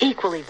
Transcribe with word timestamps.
Equally 0.00 0.44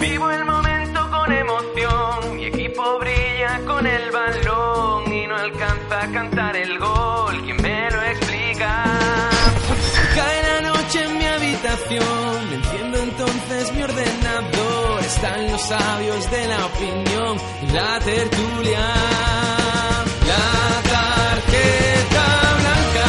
Vivo 0.00 0.30
el 0.30 0.44
momento 0.44 1.10
con 1.10 1.32
emoción, 1.32 2.36
mi 2.36 2.44
equipo 2.46 2.98
brilla 3.00 3.60
con 3.66 3.86
el 3.86 4.10
balón 4.10 5.12
y 5.12 5.26
no 5.26 5.36
alcanza 5.36 6.02
a 6.02 6.12
cantar 6.12 6.56
el 6.56 6.78
gol, 6.78 7.42
¿quién 7.44 7.56
me 7.62 7.90
lo 7.90 8.02
explica? 8.02 8.84
Cae 10.14 10.42
la 10.42 10.68
noche 10.68 11.04
en 11.04 11.18
mi 11.18 11.24
habitación, 11.24 12.52
enciendo 12.52 12.98
entonces 12.98 13.72
mi 13.72 13.82
ordenador, 13.82 15.00
están 15.00 15.50
los 15.50 15.60
sabios 15.62 16.30
de 16.30 16.46
la 16.46 16.66
opinión 16.66 17.38
la 17.72 17.98
tertulia. 18.00 18.86
La 20.30 20.48
tarjeta 20.94 22.26
blanca, 22.60 23.08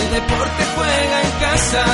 el 0.00 0.10
deporte 0.10 0.62
juega 0.76 1.22
en 1.22 1.30
casa, 1.40 1.84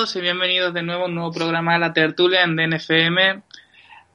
todos 0.00 0.16
y 0.16 0.22
bienvenidos 0.22 0.72
de 0.72 0.82
nuevo 0.82 1.02
a 1.02 1.06
un 1.08 1.14
nuevo 1.14 1.30
programa 1.30 1.74
de 1.74 1.78
la 1.78 1.92
tertulia 1.92 2.42
en 2.42 2.56
DNFM. 2.56 3.42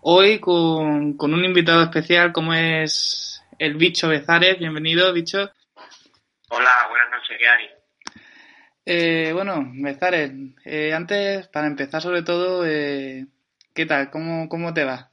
Hoy 0.02 0.40
con, 0.40 1.16
con 1.16 1.32
un 1.32 1.46
invitado 1.46 1.84
especial 1.84 2.34
como 2.34 2.56
es 2.56 3.44
el 3.60 3.76
Bicho 3.76 4.08
Bezares. 4.08 4.58
Bienvenido, 4.58 5.14
Bicho. 5.14 5.52
Hola, 6.50 6.88
buenas 6.90 7.12
noches, 7.12 7.38
¿qué 7.38 7.48
hay? 7.48 7.70
Eh, 8.84 9.32
bueno, 9.34 9.64
Bezares, 9.76 10.32
eh, 10.64 10.92
antes, 10.92 11.50
para 11.50 11.68
empezar 11.68 12.02
sobre 12.02 12.24
todo, 12.24 12.66
eh, 12.66 13.28
¿qué 13.76 13.86
tal? 13.86 14.10
¿Cómo, 14.10 14.50
¿Cómo 14.50 14.74
te 14.74 14.86
va? 14.86 15.12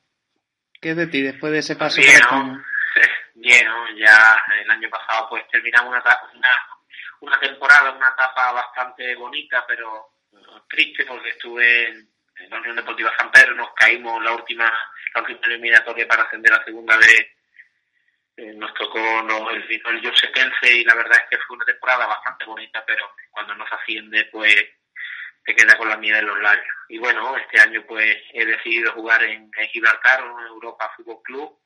¿Qué 0.80 0.92
es 0.92 0.96
de 0.96 1.06
ti 1.06 1.20
después 1.20 1.52
de 1.52 1.58
ese 1.58 1.76
paso 1.76 2.00
Bien? 2.00 2.18
¿no? 2.30 2.64
Bien, 3.34 3.66
¿no? 3.66 3.98
ya 3.98 4.40
el 4.58 4.70
año 4.70 4.88
pasado 4.88 5.28
pues 5.28 5.46
terminamos 5.48 5.90
una, 5.90 6.02
una, 6.34 6.48
una 7.20 7.38
temporada, 7.40 7.92
una 7.92 8.08
etapa 8.08 8.52
bastante 8.52 9.14
bonita, 9.16 9.66
pero 9.68 10.12
triste 10.72 11.04
porque 11.04 11.28
estuve 11.28 11.88
en, 11.88 12.08
en 12.36 12.50
la 12.50 12.58
Unión 12.58 12.76
Deportiva 12.76 13.12
San 13.16 13.30
Pedro, 13.30 13.54
nos 13.54 13.72
caímos 13.74 14.22
la 14.24 14.32
última, 14.32 14.72
la 15.14 15.20
última 15.20 15.40
eliminatoria 15.44 16.08
para 16.08 16.24
ascender 16.24 16.52
a 16.52 16.64
segunda 16.64 16.96
vez. 16.96 17.28
Eh, 18.34 18.54
nos 18.54 18.72
tocó 18.72 19.22
no, 19.22 19.50
el, 19.50 19.62
Jose 20.02 20.28
Pense 20.28 20.72
y 20.74 20.84
la 20.84 20.94
verdad 20.94 21.18
es 21.22 21.28
que 21.30 21.44
fue 21.44 21.56
una 21.56 21.66
temporada 21.66 22.06
bastante 22.06 22.46
bonita, 22.46 22.82
pero 22.86 23.14
cuando 23.30 23.54
nos 23.54 23.70
asciende 23.70 24.24
pues 24.32 24.56
te 25.44 25.54
queda 25.54 25.76
con 25.76 25.88
la 25.88 25.98
miel 25.98 26.16
en 26.16 26.26
los 26.26 26.40
labios. 26.40 26.74
Y 26.88 26.98
bueno, 26.98 27.36
este 27.36 27.60
año 27.60 27.84
pues 27.86 28.16
he 28.32 28.46
decidido 28.46 28.92
jugar 28.92 29.22
en, 29.24 29.50
en 29.54 29.68
Gibraltar, 29.68 30.20
en 30.20 30.46
Europa 30.46 30.90
Fútbol 30.96 31.20
Club. 31.24 31.58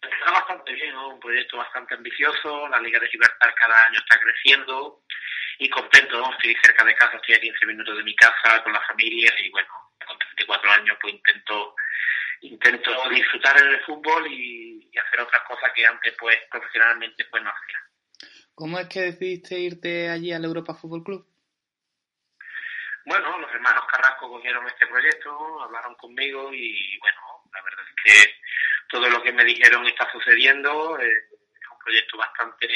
Está 0.00 0.30
bastante 0.30 0.72
bien, 0.72 0.92
¿no? 0.92 1.08
Un 1.08 1.20
proyecto 1.20 1.56
bastante 1.56 1.94
ambicioso, 1.94 2.68
la 2.68 2.80
Liga 2.80 3.00
de 3.00 3.08
Gibraltar 3.08 3.54
cada 3.54 3.86
año 3.86 3.98
está 3.98 4.20
creciendo 4.20 5.02
y 5.58 5.68
contento, 5.68 6.18
¿no? 6.18 6.32
Estoy 6.32 6.56
cerca 6.62 6.84
de 6.84 6.94
casa, 6.94 7.16
estoy 7.16 7.34
a 7.34 7.40
15 7.40 7.66
minutos 7.66 7.96
de 7.96 8.02
mi 8.04 8.14
casa 8.14 8.62
con 8.62 8.72
la 8.72 8.80
familia 8.82 9.32
y 9.38 9.50
bueno, 9.50 9.68
con 10.06 10.18
34 10.18 10.70
años 10.70 10.96
pues 11.00 11.14
intento 11.14 11.74
intento 12.40 13.08
disfrutar 13.10 13.60
del 13.60 13.80
fútbol 13.80 14.26
y, 14.30 14.88
y 14.92 14.98
hacer 14.98 15.20
otras 15.20 15.42
cosas 15.42 15.72
que 15.74 15.84
antes 15.84 16.14
pues 16.18 16.36
profesionalmente 16.50 17.24
pues 17.24 17.42
no 17.42 17.50
hacía. 17.50 17.78
¿Cómo 18.54 18.78
es 18.78 18.88
que 18.88 19.00
decidiste 19.00 19.58
irte 19.58 20.08
allí 20.08 20.32
al 20.32 20.44
Europa 20.44 20.74
Fútbol 20.74 21.04
Club? 21.04 21.26
Bueno, 23.04 23.38
los 23.38 23.50
hermanos 23.52 23.84
Carrasco 23.90 24.28
cogieron 24.28 24.66
este 24.66 24.86
proyecto, 24.86 25.62
hablaron 25.62 25.94
conmigo 25.94 26.52
y 26.52 26.98
bueno, 26.98 27.20
la 27.54 27.62
verdad 27.62 27.84
es 27.88 28.04
que 28.04 28.34
todo 28.88 29.08
lo 29.08 29.22
que 29.22 29.32
me 29.32 29.44
dijeron 29.44 29.86
está 29.86 30.10
sucediendo. 30.12 30.98
eh, 31.00 31.06
es 31.06 31.70
un 31.70 31.78
proyecto 31.78 32.18
bastante 32.18 32.66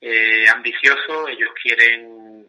eh, 0.00 0.48
ambicioso. 0.48 1.28
Ellos 1.28 1.50
quieren 1.62 2.48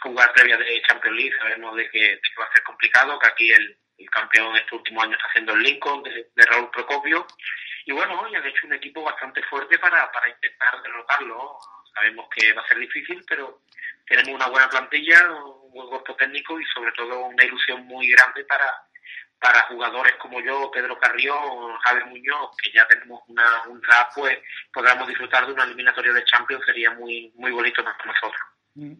jugar 0.00 0.32
previa 0.32 0.56
de 0.56 0.82
Champions 0.82 1.16
League. 1.16 1.36
Sabemos 1.38 1.76
de 1.76 1.90
que, 1.90 2.20
que 2.20 2.40
va 2.40 2.44
a 2.46 2.52
ser 2.52 2.62
complicado, 2.62 3.18
que 3.18 3.26
aquí 3.28 3.50
el, 3.50 3.76
el 3.98 4.10
campeón 4.10 4.56
este 4.56 4.74
último 4.74 5.02
año 5.02 5.12
está 5.12 5.26
haciendo 5.28 5.52
el 5.54 5.62
Lincoln 5.62 6.02
de, 6.02 6.28
Raúl 6.36 6.70
Procopio. 6.70 7.26
Y 7.86 7.92
bueno, 7.92 8.28
ya 8.30 8.38
han 8.38 8.46
hecho 8.46 8.66
un 8.66 8.74
equipo 8.74 9.02
bastante 9.02 9.42
fuerte 9.44 9.78
para, 9.78 10.10
para 10.10 10.28
intentar 10.28 10.82
derrotarlo. 10.82 11.58
Sabemos 11.94 12.28
que 12.34 12.52
va 12.52 12.62
a 12.62 12.68
ser 12.68 12.78
difícil, 12.78 13.24
pero 13.28 13.62
tenemos 14.06 14.34
una 14.34 14.48
buena 14.48 14.68
plantilla, 14.68 15.32
un 15.32 15.72
buen 15.72 15.88
cuerpo 15.88 16.14
técnico 16.16 16.60
y 16.60 16.64
sobre 16.66 16.92
todo 16.92 17.26
una 17.26 17.44
ilusión 17.44 17.86
muy 17.86 18.08
grande 18.08 18.44
para, 18.44 18.86
para 19.40 19.62
jugadores 19.64 20.14
como 20.16 20.40
yo, 20.40 20.70
Pedro 20.72 20.98
Carrión, 20.98 21.76
Javier 21.84 22.06
Muñoz, 22.06 22.50
que 22.62 22.70
ya 22.72 22.86
tenemos 22.86 23.20
una, 23.28 23.62
un 23.68 23.80
draft, 23.80 24.12
pues 24.14 24.38
podamos 24.72 25.06
disfrutar 25.08 25.46
de 25.46 25.52
una 25.52 25.64
eliminatoria 25.64 26.12
de 26.12 26.24
Champions, 26.24 26.64
sería 26.64 26.90
muy, 26.92 27.32
muy 27.36 27.52
bonito 27.52 27.84
para 27.84 27.96
nosotros. 28.04 28.42
Mm. 28.74 28.94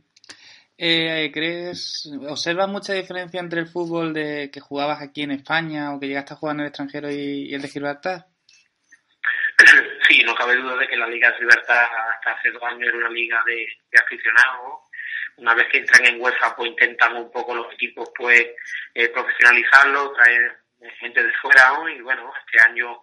Eh, 0.78 1.30
¿Crees, 1.32 2.10
observas 2.28 2.68
mucha 2.68 2.92
diferencia 2.92 3.40
entre 3.40 3.60
el 3.60 3.66
fútbol 3.66 4.12
de 4.12 4.50
que 4.52 4.60
jugabas 4.60 5.00
aquí 5.00 5.22
en 5.22 5.30
España 5.30 5.94
o 5.94 5.98
que 5.98 6.06
llegaste 6.06 6.34
a 6.34 6.36
jugar 6.36 6.56
en 6.56 6.60
el 6.60 6.66
extranjero 6.66 7.10
y, 7.10 7.48
y 7.48 7.54
el 7.54 7.62
de 7.62 7.68
Gibraltar? 7.68 8.26
Sí, 10.06 10.22
no 10.22 10.34
cabe 10.34 10.56
duda 10.56 10.76
de 10.76 10.86
que 10.86 10.96
la 10.96 11.08
Liga 11.08 11.32
de 11.32 11.40
Libertad 11.40 11.82
hasta 11.82 12.32
hace 12.32 12.50
dos 12.50 12.62
años 12.62 12.88
era 12.88 12.98
una 12.98 13.08
liga 13.08 13.42
de, 13.46 13.66
de 13.90 13.98
aficionados. 13.98 14.85
Una 15.38 15.54
vez 15.54 15.68
que 15.68 15.78
entran 15.78 16.06
en 16.06 16.20
UEFA, 16.20 16.56
pues 16.56 16.70
intentan 16.70 17.16
un 17.16 17.30
poco 17.30 17.54
los 17.54 17.72
equipos 17.74 18.10
pues 18.16 18.46
eh, 18.94 19.08
profesionalizarlo, 19.08 20.12
traer 20.12 20.58
eh, 20.80 20.90
gente 20.98 21.22
de 21.22 21.32
fuera, 21.34 21.72
¿no? 21.72 21.88
Y 21.88 22.00
bueno, 22.00 22.32
este 22.40 22.60
año 22.62 23.02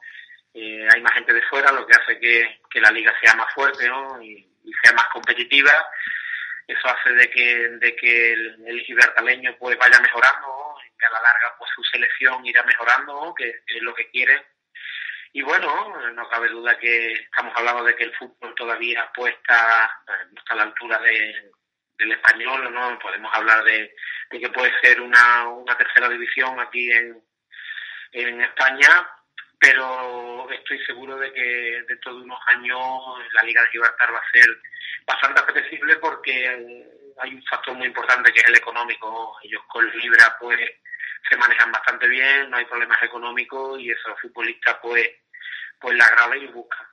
eh, 0.54 0.88
hay 0.94 1.02
más 1.02 1.14
gente 1.14 1.34
de 1.34 1.42
fuera, 1.44 1.72
lo 1.72 1.86
que 1.86 1.96
hace 1.96 2.20
que, 2.20 2.62
que 2.70 2.82
la 2.82 2.92
liga 2.92 3.14
sea 3.22 3.36
más 3.36 3.54
fuerte, 3.54 3.88
¿no? 3.88 4.22
Y, 4.22 4.50
sea 4.82 4.94
más 4.94 5.08
competitiva. 5.12 5.74
Eso 6.66 6.88
hace 6.88 7.12
de 7.12 7.30
que, 7.30 7.70
de 7.70 7.96
que 7.98 8.34
el, 8.34 8.64
el 8.66 9.56
pues 9.60 9.78
vaya 9.78 10.00
mejorando. 10.00 10.76
Y 10.88 10.98
que 10.98 11.06
a 11.06 11.12
la 11.12 11.22
larga 11.22 11.56
pues 11.58 11.70
su 11.76 11.84
selección 11.84 12.46
irá 12.46 12.64
mejorando. 12.64 13.34
Que 13.38 13.50
es 13.50 13.82
lo 13.82 13.94
que 13.94 14.10
quiere 14.10 14.42
y 15.36 15.42
bueno, 15.42 16.12
no 16.12 16.30
cabe 16.30 16.48
duda 16.50 16.78
que 16.78 17.12
estamos 17.14 17.54
hablando 17.58 17.84
de 17.84 17.96
que 17.96 18.04
el 18.04 18.16
fútbol 18.16 18.54
todavía 18.54 19.12
pues 19.16 19.34
está, 19.34 19.90
no 20.32 20.40
está 20.40 20.54
a 20.54 20.58
la 20.58 20.64
altura 20.64 21.00
de, 21.00 21.52
del 21.98 22.12
español, 22.12 22.74
¿no? 22.74 23.00
Podemos 23.00 23.34
hablar 23.34 23.64
de, 23.64 23.96
de 24.32 24.40
que 24.40 24.50
puede 24.50 24.72
ser 24.82 25.02
una, 25.02 25.48
una 25.48 25.78
tercera 25.78 26.10
división 26.10 26.60
aquí 26.60 26.92
en, 26.92 27.22
en 28.12 28.42
España, 28.42 29.08
pero 29.60 30.50
estoy 30.52 30.84
seguro 30.86 31.18
de 31.18 31.32
que 31.32 31.84
dentro 31.88 32.16
de 32.16 32.24
unos 32.24 32.40
años 32.48 32.80
la 33.34 33.44
Liga 33.44 33.62
de 33.62 33.70
Gibraltar 33.70 34.14
va 34.14 34.20
a 34.20 34.32
ser 34.32 34.62
bastante 35.06 35.42
apetecible 35.42 35.96
porque 35.98 36.48
hay 37.20 37.34
un 37.34 37.44
factor 37.44 37.74
muy 37.76 37.88
importante 37.88 38.32
que 38.32 38.40
es 38.40 38.48
el 38.48 38.56
económico. 38.56 39.38
Ellos 39.44 39.62
con 39.68 39.90
Libra 39.98 40.36
pues 40.40 40.60
se 41.30 41.38
manejan 41.38 41.72
bastante 41.72 42.08
bien, 42.08 42.50
no 42.50 42.58
hay 42.58 42.66
problemas 42.66 43.02
económicos 43.02 43.80
y 43.80 43.92
eso 43.92 44.10
los 44.10 44.22
futbolistas 44.22 44.78
pues, 44.82 45.10
pues 45.80 45.96
la 45.96 46.06
agrada 46.06 46.38
y 46.38 46.48
buscan. 46.48 46.88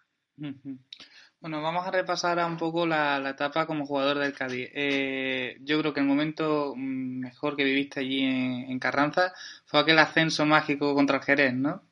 Bueno, 1.40 1.62
vamos 1.62 1.86
a 1.86 1.90
repasar 1.90 2.36
un 2.44 2.58
poco 2.58 2.86
la, 2.86 3.16
etapa 3.30 3.66
como 3.66 3.86
jugador 3.86 4.18
del 4.18 4.34
Cádiz. 4.34 4.70
Eh, 4.74 5.56
yo 5.60 5.80
creo 5.80 5.94
que 5.94 6.00
el 6.00 6.06
momento 6.06 6.74
mejor 6.76 7.56
que 7.56 7.64
viviste 7.64 8.00
allí 8.00 8.22
en, 8.22 8.78
Carranza 8.78 9.32
fue 9.64 9.80
aquel 9.80 9.98
ascenso 9.98 10.44
mágico 10.44 10.94
contra 10.94 11.16
el 11.16 11.22
Jerez, 11.22 11.54
¿no? 11.54 11.82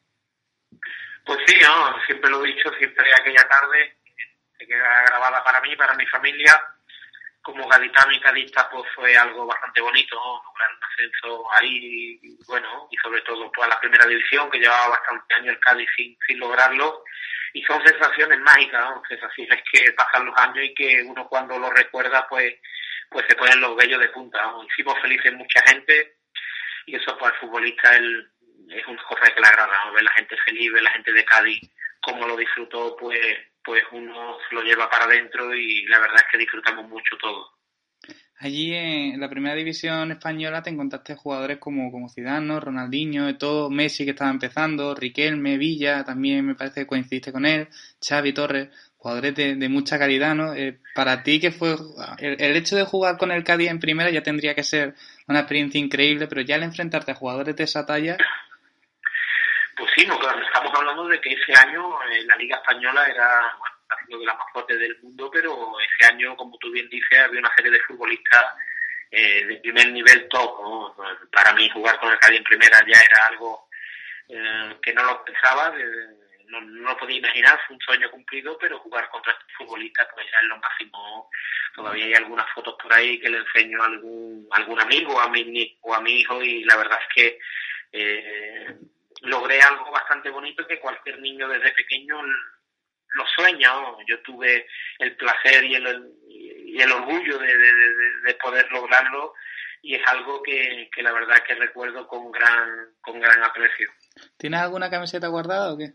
Pues 1.24 1.38
sí, 1.46 1.54
siempre 2.06 2.30
lo 2.30 2.44
he 2.44 2.48
dicho, 2.48 2.70
siempre 2.78 3.06
aquella 3.18 3.48
tarde 3.48 3.96
se 4.58 4.66
queda 4.66 5.04
grabada 5.06 5.42
para 5.42 5.62
mí, 5.62 5.74
para 5.76 5.94
mi 5.94 6.06
familia. 6.06 6.52
Como 7.48 7.66
gaditano 7.66 8.12
y 8.12 8.20
cadista, 8.20 8.68
pues 8.68 8.84
fue 8.94 9.16
algo 9.16 9.46
bastante 9.46 9.80
bonito, 9.80 10.16
lograr 10.16 10.70
un 10.70 10.84
ascenso 10.84 11.50
ahí, 11.54 12.20
bueno, 12.46 12.86
y 12.90 12.96
sobre 12.98 13.22
todo 13.22 13.50
pues 13.50 13.64
a 13.66 13.70
la 13.70 13.80
primera 13.80 14.04
división, 14.04 14.50
que 14.50 14.58
llevaba 14.58 14.88
bastante 14.88 15.34
años 15.34 15.54
el 15.54 15.60
Cádiz 15.60 15.88
sin, 15.96 16.38
lograrlo 16.38 17.02
y 17.54 17.62
son 17.62 17.82
sensaciones 17.86 18.38
mágicas, 18.40 18.90
¿no? 18.90 19.02
sensaciones 19.08 19.62
que 19.72 19.92
pasan 19.92 20.26
los 20.26 20.36
años 20.36 20.62
y 20.62 20.74
que 20.74 21.02
uno 21.04 21.26
cuando 21.26 21.58
lo 21.58 21.70
recuerda 21.70 22.28
pues 22.28 22.54
pues 23.08 23.24
se 23.26 23.34
ponen 23.34 23.62
los 23.62 23.74
vellos 23.76 23.98
de 23.98 24.10
punta. 24.10 24.52
Hicimos 24.68 25.00
felices 25.00 25.32
mucha 25.32 25.62
gente 25.68 26.18
y 26.84 26.96
eso 26.96 27.16
para 27.16 27.34
el 27.34 27.40
futbolista 27.40 27.96
el, 27.96 28.30
es 28.68 28.86
una 28.86 29.02
cosa 29.04 29.32
que 29.32 29.40
le 29.40 29.46
agrada, 29.46 29.90
ver 29.92 30.02
la 30.02 30.12
gente 30.12 30.36
feliz, 30.44 30.70
ver 30.70 30.82
la 30.82 30.90
gente 30.90 31.12
de 31.14 31.24
Cádiz 31.24 31.70
cómo 32.02 32.26
lo 32.26 32.36
disfrutó, 32.36 32.94
pues 32.96 33.18
pues 33.68 33.84
uno 33.92 34.38
lo 34.50 34.62
lleva 34.62 34.88
para 34.88 35.04
adentro 35.04 35.54
y 35.54 35.84
la 35.88 35.98
verdad 35.98 36.16
es 36.16 36.24
que 36.32 36.38
disfrutamos 36.38 36.88
mucho 36.88 37.18
todo. 37.20 37.50
Allí 38.38 38.72
en 38.72 39.20
la 39.20 39.28
primera 39.28 39.54
división 39.54 40.10
española 40.10 40.62
te 40.62 40.70
encontraste 40.70 41.16
jugadores 41.16 41.58
como, 41.58 41.92
como 41.92 42.08
Zidane, 42.08 42.60
Ronaldinho, 42.60 43.36
todo, 43.36 43.68
Messi 43.68 44.06
que 44.06 44.12
estaba 44.12 44.30
empezando, 44.30 44.94
Riquelme, 44.94 45.58
Villa, 45.58 46.02
también 46.02 46.46
me 46.46 46.54
parece 46.54 46.80
que 46.80 46.86
coincidiste 46.86 47.30
con 47.30 47.44
él, 47.44 47.68
Xavi 48.00 48.32
Torres, 48.32 48.68
jugadores 48.96 49.34
de, 49.34 49.68
mucha 49.68 49.98
calidad, 49.98 50.34
¿no? 50.34 50.54
Eh, 50.54 50.78
para 50.94 51.22
ti, 51.22 51.38
que 51.38 51.50
fue 51.50 51.76
el, 52.20 52.56
hecho 52.56 52.74
de 52.74 52.84
jugar 52.84 53.18
con 53.18 53.32
el 53.32 53.44
Cádiz 53.44 53.68
en 53.68 53.80
primera 53.80 54.10
ya 54.10 54.22
tendría 54.22 54.54
que 54.54 54.62
ser 54.62 54.94
una 55.26 55.40
experiencia 55.40 55.78
increíble, 55.78 56.26
pero 56.26 56.40
ya 56.40 56.54
al 56.54 56.62
enfrentarte 56.62 57.10
a 57.10 57.16
jugadores 57.16 57.54
de 57.54 57.64
esa 57.64 57.84
talla... 57.84 58.16
Pues 59.78 59.92
sí, 59.94 60.04
no, 60.06 60.14
estamos 60.14 60.74
hablando 60.74 61.06
de 61.06 61.20
que 61.20 61.30
ese 61.30 61.52
año 61.56 62.02
en 62.10 62.26
la 62.26 62.34
Liga 62.34 62.56
Española 62.56 63.06
era, 63.06 63.56
sido 64.04 64.18
de 64.18 64.26
las 64.26 64.36
más 64.36 64.52
fuertes 64.52 64.76
del 64.76 64.98
mundo, 65.02 65.30
pero 65.32 65.76
ese 65.80 66.12
año, 66.12 66.36
como 66.36 66.58
tú 66.58 66.68
bien 66.72 66.88
dices, 66.88 67.20
había 67.20 67.38
una 67.38 67.54
serie 67.54 67.70
de 67.70 67.80
futbolistas 67.80 68.44
eh, 69.12 69.46
de 69.46 69.56
primer 69.58 69.92
nivel 69.92 70.28
top. 70.28 70.96
Para 71.30 71.52
mí 71.52 71.70
jugar 71.70 72.00
con 72.00 72.10
el 72.10 72.18
Cádiz 72.18 72.38
en 72.38 72.44
primera 72.44 72.84
ya 72.88 73.00
era 73.00 73.26
algo 73.26 73.68
eh, 74.28 74.76
que 74.82 74.92
no 74.92 75.04
lo 75.04 75.24
pensaba, 75.24 75.72
no, 76.46 76.60
no, 76.60 76.88
lo 76.88 76.96
podía 76.96 77.18
imaginar, 77.18 77.60
fue 77.68 77.76
un 77.76 77.82
sueño 77.82 78.10
cumplido, 78.10 78.58
pero 78.58 78.80
jugar 78.80 79.08
contra 79.10 79.32
estos 79.32 79.52
futbolistas 79.58 80.08
pues 80.12 80.26
ya 80.26 80.38
es 80.40 80.48
lo 80.48 80.58
máximo. 80.58 81.30
Todavía 81.72 82.06
hay 82.06 82.14
algunas 82.14 82.50
fotos 82.52 82.74
por 82.82 82.92
ahí 82.92 83.20
que 83.20 83.28
le 83.28 83.38
enseño 83.38 83.80
a 83.80 83.86
algún, 83.86 84.48
algún 84.50 84.80
amigo 84.80 85.20
a 85.20 85.28
mi, 85.28 85.78
o 85.82 85.94
a 85.94 86.00
mi 86.00 86.18
hijo 86.18 86.42
y 86.42 86.64
la 86.64 86.76
verdad 86.76 86.98
es 87.00 87.14
que 87.14 87.38
eh, 87.92 88.76
logré 89.22 89.60
algo 89.60 89.90
bastante 89.90 90.30
bonito 90.30 90.66
que 90.66 90.80
cualquier 90.80 91.20
niño 91.20 91.48
desde 91.48 91.72
pequeño 91.72 92.22
lo 93.14 93.26
sueña, 93.34 93.72
yo 94.06 94.20
tuve 94.22 94.66
el 94.98 95.16
placer 95.16 95.64
y 95.64 95.74
el, 95.74 96.12
y 96.28 96.80
el 96.80 96.92
orgullo 96.92 97.38
de, 97.38 97.56
de, 97.56 98.34
poder 98.34 98.70
lograrlo 98.70 99.34
y 99.82 99.94
es 99.94 100.02
algo 100.08 100.42
que, 100.42 100.90
que, 100.94 101.02
la 101.02 101.12
verdad 101.12 101.42
que 101.46 101.54
recuerdo 101.54 102.06
con 102.06 102.30
gran, 102.30 102.94
con 103.00 103.18
gran 103.20 103.42
aprecio. 103.42 103.90
¿Tienes 104.36 104.60
alguna 104.60 104.90
camiseta 104.90 105.28
guardada 105.28 105.72
o 105.72 105.78
qué? 105.78 105.92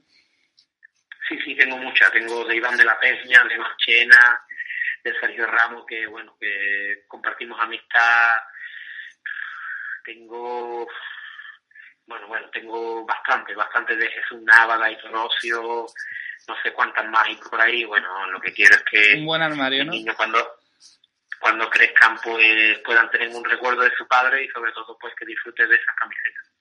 Sí, 1.28 1.38
sí, 1.46 1.56
tengo 1.56 1.78
muchas. 1.78 2.12
Tengo 2.12 2.46
de 2.46 2.56
Iván 2.56 2.78
de 2.78 2.86
la 2.86 3.00
Peña, 3.00 3.44
de 3.44 3.58
Marchena, 3.58 4.42
de 5.04 5.20
Sergio 5.20 5.48
Ramos, 5.48 5.86
que 5.88 6.06
bueno, 6.08 6.36
que 6.40 7.04
compartimos 7.08 7.60
amistad. 7.62 8.36
Tengo, 10.04 10.88
bueno, 12.06 12.28
bueno, 12.28 12.50
tengo 12.50 13.06
bastante, 13.06 13.56
bastante 13.56 13.96
de 13.96 14.10
Jesús 14.10 14.42
Nava, 14.42 14.92
y 14.92 14.98
Rocio, 14.98 15.86
no 16.48 16.56
sé 16.62 16.74
cuántas 16.74 17.08
más 17.10 17.26
hay 17.26 17.36
por 17.36 17.60
ahí. 17.60 17.84
Bueno, 17.86 18.32
lo 18.32 18.40
que 18.40 18.54
quiero 18.54 18.76
es 18.76 18.84
que 18.84 19.16
un 19.20 19.26
buen 19.26 19.42
armario, 19.42 19.84
los 19.84 19.94
niños 19.94 20.16
cuando 20.16 20.40
cuando 21.40 21.70
crezcan 21.70 22.18
pues 22.24 22.80
puedan 22.86 23.10
tener 23.12 23.28
un 23.30 23.44
recuerdo 23.44 23.82
de 23.82 23.92
su 23.98 24.08
padre 24.08 24.46
y 24.46 24.48
sobre 24.48 24.72
todo 24.72 24.98
pues 24.98 25.14
que 25.16 25.26
disfruten 25.26 25.68
de 25.68 25.76
esas 25.76 25.96
camisetas. 25.96 26.54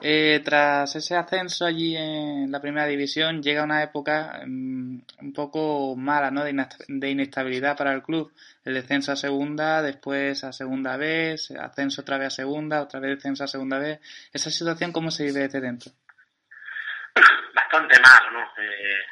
Eh, 0.00 0.40
tras 0.44 0.94
ese 0.94 1.16
ascenso 1.16 1.66
allí 1.66 1.96
en 1.96 2.52
la 2.52 2.60
primera 2.60 2.86
división 2.86 3.42
llega 3.42 3.64
una 3.64 3.82
época 3.82 4.42
mm, 4.46 5.00
un 5.22 5.32
poco 5.34 5.96
mala 5.96 6.30
¿no? 6.30 6.44
de, 6.44 7.10
inestabilidad 7.10 7.76
para 7.76 7.92
el 7.92 8.02
club. 8.02 8.32
El 8.64 8.74
descenso 8.74 9.12
a 9.12 9.16
segunda, 9.16 9.82
después 9.82 10.44
a 10.44 10.52
segunda 10.52 10.96
vez, 10.96 11.50
ascenso 11.50 12.02
otra 12.02 12.18
vez 12.18 12.28
a 12.28 12.30
segunda, 12.30 12.82
otra 12.82 13.00
vez 13.00 13.16
descenso 13.16 13.44
a 13.44 13.48
segunda 13.48 13.78
vez. 13.78 14.00
¿Esa 14.32 14.50
situación 14.50 14.92
cómo 14.92 15.10
se 15.10 15.24
vive 15.24 15.40
desde 15.40 15.60
dentro? 15.60 15.90
bastante 17.52 18.00
mal, 18.00 18.32
¿no? 18.32 18.40
Eh, 18.62 19.02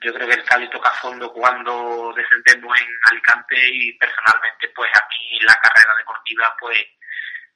yo 0.00 0.12
creo 0.14 0.28
que 0.28 0.34
el 0.34 0.44
Cádiz 0.44 0.70
toca 0.70 0.90
fondo 1.00 1.32
cuando 1.32 2.12
descendemos 2.14 2.80
en 2.80 2.86
Alicante 3.10 3.56
y 3.72 3.92
personalmente 3.98 4.68
pues 4.74 4.90
aquí 4.94 5.38
la 5.40 5.54
carrera 5.54 5.96
deportiva 5.96 6.54
pues 6.58 6.78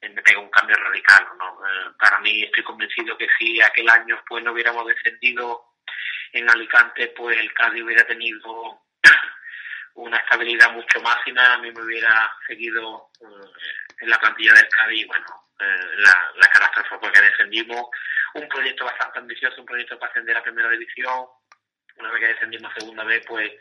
me 0.09 0.21
pega 0.21 0.39
un 0.39 0.49
cambio 0.49 0.75
radical, 0.75 1.27
¿no? 1.37 1.67
Eh, 1.67 1.91
para 1.99 2.19
mí 2.19 2.43
estoy 2.43 2.63
convencido 2.63 3.17
que 3.17 3.27
si 3.37 3.61
aquel 3.61 3.89
año 3.89 4.21
pues 4.27 4.43
no 4.43 4.51
hubiéramos 4.51 4.85
descendido 4.87 5.75
en 6.31 6.49
Alicante 6.49 7.07
pues 7.15 7.37
el 7.39 7.53
Cádiz 7.53 7.83
hubiera 7.83 8.05
tenido 8.05 8.81
una 9.95 10.17
estabilidad 10.17 10.71
mucho 10.71 11.01
máxima, 11.01 11.53
a 11.53 11.57
mí 11.59 11.71
me 11.71 11.83
hubiera 11.83 12.31
seguido 12.47 13.09
en 13.99 14.09
la 14.09 14.19
plantilla 14.19 14.53
del 14.53 14.69
Cádiz, 14.69 15.07
bueno, 15.07 15.25
la, 15.59 16.31
la 16.35 16.47
catástrofe 16.47 16.97
porque 16.99 17.21
descendimos 17.21 17.87
un 18.33 18.47
proyecto 18.47 18.85
bastante 18.85 19.19
ambicioso, 19.19 19.61
un 19.61 19.67
proyecto 19.67 19.97
para 19.99 20.11
ascender 20.11 20.35
a 20.35 20.43
primera 20.43 20.69
división. 20.69 21.27
Una 21.97 22.11
vez 22.11 22.19
que 22.21 22.27
descendimos 22.27 22.73
segunda 22.77 23.03
vez, 23.03 23.23
pues 23.27 23.51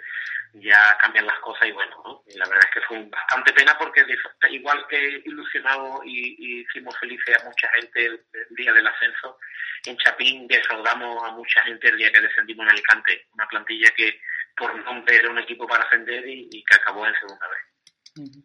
ya 0.54 0.96
cambian 1.00 1.26
las 1.26 1.38
cosas 1.38 1.68
y 1.68 1.72
bueno, 1.72 1.96
¿no? 2.04 2.22
y 2.26 2.36
la 2.36 2.46
verdad 2.46 2.64
es 2.68 2.74
que 2.74 2.86
fue 2.86 3.02
bastante 3.08 3.52
pena 3.52 3.76
porque 3.78 4.04
igual 4.50 4.86
que 4.88 5.22
ilusionado 5.24 6.02
y, 6.04 6.60
hicimos 6.62 6.98
felices 6.98 7.40
a 7.40 7.44
mucha 7.44 7.68
gente 7.70 8.04
el, 8.06 8.20
día 8.50 8.72
del 8.72 8.86
ascenso, 8.86 9.38
en 9.86 9.96
Chapín 9.96 10.46
defraudamos 10.46 11.22
a 11.24 11.32
mucha 11.32 11.62
gente 11.62 11.88
el 11.88 11.96
día 11.96 12.12
que 12.12 12.20
descendimos 12.20 12.66
en 12.66 12.72
Alicante, 12.72 13.26
una 13.32 13.46
plantilla 13.46 13.88
que 13.96 14.20
por 14.56 14.74
nombre 14.84 15.16
era 15.16 15.30
un 15.30 15.38
equipo 15.38 15.66
para 15.66 15.84
ascender 15.84 16.28
y, 16.28 16.62
que 16.64 16.76
acabó 16.76 17.06
en 17.06 17.14
segunda 17.14 17.46
vez. 17.48 18.44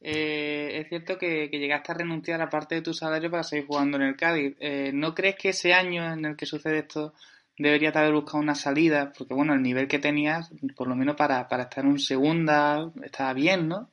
Eh, 0.00 0.80
es 0.80 0.88
cierto 0.88 1.16
que, 1.16 1.48
llegaste 1.48 1.92
a 1.92 1.94
renunciar 1.94 2.40
a 2.42 2.50
parte 2.50 2.74
de 2.74 2.82
tu 2.82 2.92
salario 2.92 3.30
para 3.30 3.44
seguir 3.44 3.66
jugando 3.66 3.96
en 3.96 4.02
el 4.02 4.16
Cádiz. 4.16 4.56
Eh, 4.60 4.90
¿No 4.92 5.14
crees 5.14 5.36
que 5.36 5.50
ese 5.50 5.72
año 5.72 6.04
en 6.12 6.24
el 6.24 6.36
que 6.36 6.46
sucede 6.46 6.80
esto 6.80 7.14
deberías 7.56 7.94
haber 7.96 8.12
buscado 8.12 8.38
una 8.38 8.54
salida? 8.54 9.12
Porque 9.16 9.34
bueno, 9.34 9.54
el 9.54 9.62
nivel 9.62 9.88
que 9.88 9.98
tenías, 9.98 10.50
por 10.76 10.88
lo 10.88 10.94
menos 10.94 11.16
para, 11.16 11.48
para 11.48 11.64
estar 11.64 11.84
en 11.84 11.98
segunda, 11.98 12.90
estaba 13.02 13.32
bien, 13.32 13.68
¿no? 13.68 13.90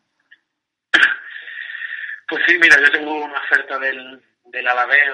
Pues 2.28 2.44
sí, 2.48 2.58
mira, 2.62 2.80
yo 2.80 2.92
tengo 2.92 3.26
una 3.26 3.40
oferta 3.40 3.78
del, 3.78 4.22
del 4.46 4.68
eh, 4.68 5.14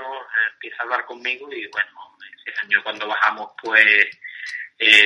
empieza 0.54 0.77
a 0.80 0.84
hablar 0.84 1.06
conmigo 1.06 1.51
y 1.51 1.68
bueno, 1.68 2.18
ese 2.46 2.62
año 2.62 2.84
cuando 2.84 3.08
bajamos 3.08 3.54
pues 3.62 4.08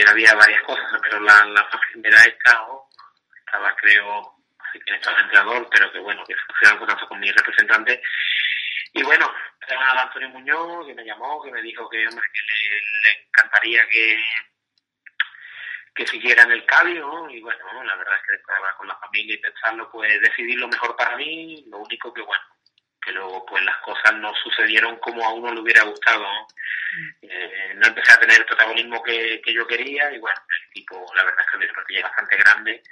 había 0.08 0.34
varias 0.36 0.62
cosas, 0.64 0.86
pero 1.02 1.22
la, 1.22 1.46
la 1.46 1.70
primera 1.92 2.18
estaba, 2.24 2.68
estaba 3.46 3.76
creo 3.76 4.36
que 4.74 4.94
estaba 4.94 5.20
entrenador, 5.22 5.68
pero 5.72 5.92
que 5.92 6.00
bueno, 6.00 6.24
que 6.26 6.36
funciona 6.36 6.80
contacto 6.80 7.08
con 7.08 7.20
mi 7.20 7.32
representante. 7.32 8.02
Y 8.94 9.04
bueno, 9.04 9.32
era 9.68 10.02
Antonio 10.02 10.30
Muñoz, 10.30 10.88
que 10.88 10.94
me 10.94 11.06
llamó, 11.06 11.42
que 11.42 11.52
me 11.52 11.62
dijo 11.62 11.90
que, 11.90 12.08
hombre, 12.08 12.26
que 12.34 13.10
le, 13.10 13.26
encantaría 13.28 13.88
que 13.88 14.18
que 15.94 16.08
siguiera 16.08 16.44
en 16.44 16.52
el 16.52 16.66
cabio 16.66 17.30
y 17.30 17.42
bueno, 17.42 17.84
la 17.84 17.96
verdad 17.98 18.16
es 18.16 18.22
que 18.26 18.32
después 18.32 18.56
de 18.56 18.58
hablar 18.60 18.78
con 18.78 18.88
la 18.88 18.96
familia 18.96 19.36
y 19.36 19.40
pensarlo, 19.40 19.92
pues 19.92 20.22
decidir 20.22 20.58
lo 20.58 20.70
mejor 20.70 20.96
para 20.96 21.18
mí, 21.18 21.66
lo 21.68 21.80
único 21.80 22.14
que 22.14 22.22
bueno, 22.22 22.44
que 23.02 23.12
luego 23.12 23.46
pues 23.46 23.62
las 23.66 23.76
cosas 23.78 24.14
no 24.16 24.34
sucedieron 24.36 24.98
como 25.00 25.26
a 25.26 25.34
uno 25.34 25.54
le 25.54 25.60
hubiera 25.60 25.84
gustado, 25.84 26.24
¿no? 26.24 26.42
Mm. 26.44 27.10
Eh, 27.24 27.74
no 27.76 27.88
empecé 27.88 28.14
a 28.14 28.20
tener 28.20 28.40
el 28.40 28.46
protagonismo 28.46 29.04
que, 29.04 29.42
que 29.44 29.54
yo 29.54 29.68
quería 29.68 30.12
y 30.14 30.20
bueno, 30.20 30.40
el 30.50 30.70
equipo 30.70 31.06
la 31.14 31.24
verdad 31.26 31.46
es 31.46 31.60
que 31.60 31.98
es 31.98 32.04
bastante 32.04 32.38
grande 32.38 32.84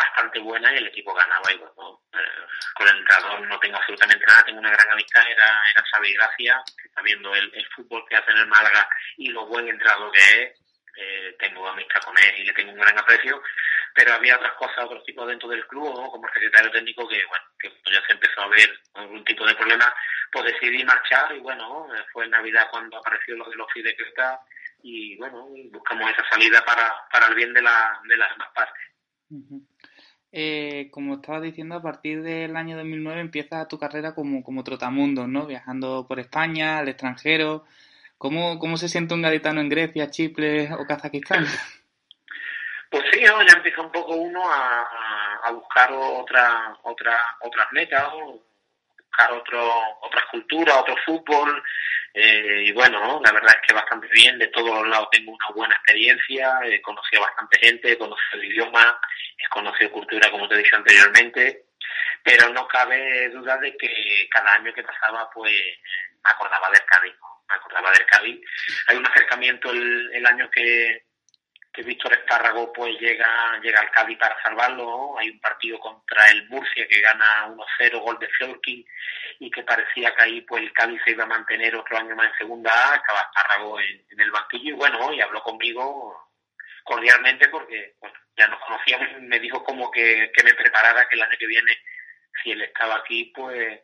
bastante 0.00 0.38
buena 0.38 0.72
y 0.72 0.78
el 0.78 0.86
equipo 0.88 1.14
ganaba 1.14 1.52
y 1.52 1.56
bueno, 1.58 2.00
eh, 2.12 2.46
con 2.74 2.88
el 2.88 2.96
entrenador 2.98 3.40
no 3.46 3.58
tengo 3.58 3.76
absolutamente 3.76 4.26
nada, 4.26 4.44
tengo 4.44 4.58
una 4.58 4.70
gran 4.70 4.90
amistad, 4.90 5.22
era, 5.28 5.62
era 5.70 5.84
Xavi 5.92 6.12
Gracia, 6.14 6.62
que 6.80 6.88
está 6.88 7.02
viendo 7.02 7.34
el, 7.34 7.50
el 7.54 7.66
fútbol 7.68 8.04
que 8.08 8.16
hace 8.16 8.30
en 8.30 8.38
el 8.38 8.46
Málaga 8.46 8.88
y 9.16 9.28
lo 9.28 9.46
buen 9.46 9.68
entrenador 9.68 10.10
que 10.12 10.42
es, 10.42 10.60
eh, 10.96 11.36
tengo 11.38 11.68
amistad 11.68 12.00
con 12.02 12.16
él 12.18 12.34
y 12.38 12.44
le 12.44 12.52
tengo 12.52 12.72
un 12.72 12.80
gran 12.80 12.98
aprecio, 12.98 13.42
pero 13.94 14.14
había 14.14 14.36
otras 14.36 14.52
cosas, 14.54 14.84
otros 14.84 15.04
tipos 15.04 15.26
dentro 15.26 15.48
del 15.48 15.66
club, 15.66 15.94
¿no? 15.94 16.10
como 16.10 16.28
secretario 16.32 16.70
técnico, 16.70 17.08
que 17.08 17.24
bueno, 17.26 17.44
que 17.58 17.70
ya 17.92 18.04
se 18.06 18.12
empezó 18.12 18.42
a 18.42 18.48
ver 18.48 18.70
algún 18.94 19.24
tipo 19.24 19.46
de 19.46 19.54
problema, 19.54 19.92
pues 20.32 20.46
decidí 20.46 20.84
marchar 20.84 21.34
y 21.34 21.40
bueno, 21.40 21.88
fue 22.12 22.24
en 22.24 22.30
Navidad 22.30 22.68
cuando 22.70 22.98
apareció 22.98 23.36
lo 23.36 23.48
de 23.48 23.56
los 23.56 23.66
Creta 23.72 24.40
y 24.82 25.16
bueno, 25.16 25.48
buscamos 25.70 26.10
esa 26.10 26.28
salida 26.28 26.64
para, 26.64 26.92
para 27.10 27.26
el 27.26 27.34
bien 27.34 27.52
de, 27.52 27.62
la, 27.62 28.00
de 28.04 28.16
las 28.16 28.30
demás 28.30 28.48
partes. 28.54 28.82
Eh, 30.32 30.88
como 30.92 31.14
estabas 31.14 31.42
diciendo, 31.42 31.74
a 31.74 31.82
partir 31.82 32.22
del 32.22 32.56
año 32.56 32.76
2009 32.76 33.20
empieza 33.20 33.66
tu 33.68 33.78
carrera 33.78 34.14
como, 34.14 34.42
como 34.42 34.64
trotamundo, 34.64 35.26
¿no? 35.26 35.46
Viajando 35.46 36.06
por 36.06 36.20
España, 36.20 36.78
al 36.78 36.88
extranjero. 36.88 37.64
¿Cómo, 38.18 38.58
¿Cómo 38.58 38.76
se 38.76 38.88
siente 38.88 39.14
un 39.14 39.22
gaditano 39.22 39.60
en 39.60 39.68
Grecia, 39.68 40.10
Chipre 40.10 40.72
o 40.74 40.86
Kazajistán? 40.86 41.46
Pues 42.90 43.04
sí, 43.12 43.20
ya 43.20 43.56
empieza 43.56 43.82
un 43.82 43.92
poco 43.92 44.16
uno 44.16 44.42
a, 44.50 44.84
a 45.44 45.52
buscar 45.52 45.92
otra, 45.92 46.76
otra, 46.82 47.18
otras 47.40 47.66
metas, 47.70 48.08
buscar 48.12 49.32
otro, 49.32 49.72
otras 50.02 50.24
culturas, 50.30 50.76
otro 50.78 50.96
fútbol. 51.06 51.62
Eh, 52.12 52.64
y 52.66 52.72
bueno, 52.72 53.20
la 53.24 53.32
verdad 53.32 53.54
es 53.54 53.66
que 53.66 53.74
bastante 53.74 54.08
bien, 54.12 54.38
de 54.38 54.48
todos 54.48 54.70
los 54.70 54.88
lados 54.88 55.08
tengo 55.12 55.32
una 55.32 55.46
buena 55.54 55.74
experiencia, 55.74 56.58
he 56.64 56.80
conocido 56.82 57.22
bastante 57.22 57.58
gente, 57.58 57.92
he 57.92 57.98
conocido 57.98 58.42
el 58.42 58.44
idioma, 58.44 59.00
he 59.38 59.48
conocido 59.48 59.92
cultura, 59.92 60.30
como 60.30 60.48
te 60.48 60.56
dicho 60.56 60.76
anteriormente, 60.76 61.64
pero 62.22 62.48
no 62.50 62.66
cabe 62.66 63.28
duda 63.30 63.56
de 63.58 63.76
que 63.76 64.28
cada 64.30 64.54
año 64.54 64.72
que 64.74 64.82
pasaba, 64.82 65.30
pues 65.30 65.52
me 65.52 66.30
acordaba 66.30 66.68
del 66.70 66.84
Cádiz, 66.84 67.14
me 67.48 67.54
acordaba 67.54 67.90
del 67.92 68.06
Cádiz. 68.06 68.40
Hay 68.88 68.96
un 68.96 69.06
acercamiento 69.06 69.70
el, 69.70 70.10
el 70.12 70.26
año 70.26 70.50
que, 70.50 71.04
que 71.72 71.82
Víctor 71.82 72.12
Espárrago 72.12 72.72
pues 72.72 72.98
llega 73.00 73.58
llega 73.62 73.80
al 73.80 73.90
Cádiz 73.90 74.18
para 74.18 74.40
salvarlo. 74.42 75.18
Hay 75.18 75.30
un 75.30 75.40
partido 75.40 75.78
contra 75.78 76.30
el 76.30 76.48
Murcia 76.48 76.86
que 76.88 77.00
gana 77.00 77.48
1-0, 77.48 78.00
gol 78.00 78.18
de 78.18 78.28
Florkin, 78.28 78.84
y 79.38 79.50
que 79.50 79.62
parecía 79.62 80.14
que 80.14 80.22
ahí 80.22 80.40
pues 80.42 80.62
el 80.62 80.72
Cádiz 80.72 81.00
se 81.04 81.12
iba 81.12 81.24
a 81.24 81.28
mantener 81.28 81.76
otro 81.76 81.96
año 81.96 82.16
más 82.16 82.26
en 82.32 82.38
segunda 82.38 82.70
A. 82.72 82.96
Estaba 82.96 83.20
Espárrago 83.20 83.80
en, 83.80 84.20
el 84.20 84.30
banquillo 84.30 84.70
y 84.70 84.76
bueno, 84.76 85.12
y 85.12 85.20
habló 85.20 85.42
conmigo 85.42 86.30
cordialmente 86.84 87.48
porque 87.48 87.94
bueno, 88.00 88.18
ya 88.36 88.48
nos 88.48 88.60
conocíamos 88.60 89.22
me 89.22 89.38
dijo 89.38 89.62
como 89.62 89.90
que, 89.90 90.30
que 90.34 90.42
me 90.42 90.54
preparara 90.54 91.08
que 91.08 91.16
el 91.16 91.22
año 91.22 91.36
que 91.38 91.46
viene, 91.46 91.78
si 92.42 92.50
él 92.52 92.62
estaba 92.62 92.96
aquí, 92.96 93.32
pues 93.34 93.80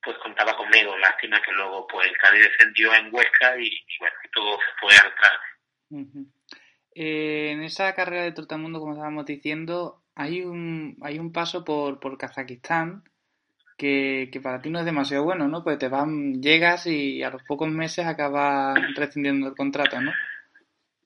pues 0.00 0.16
contaba 0.18 0.56
conmigo. 0.56 0.96
Lástima 0.98 1.42
que 1.42 1.50
luego 1.50 1.86
pues 1.88 2.06
el 2.06 2.16
Cádiz 2.18 2.44
descendió 2.44 2.94
en 2.94 3.12
Huesca 3.12 3.56
y, 3.58 3.66
y 3.66 3.98
bueno, 3.98 4.16
todo 4.32 4.58
se 4.60 4.72
fue 4.78 4.94
al 4.96 5.12
-huh. 5.90 6.35
Eh, 6.98 7.50
en 7.52 7.62
esa 7.62 7.94
carrera 7.94 8.22
de 8.22 8.32
Trotamundo, 8.32 8.80
como 8.80 8.94
estábamos 8.94 9.26
diciendo, 9.26 10.02
hay 10.14 10.40
un, 10.40 10.96
hay 11.02 11.18
un 11.18 11.30
paso 11.30 11.62
por, 11.62 12.00
por 12.00 12.16
Kazajistán 12.16 13.04
que, 13.76 14.30
que 14.32 14.40
para 14.40 14.62
ti 14.62 14.70
no 14.70 14.78
es 14.78 14.86
demasiado 14.86 15.24
bueno, 15.24 15.46
¿no? 15.46 15.62
Pues 15.62 15.78
te 15.78 15.88
van, 15.88 16.40
llegas 16.40 16.86
y 16.86 17.22
a 17.22 17.28
los 17.28 17.42
pocos 17.42 17.68
meses 17.68 18.06
acabas 18.06 18.78
rescindiendo 18.96 19.48
el 19.48 19.54
contrato, 19.54 20.00
¿no? 20.00 20.10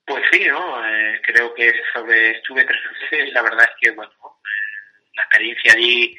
Pues 0.05 0.23
sí, 0.31 0.45
¿no? 0.47 0.87
Eh, 0.87 1.21
creo 1.23 1.53
que 1.53 1.73
sobre 1.93 2.37
estuve 2.37 2.63
tres 2.63 2.79
meses 3.11 3.33
la 3.33 3.41
verdad 3.41 3.65
es 3.65 3.75
que, 3.81 3.91
bueno, 3.91 4.13
la 5.13 5.23
experiencia 5.23 5.73
allí, 5.73 6.15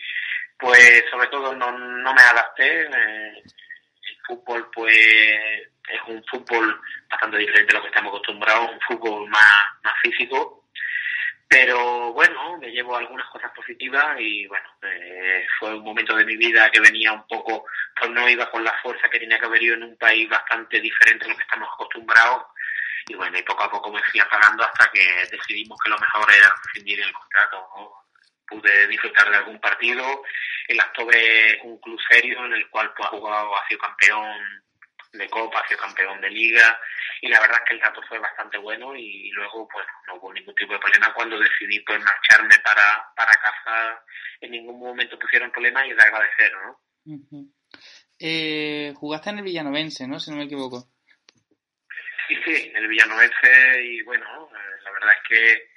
pues 0.59 1.03
sobre 1.11 1.29
todo 1.29 1.57
no, 1.57 1.73
no 1.79 2.13
me 2.13 2.23
adapté. 2.23 2.83
Eh, 2.83 3.43
el 3.43 4.19
fútbol, 4.27 4.69
pues 4.75 5.72
es 5.89 6.01
un 6.07 6.23
fútbol 6.25 6.81
bastante 7.09 7.39
diferente 7.39 7.75
a 7.75 7.79
lo 7.79 7.83
que 7.83 7.89
estamos 7.89 8.11
acostumbrados, 8.11 8.71
un 8.71 8.81
fútbol 8.81 9.29
más, 9.29 9.51
más 9.83 9.95
físico. 10.03 10.67
Pero 11.49 12.15
bueno, 12.15 12.57
me 12.59 12.71
llevo 12.71 12.97
algunas 12.97 13.29
cosas 13.29 13.51
positivas 13.55 14.17
y 14.19 14.47
bueno, 14.47 14.67
eh, 14.83 15.47
fue 15.59 15.75
un 15.75 15.85
momento 15.85 16.17
de 16.17 16.25
mi 16.25 16.37
vida 16.37 16.71
que 16.71 16.81
venía 16.81 17.13
un 17.13 17.27
poco, 17.27 17.67
pues 17.95 18.11
no 18.11 18.27
iba 18.27 18.51
con 18.51 18.65
la 18.65 18.73
fuerza 18.83 19.11
que 19.11 19.19
tenía 19.19 19.39
que 19.39 19.45
haber 19.45 19.63
ido 19.63 19.75
en 19.75 19.83
un 19.83 19.97
país 19.99 20.29
bastante 20.31 20.81
diferente 20.81 21.27
a 21.27 21.29
lo 21.29 21.37
que 21.37 21.43
estamos 21.43 21.69
acostumbrados 21.75 22.45
y 23.07 23.15
bueno, 23.15 23.37
y 23.39 23.43
poco 23.43 23.65
a 23.65 23.71
poco 23.71 23.93
me 23.93 24.03
fui 24.05 24.21
apagando 24.21 24.65
hasta 24.65 24.91
que 24.91 25.05
decidimos 25.31 25.79
que 25.83 25.91
lo 25.91 25.99
mejor 25.99 26.33
era 26.33 26.55
rescindir 26.65 27.01
el 27.01 27.13
contrato. 27.13 27.69
¿no? 27.77 27.93
Pude 28.47 28.87
disfrutar 28.87 29.31
de 29.31 29.37
algún 29.37 29.61
partido, 29.61 30.23
el 30.69 30.81
Actove 30.81 31.53
es 31.53 31.59
un 31.65 31.79
club 31.81 31.99
serio 32.09 32.45
en 32.45 32.53
el 32.55 32.69
cual 32.71 32.93
pues, 32.95 33.07
ha 33.07 33.11
jugado, 33.11 33.57
ha 33.57 33.69
sido 33.69 33.81
campeón 33.81 34.63
de 35.13 35.29
Copa, 35.29 35.63
sido 35.69 35.81
campeón 35.81 36.21
de 36.21 36.31
Liga 36.31 36.81
y 37.21 37.29
la 37.29 37.41
verdad 37.41 37.59
es 37.63 37.69
que 37.69 37.75
el 37.75 37.81
trato 37.81 38.03
fue 38.09 38.19
bastante 38.19 38.59
bueno 38.59 38.97
y 38.97 39.31
luego 39.31 39.69
pues 39.69 39.87
no 40.07 40.15
hubo 40.17 40.33
ningún 40.33 40.55
tipo 40.55 40.73
de 40.73 40.79
problema 40.79 41.13
cuando 41.15 41.39
decidí 41.39 41.81
pues 41.81 42.03
marcharme 42.03 42.55
para, 42.65 43.07
para 43.15 43.31
casa, 43.33 44.05
en 44.41 44.51
ningún 44.51 44.79
momento 44.81 45.19
pusieron 45.19 45.51
problema 45.51 45.87
y 45.87 45.91
es 45.91 45.97
de 45.97 46.03
agradecer, 46.03 46.53
¿no? 46.55 46.81
Uh 47.05 47.19
-huh. 47.31 47.53
eh, 48.19 48.93
jugaste 48.97 49.31
en 49.31 49.39
el 49.39 49.45
Villanovense, 49.45 50.07
¿no? 50.07 50.19
Si 50.19 50.31
no 50.31 50.39
me 50.39 50.45
equivoco. 50.45 50.89
Sí, 52.29 52.37
sí, 52.45 52.73
el 52.75 52.89
Villanovense 52.89 53.85
y 53.85 54.03
bueno, 54.03 54.25
eh, 54.51 54.83
la 54.83 54.91
verdad 54.93 55.13
es 55.13 55.29
que 55.29 55.73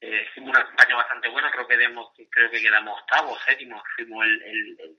eh, 0.00 0.26
hicimos 0.30 0.50
una 0.50 0.64
campaña 0.64 0.96
bastante 0.96 1.28
buena, 1.28 1.50
creo 1.50 1.66
que 1.66 1.76
demos, 1.76 2.12
creo 2.30 2.50
que 2.50 2.62
quedamos 2.62 3.00
octavos, 3.00 3.38
séptimos, 3.44 3.82
fuimos 3.96 4.24
el, 4.24 4.42
el, 4.42 4.76
el, 4.80 4.98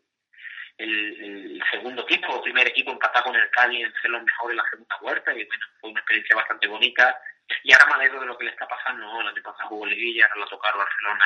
el, 0.79 1.61
segundo 1.71 2.03
equipo, 2.03 2.35
el 2.35 2.41
primer 2.41 2.67
equipo 2.67 2.91
empatado 2.91 3.25
con 3.25 3.35
el 3.35 3.49
Cádiz 3.51 3.85
en 3.85 3.93
ser 4.01 4.11
los 4.11 4.23
mejores 4.23 4.51
en 4.51 4.57
la 4.57 4.69
segunda 4.69 4.97
vuelta 5.01 5.33
y 5.33 5.45
bueno, 5.45 5.65
fue 5.79 5.89
una 5.89 5.99
experiencia 5.99 6.35
bastante 6.35 6.67
bonita 6.67 7.21
y 7.63 7.73
ahora 7.73 7.87
me 7.87 7.93
alegro 7.95 8.21
de 8.21 8.27
lo 8.27 8.37
que 8.37 8.45
le 8.45 8.51
está 8.51 8.67
pasando, 8.67 9.05
¿no? 9.05 9.21
el 9.21 9.27
año 9.27 9.43
pasado 9.43 9.69
jugó 9.69 9.85
Liguilla, 9.85 10.25
ahora 10.25 10.41
lo 10.41 10.47
tocaron 10.47 10.79
Barcelona 10.79 11.25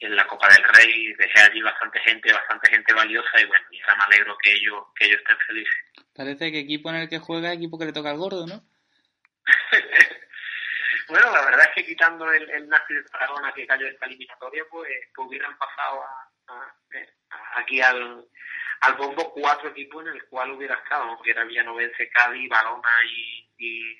en, 0.00 0.08
en 0.08 0.16
la 0.16 0.26
Copa 0.26 0.48
del 0.48 0.64
Rey, 0.64 1.12
dejé 1.14 1.40
allí 1.40 1.62
bastante 1.62 2.00
gente, 2.00 2.32
bastante 2.32 2.70
gente 2.70 2.94
valiosa 2.94 3.40
y 3.40 3.44
bueno, 3.44 3.66
y 3.70 3.80
ahora 3.82 3.96
me 3.96 4.04
alegro 4.04 4.38
que 4.38 4.52
ellos, 4.52 4.84
que 4.96 5.06
ellos 5.06 5.18
estén 5.18 5.38
felices. 5.46 5.74
Parece 6.14 6.50
que 6.50 6.58
equipo 6.60 6.90
en 6.90 6.96
el 6.96 7.08
que 7.08 7.18
juega, 7.18 7.52
equipo 7.52 7.78
que 7.78 7.86
le 7.86 7.92
toca 7.92 8.10
al 8.10 8.18
gordo, 8.18 8.46
¿no? 8.46 8.62
bueno, 11.08 11.32
la 11.32 11.44
verdad 11.44 11.66
es 11.68 11.74
que 11.74 11.86
quitando 11.86 12.30
el, 12.32 12.50
el 12.50 12.68
Nazi 12.68 12.94
de 12.94 13.04
Tarragona 13.04 13.52
que 13.52 13.66
cayó 13.66 13.86
esta 13.86 14.06
eliminatoria, 14.06 14.64
pues, 14.70 14.90
pues 15.14 15.28
hubieran 15.28 15.56
pasado 15.58 16.02
a, 16.02 16.28
aquí 17.54 17.80
al, 17.80 18.24
al 18.80 18.94
bombo 18.94 19.32
cuatro 19.32 19.70
equipos 19.70 20.06
en 20.06 20.14
el 20.14 20.24
cual 20.26 20.52
hubiera 20.52 20.74
estado, 20.74 21.20
que 21.22 21.30
era 21.30 21.44
Villanovense, 21.44 22.10
Cádiz, 22.10 22.48
Balona 22.48 22.90
y, 23.06 23.48
y, 23.58 23.96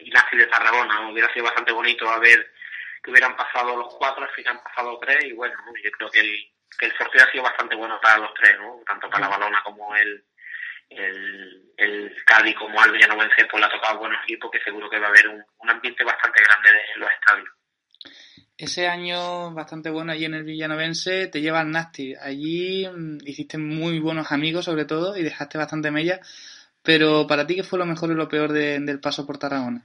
y 0.00 0.10
Nazi 0.10 0.36
de 0.36 0.46
Tarragona. 0.46 1.08
Hubiera 1.10 1.32
sido 1.32 1.46
bastante 1.46 1.72
bonito 1.72 2.08
a 2.08 2.18
ver 2.18 2.52
que 3.02 3.10
hubieran 3.10 3.36
pasado 3.36 3.76
los 3.76 3.94
cuatro, 3.96 4.24
al 4.24 4.30
final 4.30 4.56
han 4.56 4.64
pasado 4.64 4.98
tres 5.00 5.24
y 5.24 5.32
bueno, 5.32 5.56
yo 5.82 5.90
creo 5.90 6.10
que 6.10 6.20
el, 6.20 6.52
que 6.78 6.86
el 6.86 6.96
sorteo 6.96 7.24
ha 7.24 7.30
sido 7.32 7.42
bastante 7.42 7.74
bueno 7.74 8.00
para 8.00 8.18
los 8.18 8.34
tres, 8.34 8.56
¿no? 8.58 8.80
tanto 8.86 9.10
para 9.10 9.28
la 9.28 9.28
Balona 9.28 9.62
como 9.64 9.94
el 9.96 10.24
el, 10.96 11.72
el 11.76 12.24
Cádiz 12.24 12.54
como 12.56 12.80
al 12.80 12.92
Villanovense 12.92 13.46
pues 13.46 13.60
le 13.60 13.66
ha 13.66 13.70
tocado 13.70 13.98
buenos 13.98 14.22
equipos 14.24 14.50
que 14.50 14.60
seguro 14.60 14.90
que 14.90 14.98
va 14.98 15.06
a 15.06 15.10
haber 15.10 15.28
un, 15.28 15.44
un 15.58 15.70
ambiente 15.70 16.04
bastante 16.04 16.42
grande 16.42 16.70
en 16.94 17.00
los 17.00 17.10
estadios. 17.10 17.48
Ese 18.62 18.86
año 18.86 19.52
bastante 19.52 19.90
bueno 19.90 20.12
allí 20.12 20.24
en 20.24 20.34
el 20.34 20.44
Villanovense 20.44 21.26
te 21.26 21.40
lleva 21.40 21.58
al 21.58 21.72
Nasti. 21.72 22.14
Allí 22.14 22.86
mmm, 22.86 23.18
hiciste 23.26 23.58
muy 23.58 23.98
buenos 23.98 24.30
amigos 24.30 24.66
sobre 24.66 24.84
todo 24.84 25.16
y 25.16 25.24
dejaste 25.24 25.58
bastante 25.58 25.90
mella. 25.90 26.20
Pero 26.80 27.26
para 27.26 27.44
ti, 27.44 27.56
¿qué 27.56 27.64
fue 27.64 27.80
lo 27.80 27.86
mejor 27.86 28.12
y 28.12 28.14
lo 28.14 28.28
peor 28.28 28.52
de, 28.52 28.78
del 28.78 29.00
paso 29.00 29.26
por 29.26 29.36
Tarragona? 29.36 29.84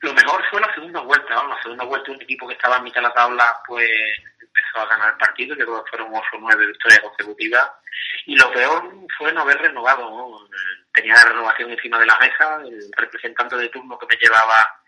Lo 0.00 0.12
mejor 0.12 0.42
fue 0.50 0.60
la 0.60 0.70
segunda 0.74 1.00
vuelta. 1.00 1.34
La 1.48 1.62
segunda 1.62 1.84
vuelta 1.84 2.12
un 2.12 2.20
equipo 2.20 2.46
que 2.46 2.52
estaba 2.52 2.76
en 2.76 2.84
mitad 2.84 3.00
de 3.00 3.08
la 3.08 3.14
tabla 3.14 3.56
pues 3.66 3.88
empezó 4.38 4.80
a 4.80 4.86
ganar 4.86 5.12
el 5.12 5.18
partido, 5.18 5.56
que 5.56 5.64
fueron 5.64 6.12
8 6.12 6.20
o 6.34 6.40
9 6.40 6.66
victorias 6.66 7.00
consecutivas. 7.00 7.70
Y 8.26 8.36
lo 8.36 8.52
peor 8.52 8.82
fue 9.16 9.32
no 9.32 9.40
haber 9.40 9.56
renovado. 9.56 10.10
¿no? 10.10 10.46
Tenía 10.92 11.14
la 11.14 11.30
renovación 11.30 11.70
encima 11.70 11.98
de 11.98 12.04
la 12.04 12.18
mesa, 12.18 12.56
el 12.66 12.92
representante 12.98 13.56
de 13.56 13.70
turno 13.70 13.98
que 13.98 14.14
me 14.14 14.20
llevaba, 14.20 14.79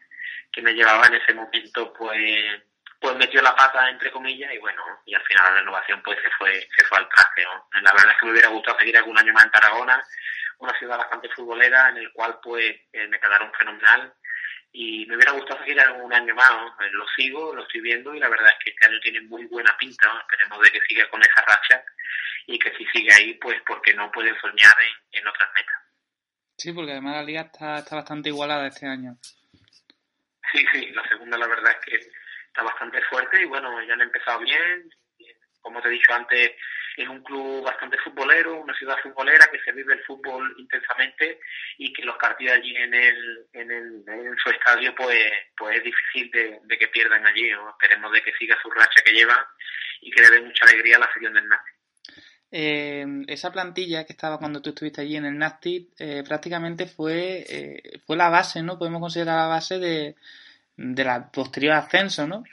que 0.52 0.62
me 0.62 0.75
llevaba 0.75 1.06
en 1.06 1.14
ese 1.14 1.35
momento, 1.35 1.92
pues 1.92 2.62
pues 3.02 3.16
metió 3.16 3.42
la 3.42 3.54
pata 3.56 3.90
entre 3.90 4.12
comillas 4.12 4.54
y 4.54 4.59
bueno, 4.59 4.80
y 5.04 5.12
al 5.12 5.25
final 5.25 5.44
la 5.44 5.61
renovación 5.61 6.00
pues 6.04 6.16
se 6.23 6.30
fue, 6.38 6.68
se 6.76 6.85
fue 6.85 6.99
al 6.99 7.09
traste. 7.09 7.42
¿no? 7.42 7.68
La 7.82 7.90
verdad 7.92 8.12
es 8.12 8.18
que 8.18 8.26
me 8.26 8.32
hubiera 8.32 8.49
gustado 8.49 8.78
seguir 8.78 8.97
algún 8.97 9.18
año 9.18 9.32
más 9.32 9.44
en 9.44 9.50
Tarragona, 9.50 10.00
una 10.59 10.78
ciudad 10.78 10.99
bastante 10.99 11.28
futbolera 11.30 11.88
en 11.88 11.97
el 11.97 12.12
cual 12.12 12.38
pues 12.40 12.64
eh, 12.92 13.09
me 13.09 13.18
quedaron 13.18 13.52
fenomenal 13.59 14.14
y 14.71 15.04
me 15.06 15.16
hubiera 15.16 15.32
gustado 15.32 15.59
seguir 15.61 15.82
un 16.00 16.14
año 16.14 16.35
más, 16.37 16.50
¿no? 16.52 16.76
lo 16.92 17.06
sigo, 17.09 17.52
lo 17.52 17.62
estoy 17.62 17.80
viendo 17.80 18.14
y 18.14 18.21
la 18.21 18.28
verdad 18.28 18.50
es 18.50 18.64
que 18.64 18.71
este 18.71 18.87
año 18.87 19.00
tiene 19.00 19.21
muy 19.23 19.47
buena 19.47 19.76
pinta, 19.76 20.09
esperemos 20.21 20.62
de 20.62 20.71
que 20.71 20.80
siga 20.87 21.11
con 21.11 21.21
esa 21.21 21.42
racha 21.42 21.85
y 22.47 22.56
que 22.56 22.73
si 22.76 22.87
sigue 22.87 23.12
ahí, 23.12 23.35
pues 23.35 23.61
porque 23.66 23.94
no 23.94 24.12
puede 24.12 24.38
soñar 24.40 24.75
en, 24.80 25.21
en 25.21 25.26
otras 25.26 25.50
metas. 25.54 25.75
Sí, 26.56 26.73
porque 26.73 26.92
además 26.92 27.16
la 27.16 27.23
liga 27.25 27.40
está, 27.42 27.78
está 27.78 27.97
bastante 27.97 28.28
igualada 28.28 28.68
este 28.68 28.87
año. 28.87 29.16
Sí, 30.52 30.64
sí, 30.73 30.90
la 30.90 31.09
segunda 31.09 31.38
la 31.38 31.47
verdad 31.47 31.73
es 31.73 31.87
que 31.87 32.11
está 32.47 32.62
bastante 32.62 33.00
fuerte 33.04 33.40
y 33.40 33.47
bueno, 33.47 33.82
ya 33.82 33.94
han 33.94 34.02
empezado 34.02 34.40
bien. 34.40 34.90
Como 35.62 35.80
te 35.80 35.88
he 35.88 35.92
dicho 35.92 36.12
antes, 36.12 36.52
es 36.97 37.09
un 37.09 37.23
club 37.23 37.64
bastante 37.64 37.97
futbolero, 37.99 38.56
una 38.56 38.75
ciudad 38.75 38.99
futbolera 39.02 39.47
que 39.50 39.61
se 39.61 39.73
vive 39.73 39.94
el 39.94 40.04
fútbol 40.04 40.54
intensamente 40.59 41.40
y 41.78 41.92
que 41.92 42.04
los 42.04 42.16
partidos 42.16 42.56
allí 42.56 42.76
en 42.76 42.92
el, 42.92 43.47
en, 43.52 43.71
el, 43.71 44.04
en 44.06 44.37
su 44.37 44.50
estadio 44.50 44.94
pues 44.94 45.32
pues 45.56 45.78
es 45.78 45.85
difícil 45.85 46.30
de, 46.30 46.78
que 46.78 46.88
pierdan 46.88 47.26
allí. 47.26 47.50
Esperemos 47.50 48.12
de 48.12 48.23
que 48.23 48.35
siga 48.35 48.61
su 48.61 48.71
racha 48.71 49.02
que 49.04 49.12
lleva 49.12 49.49
y 50.02 50.11
que 50.11 50.21
le 50.21 50.30
dé 50.30 50.40
mucha 50.42 50.66
alegría 50.66 50.97
a 50.97 51.00
la 51.00 51.06
afición 51.06 51.32
del 51.32 51.49
Nasti. 51.49 51.72
Eh, 52.54 53.06
esa 53.28 53.50
plantilla 53.50 54.04
que 54.04 54.12
estaba 54.12 54.38
cuando 54.38 54.61
tú 54.61 54.71
estuviste 54.71 55.00
allí 55.00 55.16
en 55.16 55.25
el 55.25 55.38
Nasti 55.38 55.88
eh, 55.99 56.23
prácticamente 56.23 56.85
fue, 56.85 57.47
eh, 57.49 58.00
fue 58.06 58.14
la 58.14 58.28
base, 58.28 58.62
¿no? 58.62 58.78
Podemos 58.78 59.00
considerar 59.00 59.37
la 59.37 59.47
base 59.47 59.78
de, 59.78 60.16
de 60.76 61.04
la 61.04 61.32
posterior 61.32 61.73
ascenso, 61.73 62.26
¿no? 62.26 62.44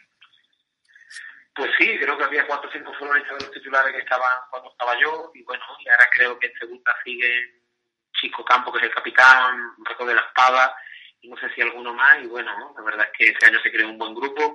Pues 1.54 1.70
sí, 1.78 1.98
creo 2.00 2.18
que 2.18 2.24
había 2.24 2.48
cuatro 2.48 2.70
o 2.70 2.72
cinco 2.72 2.94
futbolistas 2.94 3.40
de 3.40 3.46
los 3.46 3.54
titulares 3.54 3.92
que 3.92 4.00
estaban 4.00 4.32
cuando 4.50 4.72
estaba 4.72 4.98
yo 5.02 5.32
y 5.36 5.44
bueno, 5.44 5.66
y 5.80 5.90
ahora 5.90 6.10
creo 6.14 6.40
que 6.40 6.48
en 6.48 6.54
segunda 6.58 6.96
sigue 7.04 7.60
Chico 8.14 8.46
Campo, 8.46 8.72
que 8.72 8.78
es 8.78 8.86
el 8.86 8.96
capitán, 8.96 9.74
Marco 9.80 10.06
de 10.06 10.16
la 10.16 10.22
Espada 10.22 10.78
y 11.20 11.28
no 11.28 11.36
sé 11.36 11.50
si 11.54 11.60
alguno 11.60 11.94
más 11.94 12.24
y 12.24 12.28
bueno, 12.28 12.74
la 12.74 12.84
verdad 12.84 13.06
es 13.12 13.18
que 13.18 13.32
ese 13.34 13.48
año 13.48 13.60
se 13.62 13.70
creó 13.70 13.90
un 13.90 13.98
buen 13.98 14.16
grupo, 14.16 14.54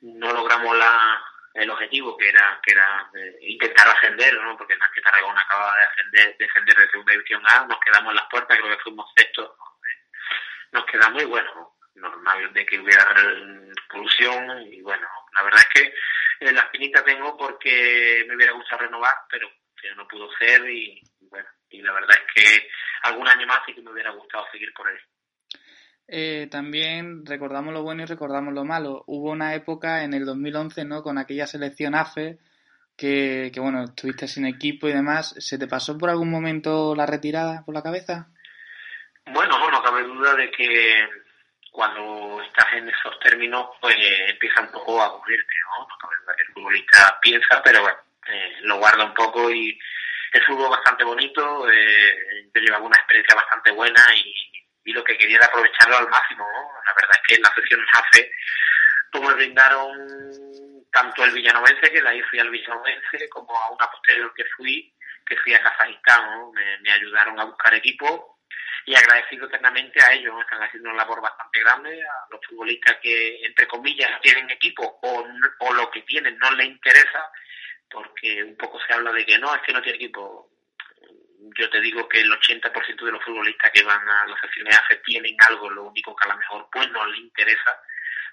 no 0.00 0.32
logramos 0.32 0.76
la, 0.76 1.22
el 1.54 1.70
objetivo 1.70 2.16
que 2.16 2.28
era 2.28 2.60
que 2.62 2.72
era 2.72 3.10
eh, 3.14 3.36
intentar 3.42 3.88
ascender, 3.88 4.34
¿no? 4.40 4.56
porque 4.56 4.76
más 4.76 4.90
que 4.90 5.00
Tarragona 5.00 5.40
acaba 5.40 5.76
de 5.76 5.84
ascender, 5.84 6.36
de 6.38 6.90
segunda 6.90 7.12
división 7.12 7.42
A, 7.46 7.66
nos 7.66 7.80
quedamos 7.80 8.10
en 8.10 8.16
las 8.16 8.28
puertas, 8.30 8.58
creo 8.58 8.76
que 8.76 8.82
fuimos 8.82 9.10
sextos, 9.16 9.50
nos 10.72 10.86
quedamos 10.86 11.22
y 11.22 11.26
bueno, 11.26 11.76
normal 11.94 12.52
de 12.52 12.66
que 12.66 12.78
hubiera 12.78 13.14
polución 13.88 14.62
y 14.72 14.80
bueno, 14.80 15.06
la 15.34 15.42
verdad 15.42 15.60
es 15.60 15.82
que 15.82 15.94
eh, 16.40 16.52
la 16.52 16.62
espinita 16.62 17.04
tengo 17.04 17.36
porque 17.36 18.24
me 18.28 18.36
hubiera 18.36 18.52
gustado 18.52 18.82
renovar, 18.82 19.14
pero 19.28 19.48
no 19.96 20.06
pudo 20.06 20.30
ser 20.38 20.68
y, 20.70 21.02
bueno, 21.20 21.48
y 21.70 21.82
la 21.82 21.92
verdad 21.92 22.16
es 22.16 22.34
que 22.34 22.70
algún 23.02 23.26
año 23.28 23.46
más 23.46 23.60
sí 23.66 23.74
que 23.74 23.82
me 23.82 23.90
hubiera 23.90 24.10
gustado 24.10 24.46
seguir 24.52 24.72
por 24.74 24.88
él. 24.88 25.00
Eh, 26.14 26.46
también 26.50 27.24
recordamos 27.24 27.72
lo 27.72 27.82
bueno 27.82 28.02
y 28.02 28.06
recordamos 28.06 28.52
lo 28.52 28.66
malo. 28.66 29.02
Hubo 29.06 29.30
una 29.30 29.54
época 29.54 30.04
en 30.04 30.12
el 30.12 30.26
2011, 30.26 30.84
¿no? 30.84 31.02
Con 31.02 31.16
aquella 31.16 31.46
selección 31.46 31.94
AFE, 31.94 32.38
que, 32.98 33.50
que 33.50 33.60
bueno, 33.60 33.84
estuviste 33.84 34.28
sin 34.28 34.44
equipo 34.44 34.86
y 34.88 34.92
demás. 34.92 35.34
¿Se 35.38 35.56
te 35.56 35.66
pasó 35.66 35.96
por 35.96 36.10
algún 36.10 36.30
momento 36.30 36.94
la 36.94 37.06
retirada 37.06 37.64
por 37.64 37.74
la 37.74 37.82
cabeza? 37.82 38.28
Bueno, 39.24 39.58
no 39.70 39.82
cabe 39.82 40.02
duda 40.02 40.34
de 40.34 40.50
que 40.50 41.08
cuando 41.70 42.42
estás 42.42 42.66
en 42.74 42.90
esos 42.90 43.18
términos, 43.20 43.68
pues 43.80 43.96
empieza 44.28 44.60
un 44.60 44.70
poco 44.70 45.00
a 45.00 45.06
aburrirte, 45.06 45.54
¿no? 45.78 45.88
El 46.38 46.52
futbolista 46.52 47.18
piensa, 47.22 47.62
pero 47.64 47.80
bueno, 47.80 47.96
eh, 48.28 48.56
lo 48.64 48.76
guarda 48.76 49.06
un 49.06 49.14
poco 49.14 49.50
y 49.50 49.78
el 50.34 50.44
fútbol 50.44 50.68
bastante 50.68 51.04
bonito, 51.04 51.70
eh, 51.70 52.50
yo 52.54 52.60
llevaba 52.60 52.84
una 52.84 52.98
experiencia 52.98 53.34
bastante 53.34 53.70
buena 53.70 54.04
y, 54.14 54.52
y, 54.84 54.92
lo 54.92 55.04
que 55.04 55.16
quería 55.16 55.36
era 55.36 55.46
aprovecharlo 55.46 55.96
al 55.98 56.08
máximo, 56.08 56.44
¿no? 56.44 56.68
La 56.84 56.94
verdad 56.94 57.12
es 57.12 57.22
que 57.26 57.34
en 57.36 57.42
la 57.42 57.54
sesión 57.54 57.80
hace 57.92 58.32
pues 59.10 59.24
me 59.24 59.34
brindaron 59.34 60.08
tanto 60.90 61.24
el 61.24 61.32
villanovense, 61.32 61.90
que 61.90 62.08
ahí 62.08 62.22
fui 62.22 62.38
al 62.38 62.50
villanovense, 62.50 63.28
como 63.28 63.56
a 63.58 63.70
una 63.70 63.90
posterior 63.90 64.32
que 64.34 64.44
fui, 64.56 64.94
que 65.26 65.36
fui 65.36 65.54
a 65.54 65.62
Kazajistán, 65.62 66.30
¿no? 66.30 66.52
me, 66.52 66.78
me 66.78 66.92
ayudaron 66.92 67.38
a 67.38 67.44
buscar 67.44 67.74
equipo 67.74 68.32
y 68.84 68.94
agradecido 68.94 69.46
eternamente 69.46 70.02
a 70.02 70.12
ellos, 70.12 70.34
están 70.40 70.62
haciendo 70.62 70.90
una 70.90 70.98
labor 70.98 71.20
bastante 71.20 71.60
grande, 71.60 72.02
a 72.02 72.26
los 72.30 72.40
futbolistas 72.46 72.96
que, 73.02 73.44
entre 73.44 73.66
comillas, 73.66 74.20
tienen 74.20 74.50
equipo 74.50 74.98
o, 75.02 75.24
o 75.60 75.72
lo 75.72 75.90
que 75.90 76.02
tienen 76.02 76.36
no 76.38 76.50
les 76.52 76.66
interesa, 76.66 77.30
porque 77.88 78.42
un 78.42 78.56
poco 78.56 78.80
se 78.80 78.92
habla 78.92 79.12
de 79.12 79.24
que 79.24 79.38
no, 79.38 79.54
es 79.54 79.62
que 79.62 79.72
no 79.72 79.82
tiene 79.82 79.96
equipo. 79.96 80.50
Yo 81.58 81.68
te 81.70 81.80
digo 81.80 82.08
que 82.08 82.20
el 82.20 82.30
80% 82.30 83.04
de 83.04 83.12
los 83.12 83.24
futbolistas 83.24 83.70
que 83.72 83.82
van 83.82 84.08
a 84.08 84.26
las 84.26 84.38
selecciones 84.40 85.02
tienen 85.04 85.36
algo, 85.48 85.70
lo 85.70 85.84
único 85.84 86.14
que 86.14 86.28
a 86.28 86.32
lo 86.32 86.38
mejor 86.38 86.68
pues 86.70 86.90
no 86.90 87.04
les 87.06 87.18
interesa 87.18 87.80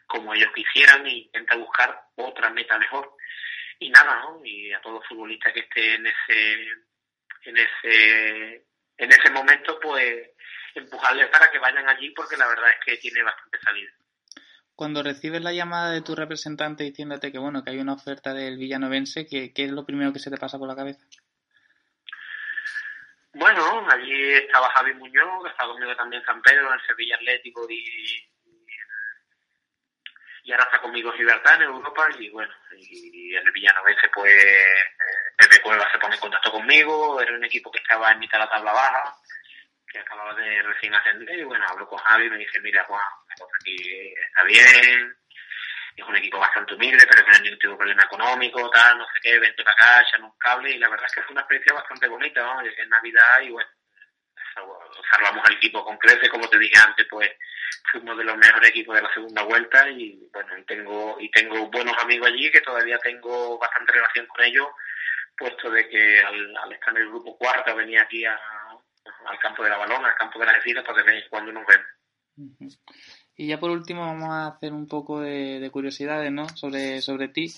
como 0.05 0.33
ellos 0.33 0.51
quisieran 0.53 1.05
e 1.05 1.11
intenta 1.11 1.55
buscar 1.55 2.01
otra 2.15 2.49
meta 2.49 2.77
mejor. 2.77 3.15
Y 3.79 3.89
nada, 3.89 4.19
¿no? 4.21 4.41
Y 4.43 4.73
a 4.73 4.81
todo 4.81 5.01
futbolista 5.07 5.53
que 5.53 5.61
esté 5.61 5.95
en 5.95 6.07
ese 6.07 6.67
en 7.45 7.57
ese 7.57 8.65
en 8.97 9.11
ese 9.11 9.29
momento 9.31 9.79
pues 9.79 10.31
empujarles 10.75 11.29
para 11.29 11.49
que 11.49 11.59
vayan 11.59 11.87
allí 11.87 12.09
porque 12.11 12.37
la 12.37 12.47
verdad 12.47 12.69
es 12.69 12.85
que 12.85 12.97
tiene 12.97 13.23
bastante 13.23 13.59
salida. 13.59 13.91
Cuando 14.75 15.03
recibes 15.03 15.41
la 15.41 15.53
llamada 15.53 15.91
de 15.91 16.01
tu 16.01 16.15
representante 16.15 16.83
diciéndote 16.83 17.31
que 17.31 17.39
bueno 17.39 17.63
que 17.63 17.71
hay 17.71 17.79
una 17.79 17.93
oferta 17.93 18.33
del 18.33 18.57
villanovense, 18.57 19.25
¿qué, 19.25 19.53
qué 19.53 19.65
es 19.65 19.71
lo 19.71 19.85
primero 19.85 20.11
que 20.11 20.19
se 20.19 20.29
te 20.29 20.37
pasa 20.37 20.57
por 20.57 20.67
la 20.67 20.75
cabeza? 20.75 21.05
Bueno, 23.39 23.87
allí 23.89 24.33
estaba 24.33 24.69
Javi 24.71 24.93
Muñoz, 24.95 25.43
que 25.43 25.49
estaba 25.51 25.71
conmigo 25.71 25.95
también 25.95 26.21
San 26.25 26.41
Pedro, 26.41 26.67
en 26.67 26.73
el 26.73 26.85
Sevilla 26.85 27.15
Atlético 27.15 27.65
y, 27.69 28.29
y 30.43 30.51
ahora 30.51 30.65
está 30.65 30.81
conmigo 30.81 31.13
Libertad 31.13 31.55
en 31.55 31.61
Europa 31.61 32.09
y 32.19 32.29
bueno, 32.31 32.53
y 32.75 33.33
en 33.33 33.47
el 33.47 33.51
Villanovense 33.53 34.09
pues 34.13 34.29
eh, 34.43 34.83
Pepe 35.37 35.61
Cueva 35.61 35.89
se 35.89 35.99
pone 35.99 36.15
en 36.15 36.19
contacto 36.19 36.51
conmigo, 36.51 37.21
era 37.21 37.33
un 37.33 37.45
equipo 37.45 37.71
que 37.71 37.79
estaba 37.79 38.11
en 38.11 38.19
mitad 38.19 38.39
de 38.39 38.43
la 38.43 38.51
tabla 38.51 38.73
baja, 38.73 39.15
que 39.87 39.99
acababa 39.99 40.33
de 40.33 40.61
recién 40.61 40.93
ascender 40.93 41.39
y 41.39 41.43
bueno, 41.45 41.65
hablo 41.65 41.87
con 41.87 41.97
Javi 41.97 42.25
y 42.25 42.29
me 42.31 42.37
dice, 42.39 42.59
mira 42.59 42.83
Juan, 42.83 43.01
aquí 43.61 44.13
está 44.27 44.43
bien, 44.43 45.17
es 45.99 46.07
un 46.07 46.15
equipo 46.15 46.39
bastante 46.39 46.73
humilde, 46.73 47.05
pero 47.09 47.23
que 47.23 47.29
no 47.29 47.35
hay 47.35 47.41
ningún 47.43 47.59
tipo 47.59 47.71
de 47.73 47.77
problema 47.77 48.03
económico, 48.03 48.69
tal, 48.69 48.97
no 48.97 49.05
sé 49.05 49.19
qué, 49.21 49.39
vente 49.39 49.63
para 49.63 49.75
acá, 49.75 50.01
echan 50.01 50.23
un 50.23 50.37
cable 50.37 50.71
y 50.71 50.77
la 50.77 50.89
verdad 50.89 51.05
es 51.05 51.13
que 51.13 51.21
fue 51.23 51.31
una 51.31 51.41
experiencia 51.41 51.73
bastante 51.73 52.07
bonita, 52.07 52.41
¿no? 52.41 52.61
Llegué 52.61 52.81
en 52.81 52.89
Navidad 52.89 53.41
y 53.43 53.49
bueno, 53.49 53.69
salvamos 55.11 55.45
al 55.47 55.55
equipo 55.55 55.83
con 55.83 55.97
crece, 55.97 56.29
como 56.29 56.49
te 56.49 56.59
dije 56.59 56.79
antes, 56.79 57.07
pues 57.09 57.29
fuimos 57.91 58.17
de 58.17 58.23
los 58.23 58.37
mejores 58.37 58.69
equipos 58.69 58.95
de 58.95 59.01
la 59.01 59.13
segunda 59.13 59.43
vuelta 59.43 59.89
y 59.89 60.27
bueno, 60.31 60.57
y 60.57 60.63
tengo, 60.63 61.17
y 61.19 61.31
tengo 61.31 61.67
buenos 61.69 61.97
amigos 61.97 62.27
allí 62.27 62.51
que 62.51 62.61
todavía 62.61 62.97
tengo 62.99 63.57
bastante 63.57 63.91
relación 63.91 64.25
con 64.27 64.43
ellos, 64.43 64.67
puesto 65.37 65.69
de 65.69 65.87
que 65.87 66.21
al, 66.21 66.57
al 66.57 66.71
estar 66.73 66.89
en 66.89 67.03
el 67.03 67.09
grupo 67.09 67.37
cuarto 67.37 67.75
venía 67.75 68.03
aquí 68.03 68.25
al 68.25 69.39
campo 69.41 69.63
de 69.63 69.69
la 69.69 69.77
balona, 69.77 70.09
al 70.09 70.15
campo 70.15 70.39
de 70.39 70.45
las 70.45 70.55
vecinas, 70.55 70.83
para 70.83 71.03
que 71.03 71.29
cuando 71.29 71.51
nos 71.51 71.65
vemos. 71.65 72.79
Y 73.39 73.47
ya 73.47 73.57
por 73.57 73.71
último 73.71 74.01
vamos 74.01 74.29
a 74.31 74.47
hacer 74.47 74.73
un 74.73 74.85
poco 74.85 75.21
de, 75.21 75.69
curiosidades, 75.71 76.29
¿no? 76.29 76.49
Sobre, 76.57 76.99
sobre 76.99 77.29
ti. 77.29 77.49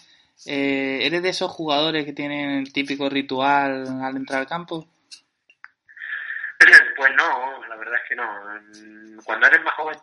Eh, 0.46 1.00
¿Eres 1.02 1.24
de 1.24 1.30
esos 1.30 1.50
jugadores 1.50 2.06
que 2.06 2.13
tienen 2.13 2.52
el 2.52 2.72
típico 2.72 3.10
ritual 3.10 3.88
al 4.00 4.15
entrar 4.15 4.41
al 4.41 4.48
campo? 4.48 4.88
Pues 6.96 7.12
no, 7.15 7.65
la 7.67 7.76
verdad 7.78 7.96
es 7.96 8.10
que 8.10 8.15
no. 8.15 9.24
Cuando 9.24 9.48
eres 9.48 9.63
más 9.63 9.74
joven 9.74 9.98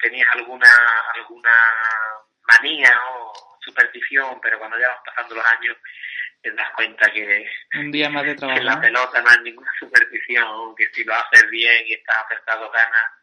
tenías 0.00 0.28
alguna 0.34 0.70
alguna 1.16 1.50
manía 2.46 2.96
o 3.12 3.32
superstición, 3.58 4.38
pero 4.40 4.60
cuando 4.60 4.78
ya 4.78 4.86
vas 4.86 4.98
pasando 5.04 5.34
los 5.34 5.44
años 5.46 5.76
te 6.42 6.52
das 6.52 6.70
cuenta 6.76 7.10
que, 7.10 7.44
un 7.76 7.90
día 7.90 8.08
más 8.08 8.24
de 8.24 8.34
trabajo, 8.36 8.60
en 8.60 8.66
la 8.66 8.80
pelota 8.80 9.20
no 9.20 9.30
hay 9.30 9.38
ninguna 9.42 9.72
superstición, 9.80 10.76
que 10.76 10.88
si 10.92 11.02
lo 11.02 11.12
haces 11.12 11.50
bien 11.50 11.84
y 11.88 11.94
estás 11.94 12.18
acertado 12.24 12.70
ganas 12.70 13.13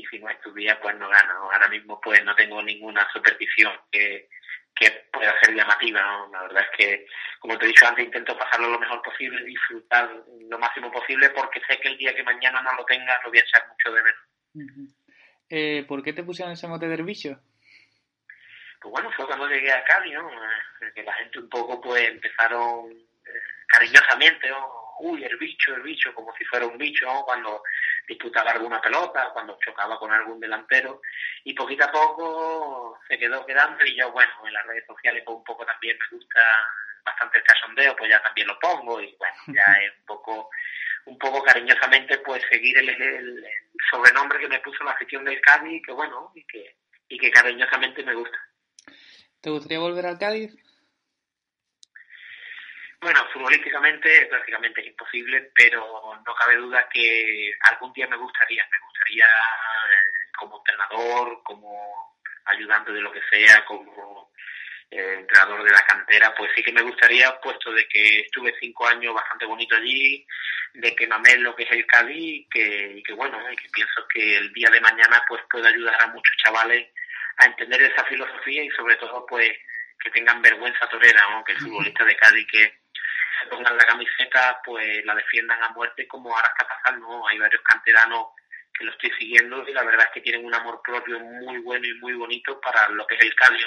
y 0.00 0.06
si 0.06 0.18
no 0.18 0.28
es 0.28 0.40
tu 0.40 0.52
día 0.52 0.80
pues 0.80 0.96
no 0.96 1.08
ganas. 1.08 1.36
Ahora 1.36 1.68
mismo 1.68 2.00
pues 2.00 2.24
no 2.24 2.34
tengo 2.34 2.62
ninguna 2.62 3.06
superstición 3.12 3.72
que, 3.90 4.28
que 4.74 4.90
pueda 5.12 5.34
ser 5.40 5.54
llamativa. 5.54 6.00
¿no? 6.02 6.28
La 6.32 6.42
verdad 6.42 6.64
es 6.70 6.76
que, 6.76 7.06
como 7.38 7.58
te 7.58 7.64
he 7.64 7.68
dicho 7.68 7.86
antes, 7.86 8.04
intento 8.04 8.36
pasarlo 8.36 8.68
lo 8.68 8.78
mejor 8.78 9.02
posible, 9.02 9.44
disfrutar 9.44 10.10
lo 10.48 10.58
máximo 10.58 10.90
posible 10.90 11.30
porque 11.30 11.60
sé 11.68 11.78
que 11.80 11.88
el 11.88 11.98
día 11.98 12.14
que 12.14 12.22
mañana 12.22 12.62
no 12.62 12.72
lo 12.76 12.84
tenga 12.84 13.20
lo 13.22 13.30
voy 13.30 13.38
a 13.38 13.42
echar 13.42 13.68
mucho 13.68 13.92
de 13.94 14.02
menos. 14.02 14.94
eh, 15.48 15.84
¿Por 15.86 16.02
qué 16.02 16.12
te 16.12 16.22
pusieron 16.22 16.52
ese 16.52 16.68
mote 16.68 16.88
del 16.88 17.02
bicho? 17.02 17.40
pues 18.80 18.92
bueno, 18.92 19.10
fue 19.12 19.26
cuando 19.26 19.46
llegué 19.46 19.70
a 19.72 19.84
Cádiz, 19.84 20.14
¿no? 20.14 20.28
Eh, 20.30 20.92
que 20.94 21.02
la 21.02 21.12
gente 21.14 21.38
un 21.38 21.48
poco 21.48 21.80
pues 21.80 22.08
empezaron 22.08 22.90
eh, 22.90 23.40
cariñosamente, 23.68 24.48
¿no? 24.48 24.96
Uy, 25.00 25.22
el 25.24 25.36
bicho, 25.36 25.74
el 25.74 25.82
bicho, 25.82 26.14
como 26.14 26.34
si 26.36 26.44
fuera 26.44 26.66
un 26.66 26.78
bicho, 26.78 27.04
¿no? 27.06 27.22
Cuando 27.24 27.62
disputaba 28.10 28.50
alguna 28.50 28.80
pelota, 28.80 29.30
cuando 29.32 29.56
chocaba 29.64 29.96
con 29.96 30.12
algún 30.12 30.40
delantero, 30.40 31.00
y 31.44 31.54
poquito 31.54 31.84
a 31.84 31.92
poco 31.92 32.98
se 33.06 33.16
quedó 33.16 33.46
quedando, 33.46 33.84
y 33.84 33.96
yo, 33.96 34.10
bueno, 34.10 34.32
en 34.44 34.52
las 34.52 34.66
redes 34.66 34.84
sociales 34.84 35.22
pues 35.24 35.38
un 35.38 35.44
poco 35.44 35.64
también 35.64 35.96
me 35.96 36.16
gusta 36.16 36.40
bastante 37.04 37.38
el 37.38 37.44
casondeo, 37.44 37.94
pues 37.96 38.10
ya 38.10 38.20
también 38.20 38.48
lo 38.48 38.58
pongo, 38.58 39.00
y 39.00 39.14
bueno, 39.16 39.34
ya 39.46 39.62
es 39.84 39.92
un 40.00 40.06
poco 40.06 40.50
un 41.06 41.18
poco 41.18 41.42
cariñosamente 41.42 42.18
pues 42.18 42.42
seguir 42.50 42.76
el, 42.78 42.88
el, 42.90 43.44
sobrenombre 43.90 44.38
que 44.38 44.48
me 44.48 44.60
puso 44.60 44.84
la 44.84 44.90
afición 44.90 45.24
del 45.24 45.40
Cádiz, 45.40 45.80
que 45.84 45.92
bueno, 45.92 46.32
y 46.34 46.44
que, 46.44 46.76
y 47.08 47.18
que 47.18 47.30
cariñosamente 47.30 48.02
me 48.04 48.14
gusta. 48.14 48.38
¿Te 49.40 49.50
gustaría 49.50 49.78
volver 49.78 50.06
al 50.06 50.18
Cádiz? 50.18 50.52
Bueno, 53.00 53.26
futbolísticamente 53.32 54.26
prácticamente 54.26 54.82
es 54.82 54.88
imposible, 54.88 55.50
pero 55.54 56.20
no 56.26 56.34
cabe 56.34 56.56
duda 56.56 56.86
que 56.92 57.52
algún 57.70 57.92
día 57.94 58.06
me 58.06 58.16
gustaría, 58.16 58.66
me 58.70 58.78
gustaría 58.86 59.24
eh, 59.24 60.30
como 60.38 60.58
entrenador, 60.58 61.42
como 61.42 62.14
ayudante 62.44 62.92
de 62.92 63.00
lo 63.00 63.10
que 63.10 63.22
sea, 63.30 63.64
como 63.64 64.30
entrenador 64.90 65.62
de 65.62 65.70
la 65.70 65.86
cantera, 65.86 66.34
pues 66.34 66.50
sí 66.54 66.62
que 66.62 66.72
me 66.72 66.82
gustaría, 66.82 67.40
puesto 67.40 67.72
de 67.72 67.86
que 67.88 68.20
estuve 68.20 68.54
cinco 68.60 68.86
años 68.88 69.14
bastante 69.14 69.46
bonito 69.46 69.76
allí, 69.76 70.26
de 70.74 70.94
que 70.94 71.06
mamé 71.06 71.36
lo 71.38 71.54
que 71.54 71.62
es 71.62 71.70
el 71.72 71.86
Cádiz 71.86 72.18
y 72.18 72.48
que, 72.50 73.02
que 73.06 73.12
bueno, 73.14 73.38
que 73.56 73.68
pienso 73.72 74.06
que 74.12 74.36
el 74.36 74.52
día 74.52 74.68
de 74.68 74.80
mañana 74.80 75.22
pues 75.28 75.42
puede 75.48 75.68
ayudar 75.68 76.02
a 76.02 76.08
muchos 76.08 76.36
chavales 76.36 76.88
a 77.38 77.46
entender 77.46 77.82
esa 77.82 78.04
filosofía 78.04 78.64
y 78.64 78.70
sobre 78.70 78.96
todo 78.96 79.24
pues 79.26 79.50
que 79.98 80.10
tengan 80.10 80.42
vergüenza 80.42 80.88
torera, 80.88 81.22
¿no? 81.30 81.44
que 81.44 81.52
el 81.52 81.58
futbolista 81.58 82.04
de 82.04 82.16
Cádiz 82.16 82.46
que 82.50 82.79
se 83.40 83.48
pongan 83.48 83.76
la 83.76 83.84
camiseta 83.84 84.60
pues 84.64 85.04
la 85.04 85.14
defiendan 85.14 85.62
a 85.62 85.70
muerte 85.70 86.06
como 86.06 86.34
ahora 86.34 86.48
está 86.48 86.68
pasando, 86.68 87.26
hay 87.26 87.38
varios 87.38 87.62
canteranos 87.62 88.28
que 88.72 88.84
lo 88.84 88.92
estoy 88.92 89.10
siguiendo 89.18 89.66
y 89.68 89.72
la 89.72 89.84
verdad 89.84 90.06
es 90.06 90.12
que 90.14 90.20
tienen 90.20 90.44
un 90.44 90.54
amor 90.54 90.80
propio 90.82 91.20
muy 91.20 91.58
bueno 91.58 91.86
y 91.86 91.94
muy 92.00 92.14
bonito 92.14 92.60
para 92.60 92.88
lo 92.88 93.06
que 93.06 93.16
es 93.16 93.22
el 93.22 93.34
Cádiz. 93.34 93.62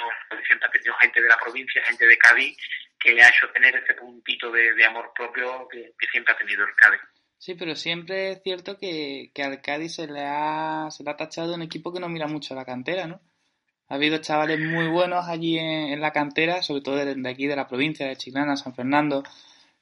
Siempre 0.46 0.68
ha 0.68 0.70
tenido 0.70 0.94
gente 0.94 1.22
de 1.22 1.28
la 1.28 1.38
provincia, 1.38 1.82
gente 1.84 2.06
de 2.06 2.18
Cádiz, 2.18 2.56
que 2.98 3.12
le 3.12 3.22
ha 3.22 3.28
hecho 3.28 3.50
tener 3.52 3.76
ese 3.76 3.94
puntito 3.94 4.50
de, 4.50 4.84
amor 4.84 5.12
propio 5.14 5.68
que, 5.68 5.92
siempre 6.10 6.32
ha 6.32 6.38
tenido 6.38 6.64
el 6.64 6.74
Cádiz. 6.74 7.00
Sí, 7.38 7.54
pero 7.54 7.76
siempre 7.76 8.32
es 8.32 8.42
cierto 8.42 8.78
que, 8.78 9.30
que 9.34 9.42
al 9.42 9.60
Cádiz 9.60 9.96
se 9.96 10.06
le, 10.06 10.24
ha, 10.24 10.88
se 10.90 11.04
le 11.04 11.10
ha 11.10 11.16
tachado 11.16 11.54
un 11.54 11.62
equipo 11.62 11.92
que 11.92 12.00
no 12.00 12.08
mira 12.08 12.26
mucho 12.26 12.54
a 12.54 12.56
la 12.56 12.64
cantera, 12.64 13.06
¿no? 13.06 13.20
Ha 13.88 13.96
habido 13.96 14.18
chavales 14.18 14.58
muy 14.58 14.88
buenos 14.88 15.28
allí 15.28 15.58
en, 15.58 16.00
la 16.00 16.10
cantera, 16.10 16.62
sobre 16.62 16.80
todo 16.80 16.96
de, 16.96 17.28
aquí 17.28 17.46
de 17.46 17.56
la 17.56 17.68
provincia, 17.68 18.06
de 18.06 18.16
Chiclana, 18.16 18.56
San 18.56 18.74
Fernando, 18.74 19.22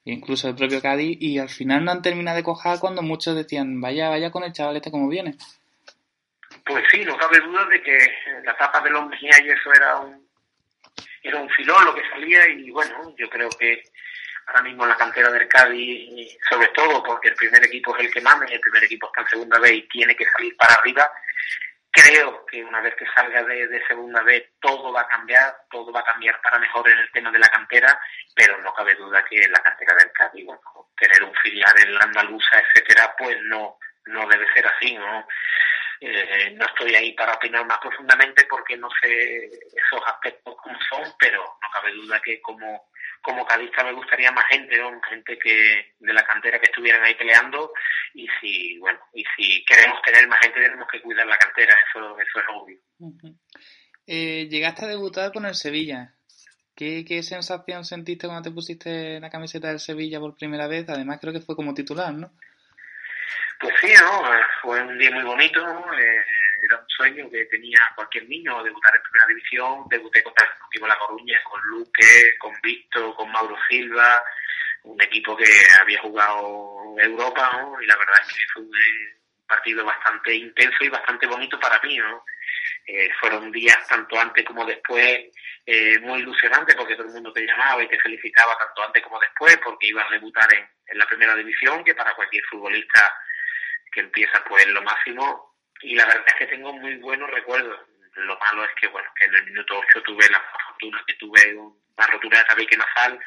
incluso 0.05 0.49
el 0.49 0.55
propio 0.55 0.83
Cádiz, 0.83 1.17
y 1.21 1.39
al 1.39 1.49
final 1.49 1.85
no 1.85 1.93
han 1.93 2.03
terminado 2.03 2.37
de 2.37 2.43
cojar 2.43 2.79
cuando 2.81 3.03
muchos 3.03 3.37
decían, 3.37 3.81
vaya, 3.81 4.09
vaya 4.09 4.31
con 4.31 4.43
el 4.45 4.53
chaval 4.53 4.77
este 4.77 4.91
como 4.91 5.09
viene. 5.09 5.37
Pues 6.65 6.85
sí, 6.91 7.05
no 7.05 7.17
cabe 7.17 7.41
duda 7.41 7.65
de 7.67 7.83
que 7.83 7.99
la 8.45 8.57
tapa 8.57 8.81
de 8.81 8.91
los 8.91 9.05
y 9.21 9.29
eso 9.29 9.73
era 9.75 9.99
un, 9.99 10.29
era 11.23 11.41
un 11.41 11.49
filón 11.51 11.85
lo 11.85 11.95
que 11.95 12.09
salía 12.09 12.49
y 12.49 12.71
bueno, 12.71 13.15
yo 13.17 13.29
creo 13.29 13.49
que 13.51 13.83
ahora 14.47 14.63
mismo 14.63 14.87
la 14.87 14.97
cantera 14.97 15.31
del 15.31 15.49
Cádiz, 15.49 16.37
sobre 16.49 16.69
todo 16.69 17.03
porque 17.03 17.29
el 17.29 17.35
primer 17.35 17.65
equipo 17.65 17.97
es 17.97 18.05
el 18.05 18.13
que 18.13 18.21
manda 18.21 18.47
y 18.49 18.55
el 18.55 18.61
primer 18.61 18.85
equipo 18.85 19.07
está 19.07 19.23
en 19.23 19.29
segunda 19.29 19.59
vez 19.59 19.73
y 19.73 19.89
tiene 19.89 20.15
que 20.15 20.25
salir 20.27 20.57
para 20.57 20.75
arriba, 20.75 21.11
Creo 21.95 22.47
que 22.47 22.65
una 22.65 22.81
vez 22.81 22.95
que 22.95 23.05
salga 23.15 23.45
de, 23.45 23.87
segunda 23.87 24.23
vez 24.23 24.53
todo 24.61 24.93
va 24.93 25.03
a 25.03 25.09
cambiar, 25.09 25.55
todo 25.71 25.93
va 25.93 26.01
a 26.01 26.05
cambiar 26.05 26.41
para 26.41 26.59
mejor 26.59 26.89
en 26.89 26.99
el 26.99 27.13
tema 27.13 27.31
de 27.31 27.39
la 27.39 27.49
cantera, 27.49 28.01
pero 28.35 28.57
no 28.63 28.73
cabe 28.73 28.95
duda 28.95 29.23
que 29.27 29.47
la 29.49 29.63
cantera 29.63 29.95
del 29.97 30.11
Cádiz, 30.13 30.47
tener 30.97 31.23
un 31.23 31.35
filial 31.43 31.75
en 31.83 31.95
la 31.95 32.05
andaluza, 32.05 32.59
etcétera, 32.61 33.15
pues 33.19 33.37
no, 33.43 33.77
no 34.07 34.27
debe 34.27 34.51
ser 34.55 34.67
así, 34.67 34.95
¿no? 34.95 35.27
Eh, 36.01 36.55
no 36.57 36.65
estoy 36.65 36.95
ahí 36.95 37.13
para 37.13 37.35
opinar 37.35 37.67
más 37.67 37.79
profundamente 37.79 38.47
porque 38.47 38.77
no 38.77 38.89
sé 39.01 39.45
esos 39.45 40.03
aspectos 40.07 40.57
como 40.57 40.79
son, 40.89 41.05
pero 41.19 41.43
no 41.43 41.71
cabe 41.73 41.93
duda 41.93 42.21
que 42.21 42.41
como 42.41 42.89
como 43.23 43.47
cadista 43.47 43.85
me 43.85 43.93
gustaría 43.93 44.33
más 44.33 44.45
gente, 44.49 44.77
gente 45.09 45.39
que 45.39 45.95
de 45.99 46.13
la 46.13 46.25
cantera 46.25 46.59
que 46.59 46.67
estuvieran 46.67 47.03
ahí 47.03 47.15
peleando 47.15 47.73
y 48.15 48.27
si 48.41 48.79
bueno 48.79 48.99
y 49.15 49.25
si 49.37 49.65
queremos 49.65 50.03
tener 50.03 50.27
más 50.29 50.41
gente 50.41 50.61
tenemos 50.61 50.89
que 50.91 51.01
cuidar 51.01 51.27
la 51.27 51.39
cantera, 51.39 51.75
eso 51.89 52.19
eso 52.19 52.39
es 52.41 52.45
obvio. 52.51 52.79
eh, 54.07 54.49
llegaste 54.51 54.85
a 54.85 54.89
debutar 54.89 55.33
con 55.33 55.47
el 55.47 55.55
Sevilla. 55.55 56.15
¿Qué, 56.75 57.05
¿Qué 57.05 57.23
sensación 57.23 57.85
sentiste 57.85 58.27
cuando 58.27 58.49
te 58.49 58.55
pusiste 58.55 59.21
la 59.21 59.31
camiseta 59.31 59.69
del 59.69 59.79
Sevilla 59.79 60.19
por 60.19 60.37
primera 60.37 60.67
vez? 60.67 60.89
Además 60.89 61.19
creo 61.21 61.33
que 61.33 61.41
fue 61.41 61.55
como 61.55 61.75
titular, 61.75 62.13
¿no? 62.15 62.33
Pues 63.61 63.75
sí, 63.81 63.93
¿no? 64.01 64.23
Fue 64.63 64.83
un 64.83 64.99
día 64.99 65.11
muy 65.13 65.23
bonito, 65.23 65.61
eh, 65.61 66.25
era 66.63 66.79
un 66.79 66.89
sueño 66.89 67.29
que 67.29 67.45
tenía 67.47 67.79
cualquier 67.97 68.29
niño, 68.29 68.63
debutar 68.63 68.95
en 68.95 69.03
primera 69.03 69.27
división, 69.27 69.85
debuté 69.89 70.23
contra 70.23 70.47
el 70.47 70.53
Deportivo 70.53 70.87
La 70.87 70.99
Coruña, 70.99 71.43
con 71.43 71.61
Luque, 71.63 72.39
con 72.39 72.55
Víctor, 72.63 73.15
con 73.17 73.33
Mauro 73.33 73.57
Silva, 73.69 74.23
un 74.85 75.01
equipo 75.03 75.37
que 75.37 75.51
había 75.81 76.01
jugado 76.01 76.95
Europa, 76.99 77.51
¿no? 77.55 77.83
Y 77.83 77.87
la 77.87 77.97
verdad 77.97 78.21
es 78.23 78.37
que 78.37 78.45
fue 78.53 78.63
un 78.63 78.71
partido 79.47 79.85
bastante 79.85 80.35
intenso 80.35 80.85
y 80.85 80.89
bastante 80.89 81.27
bonito 81.27 81.59
para 81.59 81.81
mí, 81.83 81.99
¿no? 81.99 82.25
Eh, 82.87 83.11
fueron 83.21 83.51
días 83.51 83.79
tanto 83.89 84.19
antes 84.19 84.45
como 84.45 84.65
después 84.65 85.21
eh, 85.67 85.99
muy 86.01 86.21
ilusionantes 86.21 86.75
porque 86.77 86.95
todo 86.95 87.07
el 87.07 87.13
mundo 87.13 87.33
te 87.33 87.47
llamaba 87.47 87.83
y 87.83 87.89
te 87.89 87.99
felicitaba 88.01 88.57
tanto 88.59 88.83
antes 88.85 89.03
como 89.03 89.21
después 89.21 89.57
porque 89.63 89.87
ibas 89.89 90.09
a 90.09 90.15
debutar 90.15 90.53
en, 90.53 90.69
en 90.87 90.99
la 90.99 91.07
primera 91.07 91.37
división 91.37 91.85
que 91.85 91.95
para 91.95 92.15
cualquier 92.15 92.43
futbolista 92.45 93.15
que 93.93 94.01
empieza 94.01 94.43
pues 94.49 94.67
lo 94.69 94.83
máximo 94.83 95.52
y 95.83 95.95
la 95.95 96.07
verdad 96.07 96.25
es 96.27 96.35
que 96.35 96.47
tengo 96.47 96.73
muy 96.73 96.97
buenos 96.97 97.31
recuerdos. 97.31 97.81
Lo 98.15 98.39
malo 98.39 98.65
es 98.65 98.71
que, 98.81 98.89
bueno, 98.89 99.09
que 99.17 99.25
en 99.25 99.35
el 99.35 99.45
minuto 99.47 99.79
8 99.79 100.03
tuve 100.03 100.29
la 100.31 100.41
fortuna 100.41 101.03
que 101.07 101.15
tuve 101.15 101.55
una 101.57 102.07
rotura 102.07 102.39
de 102.39 102.45
tabique 102.45 102.77
nasal 102.77 103.19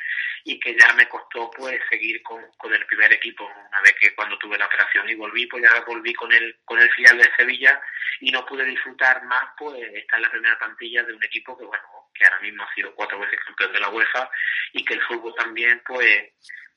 y 0.43 0.59
que 0.59 0.77
ya 0.77 0.93
me 0.93 1.07
costó 1.09 1.49
pues 1.51 1.81
seguir 1.89 2.21
con, 2.21 2.39
con 2.57 2.71
el 2.71 2.85
primer 2.85 3.11
equipo 3.11 3.45
una 3.45 3.81
vez 3.81 3.95
que 3.99 4.13
cuando 4.13 4.37
tuve 4.37 4.59
la 4.59 4.67
operación 4.67 5.09
y 5.09 5.15
volví 5.15 5.47
pues 5.47 5.63
ya 5.63 5.81
volví 5.81 6.13
con 6.13 6.31
el 6.31 6.55
con 6.63 6.79
el 6.79 6.91
filial 6.91 7.17
de 7.17 7.31
Sevilla 7.35 7.81
y 8.19 8.31
no 8.31 8.45
pude 8.45 8.63
disfrutar 8.63 9.23
más 9.23 9.43
pues 9.57 9.75
estar 9.93 10.19
en 10.19 10.21
la 10.23 10.29
primera 10.29 10.57
plantilla 10.59 11.03
de 11.03 11.13
un 11.13 11.23
equipo 11.23 11.57
que 11.57 11.65
bueno 11.65 11.83
que 12.13 12.25
ahora 12.25 12.39
mismo 12.41 12.63
ha 12.63 12.73
sido 12.75 12.93
cuatro 12.93 13.19
veces 13.19 13.39
campeón 13.43 13.73
de 13.73 13.79
la 13.79 13.89
UEFA 13.89 14.29
y 14.73 14.85
que 14.85 14.93
el 14.93 15.01
fútbol 15.01 15.33
también 15.35 15.81
pues 15.83 16.31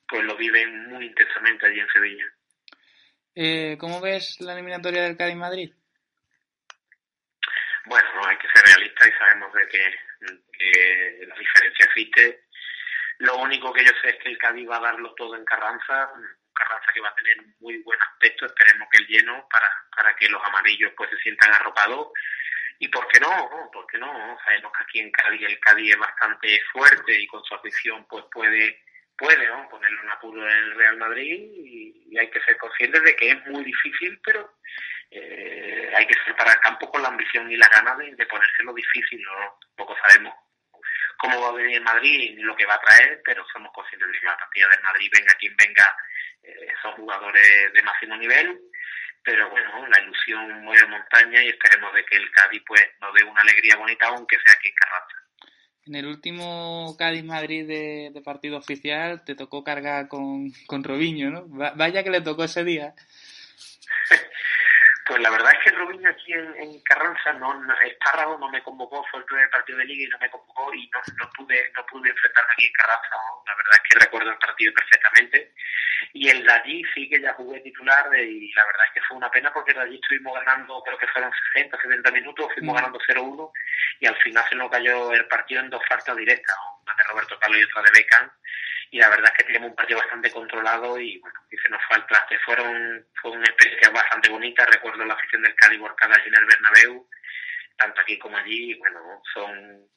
pues 0.08 0.24
lo 0.24 0.34
vive 0.36 0.66
muy 0.66 1.04
intensamente 1.04 1.66
allí 1.66 1.80
en 1.80 1.88
Sevilla. 1.88 2.24
Eh, 3.40 3.77
¿Cómo 3.79 4.01
ves 4.01 4.40
la 4.40 4.53
eliminatoria 4.53 5.05
del 5.05 5.16
Cádiz 5.16 5.37
Madrid? 5.37 5.72
Bueno, 7.85 8.09
hay 8.27 8.37
que 8.37 8.48
ser 8.53 8.66
realistas 8.66 9.07
y 9.07 9.12
sabemos 9.12 9.53
de 9.53 9.68
que, 9.68 11.24
la 11.24 11.37
diferencia 11.37 11.85
existe. 11.87 12.46
Lo 13.18 13.37
único 13.37 13.72
que 13.72 13.85
yo 13.85 13.92
sé 14.03 14.09
es 14.09 14.16
que 14.16 14.31
el 14.31 14.38
Cádiz 14.38 14.68
va 14.68 14.79
a 14.79 14.90
darlo 14.90 15.14
todo 15.14 15.37
en 15.37 15.44
Carranza, 15.44 16.11
Carranza 16.53 16.92
que 16.92 17.01
va 17.01 17.11
a 17.11 17.14
tener 17.14 17.37
muy 17.61 17.81
buen 17.85 18.03
aspecto, 18.03 18.44
esperemos 18.44 18.88
que 18.90 18.98
el 18.98 19.07
lleno 19.07 19.46
para, 19.48 19.70
para 19.94 20.16
que 20.16 20.29
los 20.29 20.42
amarillos 20.44 20.92
pues 20.96 21.09
se 21.11 21.18
sientan 21.18 21.55
arropados. 21.55 22.09
Y 22.81 22.88
por 22.88 23.07
qué 23.07 23.20
no, 23.20 23.70
por 23.72 23.87
qué 23.87 23.98
no, 23.98 24.37
sabemos 24.44 24.72
que 24.72 24.83
aquí 24.83 24.98
en 24.98 25.12
Cádiz 25.12 25.42
el 25.42 25.61
Cádiz 25.61 25.92
es 25.92 25.98
bastante 26.01 26.61
fuerte 26.72 27.16
y 27.16 27.29
con 27.29 27.44
su 27.44 27.55
afición 27.55 28.05
pues 28.09 28.24
puede 28.33 28.83
puede 29.18 29.46
¿no? 29.48 29.68
ponerle 29.68 30.00
un 30.00 30.11
apuro 30.11 30.48
en 30.48 30.57
el 30.57 30.74
Real 30.76 30.96
Madrid 30.96 31.50
y, 31.54 32.16
hay 32.18 32.31
que 32.31 32.40
ser 32.40 32.57
conscientes 32.57 33.02
de 33.02 33.14
que 33.14 33.31
es 33.31 33.46
muy 33.46 33.62
difícil, 33.62 34.18
pero 34.24 34.54
eh, 35.11 35.92
hay 35.94 36.07
que 36.07 36.18
ser 36.24 36.35
para 36.35 36.52
el 36.52 36.59
campo 36.61 36.90
con 36.90 37.02
la 37.02 37.09
ambición 37.09 37.50
y 37.52 37.57
la 37.57 37.68
gana 37.68 37.94
de, 37.94 38.14
de 38.14 38.26
ponérselo 38.26 38.72
difícil. 38.72 39.22
¿no? 39.22 39.59
Tampoco 39.76 39.94
sabemos 40.00 40.35
cómo 41.18 41.40
va 41.40 41.48
a 41.50 41.52
venir 41.52 41.81
Madrid 41.83 42.35
ni 42.35 42.42
lo 42.42 42.57
que 42.57 42.66
va 42.66 42.74
a 42.74 42.81
traer, 42.81 43.20
pero 43.24 43.46
somos 43.52 43.70
conscientes 43.72 44.09
de 44.11 44.18
que 44.18 44.26
la 44.26 44.37
partida 44.37 44.68
del 44.68 44.83
Madrid, 44.83 45.11
venga 45.12 45.35
quien 45.35 45.54
venga, 45.57 45.96
eh, 46.42 46.68
son 46.83 46.92
jugadores 46.92 47.72
de 47.72 47.83
máximo 47.83 48.16
nivel. 48.16 48.59
Pero 49.22 49.50
bueno, 49.50 49.87
la 49.87 50.00
ilusión 50.00 50.64
mueve 50.64 50.87
montaña 50.87 51.42
y 51.42 51.48
esperemos 51.48 51.92
de 51.92 52.04
que 52.04 52.16
el 52.16 52.31
Cádiz 52.31 52.62
pues 52.66 52.83
nos 53.00 53.12
dé 53.14 53.24
una 53.24 53.42
alegría 53.42 53.76
bonita, 53.76 54.07
aunque 54.07 54.38
sea 54.40 54.54
aquí 54.54 54.68
en 54.68 54.74
Carranza. 54.74 55.17
En 55.88 55.94
el 55.94 56.07
último 56.07 56.94
Cádiz-Madrid 56.98 57.66
de, 57.66 58.20
partido 58.22 58.59
oficial 58.59 59.24
te 59.24 59.35
tocó 59.35 59.64
cargar 59.64 60.09
con, 60.09 60.53
con 60.66 60.85
Robinho, 60.85 61.31
¿no? 61.31 61.46
Vaya 61.48 62.05
que 62.05 62.11
le 62.11 62.20
tocó 62.20 62.44
ese 62.44 62.62
día. 62.62 62.94
Pues 65.08 65.22
la 65.22 65.30
verdad 65.30 65.52
es 65.54 65.64
que 65.64 65.70
Robinho 65.74 66.10
aquí 66.10 66.34
en, 66.34 66.80
Carranza, 66.82 67.32
no, 67.32 67.54
no, 67.54 68.38
no 68.38 68.48
me 68.50 68.62
convocó, 68.62 69.02
fue 69.10 69.20
el 69.20 69.26
primer 69.26 69.48
partido 69.48 69.78
de 69.78 69.86
liga 69.86 70.04
y 70.04 70.08
no 70.08 70.18
me 70.18 70.28
convocó 70.28 70.74
y 70.74 70.86
no, 70.90 71.00
no 71.16 71.30
pude 71.30 71.72
no 71.74 71.86
pude 71.86 72.10
enfrentarme 72.10 72.52
aquí 72.52 72.66
en 72.66 72.72
Carranza. 72.72 73.16
La 73.46 73.54
verdad 73.54 73.72
es 73.72 73.88
que 73.88 74.04
recuerdo 74.04 74.30
el 74.30 74.36
partido 74.36 74.74
perfectamente. 74.74 75.54
Y 76.12 76.28
el 76.28 76.44
de 76.44 76.52
allí 76.52 76.84
sí 76.94 77.08
que 77.08 77.22
ya 77.22 77.32
jugué 77.32 77.60
titular 77.60 78.06
y 78.18 78.52
la 78.52 78.66
verdad 78.66 78.86
es 78.86 78.92
que 78.92 79.00
fue 79.08 79.16
una 79.16 79.30
pena 79.30 79.50
porque 79.50 79.72
de 79.72 79.80
allí 79.80 79.94
estuvimos 79.94 80.34
ganando, 80.44 80.82
creo 80.82 80.98
que 80.98 81.08
fueron 81.08 81.32
60, 81.54 81.80
70 81.80 82.10
minutos, 82.10 82.52
fuimos 82.52 82.74
mm. 82.74 82.76
ganando 82.76 82.98
0-1 83.00 83.52
y 84.00 84.06
al 84.06 84.16
final 84.16 84.44
se 84.50 84.56
nos 84.56 84.70
cayó 84.70 85.12
el 85.14 85.26
partido 85.26 85.62
en 85.62 85.70
dos 85.70 85.82
faltas 85.88 86.16
directas, 86.16 86.56
una 86.82 86.94
de 86.94 87.02
Roberto 87.04 87.38
Carlos 87.38 87.60
y 87.60 87.64
otra 87.64 87.82
de 87.82 87.90
Beckham 87.94 88.30
y 88.90 88.98
la 88.98 89.09
verdad 89.09 89.31
es 89.33 89.38
que 89.38 89.44
teníamos 89.44 89.70
un 89.70 89.77
partido 89.77 89.98
bastante 89.98 90.31
controlado 90.31 90.98
y 90.98 91.18
bueno, 91.18 91.40
y 91.51 91.57
se 91.59 91.68
nos 91.68 91.83
fue 91.87 91.96
al 91.96 92.07
traste. 92.07 92.38
Fueron, 92.40 93.07
fue 93.20 93.33
una 93.33 93.44
experiencia 93.44 93.90
bastante 93.90 94.31
bonita, 94.31 94.64
recuerdo 94.66 95.05
la 95.05 95.14
afición 95.14 95.42
del 95.42 95.55
Cádiz 95.55 95.79
volcada 95.79 96.14
allí 96.14 96.29
en 96.29 96.35
el 96.37 96.46
Bernabéu, 96.46 97.09
tanto 97.77 98.01
aquí 98.01 98.18
como 98.18 98.37
allí, 98.37 98.74
bueno, 98.74 99.22
son, 99.35 99.88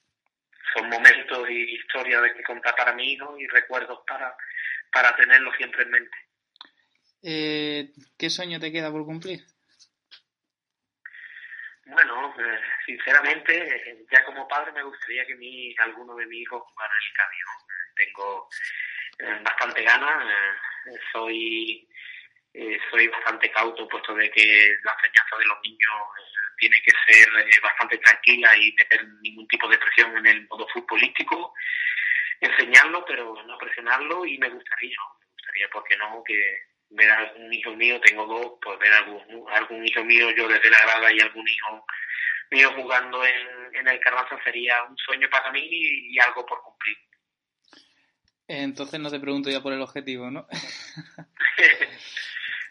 son 0.73 0.89
momentos 0.89 1.49
y 1.49 1.75
historias 1.75 2.21
de 2.23 2.33
que 2.33 2.43
contar 2.43 2.75
para 2.75 2.93
mí 2.93 3.15
¿no? 3.15 3.37
y 3.37 3.47
recuerdos 3.47 3.99
para, 4.05 4.35
para 4.91 5.15
tenerlo 5.15 5.53
siempre 5.53 5.83
en 5.83 5.91
mente. 5.91 6.17
Eh, 7.23 7.91
¿Qué 8.17 8.29
sueño 8.29 8.59
te 8.59 8.71
queda 8.71 8.91
por 8.91 9.05
cumplir? 9.05 9.41
Bueno, 11.85 12.33
eh, 12.39 12.59
sinceramente, 12.85 14.05
ya 14.11 14.23
como 14.25 14.47
padre 14.47 14.71
me 14.71 14.83
gustaría 14.83 15.25
que 15.25 15.35
mi, 15.35 15.75
alguno 15.79 16.15
de 16.15 16.25
mis 16.25 16.41
hijos 16.41 16.63
jugara 16.63 16.93
en 16.93 17.07
el 17.07 17.17
Cádiz 17.17 17.43
tengo 17.95 18.49
eh, 19.19 19.39
bastante 19.43 19.83
ganas, 19.83 20.25
eh, 20.87 20.99
soy 21.11 21.87
eh, 22.53 22.77
soy 22.89 23.07
bastante 23.07 23.49
cauto 23.51 23.87
puesto 23.87 24.13
de 24.13 24.29
que 24.29 24.75
la 24.83 24.93
enseñanza 24.93 25.37
de 25.37 25.45
los 25.45 25.57
niños 25.63 26.01
tiene 26.57 26.75
que 26.83 26.91
ser 27.07 27.29
bastante 27.61 27.97
tranquila 27.99 28.55
y 28.57 28.73
meter 28.73 29.07
ningún 29.21 29.47
tipo 29.47 29.67
de 29.69 29.77
presión 29.77 30.17
en 30.17 30.27
el 30.27 30.47
modo 30.47 30.67
futbolístico, 30.67 31.53
enseñarlo, 32.41 33.05
pero 33.05 33.41
no 33.45 33.57
presionarlo 33.57 34.25
y 34.25 34.37
me 34.37 34.49
gustaría, 34.49 34.97
me 35.19 35.27
gustaría, 35.33 35.69
¿por 35.69 35.83
qué 35.85 35.97
no?, 35.97 36.23
que 36.25 36.71
ver 36.89 37.09
algún 37.09 37.53
hijo 37.53 37.71
mío, 37.71 38.01
tengo 38.01 38.25
dos, 38.25 38.59
pues 38.61 38.77
ver 38.79 38.93
algún, 38.93 39.45
algún 39.49 39.87
hijo 39.87 40.03
mío 40.03 40.29
yo 40.31 40.47
desde 40.47 40.69
la 40.69 40.81
grada 40.81 41.11
y 41.11 41.19
algún 41.21 41.47
hijo 41.47 41.85
mío 42.51 42.71
jugando 42.75 43.25
en, 43.25 43.75
en 43.75 43.87
el 43.87 43.99
Carranza 44.01 44.37
sería 44.43 44.83
un 44.83 44.97
sueño 44.97 45.29
para 45.29 45.51
mí 45.51 45.67
y 45.71 46.19
algo 46.19 46.45
por 46.45 46.61
cumplir. 46.61 46.97
Entonces 48.59 48.99
no 48.99 49.09
te 49.09 49.19
pregunto 49.19 49.49
ya 49.49 49.61
por 49.61 49.71
el 49.73 49.81
objetivo, 49.81 50.29
¿no? 50.29 50.45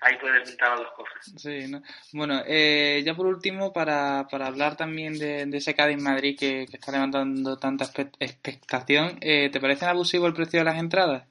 Ahí 0.03 0.17
puedes 0.19 0.49
juntar 0.49 0.71
las 0.71 0.79
dos 0.81 0.93
cosas. 0.93 1.33
Sí, 1.37 1.69
¿no? 1.69 1.83
Bueno, 2.13 2.43
eh, 2.47 3.03
ya 3.05 3.15
por 3.15 3.27
último, 3.27 3.73
para, 3.73 4.27
para 4.31 4.47
hablar 4.47 4.77
también 4.77 5.19
de, 5.19 5.45
de 5.47 5.57
ese 5.59 5.75
Cádiz 5.75 5.99
Madrid 6.01 6.39
que, 6.39 6.67
que 6.71 6.77
está 6.79 6.93
levantando 6.93 7.59
tanta 7.59 7.85
expectación, 8.19 9.19
eh, 9.21 9.51
¿te 9.53 9.61
parece 9.61 9.85
abusivo 9.87 10.27
el 10.27 10.33
precio 10.35 10.61
de 10.61 10.65
las 10.65 10.79
entradas? 10.79 11.25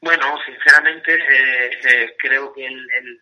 Bueno, 0.00 0.38
sinceramente, 0.44 1.14
eh, 1.14 1.70
eh, 1.88 2.14
creo 2.18 2.52
que 2.52 2.66
el, 2.66 2.74
el, 2.98 3.20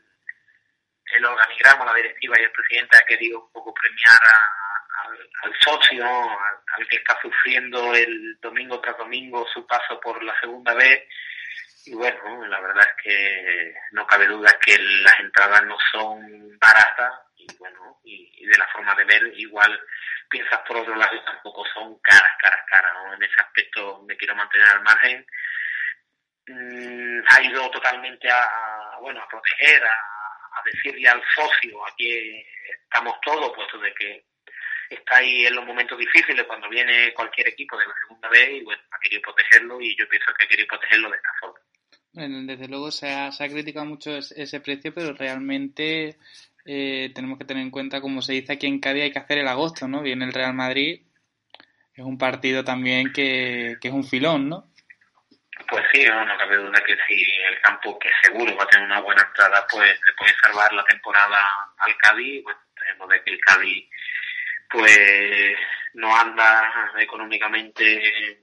el 1.17 1.25
organigrama, 1.25 1.85
la 1.87 1.95
directiva 1.95 2.37
y 2.39 2.43
el 2.45 2.51
presidente 2.53 2.97
ha 2.99 3.07
querido 3.07 3.45
un 3.45 3.53
poco 3.53 3.73
premiar 3.73 4.21
a- 4.27 4.62
al, 5.05 5.19
al 5.43 5.55
socio, 5.61 6.05
al, 6.05 6.57
al 6.79 6.89
que 6.89 6.97
está 6.97 7.19
sufriendo 7.21 7.95
el 7.95 8.39
domingo 8.41 8.81
tras 8.81 8.97
domingo 8.99 9.47
su 9.53 9.67
paso 9.67 10.01
por 10.01 10.23
la 10.23 10.39
segunda 10.41 10.75
vez. 10.75 11.09
Y 11.85 11.95
bueno, 11.95 12.47
la 12.47 12.61
verdad 12.61 12.87
es 12.89 13.03
que 13.03 13.75
no 13.93 14.07
cabe 14.07 14.27
duda 14.27 14.57
que 14.61 14.79
las 14.79 15.19
entradas 15.21 15.65
no 15.65 15.77
son 15.91 16.59
baratas 16.59 17.13
y 17.37 17.47
bueno, 17.59 17.99
y, 18.05 18.31
y 18.39 18.47
de 18.47 18.57
la 18.59 18.69
forma 18.69 18.95
de 18.95 19.05
ver 19.05 19.33
igual 19.37 19.81
piensas 20.29 20.61
por 20.61 20.79
otro 20.79 20.95
lado 20.95 21.23
tampoco 21.25 21.65
son 21.75 21.99
caras, 22.01 22.33
caras, 22.41 22.61
caras, 22.69 22.93
¿no? 22.95 23.15
En 23.15 23.23
ese 23.23 23.35
aspecto 23.39 24.03
me 24.07 24.17
quiero 24.17 24.35
mantener 24.35 24.69
al 24.69 24.83
margen 24.83 25.27
mm, 26.47 27.21
ha 27.29 27.43
ido 27.43 27.71
totalmente 27.71 28.31
a, 28.31 28.45
a, 28.45 28.99
bueno 29.01 29.21
a 29.21 29.29
proteger, 29.29 29.85
a, 29.85 29.91
a 29.91 30.63
decirle 30.65 31.09
al 31.09 31.23
socio 31.35 31.87
aquí 31.87 32.47
estamos 32.85 33.21
todos, 33.23 33.53
puesto 33.55 33.79
de 33.79 33.93
que 33.95 34.25
está 34.95 35.17
ahí 35.17 35.47
en 35.47 35.55
los 35.55 35.67
momentos 35.67 35.99
difíciles 35.99 36.45
cuando 36.47 36.69
viene 36.69 37.13
cualquier 37.15 37.49
equipo 37.49 37.77
de 37.79 37.87
la 37.87 37.95
segunda 38.01 38.29
vez 38.29 38.51
y 38.51 38.63
bueno, 38.63 38.83
ha 38.91 38.99
querido 38.99 39.23
protegerlo 39.23 39.81
y 39.81 39.97
yo 39.97 40.09
pienso 40.09 40.33
que 40.39 40.45
ha 40.45 40.49
querido 40.49 40.69
protegerlo 40.69 41.11
de 41.11 41.17
esta 41.17 41.31
forma. 41.41 41.59
Bueno, 42.15 42.43
desde 42.43 42.69
luego 42.69 42.91
se 42.91 43.11
ha, 43.11 43.33
se 43.33 43.45
ha 43.45 43.49
criticado 43.49 43.87
mucho 43.87 44.17
ese, 44.17 44.43
ese 44.43 44.61
precio, 44.61 44.93
pero 44.93 45.15
realmente 45.15 46.17
eh, 46.65 47.11
tenemos 47.15 47.39
que 47.39 47.45
tener 47.45 47.63
en 47.63 47.71
cuenta, 47.71 48.01
como 48.01 48.21
se 48.21 48.35
dice 48.35 48.53
aquí 48.53 48.67
en 48.67 48.81
Cádiz, 48.81 49.05
hay 49.05 49.13
que 49.13 49.19
hacer 49.19 49.39
el 49.39 49.49
agosto, 49.49 49.89
¿no? 49.89 50.03
Viene 50.03 50.27
el 50.27 50.33
Real 50.33 50.55
Madrid, 50.55 51.03
es 51.95 52.05
un 52.05 52.19
partido 52.19 52.65
también 52.65 53.13
que, 53.13 53.77
que 53.81 53.89
es 53.89 53.95
un 53.95 54.05
filón, 54.05 54.49
¿no? 54.49 54.73
Pues 55.69 55.85
sí, 55.93 56.05
no, 56.05 56.25
no 56.25 56.37
cabe 56.37 56.57
duda 56.57 56.83
que 56.85 56.97
si 57.07 57.23
el 57.23 57.61
campo, 57.63 57.99
que 57.99 58.11
seguro 58.23 58.57
va 58.57 58.65
a 58.65 58.69
tener 58.69 58.87
una 58.87 59.01
buena 59.01 59.23
entrada, 59.23 59.67
pues 59.71 59.89
le 59.89 60.13
puede 60.19 60.35
salvar 60.43 60.73
la 60.73 60.85
temporada 60.85 61.39
al 61.79 61.97
Cádiz. 61.99 62.43
Pues 62.43 62.57
tenemos 62.75 63.09
de 63.09 63.23
que 63.23 63.31
el 63.31 63.41
Cádiz 63.41 63.89
pues 64.73 65.57
no 65.95 66.17
anda 66.17 66.93
económicamente 66.99 68.07
eh, 68.09 68.39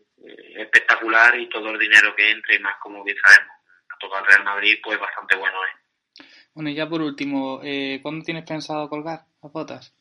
espectacular 0.58 1.38
y 1.40 1.50
todo 1.50 1.72
el 1.72 1.80
dinero 1.80 2.16
que 2.16 2.30
entre, 2.30 2.56
y 2.56 2.60
más 2.60 2.76
como 2.82 3.04
bien 3.04 3.18
sabemos, 3.24 3.56
a 3.90 3.98
todo 3.98 4.20
el 4.20 4.26
Real 4.26 4.44
Madrid, 4.44 4.80
pues 4.84 5.00
bastante 5.00 5.36
bueno 5.36 5.58
es. 5.66 6.26
Bueno, 6.54 6.70
y 6.70 6.76
ya 6.76 6.88
por 6.88 7.02
último, 7.02 7.62
eh, 7.64 8.00
¿cuándo 8.02 8.24
tienes 8.24 8.44
pensado 8.44 8.90
colgar 8.90 9.22
las 9.42 9.52
botas? 9.52 9.96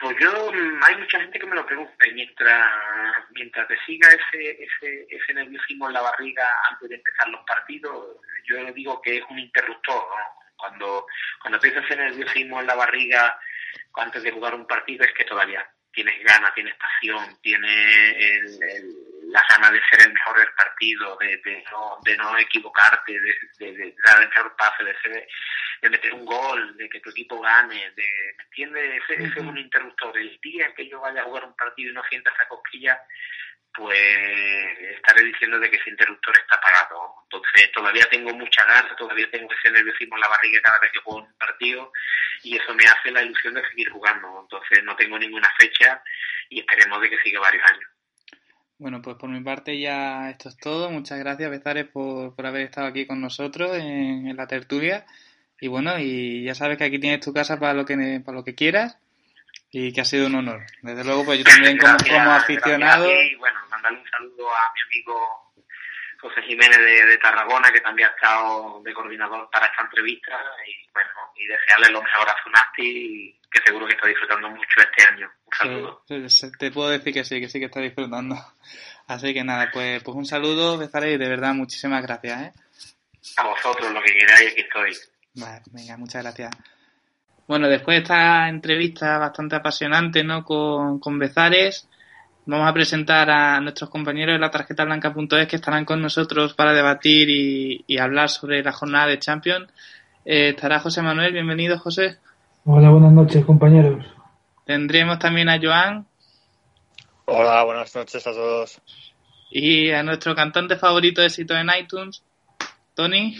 Pues 0.00 0.16
yo, 0.20 0.52
mm, 0.52 0.80
hay 0.82 0.96
mucha 0.98 1.20
gente 1.20 1.38
que 1.38 1.46
me 1.46 1.54
lo 1.54 1.64
pregunta 1.64 2.06
y 2.06 2.12
mientras, 2.12 2.68
mientras 3.30 3.68
te 3.68 3.76
siga 3.86 4.08
ese, 4.08 4.50
ese, 4.50 5.06
ese 5.08 5.34
nerviosismo 5.34 5.88
en 5.88 5.94
la 5.94 6.02
barriga 6.02 6.44
antes 6.70 6.88
de 6.88 6.96
empezar 6.96 7.28
los 7.28 7.44
partidos, 7.46 8.16
yo 8.44 8.72
digo 8.72 9.00
que 9.00 9.18
es 9.18 9.24
un 9.30 9.38
interruptor, 9.38 9.94
¿no? 9.94 10.44
Cuando, 10.56 11.06
cuando 11.40 11.56
empieza 11.56 11.80
ese 11.80 11.96
nerviosismo 11.96 12.60
en 12.60 12.66
la 12.66 12.74
barriga 12.74 13.38
antes 13.94 14.22
de 14.22 14.30
jugar 14.30 14.54
un 14.54 14.66
partido 14.66 15.04
es 15.04 15.12
que 15.12 15.24
todavía 15.24 15.66
tienes 15.92 16.22
ganas, 16.24 16.54
tienes 16.54 16.74
pasión, 16.74 17.40
tienes 17.40 18.16
el, 18.16 18.62
el, 18.62 19.30
la 19.30 19.42
gana 19.48 19.70
de 19.70 19.80
ser 19.88 20.06
el 20.06 20.12
mejor 20.12 20.38
del 20.38 20.52
partido, 20.56 21.16
de, 21.20 21.36
de, 21.38 21.64
no, 21.70 21.98
de 22.02 22.16
no 22.16 22.38
equivocarte, 22.38 23.12
de, 23.12 23.34
de, 23.58 23.72
de 23.76 23.94
dar 24.04 24.22
el 24.22 24.28
mejor 24.28 24.56
pase, 24.56 24.84
de, 24.84 24.94
ser, 25.00 25.28
de 25.82 25.90
meter 25.90 26.14
un 26.14 26.24
gol, 26.24 26.76
de 26.76 26.88
que 26.88 27.00
tu 27.00 27.10
equipo 27.10 27.40
gane, 27.40 27.92
de, 27.92 28.34
¿me 28.36 28.44
entiendes? 28.44 29.02
Ese, 29.02 29.22
ese 29.22 29.38
es 29.38 29.46
un 29.46 29.56
interruptor. 29.56 30.16
El 30.18 30.38
día 30.42 30.74
que 30.74 30.88
yo 30.88 31.00
vaya 31.00 31.22
a 31.22 31.24
jugar 31.24 31.44
un 31.44 31.56
partido 31.56 31.90
y 31.90 31.94
no 31.94 32.02
sienta 32.04 32.32
esa 32.32 32.48
cosquilla, 32.48 33.00
pues 33.74 33.98
estaré 34.96 35.24
diciendo 35.24 35.58
de 35.58 35.68
que 35.68 35.76
ese 35.76 35.90
interruptor 35.90 36.36
está 36.38 36.54
apagado. 36.54 37.14
Entonces 37.24 37.72
todavía 37.72 38.06
tengo 38.10 38.32
mucha 38.32 38.64
ganas, 38.64 38.96
todavía 38.96 39.28
tengo 39.30 39.52
ese 39.52 39.70
nerviosismo 39.72 40.16
en 40.16 40.20
la 40.20 40.28
barriga 40.28 40.60
cada 40.62 40.78
vez 40.78 40.92
que 40.92 41.00
juego 41.00 41.20
un 41.20 41.34
partido 41.36 41.92
y 42.42 42.56
eso 42.56 42.74
me 42.74 42.84
hace 42.84 43.10
la 43.10 43.22
ilusión 43.22 43.54
de 43.54 43.66
seguir 43.68 43.90
jugando. 43.90 44.42
Entonces 44.42 44.84
no 44.84 44.94
tengo 44.94 45.18
ninguna 45.18 45.48
fecha 45.58 46.02
y 46.48 46.60
esperemos 46.60 47.00
de 47.00 47.10
que 47.10 47.22
siga 47.22 47.40
varios 47.40 47.64
años. 47.68 47.90
Bueno, 48.78 49.02
pues 49.02 49.16
por 49.16 49.30
mi 49.30 49.40
parte 49.40 49.78
ya 49.78 50.30
esto 50.30 50.48
es 50.48 50.56
todo. 50.56 50.90
Muchas 50.90 51.18
gracias, 51.18 51.50
Bezares, 51.50 51.86
por, 51.86 52.34
por 52.34 52.46
haber 52.46 52.62
estado 52.62 52.86
aquí 52.86 53.06
con 53.06 53.20
nosotros 53.20 53.76
en, 53.76 54.28
en, 54.28 54.36
la 54.36 54.46
tertulia. 54.46 55.04
Y 55.60 55.68
bueno, 55.68 55.98
y 55.98 56.44
ya 56.44 56.54
sabes 56.54 56.78
que 56.78 56.84
aquí 56.84 56.98
tienes 56.98 57.20
tu 57.20 57.32
casa 57.32 57.58
para 57.58 57.74
lo 57.74 57.84
que, 57.84 58.20
para 58.24 58.36
lo 58.36 58.44
que 58.44 58.54
quieras 58.54 58.98
y 59.70 59.92
que 59.92 60.00
ha 60.00 60.04
sido 60.04 60.26
un 60.28 60.36
honor. 60.36 60.66
Desde 60.82 61.04
luego, 61.04 61.24
pues 61.24 61.38
yo 61.38 61.44
también 61.44 61.76
como, 61.78 61.94
gracias, 61.94 62.18
como 62.18 62.30
aficionado... 62.30 63.10
Y 63.10 63.34
bueno, 63.36 63.53
mandarle 63.84 64.00
un 64.00 64.10
saludo 64.10 64.50
a 64.50 64.72
mi 64.72 64.80
amigo 64.80 65.52
José 66.20 66.42
Jiménez 66.42 66.78
de, 66.78 67.06
de, 67.06 67.18
Tarragona, 67.18 67.70
que 67.70 67.80
también 67.80 68.08
ha 68.08 68.12
estado 68.12 68.80
de 68.82 68.94
coordinador 68.94 69.48
para 69.50 69.66
esta 69.66 69.82
entrevista. 69.82 70.32
Y 70.66 70.90
bueno, 70.92 71.10
y 71.36 71.46
desearle 71.46 71.90
lo 71.90 72.02
mejor 72.02 72.28
a 72.28 72.42
Funasti, 72.42 73.38
que 73.50 73.60
seguro 73.64 73.86
que 73.86 73.94
está 73.94 74.08
disfrutando 74.08 74.48
mucho 74.48 74.80
este 74.80 75.06
año. 75.06 75.30
Un 75.44 75.54
saludo. 75.54 76.02
Sí, 76.06 76.52
te 76.58 76.70
puedo 76.70 76.88
decir 76.88 77.12
que 77.12 77.24
sí, 77.24 77.40
que 77.40 77.48
sí 77.48 77.58
que 77.58 77.66
está 77.66 77.80
disfrutando. 77.80 78.36
Así 79.06 79.34
que 79.34 79.44
nada, 79.44 79.70
pues, 79.72 80.02
pues 80.02 80.16
un 80.16 80.24
saludo, 80.24 80.78
Bezaré, 80.78 81.12
y 81.12 81.18
de 81.18 81.28
verdad 81.28 81.52
muchísimas 81.52 82.02
gracias. 82.02 82.42
¿eh? 82.42 82.52
A 83.36 83.46
vosotros, 83.46 83.92
lo 83.92 84.00
que 84.02 84.14
queráis, 84.14 84.52
aquí 84.52 84.62
estoy. 84.62 84.92
Vale, 85.34 85.62
venga, 85.72 85.96
muchas 85.98 86.22
gracias. 86.22 86.50
Bueno, 87.46 87.68
después 87.68 87.98
de 87.98 88.02
esta 88.02 88.48
entrevista 88.48 89.18
bastante 89.18 89.56
apasionante 89.56 90.24
¿no? 90.24 90.42
con, 90.42 90.98
con 90.98 91.18
Bezares, 91.18 91.86
vamos 92.46 92.68
a 92.68 92.72
presentar 92.72 93.30
a 93.30 93.60
nuestros 93.60 93.90
compañeros 93.90 94.34
de 94.34 94.38
la 94.38 94.50
tarjeta 94.50 94.84
blanca.es 94.84 95.48
que 95.48 95.56
estarán 95.56 95.84
con 95.84 96.02
nosotros 96.02 96.54
para 96.54 96.72
debatir 96.72 97.30
y, 97.30 97.84
y 97.86 97.98
hablar 97.98 98.28
sobre 98.28 98.62
la 98.62 98.72
jornada 98.72 99.06
de 99.06 99.18
Champions. 99.18 99.72
Eh, 100.24 100.50
estará 100.50 100.80
José 100.80 101.02
Manuel, 101.02 101.32
bienvenido 101.32 101.78
José. 101.78 102.18
Hola, 102.64 102.90
buenas 102.90 103.12
noches 103.12 103.44
compañeros. 103.44 104.04
Tendremos 104.64 105.18
también 105.18 105.48
a 105.48 105.58
Joan. 105.60 106.06
Hola, 107.26 107.64
buenas 107.64 107.94
noches 107.94 108.26
a 108.26 108.32
todos. 108.32 108.80
Y 109.50 109.90
a 109.90 110.02
nuestro 110.02 110.34
cantante 110.34 110.76
favorito 110.76 111.20
de 111.20 111.28
éxito 111.28 111.54
en 111.54 111.68
iTunes, 111.78 112.22
Tony. 112.94 113.36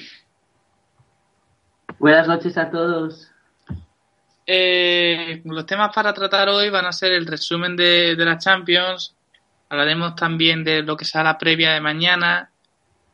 Buenas 1.99 2.29
noches 2.29 2.57
a 2.59 2.71
todos. 2.71 3.34
Eh, 4.47 5.41
los 5.45 5.67
temas 5.67 5.91
para 5.95 6.13
tratar 6.13 6.49
hoy 6.49 6.69
van 6.71 6.87
a 6.87 6.93
ser 6.93 7.13
el 7.13 7.27
resumen 7.27 7.77
de, 7.77 8.15
de 8.17 8.25
la 8.25 8.39
Champions. 8.39 9.15
Hablaremos 9.69 10.15
también 10.15 10.65
de 10.65 10.83
lo 10.83 10.97
que 10.97 11.05
será 11.05 11.25
la 11.25 11.39
previa 11.39 11.73
de 11.73 11.81
mañana. 11.81 12.51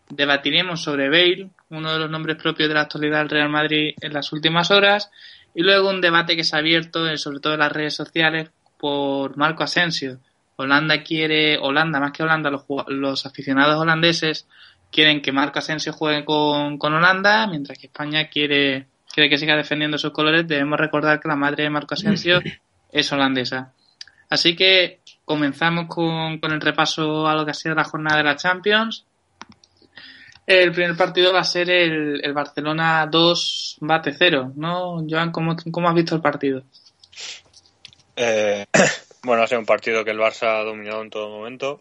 Debatiremos 0.09 0.83
sobre 0.83 1.09
Bale, 1.09 1.51
uno 1.71 1.93
de 1.93 1.99
los 2.01 2.11
nombres 2.11 2.37
propios 2.37 2.69
de 2.69 2.75
la 2.75 2.83
actualidad 2.83 3.19
del 3.19 3.29
Real 3.29 3.49
Madrid 3.49 3.95
en 4.01 4.12
las 4.12 4.33
últimas 4.33 4.71
horas. 4.71 5.11
Y 5.55 5.62
luego 5.62 5.88
un 5.88 6.01
debate 6.01 6.37
que 6.37 6.45
se 6.45 6.57
ha 6.57 6.59
abierto, 6.59 7.16
sobre 7.16 7.40
todo 7.40 7.55
en 7.55 7.61
las 7.61 7.73
redes 7.73 7.95
sociales, 7.95 8.51
por 8.79 9.37
Marco 9.37 9.62
Asensio. 9.62 10.19
Holanda 10.57 11.03
quiere, 11.03 11.59
Holanda, 11.59 12.01
más 12.01 12.12
que 12.12 12.23
Holanda, 12.23 12.51
los, 12.51 12.64
los 12.88 13.25
aficionados 13.25 13.81
holandeses 13.81 14.47
quieren 14.90 15.23
que 15.23 15.33
Marco 15.33 15.59
Asensio 15.59 15.93
juegue 15.93 16.25
con, 16.25 16.79
con 16.79 16.93
Holanda, 16.95 17.47
mientras 17.47 17.79
que 17.79 17.87
España 17.87 18.29
quiere 18.29 18.87
quiere 19.12 19.29
que 19.29 19.38
siga 19.38 19.57
defendiendo 19.57 19.99
sus 19.99 20.12
colores, 20.12 20.46
debemos 20.46 20.79
recordar 20.79 21.20
que 21.20 21.29
la 21.29 21.37
madre 21.37 21.64
de 21.64 21.70
Marco 21.70 21.94
Asensio 21.94 22.40
es 22.92 23.12
holandesa. 23.12 23.73
Así 24.29 24.55
que 24.55 25.01
comenzamos 25.25 25.87
con, 25.88 26.38
con, 26.38 26.53
el 26.53 26.61
repaso 26.61 27.27
a 27.27 27.35
lo 27.35 27.44
que 27.44 27.51
ha 27.51 27.55
sido 27.55 27.75
la 27.75 27.85
jornada 27.85 28.18
de 28.18 28.25
la 28.25 28.37
Champions. 28.37 29.05
El 30.46 30.73
primer 30.73 30.96
partido 30.96 31.33
va 31.33 31.40
a 31.40 31.44
ser 31.44 31.70
el, 31.70 32.25
el 32.25 32.33
Barcelona 32.33 33.07
2 33.07 33.79
bate 33.81 34.12
0, 34.12 34.53
¿no? 34.57 35.05
Joan, 35.09 35.31
¿cómo, 35.31 35.55
¿cómo, 35.70 35.88
has 35.88 35.94
visto 35.94 36.14
el 36.14 36.20
partido? 36.20 36.62
Eh, 38.16 38.66
bueno, 39.23 39.42
ha 39.42 39.46
sido 39.46 39.61
un 39.61 39.66
partido 39.66 40.05
que 40.05 40.11
el 40.11 40.18
Barça 40.18 40.61
ha 40.61 40.64
dominado 40.64 41.03
en 41.03 41.11
todo 41.11 41.29
momento. 41.29 41.81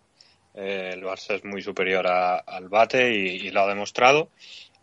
Eh, 0.54 0.92
el 0.94 1.04
Barça 1.04 1.36
es 1.36 1.46
muy 1.46 1.62
superior 1.62 2.06
a, 2.08 2.38
al 2.38 2.70
bate 2.70 3.12
y, 3.12 3.48
y 3.48 3.52
lo 3.52 3.62
ha 3.62 3.68
demostrado. 3.68 4.30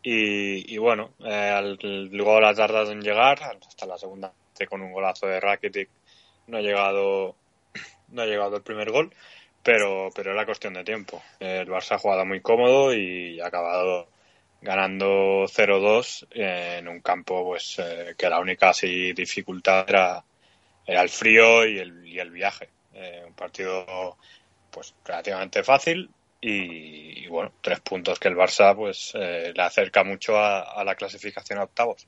Y, 0.09 0.73
y 0.73 0.79
bueno, 0.79 1.15
eh, 1.25 1.77
el, 1.83 2.23
gol 2.23 2.45
ha 2.45 2.55
tardado 2.55 2.93
en 2.93 3.01
llegar 3.01 3.43
hasta 3.43 3.87
la 3.87 3.99
segunda 3.99 4.33
con 4.71 4.81
un 4.81 4.93
golazo 4.93 5.27
de 5.27 5.41
Rakitic 5.41 5.89
no 6.47 6.59
ha 6.59 6.61
llegado 6.61 7.35
no 8.13 8.23
ha 8.23 8.27
llegado 8.27 8.57
el 8.57 8.63
primer 8.63 8.93
gol, 8.93 9.13
pero, 9.65 10.11
pero 10.15 10.31
era 10.31 10.47
cuestión 10.47 10.75
de 10.75 10.85
tiempo. 10.85 11.25
El 11.41 11.67
Barça 11.67 11.97
ha 11.97 11.99
jugado 11.99 12.25
muy 12.25 12.41
cómodo 12.41 12.95
y 12.95 13.41
ha 13.41 13.49
acabado 13.49 14.07
ganando 14.61 15.49
0-2 15.49 16.29
en 16.31 16.87
un 16.87 17.01
campo 17.01 17.45
pues 17.45 17.77
eh, 17.81 18.15
que 18.17 18.31
la 18.31 18.39
única 18.39 18.69
así 18.69 19.13
dificultad 19.13 19.87
era, 19.89 20.25
era 20.87 21.03
el 21.03 21.09
frío 21.09 21.67
y 21.67 21.81
el, 21.81 22.07
y 22.07 22.21
el 22.21 22.31
viaje. 22.31 22.69
Eh, 22.95 23.25
un 23.27 23.35
partido 23.35 24.17
pues 24.71 24.95
relativamente 25.05 25.65
fácil 25.65 26.11
y, 26.41 27.27
bueno, 27.29 27.53
tres 27.61 27.81
puntos 27.81 28.19
que 28.19 28.29
el 28.29 28.37
Barça 28.37 28.75
pues 28.77 29.13
eh, 29.15 29.53
le 29.55 29.63
acerca 29.63 30.05
mucho 30.05 30.39
a, 30.39 30.83
la 30.85 30.95
clasificación 30.95 31.59
a 31.59 31.65
octavos. 31.65 32.07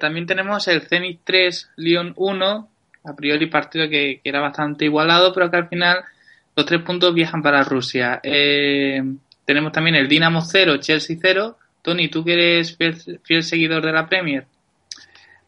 también 0.00 0.26
tenemos 0.26 0.66
el 0.68 0.82
Zenit 0.82 1.20
3, 1.24 1.70
Lyon 1.76 2.12
1, 2.16 2.68
a 3.04 3.14
priori 3.14 3.46
partido 3.46 3.88
que, 3.88 4.20
era 4.24 4.40
bastante 4.40 4.84
igualado, 4.84 5.32
pero 5.32 5.50
que 5.50 5.56
al 5.56 5.68
final 5.68 6.04
los 6.54 6.66
tres 6.66 6.82
puntos 6.82 7.14
viajan 7.14 7.42
para 7.42 7.64
Rusia. 7.64 8.20
Eh, 8.22 9.02
tenemos 9.44 9.72
también 9.72 9.96
el 9.96 10.08
Dinamo 10.08 10.42
0, 10.42 10.76
Chelsea 10.78 11.16
0. 11.20 11.58
Tony, 11.82 12.08
tú 12.08 12.24
que 12.24 12.34
eres 12.34 12.76
fiel, 12.76 13.42
seguidor 13.42 13.84
de 13.84 13.92
la 13.92 14.08
Premier. 14.08 14.46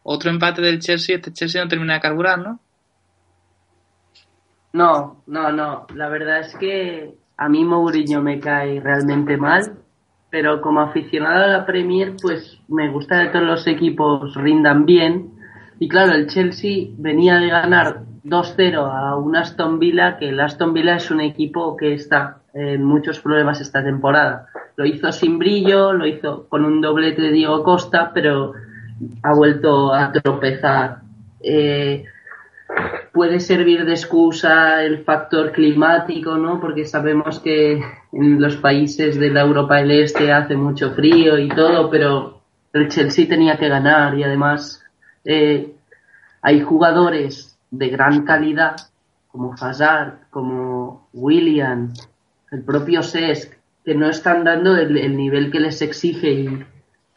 Otro 0.03 0.31
empate 0.31 0.62
del 0.62 0.81
Chelsea, 0.81 1.16
este 1.16 1.33
Chelsea 1.33 1.62
no 1.62 1.68
termina 1.68 1.94
de 1.94 2.00
carburar, 2.00 2.38
¿no? 2.38 2.61
No, 4.74 5.22
no, 5.28 5.52
no. 5.52 5.87
La 5.94 6.08
verdad 6.08 6.40
es 6.40 6.54
que 6.56 7.14
a 7.37 7.48
mí 7.48 7.64
Mourinho 7.64 8.20
me 8.20 8.40
cae 8.40 8.80
realmente 8.80 9.37
mal, 9.37 9.78
pero 10.30 10.60
como 10.60 10.80
aficionado 10.80 11.44
a 11.44 11.46
la 11.46 11.64
Premier, 11.64 12.14
pues 12.20 12.60
me 12.66 12.90
gusta 12.90 13.22
que 13.22 13.30
todos 13.30 13.46
los 13.46 13.66
equipos 13.68 14.34
rindan 14.34 14.84
bien 14.84 15.30
y 15.78 15.88
claro, 15.88 16.12
el 16.12 16.26
Chelsea 16.26 16.88
venía 16.98 17.38
de 17.38 17.50
ganar 17.50 18.02
2-0 18.24 18.78
a 18.78 19.16
un 19.16 19.37
Aston 19.37 19.78
Villa, 19.78 20.16
que 20.16 20.30
el 20.30 20.40
Aston 20.40 20.72
Villa 20.72 20.96
es 20.96 21.08
un 21.10 21.20
equipo 21.20 21.76
que 21.76 21.94
está 21.94 22.38
en 22.52 22.82
muchos 22.82 23.20
problemas 23.20 23.60
esta 23.60 23.82
temporada. 23.82 24.48
Lo 24.76 24.84
hizo 24.84 25.12
sin 25.12 25.38
brillo, 25.38 25.92
lo 25.92 26.04
hizo 26.04 26.48
con 26.48 26.64
un 26.64 26.80
doblete 26.80 27.22
de 27.22 27.30
Diego 27.30 27.62
Costa, 27.62 28.10
pero 28.12 28.54
ha 29.22 29.34
vuelto 29.34 29.94
a 29.94 30.10
tropezar. 30.10 30.98
Eh, 31.40 32.06
puede 33.14 33.38
servir 33.38 33.85
de 33.85 33.92
excusa 33.92 34.83
el 34.83 35.05
factor 35.05 35.53
climático, 35.53 36.37
¿no? 36.37 36.61
Porque 36.61 36.85
sabemos 36.85 37.38
que 37.38 37.81
en 38.12 38.42
los 38.42 38.57
países 38.57 39.18
de 39.20 39.31
la 39.31 39.42
Europa 39.42 39.77
del 39.77 39.92
Este 39.92 40.33
hace 40.33 40.57
mucho 40.57 40.92
frío 40.94 41.38
y 41.38 41.48
todo, 41.48 41.88
pero 41.88 42.42
el 42.72 42.88
Chelsea 42.88 43.29
tenía 43.29 43.57
que 43.57 43.68
ganar 43.68 44.18
y 44.18 44.24
además 44.24 44.83
eh, 45.24 45.74
hay 46.42 46.61
jugadores 46.61 47.57
de 47.70 47.88
gran 47.88 48.24
calidad 48.24 48.74
como 49.29 49.55
Hazard, 49.55 50.29
como 50.31 51.09
William, 51.12 51.92
el 52.50 52.62
propio 52.62 53.05
Sesc, 53.05 53.55
que 53.85 53.94
no 53.94 54.09
están 54.09 54.42
dando 54.42 54.77
el, 54.77 55.16
nivel 55.16 55.53
que 55.53 55.61
les 55.61 55.81
exige 55.83 56.64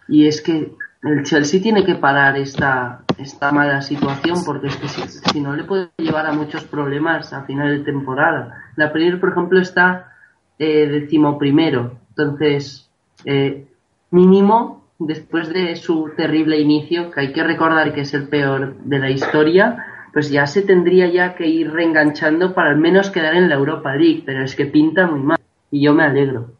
y, 0.07 0.27
es 0.27 0.41
que 0.43 0.73
el 1.01 1.23
Chelsea 1.23 1.59
tiene 1.59 1.83
que 1.83 1.95
parar 1.95 2.37
esta, 2.37 3.03
esta 3.17 3.51
mala 3.51 3.81
situación 3.81 4.43
porque 4.45 4.67
es 4.67 4.75
que 4.77 4.87
si, 4.87 5.41
no 5.41 5.55
le 5.55 5.63
puede 5.63 5.89
llevar 5.97 6.25
a 6.25 6.33
muchos 6.33 6.63
problemas 6.65 7.33
a 7.33 7.43
final 7.43 7.77
de 7.77 7.83
temporada. 7.83 8.71
La 8.75 8.91
Premier, 8.91 9.19
por 9.19 9.29
ejemplo, 9.29 9.59
está 9.59 10.13
eh, 10.59 10.87
decimoprimero, 10.87 11.99
entonces 12.09 12.89
eh, 13.25 13.67
mínimo 14.11 14.87
después 14.99 15.49
de 15.49 15.75
su 15.75 16.11
terrible 16.15 16.59
inicio, 16.59 17.11
que 17.11 17.21
hay 17.21 17.33
que 17.33 17.43
recordar 17.43 17.93
que 17.93 18.01
es 18.01 18.13
el 18.13 18.27
peor 18.27 18.75
de 18.77 18.99
la 18.99 19.09
historia, 19.09 19.85
pues 20.13 20.29
ya 20.29 20.47
se 20.47 20.63
tendría 20.63 21.07
ya 21.07 21.35
que 21.35 21.47
ir 21.47 21.71
reenganchando 21.71 22.53
para 22.53 22.69
al 22.69 22.77
menos 22.77 23.11
quedar 23.11 23.35
en 23.35 23.49
la 23.49 23.55
Europa 23.55 23.95
League, 23.95 24.23
pero 24.25 24.43
es 24.43 24.55
que 24.55 24.65
pinta 24.65 25.05
muy 25.05 25.19
mal 25.19 25.37
y 25.69 25.83
yo 25.83 25.93
me 25.93 26.03
alegro. 26.03 26.53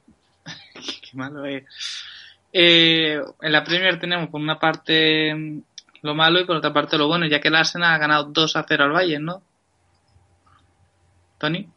Qué 0.75 1.17
malo 1.17 1.45
es. 1.45 1.63
Eh, 2.53 3.19
en 3.41 3.51
la 3.51 3.63
Premier 3.63 3.99
tenemos 3.99 4.29
una 4.31 4.59
parte 4.59 5.61
lo 6.01 6.15
malo 6.15 6.39
y 6.39 6.45
por 6.45 6.57
otra 6.57 6.73
parte 6.73 6.97
lo 6.97 7.07
bueno, 7.07 7.25
ya 7.25 7.39
que 7.39 7.47
el 7.47 7.55
Arsenal 7.55 7.93
ha 7.93 7.97
ganado 7.97 8.25
2 8.25 8.55
a 8.55 8.65
0 8.67 8.83
al 8.83 8.91
Bayern, 8.91 9.25
¿no? 9.25 9.41
Tony. 11.37 11.69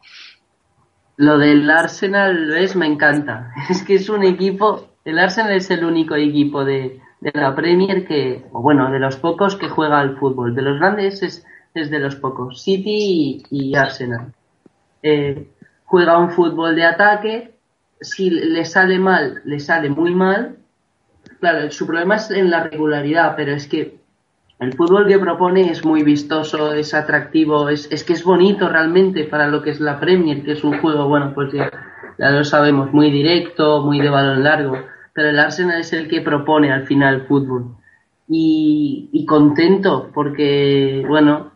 Lo 1.17 1.37
del 1.37 1.69
Arsenal, 1.69 2.47
¿ves? 2.47 2.75
Me 2.75 2.87
encanta. 2.87 3.53
Es 3.69 3.83
que 3.83 3.95
es 3.95 4.09
un 4.09 4.23
equipo 4.23 4.91
el 5.03 5.17
Arsenal 5.17 5.53
es 5.53 5.69
el 5.71 5.83
único 5.83 6.15
equipo 6.15 6.63
de, 6.63 6.99
la 7.21 7.55
Premier 7.55 8.05
que, 8.05 8.45
o 8.51 8.61
bueno, 8.61 8.91
de 8.91 8.99
los 8.99 9.15
pocos 9.15 9.55
que 9.55 9.69
juega 9.69 9.99
al 9.99 10.17
fútbol. 10.17 10.53
De 10.53 10.61
los 10.61 10.79
grandes 10.79 11.23
es, 11.23 11.45
es 11.73 11.89
de 11.89 11.99
los 11.99 12.15
pocos. 12.15 12.61
City 12.61 13.43
y, 13.49 13.75
Arsenal. 13.75 14.33
Eh, 15.01 15.47
juega 15.85 16.19
un 16.19 16.31
fútbol 16.31 16.75
de 16.75 16.85
ataque. 16.85 17.55
Si 17.99 18.29
le 18.29 18.65
sale 18.65 18.99
mal, 18.99 19.41
le 19.45 19.59
sale 19.59 19.89
muy 19.89 20.13
mal. 20.13 20.57
Claro, 21.39 21.71
su 21.71 21.87
problema 21.87 22.17
es 22.17 22.29
en 22.31 22.51
la 22.51 22.63
regularidad, 22.63 23.35
pero 23.35 23.53
es 23.53 23.67
que 23.67 24.00
el 24.61 24.73
fútbol 24.73 25.07
que 25.07 25.19
propone 25.19 25.69
es 25.69 25.83
muy 25.83 26.03
vistoso, 26.03 26.73
es 26.73 26.93
atractivo, 26.93 27.67
es, 27.69 28.03
que 28.03 28.13
es 28.13 28.23
bonito 28.23 28.69
realmente 28.69 29.25
para 29.25 29.47
lo 29.47 29.61
que 29.61 29.71
es 29.71 29.79
la 29.79 29.99
Premier, 29.99 30.43
que 30.43 30.53
es 30.53 30.63
un 30.63 30.79
juego, 30.79 31.07
bueno, 31.07 31.33
pues 31.33 31.51
ya 31.51 31.69
ya 32.21 32.29
lo 32.29 32.43
sabemos, 32.43 32.93
muy 32.93 33.09
directo, 33.09 33.81
muy 33.81 33.99
de 33.99 34.09
balón 34.09 34.43
largo, 34.43 34.77
pero 35.11 35.29
el 35.29 35.39
Arsenal 35.39 35.79
es 35.79 35.91
el 35.91 36.07
que 36.07 36.21
propone 36.21 36.71
al 36.71 36.85
final 36.85 37.25
fútbol. 37.27 37.75
Y, 38.27 39.25
contento 39.27 40.11
porque, 40.13 41.03
bueno, 41.07 41.51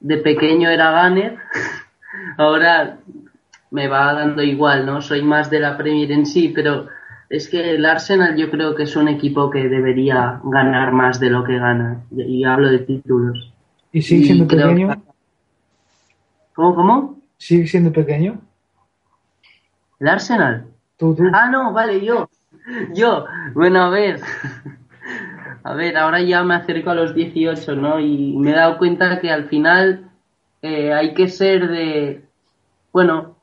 de 0.00 0.18
pequeño 0.18 0.68
era 0.68 1.08
Gunner, 1.08 1.38
ahora 2.36 2.98
me 3.70 3.88
va 3.88 4.12
dando 4.12 4.42
igual, 4.42 4.84
¿no? 4.84 5.00
Soy 5.00 5.22
más 5.22 5.48
de 5.48 5.60
la 5.60 5.78
Premier 5.78 6.12
en 6.12 6.26
sí, 6.26 6.52
pero 6.54 6.88
es 7.30 7.48
que 7.48 7.76
el 7.76 7.86
Arsenal 7.86 8.36
yo 8.36 8.50
creo 8.50 8.74
que 8.74 8.82
es 8.82 8.96
un 8.96 9.06
equipo 9.06 9.50
que 9.50 9.68
debería 9.68 10.40
ganar 10.42 10.92
más 10.92 11.20
de 11.20 11.30
lo 11.30 11.44
que 11.44 11.58
gana. 11.58 12.02
Y, 12.10 12.42
hablo 12.42 12.68
de 12.68 12.80
títulos. 12.80 13.52
¿Y 13.92 14.02
sigue 14.02 14.26
siendo 14.26 14.48
pequeño? 14.48 15.00
¿Cómo, 16.54 16.74
cómo? 16.74 17.20
¿Sigue 17.38 17.68
siendo 17.68 17.92
pequeño? 17.92 18.40
¿El 20.00 20.08
Arsenal? 20.08 20.66
Ah, 21.32 21.48
no, 21.48 21.72
vale, 21.72 22.04
yo. 22.04 22.28
Yo. 22.94 23.26
Bueno, 23.54 23.84
a 23.84 23.90
ver. 23.90 24.20
A 25.62 25.74
ver, 25.74 25.98
ahora 25.98 26.22
ya 26.22 26.42
me 26.42 26.54
acerco 26.54 26.88
a 26.88 26.94
los 26.94 27.14
18, 27.14 27.76
¿no? 27.76 28.00
Y 28.00 28.34
me 28.38 28.52
he 28.52 28.54
dado 28.54 28.78
cuenta 28.78 29.20
que 29.20 29.30
al 29.30 29.46
final 29.46 30.10
eh, 30.62 30.94
hay 30.94 31.12
que 31.12 31.28
ser 31.28 31.68
de... 31.68 32.24
Bueno, 32.94 33.36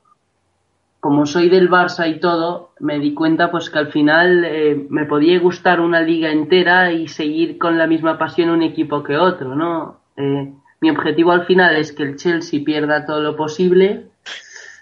como 1.08 1.26
soy 1.26 1.48
del 1.48 1.70
Barça 1.70 2.06
y 2.10 2.20
todo, 2.20 2.74
me 2.82 3.00
di 3.00 3.14
cuenta 3.14 3.50
pues 3.50 3.70
que 3.70 3.80
al 3.80 3.94
final 3.94 4.44
eh, 4.44 4.86
me 4.90 5.06
podía 5.06 5.40
gustar 5.40 5.80
una 5.80 6.02
liga 6.02 6.30
entera 6.32 6.92
y 6.92 7.08
seguir 7.08 7.58
con 7.58 7.78
la 7.78 7.88
misma 7.88 8.18
pasión 8.18 8.50
un 8.50 8.62
equipo 8.62 9.04
que 9.04 9.16
otro, 9.16 9.56
¿no? 9.56 10.02
Eh, 10.18 10.54
mi 10.82 10.90
objetivo 10.90 11.32
al 11.32 11.46
final 11.46 11.78
es 11.78 11.94
que 11.94 12.04
el 12.04 12.18
Chelsea 12.18 12.62
pierda 12.66 13.06
todo 13.06 13.22
lo 13.22 13.38
posible 13.38 14.08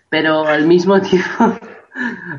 pero 0.10 0.48
al 0.48 0.66
mismo 0.66 1.00
tiempo, 1.12 1.60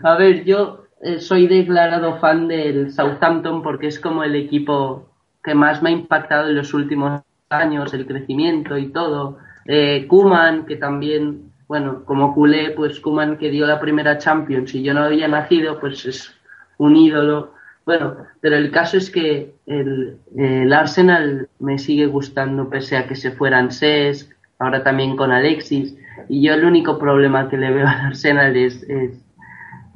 a 0.02 0.16
ver, 0.16 0.44
yo 0.44 0.86
eh, 1.00 1.20
soy 1.20 1.46
declarado 1.46 2.18
fan 2.18 2.48
del 2.48 2.90
Southampton 2.92 3.62
porque 3.62 3.88
es 3.88 4.00
como 4.00 4.24
el 4.24 4.34
equipo 4.34 5.10
que 5.44 5.54
más 5.54 5.82
me 5.82 5.90
ha 5.90 5.92
impactado 5.92 6.48
en 6.48 6.56
los 6.56 6.74
últimos 6.74 7.22
años, 7.50 7.94
el 7.94 8.06
crecimiento 8.06 8.76
y 8.76 8.88
todo. 8.88 9.38
Eh, 9.66 10.06
Kuman, 10.08 10.66
que 10.66 10.76
también, 10.76 11.45
bueno, 11.68 12.04
como 12.04 12.34
culé, 12.34 12.70
pues 12.70 13.00
Kuman 13.00 13.38
que 13.38 13.50
dio 13.50 13.66
la 13.66 13.80
primera 13.80 14.18
Champions 14.18 14.74
y 14.74 14.82
yo 14.82 14.94
no 14.94 15.02
había 15.02 15.28
nacido, 15.28 15.80
pues 15.80 16.04
es 16.06 16.34
un 16.78 16.96
ídolo. 16.96 17.54
Bueno, 17.84 18.16
pero 18.40 18.56
el 18.56 18.70
caso 18.70 18.96
es 18.96 19.10
que 19.10 19.54
el, 19.66 20.18
el 20.36 20.72
Arsenal 20.72 21.48
me 21.58 21.78
sigue 21.78 22.06
gustando 22.06 22.68
pese 22.68 22.96
a 22.96 23.06
que 23.06 23.16
se 23.16 23.32
fueran 23.32 23.70
Sesc, 23.70 24.32
ahora 24.58 24.82
también 24.82 25.16
con 25.16 25.32
Alexis. 25.32 25.96
Y 26.28 26.42
yo 26.42 26.54
el 26.54 26.64
único 26.64 26.98
problema 26.98 27.48
que 27.48 27.56
le 27.56 27.70
veo 27.72 27.86
al 27.86 28.06
Arsenal 28.06 28.56
es, 28.56 28.82
es 28.84 29.12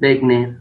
Wenger, 0.01 0.57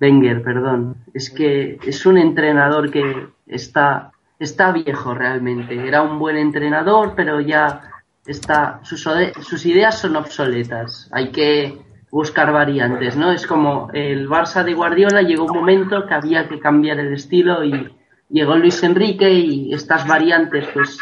Wenger, 0.00 0.42
perdón. 0.42 0.96
Es 1.14 1.30
que 1.30 1.78
es 1.86 2.04
un 2.06 2.18
entrenador 2.18 2.90
que 2.90 3.28
está, 3.46 4.12
está 4.38 4.72
viejo 4.72 5.14
realmente. 5.14 5.86
Era 5.86 6.02
un 6.02 6.18
buen 6.18 6.36
entrenador, 6.36 7.14
pero 7.16 7.40
ya 7.40 7.82
está, 8.28 8.80
sus, 8.84 9.08
sus 9.42 9.66
ideas 9.66 9.98
son 9.98 10.16
obsoletas. 10.16 11.08
Hay 11.12 11.30
que 11.30 11.78
buscar 12.10 12.52
variantes, 12.52 13.16
¿no? 13.16 13.32
Es 13.32 13.46
como 13.46 13.90
el 13.92 14.28
Barça 14.28 14.64
de 14.64 14.74
Guardiola 14.74 15.22
llegó 15.22 15.44
un 15.44 15.56
momento 15.56 16.06
que 16.06 16.14
había 16.14 16.48
que 16.48 16.60
cambiar 16.60 17.00
el 17.00 17.12
estilo 17.12 17.64
y 17.64 17.88
llegó 18.28 18.56
Luis 18.56 18.82
Enrique 18.82 19.30
y 19.30 19.72
estas 19.74 20.06
variantes 20.06 20.66
pues 20.72 20.98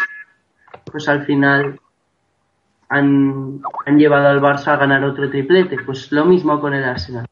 pues 0.84 1.08
al 1.08 1.24
final 1.24 1.80
han, 2.88 3.60
llevado 3.96 4.28
al 4.28 4.40
Barça 4.40 4.68
a 4.68 4.76
ganar 4.76 5.04
otro 5.04 5.28
triplete. 5.28 5.78
Pues 5.84 6.10
lo 6.12 6.24
mismo 6.24 6.60
con 6.60 6.74
el 6.74 6.84
Arsenal. 6.84 7.26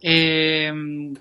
Eh, 0.00 0.72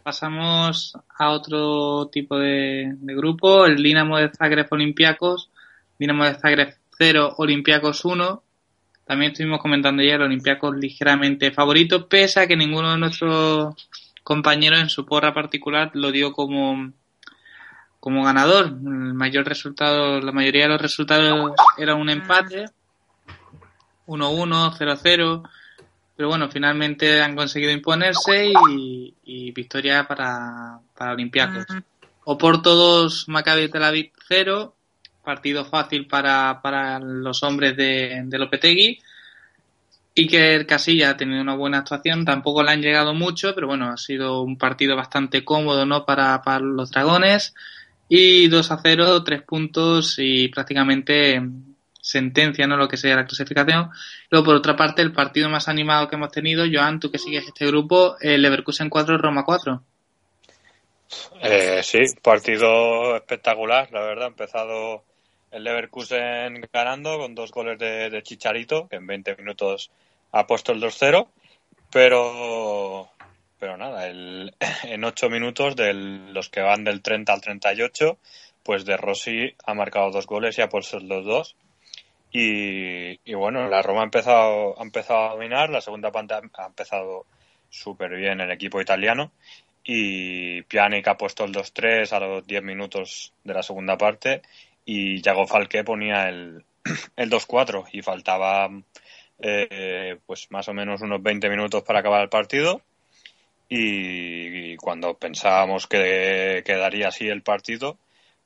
pasamos 0.01 0.97
a 1.17 1.29
otro 1.29 2.07
tipo 2.07 2.37
de, 2.37 2.95
grupo, 3.01 3.65
el 3.65 3.81
Dinamo 3.81 4.17
de 4.17 4.29
Zagreb 4.29 4.67
Olympiacos, 4.71 5.49
Dinamo 5.97 6.25
de 6.25 6.33
Zagreb 6.33 6.75
0, 6.97 7.35
Olympiacos 7.37 8.05
1. 8.05 8.43
También 9.05 9.31
estuvimos 9.31 9.61
comentando 9.61 10.01
ya 10.01 10.15
el 10.15 10.21
Olympiacos 10.21 10.75
ligeramente 10.75 11.51
favorito, 11.51 12.07
pese 12.07 12.39
a 12.39 12.47
que 12.47 12.55
ninguno 12.55 12.91
de 12.91 12.97
nuestros 12.97 13.75
compañeros 14.23 14.79
en 14.79 14.89
su 14.89 15.05
porra 15.05 15.33
particular 15.33 15.91
lo 15.93 16.11
dio 16.11 16.31
como, 16.31 16.93
como 17.99 18.23
ganador. 18.23 18.67
El 18.67 19.13
mayor 19.13 19.45
resultado, 19.45 20.21
la 20.21 20.31
mayoría 20.31 20.63
de 20.63 20.69
los 20.69 20.81
resultados 20.81 21.51
era 21.77 21.95
un 21.95 22.09
empate, 22.09 22.65
1-1, 24.07 24.77
0-0 24.77 25.49
pero 26.15 26.29
bueno, 26.29 26.49
finalmente 26.49 27.21
han 27.21 27.35
conseguido 27.35 27.71
imponerse 27.71 28.51
y, 28.69 29.51
victoria 29.51 30.07
para, 30.07 30.79
para 30.95 31.13
Olympiacos. 31.13 31.65
Oporto 32.25 32.75
2, 32.75 33.29
Maccabi 33.29 33.69
Tel 33.69 33.83
Aviv 33.83 34.11
0, 34.27 34.75
partido 35.23 35.65
fácil 35.65 36.07
para, 36.07 36.61
para 36.61 36.99
los 36.99 37.43
hombres 37.43 37.75
de, 37.75 38.21
de 38.25 38.37
Lopetegui. 38.37 38.99
Iker 40.15 40.67
Casilla 40.67 41.11
ha 41.11 41.17
tenido 41.17 41.41
una 41.41 41.55
buena 41.55 41.79
actuación, 41.79 42.23
tampoco 42.23 42.61
le 42.61 42.71
han 42.71 42.81
llegado 42.81 43.15
mucho, 43.15 43.55
pero 43.55 43.67
bueno, 43.67 43.89
ha 43.89 43.97
sido 43.97 44.41
un 44.41 44.57
partido 44.57 44.95
bastante 44.95 45.43
cómodo 45.43 45.85
¿no? 45.85 46.05
para, 46.05 46.41
para 46.43 46.59
los 46.59 46.91
dragones. 46.91 47.55
Y 48.09 48.47
2 48.47 48.71
a 48.71 48.79
0, 48.83 49.23
3 49.23 49.41
puntos 49.41 50.15
y 50.19 50.49
prácticamente 50.49 51.41
sentencia, 51.99 52.67
¿no? 52.67 52.77
Lo 52.77 52.87
que 52.87 52.97
sea 52.97 53.15
la 53.15 53.25
clasificación. 53.25 53.89
Luego, 54.29 54.45
por 54.45 54.55
otra 54.55 54.75
parte, 54.75 55.01
el 55.01 55.13
partido 55.13 55.49
más 55.49 55.67
animado 55.67 56.07
que 56.07 56.17
hemos 56.17 56.31
tenido, 56.31 56.65
Joan, 56.71 56.99
tú 56.99 57.09
que 57.09 57.17
sigues 57.17 57.47
este 57.47 57.65
grupo, 57.65 58.17
el 58.19 58.41
Leverkusen 58.41 58.89
4, 58.89 59.17
Roma 59.17 59.43
4. 59.43 59.81
Eh, 61.41 61.81
sí, 61.81 61.99
partido 62.21 63.15
espectacular, 63.15 63.89
la 63.91 64.01
verdad. 64.01 64.25
Ha 64.25 64.27
empezado 64.27 65.03
el 65.53 65.63
Leverkusen 65.63 66.67
ganando 66.73 67.17
con 67.19 67.35
dos 67.35 67.51
goles 67.51 67.77
de, 67.77 68.23
Chicharito, 68.23 68.87
que 68.87 68.97
en 68.97 69.07
20 69.07 69.35
minutos 69.37 69.91
ha 70.31 70.47
puesto 70.47 70.71
el 70.71 70.81
2-0, 70.81 71.27
pero 71.91 73.09
pero 73.59 73.77
nada, 73.77 74.07
el, 74.07 74.53
en 74.83 75.03
8 75.03 75.29
minutos 75.29 75.75
de 75.75 75.93
los 75.93 76.49
que 76.49 76.61
van 76.61 76.83
del 76.83 77.01
30 77.01 77.31
al 77.31 77.41
38, 77.41 78.17
pues 78.63 78.83
de 78.83 78.97
Rossi 78.97 79.55
ha 79.65 79.73
marcado 79.73 80.11
dos 80.11 80.25
goles 80.25 80.57
y 80.57 80.61
ha 80.61 80.69
puesto 80.69 80.99
los 80.99 81.23
dos. 81.23 81.55
Y, 82.35 83.33
bueno, 83.35 83.69
la 83.69 83.83
Roma 83.83 84.01
ha 84.01 84.05
empezado, 84.05 84.77
ha 84.79 84.81
empezado 84.81 85.19
a 85.19 85.33
dominar, 85.33 85.69
la 85.69 85.81
segunda 85.81 86.11
parte 86.11 86.33
ha 86.33 86.65
empezado 86.65 87.27
súper 87.69 88.15
bien 88.15 88.41
el 88.41 88.49
equipo 88.49 88.81
italiano. 88.81 89.31
Y 89.83 90.63
Pjanic 90.63 91.07
ha 91.09 91.17
puesto 91.17 91.43
el 91.43 91.53
2-3 91.53 92.11
a 92.11 92.19
los 92.19 92.47
10 92.47 92.63
minutos 92.63 93.33
de 93.43 93.53
la 93.53 93.61
segunda 93.61 93.97
parte 93.97 94.41
y 94.85 95.21
Yago 95.21 95.47
Falque 95.47 95.83
ponía 95.83 96.29
el, 96.29 96.63
el 97.15 97.29
2-4 97.29 97.85
y 97.91 98.01
faltaba 98.01 98.69
eh, 99.39 100.17
pues 100.25 100.51
más 100.51 100.67
o 100.67 100.73
menos 100.73 101.01
unos 101.01 101.21
20 101.21 101.49
minutos 101.49 101.83
para 101.83 101.99
acabar 101.99 102.21
el 102.21 102.29
partido 102.29 102.81
y, 103.69 104.75
cuando 104.77 105.15
pensábamos 105.15 105.87
que 105.87 106.61
quedaría 106.65 107.07
así 107.07 107.27
el 107.27 107.41
partido 107.41 107.97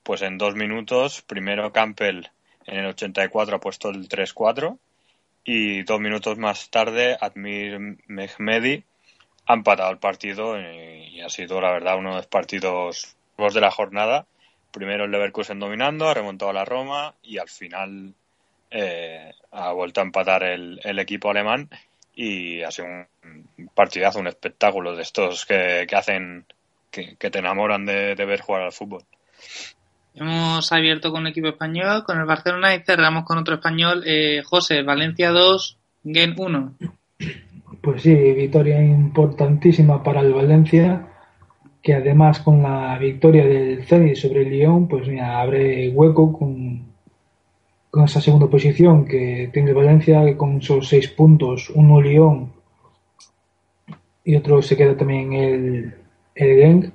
pues 0.03 0.21
en 0.21 0.37
dos 0.37 0.55
minutos 0.55 1.21
primero 1.21 1.73
Campbell 1.73 2.27
en 2.65 2.77
el 2.79 2.85
84 2.87 3.55
ha 3.55 3.59
puesto 3.59 3.89
el 3.89 4.07
3-4 4.07 4.77
y 5.43 5.83
dos 5.83 5.99
minutos 5.99 6.37
más 6.37 6.69
tarde 6.69 7.17
Admir 7.19 7.97
Mehmedi 8.07 8.83
ha 9.47 9.53
empatado 9.53 9.91
el 9.91 9.97
partido 9.97 10.59
y, 10.59 11.21
ha 11.21 11.29
sido 11.29 11.59
la 11.61 11.71
verdad 11.71 11.97
uno 11.97 12.11
de 12.11 12.17
los 12.17 12.27
partidos 12.27 13.15
de 13.37 13.61
la 13.61 13.71
jornada. 13.71 14.27
Primero 14.71 15.05
el 15.05 15.11
Leverkusen 15.11 15.59
dominando, 15.59 16.07
ha 16.07 16.13
remontado 16.13 16.51
a 16.51 16.53
la 16.53 16.65
Roma 16.65 17.15
y 17.23 17.37
al 17.37 17.49
final 17.49 18.13
eh, 18.69 19.33
ha 19.51 19.71
vuelto 19.71 20.01
a 20.01 20.03
empatar 20.03 20.43
el, 20.43 20.99
equipo 20.99 21.29
alemán 21.29 21.69
y 22.13 22.61
ha 22.61 22.71
sido 22.71 22.87
un 22.87 23.69
partidazo, 23.73 24.19
un 24.19 24.27
espectáculo 24.27 24.95
de 24.95 25.03
estos 25.03 25.45
que, 25.45 25.87
hacen 25.95 26.45
que, 26.91 27.15
te 27.15 27.39
enamoran 27.39 27.85
de 27.85 28.15
ver 28.15 28.41
jugar 28.41 28.63
al 28.63 28.71
fútbol. 28.71 29.03
Hemos 30.19 30.71
abierto 30.71 31.11
con 31.11 31.21
un 31.21 31.27
equipo 31.27 31.49
español, 31.49 32.03
con 32.03 32.17
el 32.17 32.25
Barcelona 32.25 32.73
y 32.73 32.79
cerramos 32.79 33.23
con 33.23 33.37
otro 33.37 33.55
español. 33.55 34.03
Eh, 34.05 34.41
José, 34.43 34.81
Valencia 34.81 35.29
2, 35.29 35.77
Gen 36.05 36.33
1. 36.35 36.75
Pues 37.81 38.01
sí, 38.01 38.15
victoria 38.15 38.81
importantísima 38.81 40.01
para 40.01 40.21
el 40.21 40.33
Valencia, 40.33 41.07
que 41.87 41.93
además 41.93 42.41
con 42.41 42.63
la 42.63 42.97
victoria 42.97 43.47
del 43.47 43.81
Zenit 43.85 44.17
sobre 44.17 44.41
el 44.41 44.49
Lyon, 44.49 44.89
pues 44.89 45.07
mira, 45.07 45.39
abre 45.39 45.87
hueco 45.87 46.37
con, 46.37 46.83
con 47.89 48.03
esa 48.03 48.19
segunda 48.19 48.47
posición 48.47 49.05
que 49.05 49.49
tiene 49.53 49.71
Valencia 49.71 50.35
con 50.35 50.57
esos 50.57 50.89
seis 50.89 51.07
puntos, 51.07 51.69
uno 51.73 52.01
Lyon 52.01 52.51
y 54.25 54.35
otro 54.35 54.61
se 54.61 54.75
queda 54.75 54.97
también 54.97 55.31
el, 55.31 55.93
el 56.35 56.59
Genk 56.59 56.91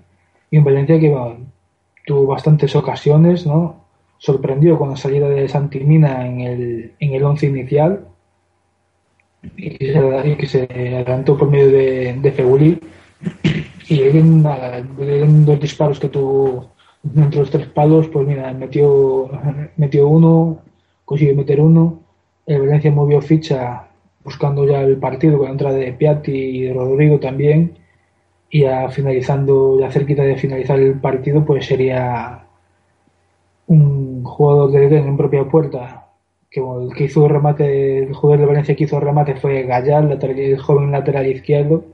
y 0.50 0.58
un 0.58 0.64
Valencia 0.64 1.00
que 1.00 1.08
va 1.08 1.38
tuvo 2.04 2.26
bastantes 2.26 2.76
ocasiones, 2.76 3.46
¿no? 3.46 3.86
Sorprendió 4.18 4.76
con 4.76 4.90
la 4.90 4.96
salida 4.98 5.26
de 5.26 5.48
Santimina 5.48 6.26
en 6.26 6.42
el, 6.42 6.92
en 7.00 7.14
el 7.14 7.24
once 7.24 7.46
inicial 7.46 8.08
y 9.56 9.70
que, 9.78 10.46
se, 10.46 10.64
adelantó 10.64 11.38
por 11.38 11.48
medio 11.48 11.72
de, 11.72 12.12
de 12.12 12.32
Feguli 12.32 12.78
y 13.92 14.02
en, 14.02 14.46
en 14.98 15.44
dos 15.44 15.60
disparos 15.60 16.00
que 16.00 16.08
tuvo 16.08 16.70
entre 17.16 17.40
los 17.40 17.50
tres 17.50 17.66
palos, 17.68 18.08
pues 18.08 18.26
mira, 18.26 18.52
metió, 18.52 19.28
metió 19.76 20.08
uno, 20.08 20.58
consiguió 21.04 21.34
meter 21.34 21.60
uno, 21.60 22.00
el 22.46 22.60
Valencia 22.60 22.90
movió 22.90 23.20
ficha 23.20 23.88
buscando 24.24 24.66
ya 24.66 24.82
el 24.82 24.96
partido 24.98 25.36
con 25.36 25.46
la 25.46 25.52
entrada 25.52 25.76
de 25.76 25.92
Piatti 25.92 26.32
y 26.32 26.62
de 26.62 26.72
Rodrigo 26.74 27.18
también. 27.18 27.78
Y 28.50 28.60
ya 28.62 28.88
finalizando, 28.90 29.80
ya 29.80 29.90
cerquita 29.90 30.22
de 30.22 30.36
finalizar 30.36 30.78
el 30.78 31.00
partido, 31.00 31.44
pues 31.44 31.66
sería 31.66 32.44
un 33.66 34.24
jugador 34.24 34.70
de 34.70 34.98
en 34.98 35.16
propia 35.16 35.44
puerta, 35.44 36.08
que 36.50 36.60
el 36.60 36.94
que 36.94 37.04
hizo 37.04 37.26
remate, 37.28 38.04
el 38.04 38.14
jugador 38.14 38.40
de 38.40 38.46
Valencia 38.46 38.76
que 38.76 38.84
hizo 38.84 38.96
el 38.96 39.02
remate 39.02 39.36
fue 39.36 39.62
Gallal, 39.62 40.12
el 40.12 40.58
joven 40.58 40.92
lateral 40.92 41.26
izquierdo. 41.26 41.84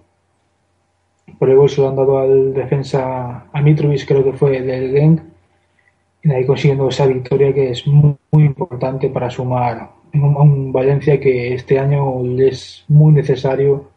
Por 1.39 1.51
el 1.51 1.68
se 1.68 1.80
lo 1.80 1.89
han 1.89 1.97
dado 1.97 2.18
al 2.18 2.53
defensa 2.53 3.47
a 3.53 3.62
Mitrovic, 3.62 4.07
creo 4.07 4.24
que 4.24 4.32
fue 4.32 4.61
del 4.61 4.93
Genk, 4.93 5.22
y 6.22 6.30
ahí 6.32 6.45
consiguiendo 6.47 6.89
esa 6.89 7.07
victoria 7.07 7.55
que 7.55 7.70
es 7.70 7.86
muy, 7.86 8.16
muy 8.32 8.45
importante 8.45 9.09
para 9.09 9.30
sumar 9.30 9.91
a 10.12 10.43
un 10.43 10.72
Valencia 10.72 11.20
que 11.20 11.55
este 11.55 11.78
año 11.78 12.22
es 12.39 12.84
muy 12.89 13.12
necesario 13.12 13.91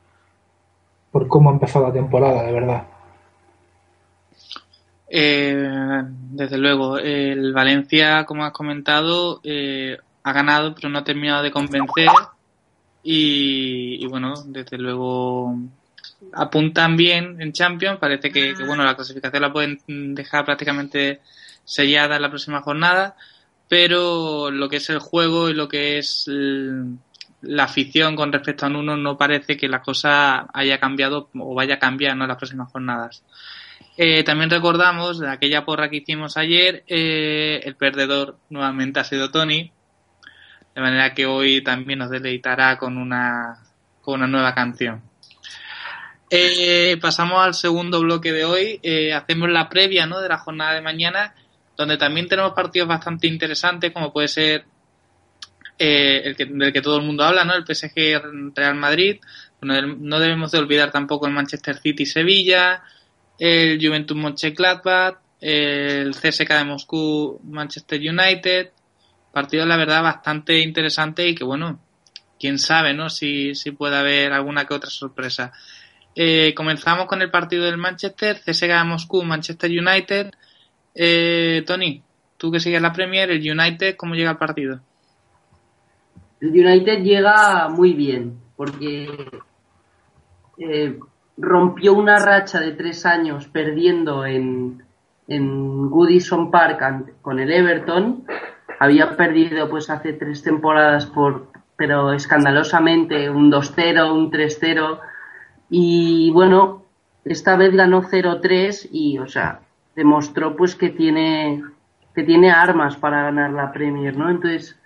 por 1.11 1.27
cómo 1.27 1.49
ha 1.49 1.53
empezado 1.53 1.87
la 1.87 1.93
temporada, 1.93 2.43
de 2.43 2.51
verdad. 2.51 2.83
Eh, 5.09 6.03
desde 6.31 6.57
luego, 6.57 6.97
el 6.97 7.51
Valencia, 7.51 8.25
como 8.25 8.45
has 8.45 8.53
comentado, 8.53 9.41
eh, 9.43 9.97
ha 10.23 10.33
ganado, 10.33 10.73
pero 10.73 10.89
no 10.89 10.99
ha 10.99 11.03
terminado 11.03 11.43
de 11.43 11.51
convencer. 11.51 12.07
Y, 13.03 14.05
bueno, 14.07 14.35
desde 14.45 14.77
luego 14.77 15.55
apuntan 16.33 16.97
bien 16.97 17.41
en 17.41 17.51
Champions. 17.53 17.99
Parece 17.99 18.31
que, 18.31 18.53
bueno, 18.65 18.83
la 18.83 18.95
clasificación 18.95 19.41
la 19.41 19.53
pueden 19.53 19.79
dejar 20.15 20.45
prácticamente 20.45 21.21
sellada 21.63 22.15
en 22.15 22.21
la 22.21 22.29
próxima 22.29 22.61
jornada. 22.61 23.15
Pero 23.67 24.51
lo 24.51 24.67
que 24.67 24.77
es 24.77 24.89
el 24.89 24.99
juego 24.99 25.49
y 25.49 25.53
lo 25.53 25.67
que 25.69 25.97
es 25.97 26.29
la 27.41 27.63
afición 27.63 28.15
con 28.15 28.31
respecto 28.31 28.65
a 28.65 28.69
Nuno 28.69 28.97
no 28.97 29.17
parece 29.17 29.57
que 29.57 29.67
la 29.67 29.81
cosa 29.81 30.47
haya 30.53 30.79
cambiado 30.79 31.29
o 31.33 31.55
vaya 31.55 31.75
a 31.75 31.79
cambiar 31.79 32.13
en 32.13 32.27
las 32.27 32.37
próximas 32.37 32.71
jornadas. 32.71 33.23
Eh, 33.97 34.23
también 34.23 34.49
recordamos 34.49 35.19
de 35.19 35.29
aquella 35.29 35.65
porra 35.65 35.89
que 35.89 35.97
hicimos 35.97 36.37
ayer, 36.37 36.83
eh, 36.87 37.61
el 37.63 37.75
perdedor 37.75 38.37
nuevamente 38.49 38.99
ha 38.99 39.03
sido 39.03 39.31
Tony, 39.31 39.71
de 40.73 40.81
manera 40.81 41.13
que 41.13 41.25
hoy 41.25 41.61
también 41.63 41.99
nos 41.99 42.09
deleitará 42.09 42.77
con 42.77 42.97
una, 42.97 43.59
con 44.01 44.15
una 44.15 44.27
nueva 44.27 44.53
canción. 44.53 45.01
Eh, 46.33 46.97
pasamos 47.01 47.43
al 47.43 47.53
segundo 47.53 47.99
bloque 47.99 48.31
de 48.31 48.45
hoy, 48.45 48.79
hacemos 49.13 49.49
la 49.49 49.67
previa 49.67 50.05
¿no? 50.05 50.21
de 50.21 50.29
la 50.29 50.37
jornada 50.37 50.73
de 50.73 50.81
mañana, 50.81 51.35
donde 51.75 51.97
también 51.97 52.29
tenemos 52.29 52.53
partidos 52.53 52.87
bastante 52.87 53.27
interesantes, 53.27 53.91
como 53.91 54.13
puede 54.13 54.29
ser 54.29 54.65
eh, 55.83 56.21
el 56.25 56.35
que, 56.35 56.45
del 56.45 56.71
que 56.71 56.81
todo 56.81 56.97
el 56.97 57.03
mundo 57.03 57.23
habla, 57.23 57.43
¿no? 57.43 57.55
El 57.55 57.65
PSG 57.65 58.53
Real 58.53 58.75
Madrid. 58.75 59.19
no 59.61 60.19
debemos 60.19 60.51
de 60.51 60.59
olvidar 60.59 60.91
tampoco 60.91 61.25
el 61.25 61.33
Manchester 61.33 61.75
City 61.79 62.05
Sevilla, 62.05 62.83
el 63.39 63.83
Juventus 63.83 64.15
Mönchengladbach, 64.15 65.17
el 65.39 66.11
CSK 66.11 66.49
de 66.49 66.63
Moscú 66.65 67.41
Manchester 67.45 67.99
United. 67.99 68.69
Partido, 69.33 69.65
la 69.65 69.75
verdad, 69.75 70.03
bastante 70.03 70.59
interesante 70.59 71.27
y 71.27 71.33
que, 71.33 71.43
bueno, 71.43 71.79
quién 72.39 72.59
sabe, 72.59 72.93
¿no? 72.93 73.09
Si, 73.09 73.55
si 73.55 73.71
puede 73.71 73.97
haber 73.97 74.33
alguna 74.33 74.65
que 74.65 74.75
otra 74.75 74.91
sorpresa. 74.91 75.51
Eh, 76.15 76.53
comenzamos 76.55 77.05
con 77.05 77.21
el 77.21 77.31
partido 77.31 77.65
del 77.65 77.77
Manchester, 77.77 78.41
CSKA 78.45 78.83
Moscú, 78.83 79.23
Manchester 79.23 79.69
United. 79.71 80.31
Eh, 80.93 81.63
Tony, 81.65 82.03
tú 82.37 82.51
que 82.51 82.59
sigues 82.59 82.81
la 82.81 82.91
Premier, 82.91 83.31
el 83.31 83.39
United, 83.39 83.95
¿cómo 83.95 84.15
llega 84.15 84.31
el 84.31 84.37
partido? 84.37 84.81
El 86.41 86.49
United 86.49 87.03
llega 87.03 87.69
muy 87.69 87.93
bien, 87.93 88.39
porque 88.55 89.07
eh, 90.57 90.99
rompió 91.37 91.93
una 91.93 92.17
racha 92.17 92.59
de 92.59 92.71
tres 92.71 93.05
años 93.05 93.47
perdiendo 93.47 94.25
en, 94.25 94.83
en 95.27 95.89
Goodison 95.89 96.51
Park 96.51 97.13
con 97.21 97.39
el 97.39 97.51
Everton. 97.51 98.25
Había 98.79 99.15
perdido 99.15 99.69
pues 99.69 99.89
hace 99.89 100.13
tres 100.13 100.43
temporadas 100.43 101.05
por, 101.05 101.51
pero 101.77 102.11
escandalosamente, 102.11 103.29
un 103.29 103.51
2-0, 103.51 104.11
un 104.11 104.31
3-0. 104.31 104.99
Y 105.73 106.31
bueno, 106.31 106.83
esta 107.23 107.55
vez 107.55 107.73
ganó 107.73 108.03
0-3 108.03 108.89
y, 108.91 109.19
o 109.19 109.27
sea, 109.27 109.61
demostró 109.95 110.57
pues 110.57 110.75
que 110.75 110.89
tiene, 110.89 111.63
que 112.13 112.23
tiene 112.23 112.51
armas 112.51 112.97
para 112.97 113.23
ganar 113.23 113.51
la 113.51 113.71
Premier, 113.71 114.17
¿no? 114.17 114.29
Entonces, 114.29 114.77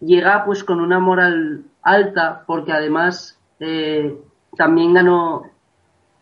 llega 0.00 0.44
pues 0.44 0.62
con 0.64 0.80
una 0.80 0.98
moral 0.98 1.64
alta 1.82 2.44
porque 2.46 2.72
además 2.72 3.38
eh, 3.58 4.20
también 4.54 4.92
ganó 4.92 5.44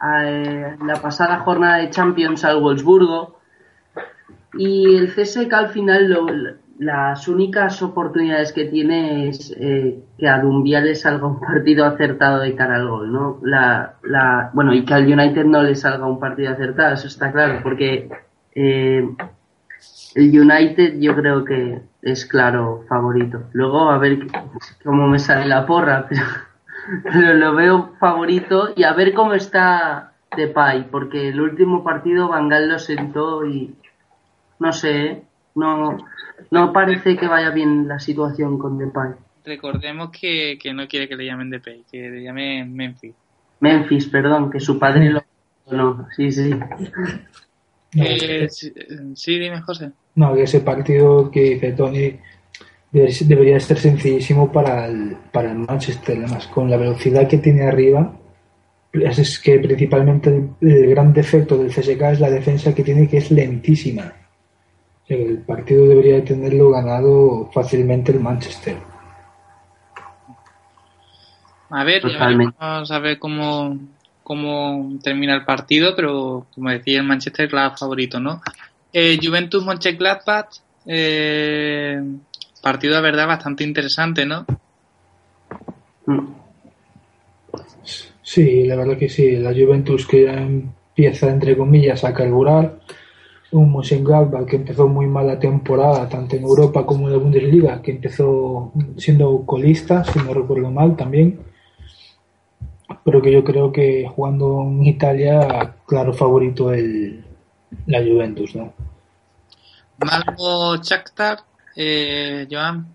eh, 0.01 0.77
la 0.85 1.03
pasada 1.03 1.41
jornada 1.41 1.79
de 1.79 1.91
Champions 1.91 2.45
al 2.45 2.61
Wolfsburgo 2.61 3.41
y 4.55 4.95
el 4.95 5.13
CSK 5.13 5.53
al 5.53 5.71
final 5.71 6.09
lo, 6.09 6.27
las 6.79 7.27
únicas 7.29 7.81
oportunidades 7.83 8.53
que 8.53 8.67
tiene 8.67 9.29
es 9.29 9.55
eh, 9.59 10.03
que 10.19 10.29
a 10.29 10.41
Dumbia 10.41 10.81
le 10.81 10.95
salga 10.95 11.27
un 11.27 11.41
partido 11.41 11.87
acertado 11.87 12.41
de 12.41 12.55
cara 12.55 12.77
al 12.77 12.89
gol, 12.89 13.13
¿no? 13.13 13.39
La, 13.43 13.95
la, 14.03 14.51
bueno, 14.53 14.75
y 14.75 14.85
que 14.85 14.95
al 14.95 15.07
United 15.07 15.45
no 15.45 15.63
le 15.63 15.75
salga 15.75 16.07
un 16.07 16.21
partido 16.21 16.53
acertado, 16.53 16.95
eso 16.95 17.07
está 17.07 17.33
claro, 17.33 17.61
porque 17.63 18.09
eh, 18.55 19.09
el 20.15 20.41
United 20.41 20.99
yo 20.99 21.15
creo 21.15 21.45
que 21.45 21.81
es 22.03 22.27
claro 22.27 22.85
favorito. 22.89 23.45
Luego 23.53 23.91
a 23.91 23.99
ver 23.99 24.27
cómo 24.85 25.09
me 25.09 25.19
sale 25.19 25.47
la 25.47 25.67
porra, 25.67 26.09
pero, 27.03 27.35
lo 27.35 27.55
veo 27.55 27.93
favorito 27.99 28.73
y 28.77 28.85
a 28.85 28.93
ver 28.93 29.15
cómo 29.15 29.33
está 29.35 30.13
Depay, 30.37 30.91
porque 30.91 31.29
el 31.29 31.41
último 31.41 31.83
partido 31.83 32.29
Van 32.29 32.49
Gaal 32.49 32.69
lo 32.69 32.79
sentó 32.79 33.47
y 33.47 33.75
no 34.59 34.73
sé, 34.73 35.07
¿eh? 35.07 35.23
no 35.55 35.99
no 36.51 36.73
parece 36.73 37.17
que 37.17 37.27
vaya 37.27 37.51
bien 37.51 37.89
la 37.89 37.99
situación 37.99 38.59
con 38.59 38.79
Depay. 38.79 39.13
Recordemos 39.45 40.11
que, 40.11 40.59
que 40.61 40.73
no 40.73 40.89
quiere 40.89 41.09
que 41.09 41.17
le 41.17 41.27
llamen 41.27 41.51
Depay, 41.51 41.85
que 41.91 42.11
le 42.11 42.23
llame 42.23 42.65
Memphis. 42.65 43.15
Memphis, 43.61 44.07
perdón, 44.07 44.51
que 44.51 44.61
su 44.61 44.79
padre 44.79 45.11
lo... 45.11 45.23
No, 45.71 46.07
sí, 46.17 46.31
sí. 46.31 46.51
Eh, 47.95 48.49
sí, 48.49 49.39
dime, 49.39 49.63
José. 49.63 49.91
No, 50.17 50.35
que 50.35 50.43
ese 50.43 50.61
partido 50.61 51.31
que 51.31 51.55
dice 51.55 51.73
Tony 51.73 52.19
debería 52.93 53.59
ser 53.59 53.79
sencillísimo 53.79 54.53
para 54.53 54.87
el, 54.87 55.17
para 55.33 55.53
el 55.53 55.59
Manchester, 55.59 56.19
además 56.19 56.47
con 56.49 56.71
la 56.71 56.77
velocidad 56.77 57.29
que 57.29 57.39
tiene 57.39 57.63
arriba. 57.63 58.15
Es 58.93 59.41
que 59.41 59.59
principalmente 59.59 60.31
el, 60.31 60.51
el 60.61 60.91
gran 60.91 61.13
defecto 61.13 61.57
del 61.57 61.71
CSK 61.71 62.03
es 62.13 62.21
la 62.21 62.31
defensa 62.31 62.75
que 62.75 62.83
tiene, 62.83 63.09
que 63.09 63.19
es 63.19 63.31
lentísima 63.31 64.13
el 65.09 65.39
partido 65.39 65.87
debería 65.87 66.25
tenerlo 66.25 66.71
ganado 66.71 67.51
fácilmente 67.53 68.13
el 68.13 68.21
Manchester. 68.21 68.77
A 71.71 71.85
ver, 71.85 72.03
vamos 72.59 72.91
a 72.91 72.99
ver 72.99 73.19
cómo, 73.19 73.79
cómo 74.23 74.99
termina 75.03 75.35
el 75.35 75.45
partido, 75.45 75.95
pero 75.97 76.47
como 76.55 76.71
decía, 76.71 77.01
el 77.01 77.07
Manchester 77.07 77.47
es 77.47 77.53
la 77.53 77.77
favorito, 77.77 78.21
¿no? 78.21 78.41
Eh, 78.93 79.19
Juventus 79.23 79.65
Mönchengladbach, 79.65 80.49
eh, 80.87 82.01
partido 82.63 82.95
de 82.97 83.03
verdad 83.03 83.27
bastante 83.27 83.65
interesante, 83.65 84.25
¿no? 84.25 84.47
Sí, 88.23 88.65
la 88.65 88.77
verdad 88.77 88.99
que 88.99 89.09
sí. 89.09 89.37
La 89.37 89.53
Juventus 89.53 90.07
que 90.07 90.27
empieza, 90.27 91.31
entre 91.31 91.57
comillas, 91.57 92.05
a 92.05 92.13
carburar 92.13 92.79
un 93.53 93.73
Mönchengladbach 93.73 94.47
que 94.47 94.57
empezó 94.57 94.89
muy 94.89 95.07
mal 95.07 95.27
la 95.27 95.39
temporada, 95.39 96.09
tanto 96.09 96.37
en 96.37 96.43
Europa 96.43 96.85
como 96.85 97.07
en 97.07 97.13
la 97.13 97.19
Bundesliga, 97.19 97.81
que 97.83 97.93
empezó 97.93 98.73
siendo 98.97 99.45
colista, 99.47 100.05
si 100.05 100.19
no 100.19 100.35
recuerdo 100.35 100.71
mal 100.71 100.97
también, 100.97 101.41
pero 103.05 103.23
que 103.23 103.33
yo 103.33 103.45
creo 103.45 103.73
que 103.73 104.09
jugando 104.09 104.63
en 104.63 104.85
Italia, 104.85 105.77
claro 105.87 106.13
favorito 106.13 106.73
el, 106.73 107.25
la 107.87 107.99
Juventus, 108.01 108.55
¿no? 108.57 108.73
Malmo 109.99 110.77
Shakhtar, 110.77 111.39
eh, 111.75 112.47
Joan. 112.51 112.95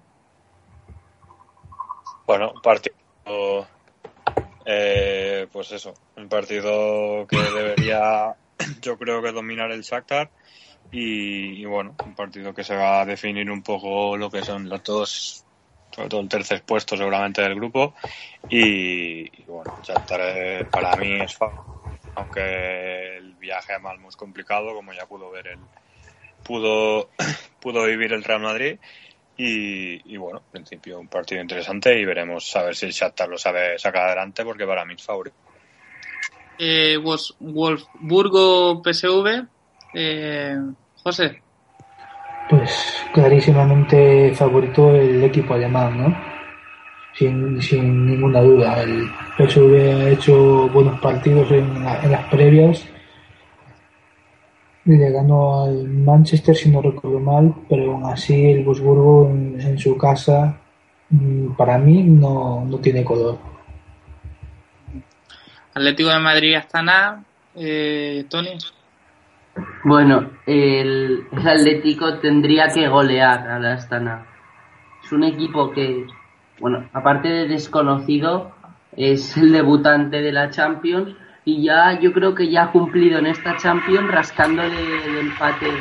Bueno, 2.28 2.54
partido, 2.62 2.96
eh, 4.66 5.48
pues 5.52 5.72
eso, 5.72 5.94
un 6.16 6.30
partido 6.30 7.26
que 7.28 7.38
debería, 7.38 8.36
yo 8.82 8.98
creo 8.98 9.22
que 9.22 9.32
dominar 9.32 9.72
el 9.72 9.82
Shakhtar 9.82 10.30
y, 10.92 11.64
bueno, 11.66 11.96
un 12.06 12.16
partido 12.16 12.54
que 12.54 12.64
se 12.64 12.76
va 12.76 13.02
a 13.02 13.06
definir 13.06 13.50
un 13.50 13.64
poco 13.64 14.18
lo 14.18 14.30
que 14.30 14.44
son 14.44 14.68
los 14.68 14.84
dos, 14.84 15.46
sobre 15.90 16.10
todo 16.10 16.20
el 16.20 16.28
tercer 16.28 16.64
puesto 16.64 16.98
seguramente 16.98 17.42
del 17.42 17.56
grupo. 17.56 17.96
Y, 18.50 19.44
bueno, 19.44 19.74
Shakhtar 19.84 20.70
para 20.70 20.96
mí 20.98 21.22
es 21.22 21.38
aunque 22.14 23.18
el 23.18 23.36
viaje 23.36 23.74
a 23.74 23.80
Malmo 23.80 24.10
es 24.10 24.18
complicado, 24.18 24.74
como 24.74 24.92
ya 24.92 25.06
pudo 25.06 25.32
ver 25.32 25.48
el 25.48 25.60
pudo 26.44 27.10
pudo 27.62 27.86
vivir 27.86 28.12
el 28.12 28.24
Real 28.24 28.42
Madrid. 28.42 28.78
Y, 29.38 30.18
bueno, 30.18 30.40
en 30.40 30.52
principio 30.52 31.00
un 31.00 31.08
partido 31.08 31.42
interesante 31.42 31.98
y 31.98 32.06
veremos 32.06 32.56
a 32.56 32.62
ver 32.64 32.76
si 32.76 32.86
el 32.86 32.92
Shakhtar 32.92 33.28
lo 33.28 33.40
sabe 33.40 33.80
sacar 33.80 34.08
adelante 34.08 34.44
porque 34.44 34.68
para 34.68 34.86
mí 34.86 34.94
es 34.94 35.04
favorito. 35.04 35.36
Eh, 36.60 36.98
Wolfsburgo 37.40 38.84
PSV 38.84 39.48
eh, 39.94 40.58
José. 41.04 41.42
Pues 42.50 43.06
clarísimamente 43.14 44.34
favorito 44.36 44.94
el 44.96 45.24
equipo 45.24 45.54
alemán, 45.54 45.98
¿no? 45.98 46.18
Sin, 47.14 47.62
sin 47.62 48.06
ninguna 48.06 48.42
duda. 48.42 48.82
El 48.82 49.10
PSV 49.38 49.76
ha 49.76 50.10
hecho 50.10 50.70
buenos 50.70 51.00
partidos 51.00 51.50
en, 51.52 51.84
las 51.84 52.26
previas. 52.30 52.86
Le 54.86 55.12
ganó 55.12 55.64
al 55.64 55.88
Manchester, 55.88 56.56
si 56.56 56.70
no 56.70 56.82
recuerdo 56.82 57.20
mal, 57.20 57.54
pero 57.70 57.94
aún 57.94 58.06
así 58.06 58.52
el 58.52 58.64
Busburgo 58.64 59.30
en, 59.30 59.78
su 59.78 59.96
casa, 59.98 60.60
mm, 61.10 61.54
para 61.54 61.78
mí, 61.78 62.02
no, 62.04 62.66
no 62.66 62.78
tiene 62.80 63.04
color. 63.04 63.38
Atlético 65.74 66.10
de 66.10 66.20
Madrid 66.20 66.56
Astana, 66.56 67.24
eh, 67.56 68.26
Tony. 68.28 68.58
Bueno, 69.84 70.30
el, 70.46 71.28
Atlético 71.32 72.20
tendría 72.20 72.68
que 72.70 72.88
golear 72.88 73.48
a 73.48 73.60
la 73.60 73.74
Astana. 73.74 74.26
Es 75.04 75.12
un 75.12 75.24
equipo 75.24 75.72
que, 75.72 76.06
bueno, 76.60 76.88
aparte 76.94 77.28
de 77.28 77.48
desconocido, 77.48 78.52
es 78.96 79.36
el 79.38 79.52
debutante 79.52 80.22
de 80.22 80.32
la 80.32 80.50
Champions 80.50 81.16
y 81.44 81.64
ya 81.64 82.00
yo 82.00 82.14
creo 82.14 82.36
que 82.36 82.50
ya 82.50 82.64
ha 82.64 82.72
cumplido 82.72 83.20
en 83.20 83.28
esta 83.28 83.58
Champions 83.58 84.12
rascándole 84.12 85.06
el 85.06 85.18
empate. 85.18 85.72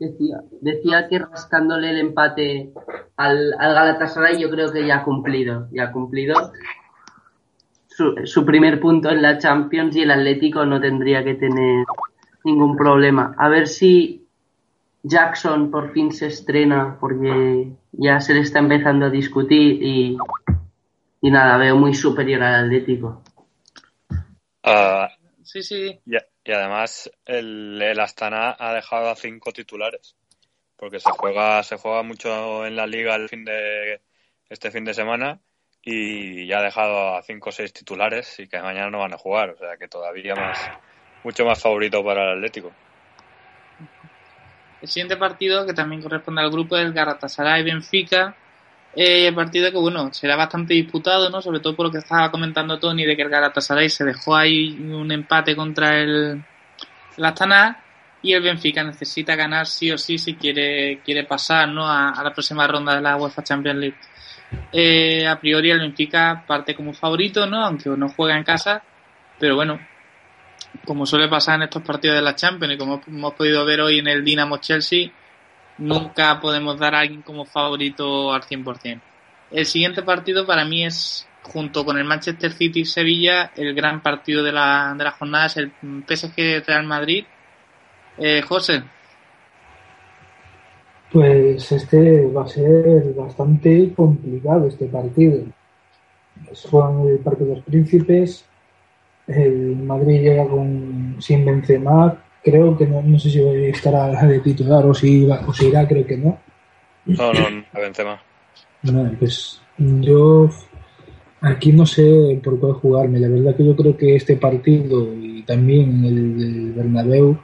Decía, 0.00 0.40
decía 0.62 1.08
que 1.08 1.18
rascándole 1.18 1.90
el 1.90 1.98
empate 1.98 2.72
al, 3.16 3.52
al 3.58 3.74
Galatasaray 3.74 4.40
yo 4.40 4.48
creo 4.48 4.72
que 4.72 4.86
ya 4.86 4.96
ha 4.96 5.04
cumplido, 5.04 5.68
ya 5.72 5.84
ha 5.84 5.92
cumplido 5.92 6.52
su, 7.86 8.14
su, 8.24 8.46
primer 8.46 8.80
punto 8.80 9.10
en 9.10 9.20
la 9.20 9.36
Champions 9.36 9.94
y 9.94 10.00
el 10.00 10.10
Atlético 10.10 10.64
no 10.64 10.80
tendría 10.80 11.22
que 11.22 11.34
tener 11.34 11.84
ningún 12.44 12.78
problema. 12.78 13.34
A 13.36 13.50
ver 13.50 13.68
si 13.68 14.26
Jackson 15.02 15.70
por 15.70 15.92
fin 15.92 16.12
se 16.12 16.28
estrena 16.28 16.96
porque 16.98 17.70
ya 17.92 18.20
se 18.20 18.32
le 18.32 18.40
está 18.40 18.58
empezando 18.60 19.04
a 19.04 19.10
discutir 19.10 19.82
y, 19.82 20.16
y 21.20 21.30
nada, 21.30 21.58
veo 21.58 21.76
muy 21.76 21.94
superior 21.94 22.42
al 22.42 22.64
Atlético. 22.64 23.22
Uh, 24.64 25.08
sí, 25.42 25.62
sí. 25.62 26.00
Yeah. 26.06 26.29
Y 26.44 26.52
además 26.52 27.10
el, 27.26 27.80
el, 27.82 28.00
Astana 28.00 28.56
ha 28.58 28.72
dejado 28.72 29.10
a 29.10 29.16
cinco 29.16 29.52
titulares, 29.52 30.16
porque 30.76 31.00
se 31.00 31.10
juega, 31.10 31.62
se 31.62 31.76
juega 31.76 32.02
mucho 32.02 32.66
en 32.66 32.76
la 32.76 32.86
liga 32.86 33.14
el 33.14 33.28
fin 33.28 33.44
de 33.44 34.00
este 34.48 34.70
fin 34.70 34.84
de 34.84 34.94
semana 34.94 35.40
y 35.82 36.46
ya 36.46 36.58
ha 36.58 36.62
dejado 36.62 37.16
a 37.16 37.22
cinco 37.22 37.50
o 37.50 37.52
seis 37.52 37.72
titulares 37.72 38.38
y 38.40 38.48
que 38.48 38.60
mañana 38.60 38.90
no 38.90 38.98
van 38.98 39.14
a 39.14 39.18
jugar, 39.18 39.50
o 39.50 39.56
sea 39.56 39.76
que 39.76 39.88
todavía 39.88 40.34
más, 40.34 40.58
mucho 41.24 41.44
más 41.44 41.60
favorito 41.60 42.04
para 42.04 42.24
el 42.24 42.38
Atlético. 42.38 42.72
El 44.82 44.88
siguiente 44.88 45.16
partido, 45.16 45.66
que 45.66 45.74
también 45.74 46.02
corresponde 46.02 46.40
al 46.40 46.50
grupo, 46.50 46.76
es 46.76 46.86
el 46.86 46.94
Galatasaray-Benfica. 46.94 48.34
Eh, 48.94 49.28
el 49.28 49.34
partido 49.34 49.70
que, 49.70 49.78
bueno, 49.78 50.12
será 50.12 50.36
bastante 50.36 50.74
disputado, 50.74 51.30
¿no? 51.30 51.40
Sobre 51.40 51.60
todo 51.60 51.76
por 51.76 51.86
lo 51.86 51.92
que 51.92 51.98
estaba 51.98 52.30
comentando 52.30 52.78
Tony 52.78 53.04
de 53.04 53.16
que 53.16 53.22
el 53.22 53.28
Galatasaray 53.28 53.88
se 53.88 54.04
dejó 54.04 54.34
ahí 54.34 54.76
un 54.80 55.10
empate 55.12 55.54
contra 55.54 55.98
el, 56.00 56.42
el 57.16 57.24
Astana 57.24 57.84
y 58.22 58.32
el 58.32 58.42
Benfica 58.42 58.82
necesita 58.82 59.34
ganar 59.36 59.66
sí 59.66 59.90
o 59.90 59.98
sí 59.98 60.18
si 60.18 60.34
quiere, 60.34 61.00
quiere 61.04 61.24
pasar, 61.24 61.68
¿no? 61.68 61.88
A, 61.88 62.20
la 62.22 62.32
próxima 62.32 62.66
ronda 62.66 62.96
de 62.96 63.00
la 63.00 63.16
UEFA 63.16 63.44
Champions 63.44 63.78
League. 63.78 63.96
Eh, 64.72 65.26
a 65.26 65.38
priori 65.38 65.70
el 65.70 65.78
Benfica 65.78 66.44
parte 66.46 66.74
como 66.74 66.92
favorito, 66.92 67.46
¿no? 67.46 67.64
Aunque 67.64 67.88
no 67.90 68.08
juega 68.08 68.36
en 68.36 68.44
casa, 68.44 68.82
pero 69.38 69.54
bueno, 69.54 69.78
como 70.84 71.06
suele 71.06 71.28
pasar 71.28 71.56
en 71.56 71.62
estos 71.62 71.82
partidos 71.82 72.16
de 72.16 72.22
la 72.22 72.34
Champions 72.34 72.74
y 72.74 72.78
como 72.78 73.00
hemos 73.06 73.34
podido 73.34 73.64
ver 73.64 73.80
hoy 73.80 74.00
en 74.00 74.08
el 74.08 74.24
Dinamo 74.24 74.58
Chelsea, 74.58 75.10
nunca 75.80 76.38
podemos 76.40 76.78
dar 76.78 76.94
a 76.94 77.00
alguien 77.00 77.22
como 77.22 77.44
favorito 77.44 78.32
al 78.32 78.42
100%. 78.42 79.00
El 79.50 79.66
siguiente 79.66 80.02
partido 80.02 80.46
para 80.46 80.64
mí 80.64 80.84
es, 80.84 81.26
junto 81.42 81.84
con 81.84 81.98
el 81.98 82.04
Manchester 82.04 82.52
City 82.52 82.84
Sevilla, 82.84 83.50
el 83.56 83.74
gran 83.74 84.00
partido 84.02 84.44
de 84.44 84.52
la, 84.52 84.94
de 84.96 85.04
la 85.04 85.10
jornada, 85.10 85.46
es 85.46 85.56
el 85.56 85.72
PSG 86.06 86.64
Real 86.66 86.86
Madrid. 86.86 87.24
Eh, 88.18 88.42
José. 88.42 88.82
Pues 91.12 91.72
este 91.72 92.26
va 92.26 92.44
a 92.44 92.46
ser 92.46 93.14
bastante 93.14 93.92
complicado 93.94 94.68
este 94.68 94.86
partido. 94.86 95.44
Juegan 96.70 97.08
el 97.08 97.18
Parque 97.18 97.44
de 97.44 97.54
los 97.56 97.64
Príncipes, 97.64 98.44
el 99.26 99.76
Madrid 99.76 100.20
llega 100.20 100.46
con 100.46 101.16
sin 101.18 101.44
Benzema, 101.44 102.22
creo 102.42 102.76
que 102.76 102.86
no, 102.86 103.02
no 103.02 103.18
sé 103.18 103.30
si 103.30 103.40
estará 103.40 104.26
de 104.26 104.40
titular 104.40 104.84
o 104.86 104.94
si, 104.94 105.26
o 105.26 105.52
si 105.52 105.66
irá, 105.66 105.86
creo 105.86 106.06
que 106.06 106.16
no. 106.16 106.38
No, 107.06 107.32
no, 107.32 107.64
a 107.72 107.80
Benzema. 107.80 108.20
Bueno, 108.82 109.12
pues 109.18 109.60
yo 109.78 110.48
aquí 111.40 111.72
no 111.72 111.86
sé 111.86 112.40
por 112.42 112.58
cuál 112.58 112.72
jugarme. 112.74 113.18
La 113.18 113.28
verdad 113.28 113.56
que 113.56 113.64
yo 113.64 113.76
creo 113.76 113.96
que 113.96 114.16
este 114.16 114.36
partido 114.36 115.14
y 115.14 115.42
también 115.42 116.04
el 116.04 116.38
del 116.38 116.72
Bernabéu 116.72 117.38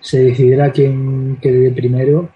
se 0.00 0.24
decidirá 0.24 0.70
quién 0.70 1.38
quede 1.40 1.72
primero, 1.72 2.30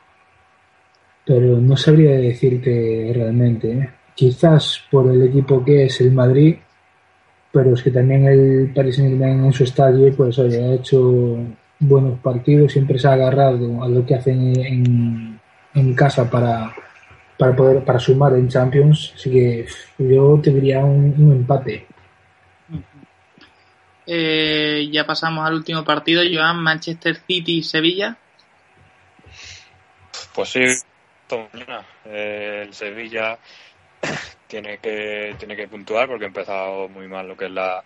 pero 1.24 1.58
no 1.58 1.76
sabría 1.76 2.12
decirte 2.12 3.12
realmente. 3.14 3.72
¿eh? 3.72 3.90
Quizás 4.14 4.82
por 4.90 5.10
el 5.10 5.22
equipo 5.22 5.64
que 5.64 5.84
es 5.84 6.00
el 6.00 6.12
Madrid, 6.12 6.56
pero 7.52 7.74
es 7.74 7.82
que 7.82 7.90
también 7.90 8.26
el 8.26 8.72
Paris 8.74 8.96
Saint-Germain 8.96 9.44
en 9.44 9.52
su 9.52 9.64
estadio, 9.64 10.14
pues 10.16 10.38
oye, 10.38 10.62
ha 10.62 10.74
hecho 10.74 11.36
buenos 11.83 12.18
partidos, 12.20 12.72
siempre 12.72 12.99
se 12.99 13.09
ha 13.09 13.12
agarrado 13.12 13.83
a 13.83 13.89
lo 13.89 14.07
que 14.07 14.14
hacen 14.14 14.57
en, 14.57 15.41
en 15.74 15.95
casa 15.95 16.30
para, 16.30 16.74
para 17.39 17.57
poder 17.57 17.85
para 17.85 17.99
sumar 17.99 18.35
en 18.35 18.49
Champions, 18.49 19.12
así 19.16 19.30
que 19.30 19.66
yo 19.99 20.41
te 20.43 20.51
diría 20.51 20.85
un, 20.85 21.33
empate. 21.33 21.87
Eh, 24.07 24.89
ya 24.93 25.05
pasamos 25.05 25.47
al 25.47 25.55
último 25.55 25.85
partido, 25.85 26.22
Joan, 26.33 26.62
Manchester 26.62 27.16
City 27.16 27.59
y 27.59 27.62
Sevilla. 27.62 28.16
Pues 30.35 30.49
sí, 30.51 30.64
eh, 32.05 32.64
el 32.66 32.74
Sevilla 32.74 33.39
tiene 34.47 34.78
que, 34.78 35.35
tiene 35.39 35.57
que 35.57 35.68
puntuar 35.68 36.09
porque 36.09 36.24
ha 36.24 36.28
empezado 36.28 36.89
muy 36.89 37.09
mal 37.09 37.28
lo 37.28 37.37
que 37.37 37.47
es 37.47 37.51
la, 37.51 37.83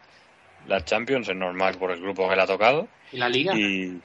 la 0.66 0.84
Champions, 0.84 1.28
es 1.28 1.36
normal 1.36 1.76
por 1.78 1.90
el 1.90 2.00
grupo 2.00 2.28
que 2.28 2.36
le 2.36 2.42
ha 2.42 2.46
tocado. 2.46 2.88
¿Y 3.12 3.18
la 3.18 3.28
Liga? 3.28 3.54
Y... 3.56 4.00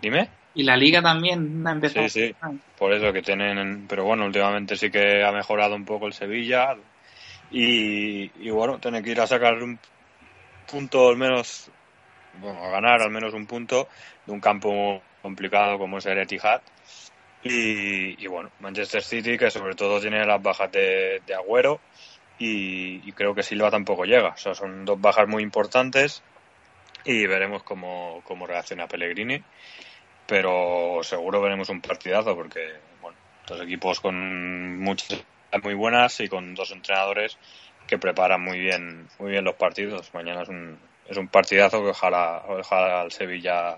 Dime. 0.00 0.28
Y 0.54 0.62
la 0.62 0.76
Liga 0.76 1.02
también 1.02 1.66
ha 1.66 1.72
empezado. 1.72 2.08
Sí, 2.08 2.28
sí, 2.28 2.34
por 2.78 2.92
eso 2.92 3.12
que 3.12 3.22
tienen... 3.22 3.86
Pero 3.88 4.04
bueno, 4.04 4.24
últimamente 4.24 4.76
sí 4.76 4.90
que 4.90 5.24
ha 5.24 5.32
mejorado 5.32 5.74
un 5.74 5.84
poco 5.84 6.06
el 6.06 6.12
Sevilla 6.12 6.76
y, 7.50 8.30
y 8.40 8.50
bueno, 8.50 8.78
tiene 8.78 9.02
que 9.02 9.10
ir 9.10 9.20
a 9.20 9.26
sacar 9.26 9.62
un 9.62 9.78
punto 10.70 11.08
al 11.08 11.16
menos, 11.16 11.70
bueno, 12.40 12.62
a 12.64 12.70
ganar 12.70 13.02
al 13.02 13.10
menos 13.10 13.34
un 13.34 13.46
punto 13.46 13.88
de 14.24 14.32
un 14.32 14.40
campo 14.40 15.02
complicado 15.22 15.78
como 15.78 15.98
es 15.98 16.06
el 16.06 16.18
Etihad 16.18 16.60
y, 17.48 18.26
bueno, 18.26 18.50
Manchester 18.60 19.02
City, 19.02 19.38
que 19.38 19.50
sobre 19.50 19.74
todo 19.74 20.00
tiene 20.00 20.24
las 20.24 20.42
bajas 20.42 20.70
de, 20.72 21.22
Agüero 21.34 21.80
y, 22.38 23.12
creo 23.12 23.34
que 23.34 23.42
Silva 23.42 23.70
tampoco 23.70 24.04
llega. 24.04 24.30
O 24.30 24.36
sea, 24.36 24.54
son 24.54 24.84
dos 24.84 25.00
bajas 25.00 25.28
muy 25.28 25.42
importantes 25.42 26.22
y 27.04 27.26
veremos 27.26 27.62
cómo, 27.62 28.22
cómo 28.24 28.46
reacciona 28.46 28.88
Pellegrini. 28.88 29.42
Pero 30.26 31.00
seguro 31.02 31.40
veremos 31.40 31.68
un 31.68 31.80
partidazo 31.80 32.34
porque, 32.34 32.74
bueno, 33.00 33.16
dos 33.46 33.60
equipos 33.60 34.00
con 34.00 34.78
muchas 34.78 35.24
muy 35.62 35.74
buenas 35.74 36.20
y 36.20 36.28
con 36.28 36.54
dos 36.54 36.70
entrenadores 36.72 37.38
que 37.86 37.98
preparan 37.98 38.42
muy 38.42 38.58
bien 38.58 39.08
muy 39.18 39.30
bien 39.30 39.44
los 39.44 39.54
partidos. 39.54 40.12
Mañana 40.12 40.42
es 40.42 40.48
un, 40.48 40.78
es 41.08 41.16
un 41.16 41.28
partidazo 41.28 41.82
que 41.82 41.90
ojalá, 41.90 42.42
ojalá 42.48 43.02
el 43.02 43.12
Sevilla 43.12 43.76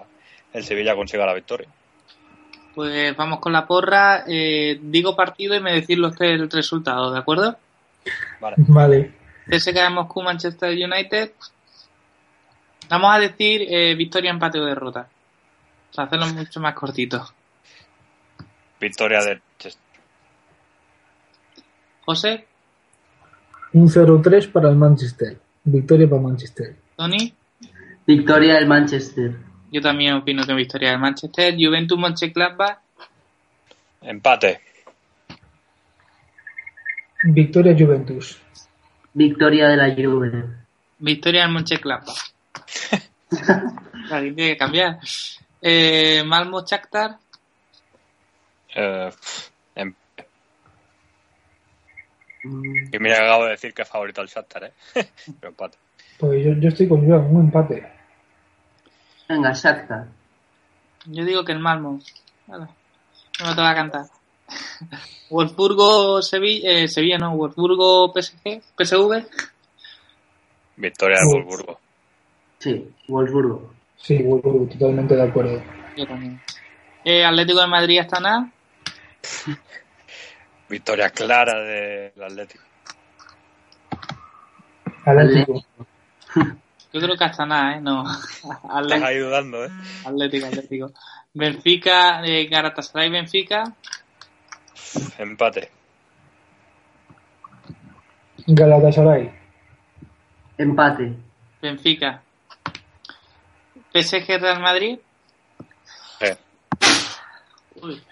el 0.52 0.64
Sevilla 0.64 0.96
consiga 0.96 1.26
la 1.26 1.34
victoria. 1.34 1.68
Pues 2.74 3.16
vamos 3.16 3.40
con 3.40 3.52
la 3.52 3.66
porra. 3.66 4.24
Eh, 4.26 4.78
digo 4.80 5.14
partido 5.14 5.54
y 5.54 5.60
me 5.60 5.72
decís 5.72 5.98
los 5.98 6.18
el 6.20 6.50
resultado, 6.50 7.12
¿de 7.12 7.18
acuerdo? 7.18 7.58
Vale. 8.40 8.56
vale. 8.68 9.12
CSKA 9.48 9.90
Moscú, 9.90 10.22
Manchester 10.22 10.70
United. 10.70 11.32
Vamos 12.88 13.14
a 13.14 13.18
decir 13.18 13.66
eh, 13.68 13.94
victoria, 13.94 14.30
empate 14.30 14.58
o 14.58 14.64
derrota. 14.64 15.08
O 15.90 15.94
sea, 15.94 16.04
hacerlo 16.04 16.26
mucho 16.28 16.60
más 16.60 16.74
cortito. 16.74 17.26
Victoria 18.80 19.20
de 19.20 19.40
José. 22.04 22.46
Un 23.72 23.88
0-3 23.88 24.50
para 24.50 24.70
el 24.70 24.76
Manchester. 24.76 25.38
Victoria 25.64 26.08
para 26.08 26.22
Manchester. 26.22 26.76
Tony. 26.96 27.34
Victoria 28.06 28.54
del 28.54 28.66
Manchester. 28.66 29.36
Yo 29.70 29.82
también 29.82 30.14
opino 30.14 30.42
que 30.44 30.54
victoria 30.54 30.90
del 30.90 31.00
Manchester. 31.00 31.54
Juventus 31.58 31.98
Mönchengladbach. 31.98 32.78
Empate. 34.00 34.60
Victoria 37.24 37.74
Juventus. 37.78 38.40
Victoria 39.14 39.68
de 39.68 39.76
la 39.76 39.94
Juve. 39.94 40.44
Victoria 40.98 41.42
del 41.42 41.52
Mönchengladbach. 41.52 42.16
Alguien 44.10 44.34
tiene 44.36 44.52
que 44.52 44.56
cambiar. 44.56 44.98
Eh, 45.60 46.22
Malmo 46.24 46.64
Shakhtar. 46.64 47.18
Eh, 48.74 49.10
em- 49.74 49.94
Y 52.44 52.98
me 52.98 53.12
acabo 53.12 53.44
de 53.44 53.50
decir 53.50 53.74
que 53.74 53.82
es 53.82 53.88
favorito 53.88 54.20
al 54.20 54.28
Shakhtar, 54.28 54.64
¿eh? 54.64 54.72
Pero 55.40 55.48
empate. 55.50 55.76
Pues 56.18 56.44
yo, 56.44 56.52
yo 56.52 56.68
estoy 56.68 56.88
con 56.88 57.06
Joan, 57.06 57.34
un 57.34 57.44
empate. 57.46 57.92
Venga, 59.28 59.50
exacta. 59.50 60.06
Yo 61.06 61.24
digo 61.24 61.44
que 61.44 61.52
el 61.52 61.58
Malmo. 61.58 62.00
Vale. 62.46 62.66
No 63.44 63.54
te 63.54 63.60
va 63.60 63.70
a 63.70 63.74
cantar. 63.74 64.06
Wolfsburgo, 65.30 66.22
Sevilla, 66.22 66.70
eh, 66.70 66.88
Sevilla 66.88 67.18
no, 67.18 67.36
Wolfsburgo, 67.36 68.12
PSG, 68.12 68.62
PSV. 68.76 69.26
Victoria 70.76 71.18
de 71.20 71.26
Wolfsburgo. 71.26 71.80
Sí, 72.58 72.90
Wolfsburgo. 73.08 73.74
Sí, 73.96 74.22
Wolfsburgo, 74.22 74.66
totalmente 74.66 75.16
de 75.16 75.22
acuerdo. 75.22 75.62
Yo 75.96 76.06
también. 76.06 76.40
Eh, 77.04 77.24
Atlético 77.24 77.60
de 77.60 77.66
Madrid, 77.66 77.98
Astana. 78.00 78.52
Victoria 80.68 81.10
clara 81.10 81.58
del 81.60 82.22
Atlético. 82.22 82.64
Atlético. 85.04 85.64
Yo 86.92 87.00
creo 87.00 87.16
que 87.16 87.24
hasta 87.24 87.46
nada, 87.46 87.76
¿eh? 87.76 87.80
No. 87.80 88.04
Estás 88.10 89.02
ahí 89.02 89.18
dudando, 89.18 89.64
¿eh? 89.64 89.70
Atlético, 90.04 90.46
Atlético. 90.46 90.92
Benfica, 91.34 92.22
eh, 92.24 92.46
Galatasaray, 92.46 93.10
Benfica. 93.10 93.74
Empate. 95.18 95.70
Galatasaray. 98.46 99.30
Empate. 100.58 101.14
Benfica. 101.60 102.22
PSG 103.92 104.40
Real 104.40 104.60
Madrid. 104.60 104.98
Eh. 106.20 106.36
Uy. 107.82 108.02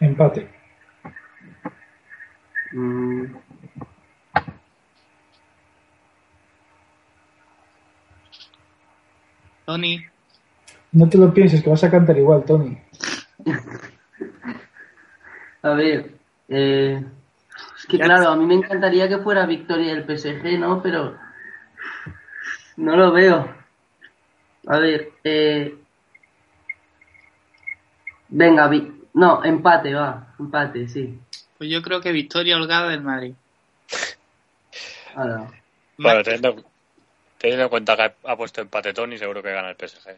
Empate. 0.00 0.48
Mm. 2.72 3.36
Tony. 9.64 10.04
No 10.92 11.08
te 11.08 11.18
lo 11.18 11.32
pienses, 11.32 11.62
que 11.62 11.70
vas 11.70 11.84
a 11.84 11.90
cantar 11.90 12.16
igual, 12.16 12.44
Tony. 12.44 12.78
a 15.72 15.74
ver, 15.74 16.12
eh, 16.48 17.02
es 17.78 17.86
que 17.86 17.98
claro, 17.98 18.28
a 18.28 18.36
mí 18.36 18.46
me 18.46 18.54
encantaría 18.54 19.08
que 19.08 19.18
fuera 19.18 19.46
victoria 19.46 19.94
del 19.94 20.04
PSG, 20.04 20.58
¿no? 20.58 20.82
Pero 20.82 21.16
no 22.76 22.96
lo 22.96 23.12
veo. 23.12 23.56
A 24.66 24.78
ver, 24.78 25.12
eh, 25.24 25.78
Venga, 28.28 28.70
no, 29.14 29.44
empate, 29.44 29.94
va, 29.94 30.34
empate, 30.38 30.86
sí. 30.88 31.18
Pues 31.56 31.70
yo 31.70 31.80
creo 31.82 32.00
que 32.00 32.12
victoria 32.12 32.56
holgada 32.56 32.90
del 32.90 33.00
Madrid. 33.02 33.34
Bueno, 35.96 36.22
teniendo, 36.22 36.64
en 37.40 37.68
cuenta 37.68 37.96
que 37.96 38.12
ha, 38.24 38.36
puesto 38.36 38.60
empate 38.60 38.92
Tony, 38.92 39.18
seguro 39.18 39.42
que 39.42 39.52
gana 39.52 39.70
el 39.70 39.76
PSG. 39.76 40.14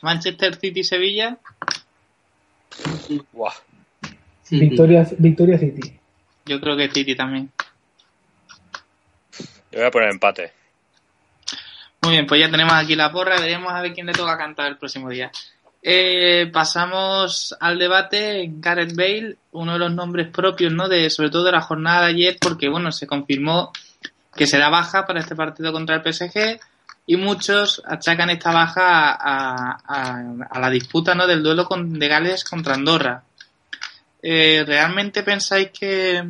Manchester 0.00 0.58
City. 4.58 4.68
Victoria, 4.68 5.08
Victoria 5.18 5.58
City. 5.58 5.98
Yo 6.46 6.60
creo 6.60 6.76
que 6.76 6.88
City 6.88 7.14
también. 7.14 7.50
Yo 9.70 9.78
voy 9.78 9.86
a 9.86 9.90
poner 9.90 10.10
empate. 10.10 10.52
Muy 12.02 12.12
bien, 12.12 12.26
pues 12.26 12.40
ya 12.40 12.50
tenemos 12.50 12.74
aquí 12.74 12.94
la 12.94 13.12
porra. 13.12 13.40
Veremos 13.40 13.72
a 13.72 13.80
ver 13.80 13.92
quién 13.94 14.06
le 14.06 14.12
toca 14.12 14.36
cantar 14.36 14.66
el 14.68 14.76
próximo 14.76 15.08
día. 15.08 15.30
Eh, 15.82 16.50
pasamos 16.52 17.56
al 17.60 17.78
debate. 17.78 18.50
Gareth 18.58 18.94
Bale, 18.94 19.36
uno 19.52 19.74
de 19.74 19.78
los 19.78 19.92
nombres 19.92 20.28
propios, 20.28 20.72
¿no? 20.72 20.88
De, 20.88 21.08
sobre 21.10 21.30
todo 21.30 21.44
de 21.44 21.52
la 21.52 21.60
jornada 21.60 22.02
de 22.02 22.12
ayer, 22.12 22.36
porque, 22.40 22.68
bueno, 22.68 22.92
se 22.92 23.06
confirmó 23.06 23.72
que 24.34 24.46
será 24.46 24.68
baja 24.68 25.06
para 25.06 25.20
este 25.20 25.36
partido 25.36 25.72
contra 25.72 25.96
el 25.96 26.12
PSG 26.12 26.60
y 27.06 27.16
muchos 27.16 27.82
achacan 27.84 28.30
esta 28.30 28.52
baja 28.52 29.16
a, 29.18 30.60
la 30.60 30.70
disputa, 30.70 31.14
¿no? 31.14 31.26
Del 31.26 31.42
duelo 31.42 31.64
con, 31.64 31.98
de 31.98 32.08
Gales 32.08 32.44
contra 32.44 32.74
Andorra. 32.74 33.24
Eh, 34.22 34.64
¿Realmente 34.66 35.22
pensáis 35.22 35.70
que, 35.70 36.22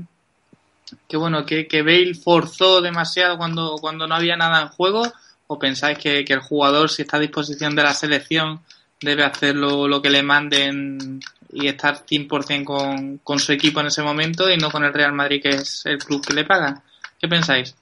que 1.08 1.16
bueno, 1.16 1.44
que, 1.44 1.66
que 1.66 1.82
Bale 1.82 2.14
forzó 2.14 2.80
demasiado 2.80 3.36
cuando, 3.36 3.76
cuando 3.80 4.06
no 4.06 4.14
había 4.14 4.36
nada 4.36 4.62
en 4.62 4.68
juego? 4.68 5.02
¿O 5.46 5.58
pensáis 5.58 5.98
que, 5.98 6.24
el 6.26 6.40
jugador, 6.40 6.90
si 6.90 7.02
está 7.02 7.18
a 7.18 7.20
disposición 7.20 7.76
de 7.76 7.82
la 7.82 7.92
selección, 7.92 8.60
debe 9.00 9.24
hacer 9.24 9.54
lo, 9.54 10.00
que 10.00 10.08
le 10.08 10.22
manden 10.22 11.20
y 11.52 11.66
estar 11.66 12.06
100% 12.06 12.64
con, 12.64 13.18
con 13.18 13.38
su 13.38 13.52
equipo 13.52 13.80
en 13.80 13.88
ese 13.88 14.02
momento 14.02 14.48
y 14.48 14.56
no 14.56 14.70
con 14.70 14.84
el 14.84 14.94
Real 14.94 15.12
Madrid, 15.12 15.42
que 15.42 15.50
es 15.50 15.84
el 15.84 15.98
club 15.98 16.24
que 16.26 16.32
le 16.32 16.44
paga? 16.44 16.82
¿Qué 17.20 17.28
pensáis? 17.28 17.76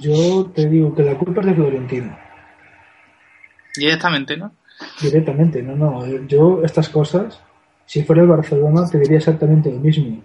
Yo 0.00 0.50
te 0.54 0.68
digo 0.68 0.94
que 0.94 1.02
la 1.02 1.18
culpa 1.18 1.40
es 1.40 1.48
de 1.48 1.54
Florentino. 1.54 2.16
Directamente, 3.74 4.36
¿no? 4.36 4.52
Directamente, 5.00 5.62
no, 5.62 5.74
no. 5.74 6.26
Yo 6.26 6.62
estas 6.64 6.88
cosas, 6.88 7.40
si 7.90 8.04
fuera 8.04 8.22
el 8.22 8.28
Barcelona, 8.28 8.88
te 8.88 9.00
diría 9.00 9.16
exactamente 9.16 9.68
lo 9.68 9.80
mismo 9.80 10.22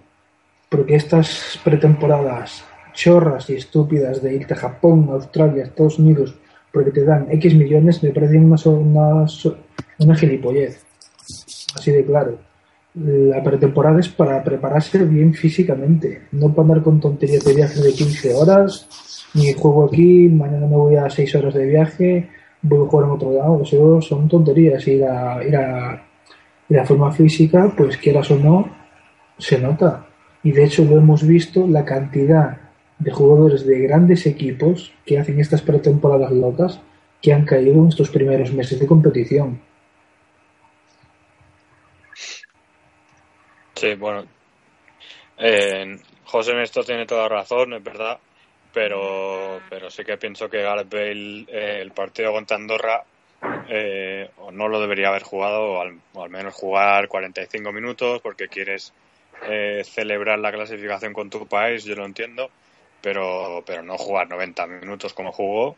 porque 0.69 0.95
estas 0.95 1.59
pretemporadas 1.63 2.63
chorras 2.93 3.49
y 3.49 3.55
estúpidas 3.55 4.21
de 4.21 4.35
irte 4.35 4.53
a 4.53 4.57
Japón, 4.57 5.07
Australia, 5.09 5.63
Estados 5.63 5.97
Unidos, 5.97 6.35
porque 6.71 6.91
te 6.91 7.05
dan 7.05 7.27
X 7.31 7.55
millones, 7.55 8.03
me 8.03 8.11
parecen 8.11 8.45
una, 8.45 8.57
una, 8.65 9.25
una 9.99 10.15
gilipollez. 10.15 10.85
Así 11.75 11.91
de 11.91 12.05
claro. 12.05 12.37
La 12.93 13.41
pretemporada 13.41 13.99
es 13.99 14.09
para 14.09 14.43
prepararse 14.43 15.03
bien 15.05 15.33
físicamente, 15.33 16.27
no 16.33 16.53
para 16.53 16.67
andar 16.67 16.83
con 16.83 16.99
tonterías 16.99 17.45
de 17.45 17.55
viaje 17.55 17.81
de 17.81 17.93
15 17.93 18.33
horas, 18.35 18.87
ni 19.33 19.53
juego 19.53 19.85
aquí, 19.85 20.29
mañana 20.29 20.67
me 20.67 20.75
voy 20.75 20.97
a 20.97 21.09
6 21.09 21.35
horas 21.35 21.55
de 21.55 21.65
viaje, 21.65 22.29
voy 22.61 22.85
a 22.85 22.89
jugar 22.89 23.07
en 23.07 23.11
otro 23.13 23.31
lado, 23.31 23.61
eso 23.63 24.01
son 24.01 24.27
tonterías. 24.29 24.85
Y 24.87 24.97
la, 24.97 25.41
y 25.41 25.51
la, 25.51 26.05
y 26.69 26.73
la 26.73 26.85
forma 26.85 27.11
física, 27.11 27.73
pues 27.75 27.97
quieras 27.97 28.31
o 28.31 28.37
no, 28.37 28.69
se 29.37 29.59
nota 29.59 30.07
y 30.43 30.51
de 30.51 30.63
hecho 30.63 30.85
lo 30.85 30.97
hemos 30.97 31.25
visto 31.25 31.65
la 31.67 31.83
cantidad 31.83 32.57
de 32.99 33.11
jugadores 33.11 33.65
de 33.65 33.79
grandes 33.79 34.27
equipos 34.27 34.93
que 35.05 35.17
hacen 35.17 35.39
estas 35.39 35.63
pretemporadas 35.63 36.31
locas 36.31 36.79
que 37.21 37.33
han 37.33 37.45
caído 37.45 37.73
en 37.73 37.87
estos 37.89 38.09
primeros 38.09 38.53
meses 38.53 38.79
de 38.79 38.85
competición. 38.85 39.59
Sí, 43.73 43.95
bueno, 43.95 44.25
eh, 45.37 45.97
José 46.25 46.53
Néstor 46.53 46.85
tiene 46.85 47.07
toda 47.07 47.27
razón, 47.27 47.73
es 47.73 47.83
verdad, 47.83 48.19
pero, 48.71 49.59
pero 49.69 49.89
sí 49.89 50.03
que 50.03 50.17
pienso 50.17 50.47
que 50.47 50.61
Gareth 50.61 50.89
Bale 50.89 51.45
eh, 51.47 51.79
el 51.81 51.91
partido 51.91 52.31
contra 52.31 52.55
Andorra 52.55 53.03
eh, 53.69 54.29
o 54.37 54.51
no 54.51 54.67
lo 54.67 54.79
debería 54.79 55.09
haber 55.09 55.23
jugado 55.23 55.63
o 55.63 55.81
al, 55.81 55.99
o 56.13 56.23
al 56.23 56.29
menos 56.29 56.53
jugar 56.53 57.07
45 57.07 57.71
minutos 57.71 58.21
porque 58.21 58.47
quieres 58.47 58.93
eh, 59.47 59.83
celebrar 59.83 60.39
la 60.39 60.51
clasificación 60.51 61.13
con 61.13 61.29
tu 61.29 61.47
país, 61.47 61.83
yo 61.83 61.95
lo 61.95 62.05
entiendo, 62.05 62.49
pero, 63.01 63.63
pero 63.65 63.83
no 63.83 63.97
jugar 63.97 64.29
90 64.29 64.67
minutos 64.67 65.13
como 65.13 65.31
jugó 65.31 65.75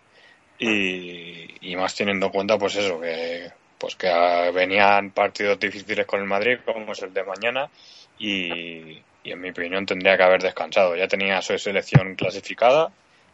y, 0.60 1.76
más 1.76 1.96
teniendo 1.96 2.28
en 2.28 2.32
cuenta 2.32 2.58
pues 2.58 2.76
eso, 2.76 3.00
que, 3.00 3.52
pues 3.78 3.96
que 3.96 4.10
venían 4.54 5.12
partidos 5.12 5.60
difíciles 5.60 6.06
con 6.06 6.22
el 6.22 6.26
Madrid 6.28 6.60
como 6.66 6.92
es 6.92 7.02
el 7.02 7.14
de 7.14 7.24
mañana 7.24 7.70
y, 8.18 9.02
en 9.24 9.42
mi 9.42 9.50
opinión 9.50 9.86
tendría 9.86 10.16
que 10.16 10.24
haber 10.24 10.42
descansado. 10.42 10.96
Ya 10.96 11.08
tenía 11.08 11.42
su 11.42 11.58
selección 11.58 12.16
clasificada, 12.16 12.92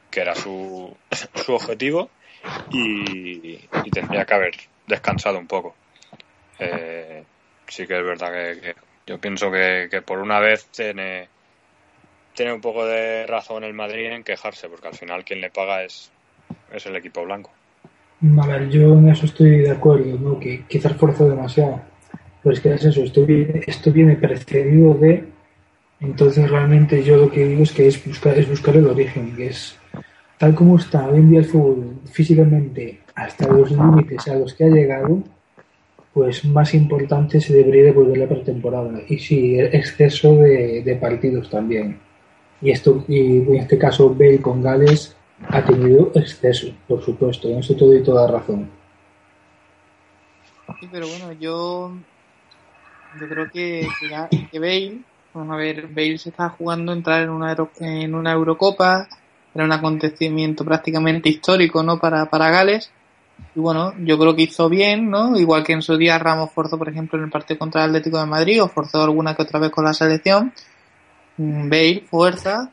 que 0.10 0.22
era 0.22 0.34
su, 0.34 0.96
su 1.46 1.54
objetivo 1.54 2.10
y, 2.72 3.58
tendría 3.92 4.26
que 4.26 4.34
haber 4.34 4.56
descansado 4.88 5.38
un 5.38 5.48
poco. 5.48 5.76
Eh, 6.60 7.24
sí 7.68 7.88
que 7.88 7.98
es 7.98 8.06
verdad 8.06 8.32
que 8.32 8.76
yo 9.06 9.18
pienso 9.20 9.52
que, 9.52 10.02
por 10.06 10.20
una 10.20 10.40
vez 10.40 10.66
tiene, 10.68 11.28
tiene 12.34 12.54
un 12.54 12.62
poco 12.62 12.86
de 12.86 13.26
razón 13.28 13.64
el 13.64 13.74
Madrid 13.74 14.08
en 14.08 14.24
quejarse, 14.24 14.70
porque 14.70 14.88
al 14.88 14.96
final 14.96 15.24
quien 15.24 15.42
le 15.42 15.50
paga 15.50 15.84
es, 15.84 16.12
es 16.72 16.86
el 16.86 16.96
equipo 16.96 17.24
blanco. 17.24 17.52
A 18.42 18.48
ver, 18.48 18.70
yo 18.70 18.94
en 18.94 19.10
eso 19.10 19.26
estoy 19.26 19.58
de 19.58 19.72
acuerdo, 19.72 20.18
¿no? 20.18 20.40
que 20.40 20.64
quizás 20.68 20.94
esfuerzo 20.94 21.30
demasiado. 21.30 21.82
Pero 22.42 22.54
es 22.54 22.62
que 22.62 22.74
es 22.74 22.86
eso, 22.86 23.04
esto 23.04 23.26
viene, 23.26 23.64
esto 23.68 23.92
viene 23.92 24.16
precedido 24.16 24.94
de. 24.94 25.26
Entonces, 26.00 26.50
realmente, 26.50 27.04
yo 27.04 27.18
lo 27.18 27.32
que 27.32 27.46
digo 27.46 27.64
es 27.64 27.72
que 27.72 27.88
es 27.88 28.06
buscar, 28.06 28.38
es 28.38 28.50
buscar 28.50 28.76
el 28.76 28.88
origen, 28.88 29.36
que 29.36 29.48
es 29.48 29.78
tal 30.44 30.56
como 30.56 30.76
está 30.76 31.08
hoy 31.08 31.20
en 31.20 31.30
día 31.30 31.40
el 31.40 31.46
fútbol 31.46 32.02
físicamente 32.04 33.00
hasta 33.16 33.48
los 33.48 33.72
límites 33.72 34.28
a 34.28 34.36
los 34.36 34.54
que 34.54 34.66
ha 34.66 34.68
llegado, 34.68 35.24
pues 36.14 36.44
más 36.44 36.74
importante 36.74 37.40
se 37.40 37.54
debería 37.54 37.84
de 37.84 37.92
volver 37.94 38.18
la 38.18 38.28
pretemporada. 38.28 38.92
Y 39.08 39.20
sí, 39.20 39.58
exceso 39.58 40.36
de, 40.36 40.98
partidos 41.00 41.50
también. 41.50 41.98
Y 42.62 42.72
esto 42.72 43.06
y 43.08 43.38
en 43.38 43.56
este 43.56 43.78
caso 43.78 44.10
Bale 44.10 44.42
con 44.42 44.62
Gales 44.62 45.16
ha 45.48 45.64
tenido 45.64 46.12
exceso, 46.14 46.68
por 46.90 47.02
supuesto. 47.02 47.48
En 47.48 47.60
eso 47.60 47.74
te 47.78 47.86
doy 47.86 48.04
toda 48.04 48.30
razón. 48.30 48.70
Sí, 50.82 50.90
pero 50.92 51.08
bueno, 51.08 51.32
yo 51.40 51.94
yo 53.18 53.30
creo 53.30 53.50
que, 53.50 53.88
que, 54.52 54.60
Bale, 54.60 54.98
vamos 55.34 55.54
a 55.54 55.56
ver, 55.56 55.88
Bale 55.88 56.18
se 56.18 56.32
está 56.32 56.50
jugando 56.50 56.92
entrar 56.92 57.22
en 57.22 57.30
una, 57.30 57.56
en 57.80 58.14
una 58.14 58.34
Eurocopa, 58.34 59.08
era 59.54 59.66
un 59.66 59.72
acontecimiento 59.72 60.66
prácticamente 60.66 61.30
histórico, 61.30 61.84
¿no? 61.84 62.00
Para, 62.00 62.30
para 62.30 62.50
Gales 62.50 62.92
y 63.56 63.60
bueno, 63.60 63.94
yo 64.00 64.18
creo 64.18 64.36
que 64.36 64.44
hizo 64.44 64.70
bien, 64.70 65.10
¿no? 65.10 65.38
Igual 65.38 65.64
que 65.64 65.74
en 65.74 65.82
su 65.82 65.98
día 65.98 66.18
Ramos 66.18 66.52
forzó, 66.52 66.78
por 66.78 66.90
ejemplo, 66.90 67.20
en 67.20 67.26
el 67.26 67.32
partido 67.32 67.60
contra 67.60 67.84
el 67.84 67.90
Atlético 67.90 68.20
de 68.20 68.26
Madrid 68.26 68.64
o 68.64 68.68
forzó 68.68 69.04
alguna 69.04 69.36
que 69.36 69.44
otra 69.44 69.60
vez 69.60 69.72
con 69.72 69.86
la 69.86 69.94
selección. 69.94 70.54
Mm, 71.38 71.70
Bale, 71.70 72.04
fuerza, 72.10 72.72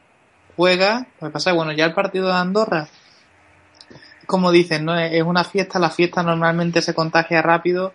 juega. 0.56 1.06
Lo 1.20 1.30
pasa 1.30 1.52
bueno, 1.52 1.72
ya 1.72 1.84
el 1.84 1.92
partido 1.94 2.28
de 2.28 2.34
Andorra, 2.34 2.88
como 4.26 4.50
dicen, 4.50 4.84
¿no? 4.84 4.98
Es 4.98 5.22
una 5.22 5.44
fiesta, 5.44 5.78
la 5.78 5.90
fiesta 5.90 6.22
normalmente 6.22 6.82
se 6.82 6.94
contagia 6.94 7.42
rápido 7.42 7.92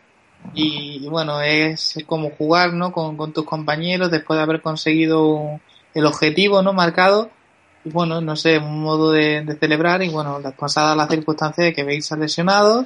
y, 0.54 1.08
bueno, 1.10 1.42
es 1.42 1.98
como 2.06 2.30
jugar, 2.32 2.74
¿no? 2.74 2.92
Con, 2.92 3.18
con 3.18 3.34
tus 3.34 3.46
compañeros 3.46 4.12
después 4.12 4.38
de 4.38 4.44
haber 4.44 4.62
conseguido 4.62 5.60
el 5.96 6.06
objetivo, 6.06 6.62
¿no? 6.62 6.74
Marcado 6.74 7.32
bueno, 7.86 8.20
no 8.22 8.36
sé, 8.36 8.58
un 8.58 8.82
modo 8.82 9.12
de, 9.12 9.58
celebrar 9.60 10.02
y 10.04 10.10
bueno, 10.10 10.42
pasada 10.58 10.96
la 10.96 11.08
circunstancia 11.08 11.64
de 11.64 11.74
que 11.74 11.84
veis 11.84 12.12
a 12.12 12.18
lesionado 12.18 12.86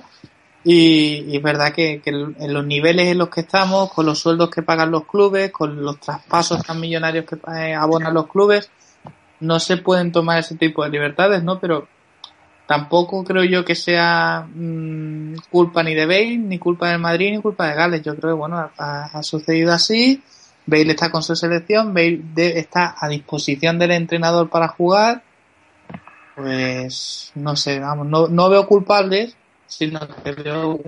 y, 0.63 1.35
es 1.35 1.41
verdad 1.41 1.73
que, 1.73 2.01
en 2.05 2.53
los 2.53 2.65
niveles 2.65 3.07
en 3.07 3.17
los 3.17 3.29
que 3.29 3.41
estamos, 3.41 3.91
con 3.93 4.05
los 4.05 4.19
sueldos 4.19 4.49
que 4.49 4.61
pagan 4.61 4.91
los 4.91 5.05
clubes, 5.05 5.51
con 5.51 5.81
los 5.81 5.99
traspasos 5.99 6.63
tan 6.63 6.79
millonarios 6.79 7.25
que 7.25 7.37
eh, 7.55 7.73
abonan 7.73 8.13
los 8.13 8.27
clubes, 8.27 8.69
no 9.39 9.59
se 9.59 9.77
pueden 9.77 10.11
tomar 10.11 10.39
ese 10.39 10.55
tipo 10.55 10.83
de 10.83 10.89
libertades, 10.89 11.43
¿no? 11.43 11.59
Pero 11.59 11.87
tampoco 12.67 13.23
creo 13.23 13.45
yo 13.45 13.63
que 13.63 13.73
sea 13.73 14.45
mm, 14.53 15.35
culpa 15.49 15.81
ni 15.81 15.95
de 15.95 16.05
Bale, 16.05 16.37
ni 16.37 16.59
culpa 16.59 16.89
del 16.89 16.99
Madrid, 16.99 17.31
ni 17.31 17.41
culpa 17.41 17.67
de 17.67 17.75
Gales. 17.75 18.01
Yo 18.03 18.15
creo 18.17 18.33
que, 18.33 18.37
bueno, 18.37 18.69
ha 18.77 19.23
sucedido 19.23 19.71
así 19.71 20.21
Bale 20.69 20.91
está 20.91 21.11
con 21.11 21.23
su 21.23 21.35
selección, 21.35 21.93
Bale 21.93 22.21
está 22.35 22.95
a 22.97 23.07
disposición 23.07 23.79
del 23.79 23.91
entrenador 23.91 24.49
para 24.49 24.67
jugar. 24.67 25.23
Pues 26.35 27.31
no 27.35 27.55
sé, 27.55 27.79
vamos, 27.79 28.07
no, 28.07 28.27
no 28.27 28.49
veo 28.49 28.65
culpables, 28.65 29.35
sino 29.67 29.99
que 30.23 30.31
veo 30.31 30.79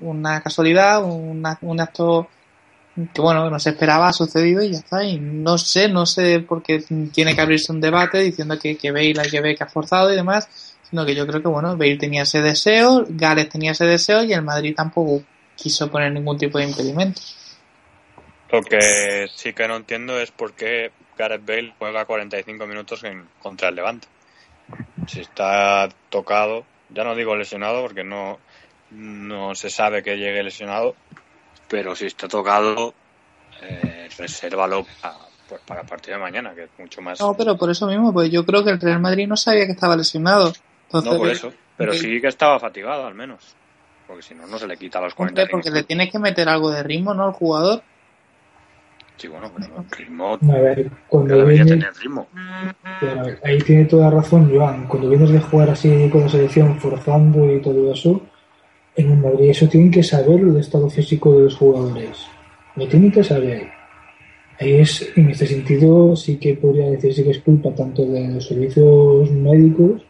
una 0.00 0.40
casualidad, 0.40 1.02
un 1.04 1.80
acto 1.80 2.28
que 3.12 3.20
bueno, 3.20 3.50
no 3.50 3.58
se 3.58 3.70
esperaba, 3.70 4.08
ha 4.08 4.12
sucedido 4.12 4.62
y 4.62 4.70
ya 4.70 4.78
está. 4.78 5.04
Y 5.04 5.18
no 5.18 5.58
sé, 5.58 5.88
no 5.88 6.06
sé 6.06 6.40
por 6.40 6.62
qué 6.62 6.84
tiene 7.12 7.34
que 7.34 7.40
abrirse 7.40 7.72
un 7.72 7.80
debate 7.80 8.18
diciendo 8.18 8.58
que, 8.58 8.76
que 8.76 8.92
Bale 8.92 9.14
hay 9.18 9.30
que 9.30 9.40
ver 9.40 9.56
que 9.56 9.64
ha 9.64 9.68
forzado 9.68 10.12
y 10.12 10.16
demás, 10.16 10.48
sino 10.88 11.04
que 11.04 11.14
yo 11.14 11.26
creo 11.26 11.42
que 11.42 11.48
bueno, 11.48 11.76
Bale 11.76 11.96
tenía 11.96 12.22
ese 12.22 12.40
deseo, 12.40 13.04
Gales 13.08 13.48
tenía 13.48 13.72
ese 13.72 13.84
deseo 13.84 14.22
y 14.22 14.32
el 14.32 14.42
Madrid 14.42 14.74
tampoco 14.76 15.22
quiso 15.56 15.90
poner 15.90 16.12
ningún 16.12 16.38
tipo 16.38 16.58
de 16.58 16.64
impedimento. 16.64 17.20
Lo 18.50 18.62
que 18.62 19.26
sí 19.34 19.52
que 19.52 19.66
no 19.68 19.76
entiendo 19.76 20.20
es 20.20 20.30
por 20.30 20.52
qué 20.52 20.92
Gareth 21.16 21.44
Bale 21.44 21.74
juega 21.78 22.04
45 22.04 22.66
minutos 22.66 23.04
en, 23.04 23.26
contra 23.42 23.68
el 23.68 23.76
Levante. 23.76 24.08
Si 25.06 25.20
está 25.20 25.88
tocado, 26.08 26.64
ya 26.90 27.04
no 27.04 27.14
digo 27.14 27.36
lesionado 27.36 27.82
porque 27.82 28.04
no, 28.04 28.38
no 28.90 29.54
se 29.54 29.70
sabe 29.70 30.02
que 30.02 30.16
llegue 30.16 30.42
lesionado, 30.42 30.94
pero 31.68 31.94
si 31.94 32.06
está 32.06 32.28
tocado, 32.28 32.94
eh, 33.62 34.08
resérvalo 34.16 34.86
para, 35.00 35.16
pues, 35.48 35.60
para 35.62 35.80
el 35.82 35.86
partido 35.86 36.16
de 36.16 36.22
mañana, 36.22 36.54
que 36.54 36.64
es 36.64 36.70
mucho 36.78 37.02
más. 37.02 37.20
No, 37.20 37.36
pero 37.36 37.56
por 37.56 37.70
eso 37.70 37.86
mismo, 37.86 38.12
pues 38.12 38.30
yo 38.30 38.44
creo 38.44 38.64
que 38.64 38.70
el 38.70 38.80
Real 38.80 39.00
Madrid 39.00 39.26
no 39.26 39.36
sabía 39.36 39.66
que 39.66 39.72
estaba 39.72 39.96
lesionado. 39.96 40.52
no 40.92 41.02
por 41.02 41.28
eso, 41.28 41.52
pero 41.76 41.92
sí 41.92 42.20
que 42.20 42.28
estaba 42.28 42.58
fatigado 42.58 43.06
al 43.06 43.14
menos. 43.14 43.54
Porque 44.06 44.22
si 44.22 44.34
no, 44.34 44.46
no 44.46 44.58
se 44.58 44.66
le 44.66 44.76
quita 44.76 45.00
los 45.00 45.14
40 45.14 45.46
Porque 45.50 45.70
le 45.70 45.82
tienes 45.82 46.12
que 46.12 46.18
meter 46.18 46.48
algo 46.48 46.70
de 46.70 46.82
ritmo, 46.82 47.14
¿no? 47.14 47.24
Al 47.24 47.32
jugador. 47.32 47.82
Sí, 49.16 49.28
bueno, 49.28 49.50
pero 49.56 49.84
ritmo. 49.96 50.38
A 50.52 50.60
ver, 50.60 50.90
cuando 51.08 51.46
viene, 51.46 51.64
tener 51.64 51.92
ritmo. 52.02 52.26
ahí 53.44 53.58
tiene 53.58 53.84
toda 53.84 54.10
razón, 54.10 54.50
Joan. 54.52 54.86
Cuando 54.88 55.08
vienes 55.08 55.30
de 55.30 55.40
jugar 55.40 55.70
así 55.70 56.08
con 56.10 56.22
la 56.22 56.28
selección, 56.28 56.78
forzando 56.80 57.52
y 57.54 57.60
todo 57.60 57.92
eso, 57.92 58.20
en 58.96 59.12
el 59.12 59.18
Madrid 59.18 59.50
eso 59.50 59.68
tienen 59.68 59.90
que 59.90 60.02
saber 60.02 60.40
el 60.40 60.56
estado 60.56 60.90
físico 60.90 61.36
de 61.36 61.44
los 61.44 61.56
jugadores. 61.56 62.26
Lo 62.74 62.88
tienen 62.88 63.12
que 63.12 63.22
saber. 63.22 63.68
Ahí 64.58 64.74
es, 64.74 65.08
en 65.16 65.30
este 65.30 65.46
sentido, 65.46 66.16
sí 66.16 66.36
que 66.36 66.54
podría 66.54 66.90
decirse 66.90 67.24
que 67.24 67.30
es 67.30 67.38
culpa 67.38 67.74
tanto 67.74 68.04
de 68.04 68.28
los 68.28 68.46
servicios 68.46 69.30
médicos, 69.30 70.02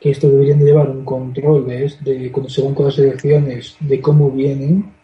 que 0.00 0.10
esto 0.10 0.28
deberían 0.28 0.58
de 0.58 0.66
llevar 0.66 0.90
un 0.90 1.04
control 1.04 1.66
de, 1.66 1.92
de 2.00 2.30
cuando 2.32 2.50
se 2.50 2.62
van 2.62 2.74
con 2.74 2.86
las 2.86 2.94
selecciones, 2.94 3.76
de 3.80 4.00
cómo 4.00 4.30
vienen, 4.30 4.95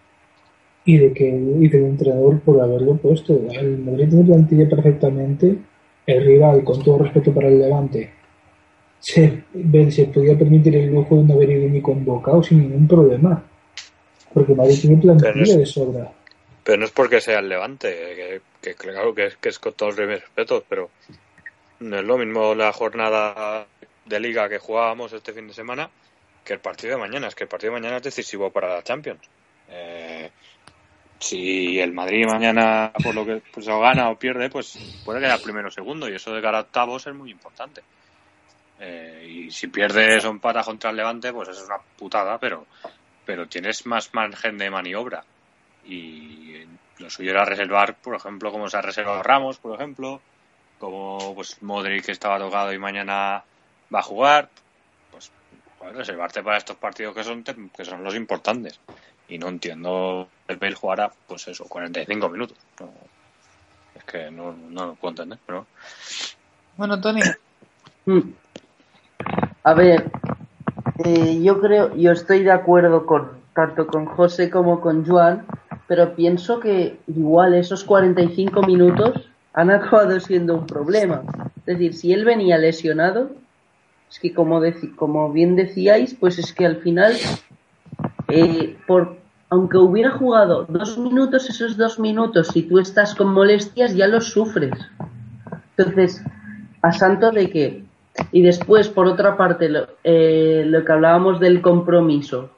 y 0.85 0.99
de 0.99 1.12
que 1.12 1.28
y 1.28 1.68
del 1.68 1.85
entrenador 1.85 2.41
por 2.41 2.61
haberlo 2.61 2.97
puesto. 2.97 3.39
El 3.51 3.78
Madrid 3.78 4.09
tiene 4.09 4.24
plantilla 4.24 4.68
perfectamente. 4.68 5.57
El 6.07 6.26
rival, 6.26 6.64
con 6.64 6.83
todo 6.83 6.99
respeto 6.99 7.33
para 7.33 7.49
el 7.49 7.61
Levante, 7.61 8.11
se, 8.99 9.45
se 9.91 10.05
podía 10.07 10.37
permitir 10.37 10.74
el 10.76 10.91
lujo 10.93 11.16
de 11.16 11.24
no 11.24 11.35
haber 11.35 11.51
ido 11.51 11.68
ni 11.68 11.80
convocado 11.80 12.43
sin 12.43 12.61
ningún 12.61 12.89
problema. 12.89 13.45
Porque 14.35 14.55
Madrid 14.55 14.78
tiene 14.80 14.97
plantilla 14.97 15.57
de 15.57 15.66
sobra. 15.66 16.12
Pero 16.64 16.78
no 16.78 16.85
es 16.85 16.91
porque 16.91 17.20
sea 17.20 17.41
el 17.41 17.49
Levante, 17.49 18.41
que, 18.61 18.74
claro 18.74 19.14
que 19.14 19.26
es, 19.26 19.37
que 19.37 19.49
es 19.49 19.59
con 19.59 19.74
todos 19.74 19.97
los 19.97 20.07
respetos, 20.07 20.62
pero 20.68 20.91
no 21.80 21.97
es 21.97 22.05
lo 22.05 22.18
mismo 22.18 22.55
la 22.55 22.72
jornada 22.72 23.66
de 24.07 24.20
liga 24.20 24.49
que 24.49 24.59
jugábamos 24.59 25.12
este 25.12 25.33
fin 25.33 25.49
de 25.49 25.55
semana 25.55 25.91
que 26.45 26.53
el 26.55 26.61
partido 26.61 26.95
de 26.95 27.01
mañana. 27.01 27.28
Es 27.28 27.35
que 27.35 27.45
el 27.45 27.49
partido 27.49 27.72
de 27.72 27.80
mañana 27.80 27.97
es 27.99 28.03
decisivo 28.03 28.51
para 28.51 28.74
la 28.74 28.83
Champions. 28.83 29.20
Eh, 29.68 30.30
si 31.23 31.79
el 31.79 31.93
Madrid 31.93 32.27
mañana 32.27 32.93
por 33.03 33.14
lo 33.14 33.25
que 33.25 33.41
pues, 33.53 33.68
o 33.68 33.79
gana 33.79 34.11
o 34.11 34.16
pierde, 34.16 34.51
pues 34.51 34.77
puede 35.05 35.20
quedar 35.20 35.41
primero 35.41 35.68
o 35.68 35.70
segundo 35.70 36.09
y 36.09 36.16
eso 36.16 36.35
de 36.35 36.43
cara 36.43 36.59
a 36.59 36.62
octavos 36.62 37.07
es 37.07 37.14
muy 37.14 37.31
importante. 37.31 37.83
Eh, 38.81 39.29
y 39.31 39.51
si 39.53 39.68
pierdes 39.68 40.25
un 40.25 40.41
pata 40.41 40.64
contra 40.64 40.91
el 40.91 40.97
Levante, 40.97 41.33
pues 41.33 41.51
eso 41.51 41.61
es 41.61 41.66
una 41.66 41.79
putada, 41.97 42.39
pero, 42.39 42.66
pero 43.25 43.47
tienes 43.47 43.87
más 43.87 44.12
margen 44.12 44.59
de 44.59 44.70
maniobra. 44.70 45.25
Y 45.85 46.64
lo 46.99 47.09
suyo 47.09 47.31
era 47.31 47.45
reservar, 47.45 47.95
por 47.95 48.16
ejemplo, 48.16 48.51
como 48.51 48.68
se 48.68 48.77
ha 48.77 48.83
reservado 48.83 49.23
Ramos, 49.23 49.59
por 49.59 49.77
ejemplo, 49.77 50.20
como 50.81 51.35
pues 51.37 51.62
Modric 51.62 52.07
que 52.07 52.12
estaba 52.12 52.39
tocado 52.39 52.73
y 52.73 52.79
mañana 52.79 53.45
va 53.95 53.99
a 54.01 54.03
jugar, 54.03 54.49
pues, 55.12 55.31
pues 55.79 55.95
reservarte 55.95 56.43
para 56.43 56.59
estos 56.59 56.77
partidos 56.77 57.14
que 57.14 57.23
son, 57.23 57.45
que 57.45 57.85
son 57.85 58.03
los 58.03 58.16
importantes 58.16 58.81
y 59.29 59.39
no 59.39 59.49
entiendo 59.49 60.29
el 60.49 60.57
Bale 60.57 60.75
jugará 60.75 61.12
pues 61.27 61.49
eso 61.49 61.64
45 61.64 62.29
minutos. 62.29 62.57
Es 63.95 64.05
que 64.05 64.31
no, 64.31 64.55
no 64.70 64.87
lo 64.87 64.95
puedo 64.95 65.12
entender 65.12 65.39
pero 65.47 65.66
bueno. 66.77 67.01
Tony. 67.01 67.20
Mm. 68.05 68.33
a 69.62 69.75
ver 69.75 70.11
eh, 71.05 71.41
yo 71.41 71.61
creo 71.61 71.95
yo 71.95 72.11
estoy 72.11 72.43
de 72.43 72.51
acuerdo 72.51 73.07
con 73.07 73.31
tanto 73.55 73.87
con 73.87 74.07
José 74.07 74.51
como 74.51 74.81
con 74.81 75.07
Juan 75.07 75.47
pero 75.87 76.16
pienso 76.16 76.59
que 76.59 76.99
igual 77.07 77.55
esos 77.55 77.85
45 77.85 78.62
minutos 78.62 79.31
han 79.53 79.70
acabado 79.70 80.18
siendo 80.18 80.55
un 80.55 80.66
problema. 80.66 81.23
Es 81.59 81.79
decir 81.79 81.95
si 81.95 82.12
él 82.12 82.25
venía 82.25 82.59
lesionado 82.59 83.31
es 84.11 84.18
que 84.18 84.35
como, 84.35 84.61
como 84.97 85.33
bien 85.33 85.55
decíais 85.55 86.14
pues 86.14 86.41
es 86.41 86.53
que 86.53 86.66
al 86.66 86.79
final 86.79 87.16
eh, 88.29 88.72
por, 88.87 89.16
aunque 89.51 89.78
hubiera 89.78 90.11
jugado 90.11 90.64
dos 90.68 90.99
minutos, 90.99 91.49
esos 91.49 91.76
dos 91.76 91.99
minutos, 91.99 92.49
si 92.49 92.62
tú 92.62 92.78
estás 92.78 93.14
con 93.14 93.33
molestias, 93.33 93.95
ya 93.95 94.07
los 94.07 94.30
sufres. 94.30 94.72
Entonces, 95.76 96.22
a 96.83 96.93
santo 96.93 97.30
de 97.30 97.51
qué. 97.51 97.85
Y 98.30 98.43
después, 98.43 98.89
por 98.89 99.07
otra 99.07 99.37
parte, 99.37 99.68
lo, 99.68 99.87
eh, 100.05 100.70
que 100.85 100.93
hablábamos 100.93 101.41
del 101.41 101.62
compromiso. 101.62 102.51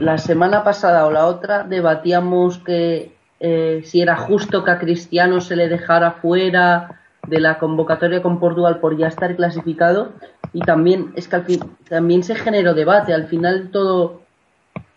la 0.00 0.18
semana 0.18 0.62
pasada 0.64 1.06
o 1.06 1.10
la 1.10 1.26
otra 1.26 1.64
debatíamos 1.64 2.58
que 2.58 3.14
eh, 3.40 3.80
si 3.84 4.02
era 4.02 4.16
justo 4.16 4.62
que 4.62 4.70
a 4.70 4.78
Cristiano 4.78 5.40
se 5.40 5.56
le 5.56 5.68
dejara 5.68 6.12
fuera 6.12 7.00
de 7.26 7.40
la 7.40 7.58
convocatoria 7.58 8.20
con 8.20 8.38
Portugal 8.38 8.80
por 8.80 8.98
ya 8.98 9.06
estar 9.06 9.34
clasificado 9.34 10.12
y 10.52 10.60
también 10.60 11.12
es 11.16 11.26
que 11.26 11.58
también 11.88 12.22
se 12.22 12.34
generó 12.34 12.74
debate 12.74 13.14
al 13.14 13.28
final 13.28 13.70
todo 13.72 14.19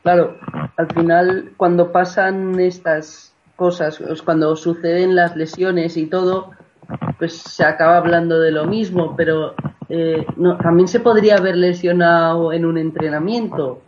Claro, 0.03 0.37
al 0.75 0.87
final 0.93 1.53
cuando 1.55 1.93
pasan 1.93 2.59
estas 2.59 3.33
cosas, 3.55 4.03
cuando 4.25 4.55
suceden 4.57 5.15
las 5.15 5.37
lesiones 5.37 5.95
y 5.95 6.07
todo, 6.07 6.51
pues 7.17 7.37
se 7.37 7.63
acaba 7.63 7.97
hablando 7.97 8.41
de 8.41 8.51
lo 8.51 8.65
mismo, 8.65 9.15
pero 9.15 9.55
eh, 9.87 10.25
también 10.61 10.89
se 10.89 10.99
podría 10.99 11.37
haber 11.37 11.55
lesionado 11.55 12.51
en 12.51 12.65
un 12.65 12.77
entrenamiento. 12.77 13.81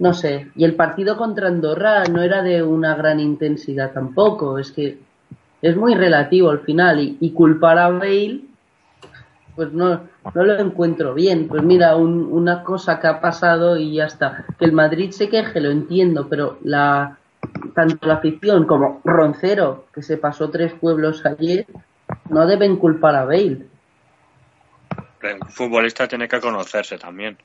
No 0.00 0.12
sé, 0.12 0.50
y 0.56 0.64
el 0.64 0.74
partido 0.74 1.16
contra 1.16 1.46
Andorra 1.46 2.02
no 2.04 2.20
era 2.20 2.42
de 2.42 2.64
una 2.64 2.96
gran 2.96 3.20
intensidad 3.20 3.92
tampoco, 3.92 4.58
es 4.58 4.72
que 4.72 4.98
es 5.62 5.76
muy 5.76 5.94
relativo 5.94 6.50
al 6.50 6.60
final 6.60 6.98
y, 6.98 7.16
y 7.20 7.30
culpar 7.30 7.78
a 7.78 7.90
Bale 7.90 8.40
pues 9.54 9.72
no, 9.72 10.08
no 10.34 10.44
lo 10.44 10.58
encuentro 10.58 11.14
bien. 11.14 11.48
Pues 11.48 11.62
mira, 11.62 11.96
una 11.96 12.62
cosa 12.62 13.00
que 13.00 13.06
ha 13.06 13.20
pasado 13.20 13.76
y 13.76 13.94
ya 13.94 14.06
está. 14.06 14.44
Que 14.58 14.64
el 14.64 14.72
Madrid 14.72 15.10
se 15.10 15.28
queje, 15.28 15.60
lo 15.60 15.70
entiendo, 15.70 16.28
pero 16.28 16.58
la 16.62 17.18
tanto 17.74 18.06
la 18.06 18.14
afición 18.14 18.66
como 18.66 19.00
Roncero, 19.04 19.86
que 19.94 20.02
se 20.02 20.16
pasó 20.16 20.50
tres 20.50 20.72
pueblos 20.72 21.24
ayer, 21.26 21.66
no 22.30 22.46
deben 22.46 22.76
culpar 22.76 23.14
a 23.16 23.24
Bale. 23.24 23.66
Un 25.22 25.50
futbolista 25.50 26.08
tiene 26.08 26.28
que 26.28 26.40
conocerse 26.40 26.98
también. 26.98 27.36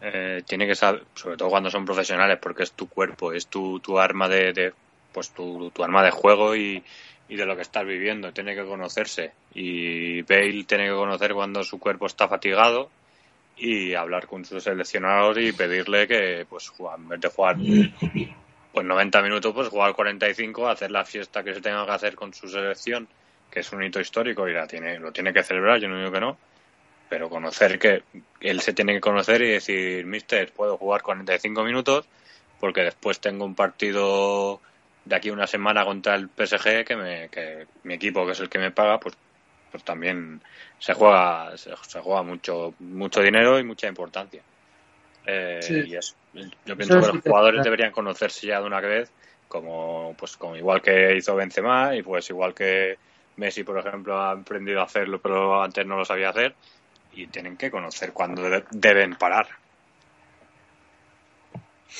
Eh, 0.00 0.42
tiene 0.46 0.66
que 0.66 0.74
saber, 0.74 1.04
sobre 1.14 1.36
todo 1.36 1.48
cuando 1.48 1.70
son 1.70 1.84
profesionales, 1.84 2.38
porque 2.40 2.64
es 2.64 2.72
tu 2.72 2.88
cuerpo, 2.88 3.32
es 3.32 3.46
tu, 3.46 3.80
tu 3.80 3.98
arma 3.98 4.28
de 4.28 4.72
pues 5.16 5.30
tu, 5.30 5.70
tu 5.70 5.82
arma 5.82 6.02
de 6.02 6.10
juego 6.10 6.54
y, 6.54 6.84
y 7.28 7.36
de 7.36 7.46
lo 7.46 7.56
que 7.56 7.62
estás 7.62 7.84
viviendo. 7.84 8.32
Tiene 8.32 8.54
que 8.54 8.64
conocerse. 8.64 9.32
Y 9.54 10.22
Bale 10.22 10.64
tiene 10.64 10.84
que 10.86 10.94
conocer 10.94 11.34
cuando 11.34 11.62
su 11.64 11.78
cuerpo 11.78 12.06
está 12.06 12.28
fatigado 12.28 12.90
y 13.56 13.94
hablar 13.94 14.26
con 14.26 14.44
su 14.44 14.60
seleccionador 14.60 15.40
y 15.40 15.52
pedirle 15.52 16.06
que, 16.06 16.46
pues, 16.48 16.72
en 16.96 17.08
vez 17.08 17.20
de 17.20 17.28
jugar 17.28 17.56
pues 18.76 18.86
90 18.86 19.22
minutos, 19.22 19.54
pues 19.54 19.68
jugar 19.68 19.94
45, 19.94 20.68
hacer 20.68 20.90
la 20.90 21.02
fiesta 21.06 21.42
que 21.42 21.54
se 21.54 21.62
tenga 21.62 21.86
que 21.86 21.92
hacer 21.92 22.14
con 22.14 22.34
su 22.34 22.46
selección, 22.46 23.08
que 23.50 23.60
es 23.60 23.72
un 23.72 23.82
hito 23.82 23.98
histórico 23.98 24.46
y 24.46 24.52
la 24.52 24.66
tiene, 24.66 24.98
lo 24.98 25.12
tiene 25.12 25.32
que 25.32 25.42
celebrar, 25.42 25.80
yo 25.80 25.88
no 25.88 25.96
digo 25.96 26.12
que 26.12 26.20
no, 26.20 26.36
pero 27.08 27.30
conocer 27.30 27.78
que 27.78 28.02
él 28.38 28.60
se 28.60 28.74
tiene 28.74 28.92
que 28.92 29.00
conocer 29.00 29.40
y 29.40 29.52
decir, 29.52 30.04
mister, 30.04 30.52
puedo 30.52 30.76
jugar 30.76 31.00
45 31.00 31.64
minutos 31.64 32.06
porque 32.60 32.82
después 32.82 33.18
tengo 33.18 33.46
un 33.46 33.54
partido 33.54 34.60
de 35.06 35.16
aquí 35.16 35.30
una 35.30 35.46
semana 35.46 35.84
contra 35.84 36.16
el 36.16 36.28
PSG 36.28 36.84
que, 36.84 36.96
me, 36.96 37.28
que 37.28 37.66
mi 37.84 37.94
equipo 37.94 38.26
que 38.26 38.32
es 38.32 38.40
el 38.40 38.48
que 38.48 38.58
me 38.58 38.72
paga 38.72 39.00
pues 39.00 39.16
pues 39.70 39.84
también 39.84 40.40
se 40.78 40.94
juega 40.94 41.56
se, 41.56 42.00
juega 42.00 42.22
mucho 42.22 42.74
mucho 42.80 43.22
dinero 43.22 43.58
y 43.58 43.64
mucha 43.64 43.86
importancia. 43.86 44.42
Eh, 45.26 45.60
y 45.68 45.90
yo 45.90 46.76
pienso 46.76 47.00
que 47.00 47.06
los 47.06 47.20
jugadores 47.20 47.64
deberían 47.64 47.90
conocerse 47.90 48.46
ya 48.46 48.60
de 48.60 48.66
una 48.66 48.80
vez 48.80 49.10
como 49.48 50.14
pues 50.18 50.36
como 50.36 50.56
igual 50.56 50.82
que 50.82 51.16
hizo 51.16 51.34
Benzema 51.34 51.94
y 51.94 52.02
pues 52.02 52.28
igual 52.30 52.54
que 52.54 52.96
Messi 53.36 53.64
por 53.64 53.78
ejemplo 53.78 54.16
ha 54.16 54.32
aprendido 54.32 54.80
a 54.80 54.84
hacerlo 54.84 55.20
pero 55.20 55.62
antes 55.62 55.86
no 55.86 55.96
lo 55.96 56.04
sabía 56.04 56.30
hacer 56.30 56.54
y 57.12 57.26
tienen 57.28 57.56
que 57.56 57.70
conocer 57.70 58.12
cuándo 58.12 58.42
deben 58.70 59.16
parar. 59.16 59.46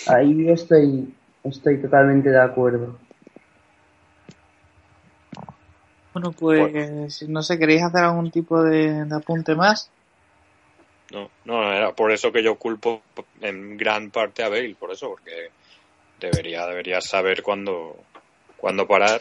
Ahí 0.07 0.49
estoy 0.51 1.15
Estoy 1.49 1.81
totalmente 1.81 2.31
de 2.31 2.41
acuerdo. 2.41 2.99
Bueno, 6.13 6.33
pues 6.33 7.29
no 7.29 7.43
sé, 7.43 7.59
¿queréis 7.59 7.83
hacer 7.83 8.05
algún 8.05 8.31
tipo 8.31 8.63
de, 8.63 9.07
apunte 9.13 9.55
más? 9.55 9.91
No, 11.13 11.31
no, 11.45 11.73
era 11.73 11.93
por 11.93 12.11
eso 12.11 12.33
que 12.33 12.43
yo 12.43 12.57
culpo 12.57 13.03
en 13.41 13.77
gran 13.77 14.11
parte 14.11 14.43
a 14.43 14.49
Bale, 14.49 14.75
por 14.75 14.91
eso, 14.91 15.11
porque 15.11 15.51
debería, 16.19 16.67
debería 16.67 17.01
saber 17.01 17.43
cuándo, 17.43 17.97
cuándo 18.57 18.89
parar, 18.89 19.21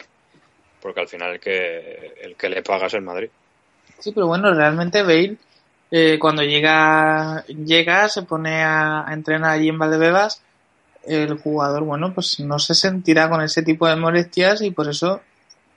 porque 0.80 1.00
al 1.00 1.08
final 1.08 1.34
el 1.34 1.40
que, 1.40 2.14
el 2.22 2.34
que 2.34 2.48
le 2.48 2.62
paga 2.62 2.86
es 2.86 2.94
el 2.94 3.02
Madrid. 3.02 3.28
Sí, 3.98 4.12
pero 4.12 4.26
bueno, 4.26 4.52
realmente 4.54 5.02
Bale, 5.02 5.36
eh, 5.90 6.18
cuando 6.18 6.42
llega, 6.42 7.44
llega, 7.46 8.08
se 8.08 8.22
pone 8.22 8.64
a, 8.64 9.04
entrenar 9.10 9.52
allí 9.52 9.68
en 9.68 9.78
Valdebebas, 9.78 10.42
el 11.06 11.38
jugador, 11.38 11.84
bueno, 11.84 12.12
pues 12.14 12.40
no 12.40 12.58
se 12.58 12.74
sentirá 12.74 13.28
con 13.28 13.42
ese 13.42 13.62
tipo 13.62 13.86
de 13.88 13.96
molestias 13.96 14.62
y 14.62 14.70
por 14.70 14.88
eso 14.88 15.20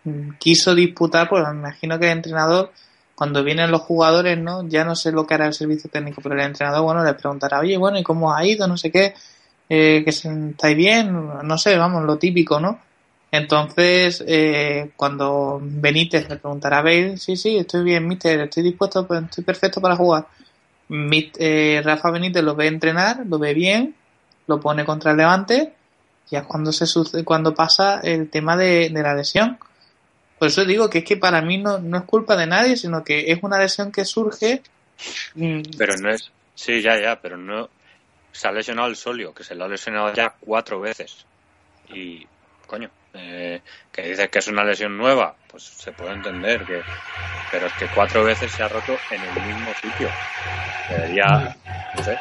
mm, 0.03 0.31
quiso 0.39 0.75
disputar, 0.75 1.29
pues 1.29 1.43
me 1.47 1.59
imagino 1.59 1.99
que 1.99 2.05
el 2.05 2.17
entrenador, 2.17 2.71
cuando 3.15 3.43
vienen 3.43 3.71
los 3.71 3.81
jugadores, 3.81 4.37
¿no? 4.37 4.67
Ya 4.67 4.83
no 4.85 4.95
sé 4.95 5.11
lo 5.11 5.27
que 5.27 5.33
hará 5.35 5.47
el 5.47 5.53
servicio 5.53 5.89
técnico, 5.89 6.21
pero 6.21 6.35
el 6.35 6.41
entrenador, 6.41 6.83
bueno, 6.83 7.03
le 7.03 7.13
preguntará, 7.13 7.59
oye, 7.59 7.77
bueno, 7.77 7.99
¿y 7.99 8.03
cómo 8.03 8.33
ha 8.33 8.45
ido? 8.45 8.67
No 8.67 8.77
sé 8.77 8.91
qué, 8.91 9.13
eh, 9.69 10.01
que 10.03 10.09
estáis 10.09 10.77
bien, 10.77 11.13
no 11.43 11.57
sé, 11.57 11.77
vamos, 11.77 12.03
lo 12.03 12.17
típico, 12.17 12.59
¿no? 12.59 12.79
Entonces, 13.31 14.23
eh, 14.27 14.91
cuando 14.95 15.59
Benítez 15.61 16.27
le 16.29 16.37
preguntará 16.37 16.79
a 16.79 16.81
Bale, 16.81 17.17
sí, 17.17 17.35
sí, 17.35 17.57
estoy 17.57 17.83
bien, 17.83 18.07
mister, 18.07 18.39
estoy 18.41 18.63
dispuesto, 18.63 19.05
pues, 19.05 19.23
estoy 19.23 19.43
perfecto 19.43 19.79
para 19.81 19.95
jugar. 19.95 20.27
Eh, 20.89 21.81
Rafa 21.83 22.09
Benítez 22.09 22.43
lo 22.43 22.55
ve 22.55 22.67
entrenar, 22.67 23.25
lo 23.27 23.37
ve 23.37 23.53
bien, 23.53 23.95
lo 24.49 24.59
pone 24.59 24.83
contra 24.83 25.11
el 25.11 25.17
Levante, 25.17 25.73
y 26.29 26.35
es 26.35 26.43
cuando 26.43 26.71
se 26.71 26.85
sucede, 26.85 27.23
cuando 27.23 27.53
pasa 27.53 28.01
el 28.01 28.29
tema 28.29 28.57
de, 28.57 28.89
la 28.89 29.13
lesión. 29.13 29.57
Por 30.37 30.47
eso 30.47 30.65
digo 30.65 30.89
que 30.89 30.99
es 30.99 31.03
que 31.05 31.17
para 31.17 31.41
mí 31.41 31.57
no, 31.57 31.79
no 31.79 31.97
es 31.97 32.03
culpa 32.03 32.35
de 32.35 32.47
nadie, 32.47 32.75
sino 32.75 33.03
que 33.03 33.31
es 33.31 33.39
una 33.43 33.59
lesión 33.59 33.91
que 33.91 34.05
surge. 34.05 34.61
Mm, 35.35 35.61
pero 35.77 35.95
no 35.97 36.09
es, 36.09 36.31
sí, 36.55 36.81
ya, 36.81 36.99
ya, 36.99 37.21
pero 37.21 37.37
no, 37.37 37.69
se 38.31 38.47
ha 38.47 38.51
lesionado 38.51 38.87
el 38.87 38.95
solio, 38.95 39.33
que 39.33 39.43
se 39.43 39.55
lo 39.55 39.65
ha 39.65 39.67
lesionado 39.67 40.13
ya 40.13 40.33
cuatro 40.39 40.79
veces. 40.79 41.25
Y, 41.93 42.25
coño, 42.67 42.89
eh, 43.13 43.61
que 43.91 44.01
dices 44.03 44.29
que 44.29 44.39
es 44.39 44.47
una 44.47 44.63
lesión 44.63 44.97
nueva, 44.97 45.35
pues 45.49 45.63
se 45.63 45.91
puede 45.91 46.13
entender, 46.13 46.63
que 46.63 46.81
pero 47.51 47.65
es 47.65 47.73
que 47.73 47.85
cuatro 47.93 48.23
veces 48.23 48.51
se 48.51 48.63
ha 48.63 48.67
roto 48.67 48.93
en 49.11 49.21
el 49.21 49.47
mismo 49.47 49.69
sitio. 49.81 50.07
Debería, 50.89 51.55
no 51.95 52.03
sé. 52.03 52.15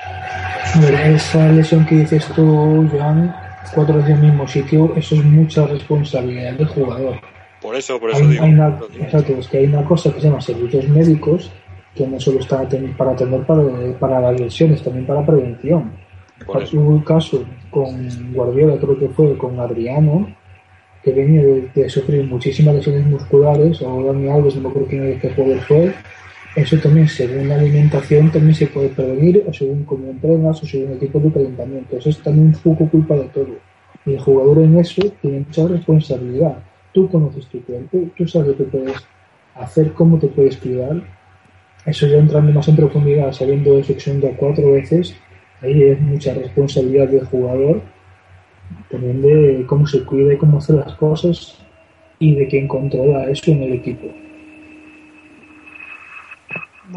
esa 1.15 1.49
lesión 1.49 1.85
que 1.87 1.97
dices 1.97 2.27
tú, 2.35 2.89
Joan, 2.91 3.35
cuatro 3.75 3.97
veces 3.97 4.11
en 4.11 4.17
el 4.17 4.23
mismo 4.23 4.49
sitio, 4.49 4.95
eso 4.97 5.15
es 5.17 5.25
mucha 5.25 5.67
responsabilidad 5.67 6.53
del 6.55 6.67
jugador. 6.67 7.21
Por 7.61 7.75
eso, 7.75 7.99
por 7.99 8.11
eso 8.11 8.27
digo. 8.27 8.45
exacto, 8.45 9.33
es 9.39 9.49
que 9.49 9.59
hay 9.59 9.67
una 9.67 9.85
cosa 9.85 10.13
que 10.13 10.21
se 10.21 10.29
llama 10.29 10.41
servicios 10.41 10.89
médicos, 10.89 11.51
que 11.95 12.07
no 12.07 12.21
solo 12.21 12.41
están 12.41 12.67
para 12.97 13.13
atender 13.13 13.43
para, 13.45 13.63
para 13.99 14.21
las 14.21 14.41
lesiones, 14.41 14.83
también 14.83 15.07
para 15.07 15.27
prevención. 15.27 15.93
Hubo 16.47 16.91
un 16.91 17.01
caso 17.01 17.45
con 17.71 18.33
Guardiola, 18.33 18.79
creo 18.79 18.99
que 18.99 19.09
fue, 19.09 19.37
con 19.37 19.59
Adriano, 19.59 20.35
que 21.03 21.13
venía 21.13 21.43
de, 21.75 21.89
sufrir 21.89 22.25
muchísimas 22.25 22.75
lesiones 22.75 23.07
musculares, 23.07 23.81
o 23.83 24.05
Dani 24.05 24.29
Alves, 24.29 24.57
no 24.57 24.63
me 24.63 24.69
acuerdo 24.69 24.89
quién 24.89 25.07
es 25.07 25.21
que 25.21 25.31
jugador 25.31 25.61
fue, 25.63 25.95
eso 26.57 26.77
también 26.79 27.07
según 27.07 27.49
la 27.49 27.55
alimentación 27.55 28.33
también 28.33 28.55
se 28.55 28.67
puede 28.67 28.89
prevenir, 28.89 29.45
o 29.47 29.53
según 29.53 29.85
cómo 29.85 30.11
entrenas, 30.11 30.61
o 30.63 30.67
según 30.67 30.93
el 30.93 30.99
tipo 30.99 31.21
de 31.21 31.31
calentamiento. 31.31 31.97
Eso 31.97 32.11
es 32.11 32.21
también 32.21 32.47
un 32.49 32.53
poco 32.55 32.89
culpa 32.91 33.15
de 33.15 33.25
todo. 33.25 33.57
Y 34.05 34.15
el 34.15 34.21
jugador 34.21 34.59
en 34.59 34.79
eso 34.79 35.03
tiene 35.23 35.41
mucha 35.41 35.69
responsabilidad. 35.69 36.59
Tú 36.93 37.09
conoces 37.09 37.47
tu 37.47 37.63
cuerpo, 37.63 37.99
tú 38.17 38.27
sabes 38.27 38.49
lo 38.49 38.57
que 38.57 38.65
puedes 38.65 38.97
hacer, 39.55 39.93
cómo 39.93 40.19
te 40.19 40.27
puedes 40.29 40.57
cuidar. 40.57 41.03
Eso 41.87 42.09
ya 42.09 42.19
entrando 42.19 42.53
más 42.53 42.67
en 42.67 42.77
profundidad, 42.77 43.33
sabiendo 43.33 43.79
eso 43.79 43.95
ya 43.95 44.37
cuatro 44.37 44.73
veces, 44.73 45.15
ahí 45.63 45.83
es 45.83 46.01
mucha 46.01 46.35
responsabilidad 46.35 47.09
del 47.09 47.25
jugador 47.25 47.83
también 48.91 49.23
de 49.23 49.65
cómo 49.67 49.87
se 49.87 50.05
cuida 50.05 50.35
y 50.35 50.39
cómo 50.39 50.59
hace 50.59 50.73
las 50.73 50.95
cosas 50.95 51.57
y 52.19 52.35
de 52.35 52.49
quién 52.49 52.67
controla 52.67 53.25
eso 53.31 53.51
en 53.51 53.63
el 53.63 53.73
equipo. 53.75 54.09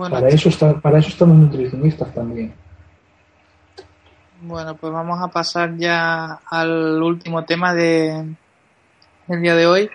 para, 0.09 0.29
eso 0.29 0.49
está, 0.49 0.79
para 0.79 0.99
eso 0.99 1.09
están 1.09 1.29
los 1.29 1.37
nutricionistas 1.37 2.13
también. 2.13 2.53
Bueno, 4.41 4.75
pues 4.75 4.91
vamos 4.91 5.21
a 5.21 5.27
pasar 5.27 5.77
ya 5.77 6.39
al 6.49 7.01
último 7.03 7.45
tema 7.45 7.75
de 7.75 8.35
el 9.27 9.41
día 9.41 9.55
de 9.55 9.67
hoy, 9.67 9.89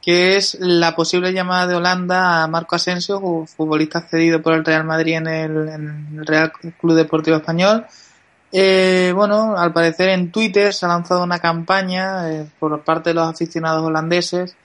que 0.00 0.36
es 0.36 0.56
la 0.58 0.96
posible 0.96 1.32
llamada 1.32 1.66
de 1.66 1.74
Holanda 1.74 2.42
a 2.42 2.46
Marco 2.46 2.76
Asensio, 2.76 3.20
futbolista 3.46 4.00
cedido 4.00 4.40
por 4.40 4.54
el 4.54 4.64
Real 4.64 4.84
Madrid 4.84 5.16
en 5.16 5.26
el, 5.26 5.68
en 5.68 6.18
el 6.18 6.26
Real 6.26 6.52
Club 6.80 6.94
Deportivo 6.94 7.36
Español 7.36 7.84
eh, 8.56 9.12
bueno, 9.16 9.56
al 9.56 9.72
parecer 9.72 10.10
en 10.10 10.30
Twitter 10.30 10.72
se 10.72 10.86
ha 10.86 10.88
lanzado 10.88 11.24
una 11.24 11.40
campaña 11.40 12.30
eh, 12.30 12.46
por 12.60 12.84
parte 12.84 13.10
de 13.10 13.14
los 13.14 13.28
aficionados 13.28 13.82
holandeses 13.82 14.56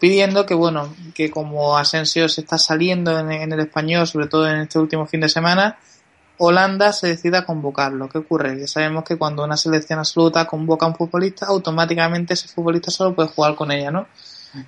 pidiendo 0.00 0.46
que, 0.46 0.54
bueno, 0.54 0.88
que 1.14 1.30
como 1.30 1.76
Asensio 1.76 2.28
se 2.28 2.40
está 2.40 2.58
saliendo 2.58 3.16
en, 3.20 3.52
el 3.52 3.60
español, 3.60 4.04
sobre 4.08 4.26
todo 4.26 4.50
en 4.50 4.62
este 4.62 4.80
último 4.80 5.06
fin 5.06 5.20
de 5.20 5.28
semana, 5.28 5.78
Holanda 6.38 6.92
se 6.92 7.06
decida 7.06 7.44
convocarlo. 7.44 8.08
¿Qué 8.08 8.18
ocurre? 8.18 8.56
Que 8.56 8.66
sabemos 8.66 9.04
que 9.04 9.16
cuando 9.16 9.44
una 9.44 9.56
selección 9.56 10.00
absoluta 10.00 10.44
convoca 10.46 10.86
a 10.86 10.88
un 10.88 10.96
futbolista, 10.96 11.46
automáticamente 11.46 12.34
ese 12.34 12.48
futbolista 12.48 12.90
solo 12.90 13.14
puede 13.14 13.28
jugar 13.28 13.54
con 13.54 13.70
ella, 13.70 13.92
¿no? 13.92 14.06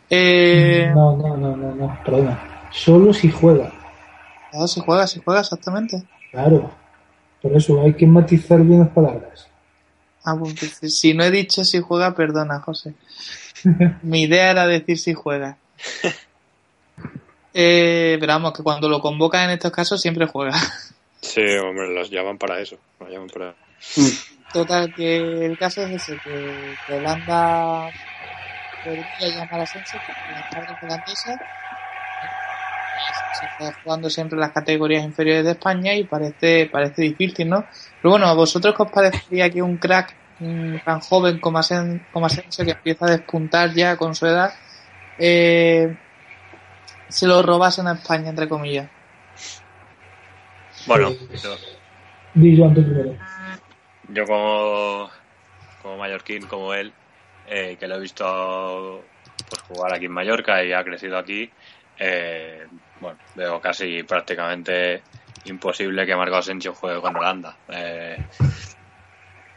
Eh... 0.08 0.92
No, 0.94 1.16
no, 1.16 1.36
no, 1.36 1.56
no, 1.56 1.74
no, 1.74 1.98
perdona. 2.04 2.68
Solo 2.70 3.12
si 3.12 3.28
juega. 3.28 3.72
Claro, 4.52 4.68
si 4.68 4.80
juega, 4.80 5.06
si 5.08 5.20
juega, 5.24 5.40
exactamente. 5.40 6.04
Claro. 6.30 6.82
Por 7.43 7.57
eso 7.57 7.82
hay 7.82 7.95
que 7.95 8.07
matizar 8.07 8.61
bien 8.62 8.80
las 8.80 8.90
palabras. 8.90 9.49
Ah, 10.24 10.36
pues, 10.38 10.78
si 10.97 11.14
no 11.14 11.24
he 11.24 11.30
dicho 11.30 11.64
si 11.64 11.80
juega, 11.80 12.14
perdona, 12.14 12.61
José. 12.61 12.95
Mi 14.03 14.22
idea 14.22 14.51
era 14.51 14.66
decir 14.66 14.99
si 14.99 15.12
juega. 15.12 15.57
Eh, 17.55 18.16
pero 18.18 18.32
vamos, 18.32 18.55
que 18.55 18.62
cuando 18.62 18.88
lo 18.88 19.03
convocan 19.03 19.45
en 19.45 19.51
estos 19.51 19.70
casos 19.70 20.01
siempre 20.01 20.26
juega. 20.26 20.59
Sí, 21.20 21.43
hombre, 21.62 21.93
los 21.93 22.09
llaman 22.09 22.38
para 22.38 22.59
eso. 22.59 22.78
llaman 22.99 23.28
para... 23.28 23.55
Total, 24.55 24.95
que 24.95 25.45
el 25.45 25.59
caso 25.59 25.82
es 25.82 26.03
ese, 26.03 26.18
que, 26.24 26.74
que 26.86 26.95
Holanda 26.95 27.90
podría 28.82 29.07
llamar 29.20 29.61
a 29.61 29.66
Sánchez, 29.66 30.01
porque 30.07 30.32
la 30.32 30.49
tarde 30.49 30.76
holandesa 30.82 31.61
se 33.38 33.46
está 33.46 33.80
jugando 33.82 34.11
siempre 34.11 34.38
las 34.38 34.53
categorías 34.53 35.05
inferiores 35.05 35.44
de 35.44 35.53
España 35.53 35.94
y 35.94 36.05
parece, 36.05 36.68
parece 36.70 37.03
difícil, 37.03 37.48
¿no? 37.48 37.64
Pero 38.00 38.11
bueno, 38.11 38.26
¿a 38.26 38.34
vosotros 38.34 38.74
qué 38.76 38.82
os 38.82 38.90
parecería 38.90 39.50
que 39.50 39.62
un 39.62 39.76
crack 39.76 40.14
tan 40.84 41.00
joven 41.00 41.38
como, 41.38 41.59
Asen, 41.59 42.05
como 42.12 42.26
Asensio, 42.26 42.64
que 42.64 42.72
empieza 42.72 43.07
a 43.07 43.11
despuntar 43.11 43.72
ya 43.74 43.96
con 43.96 44.14
su 44.14 44.26
edad, 44.26 44.53
eh, 45.18 45.96
se 47.09 47.26
lo 47.26 47.42
robasen 47.42 47.86
a 47.86 47.92
España, 47.92 48.30
entre 48.30 48.48
comillas? 48.48 48.88
Bueno, 50.86 51.12
yo, 51.40 51.59
yo 54.09 54.26
como, 54.26 55.11
como 55.80 55.96
mallorquín, 55.98 56.46
como 56.46 56.74
él, 56.74 56.92
eh, 57.46 57.76
que 57.78 57.86
lo 57.86 57.96
he 57.96 58.00
visto 58.00 59.05
pues, 59.48 59.62
jugar 59.62 59.94
aquí 59.94 60.07
en 60.07 60.12
Mallorca 60.12 60.64
y 60.64 60.72
ha 60.72 60.82
crecido 60.82 61.18
aquí, 61.18 61.50
eh, 61.98 62.66
bueno, 63.03 63.18
veo 63.34 63.61
casi 63.61 64.05
prácticamente 64.05 65.03
imposible 65.46 66.07
que 66.07 66.14
Marco 66.14 66.36
Asensio 66.36 66.72
juegue 66.72 67.00
con 67.00 67.16
Holanda. 67.16 67.57
Eh, 67.68 68.16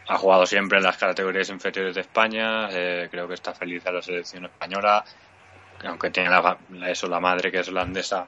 ha 0.08 0.18
jugado 0.18 0.48
siempre 0.48 0.80
en 0.80 0.84
las 0.84 0.98
categorías 0.98 1.50
inferiores 1.50 1.94
de 1.94 2.02
España, 2.02 2.68
eh, 2.72 3.08
creo 3.10 3.28
que 3.28 3.36
está 3.36 3.54
feliz 3.54 3.86
a 3.86 3.92
la 3.92 4.02
selección 4.02 4.46
española, 4.46 5.06
aunque 5.84 6.10
tiene 6.10 6.30
la, 6.30 6.58
eso 6.88 7.08
la 7.08 7.20
madre 7.20 7.52
que 7.52 7.60
es 7.60 7.70
holandesa, 7.70 8.28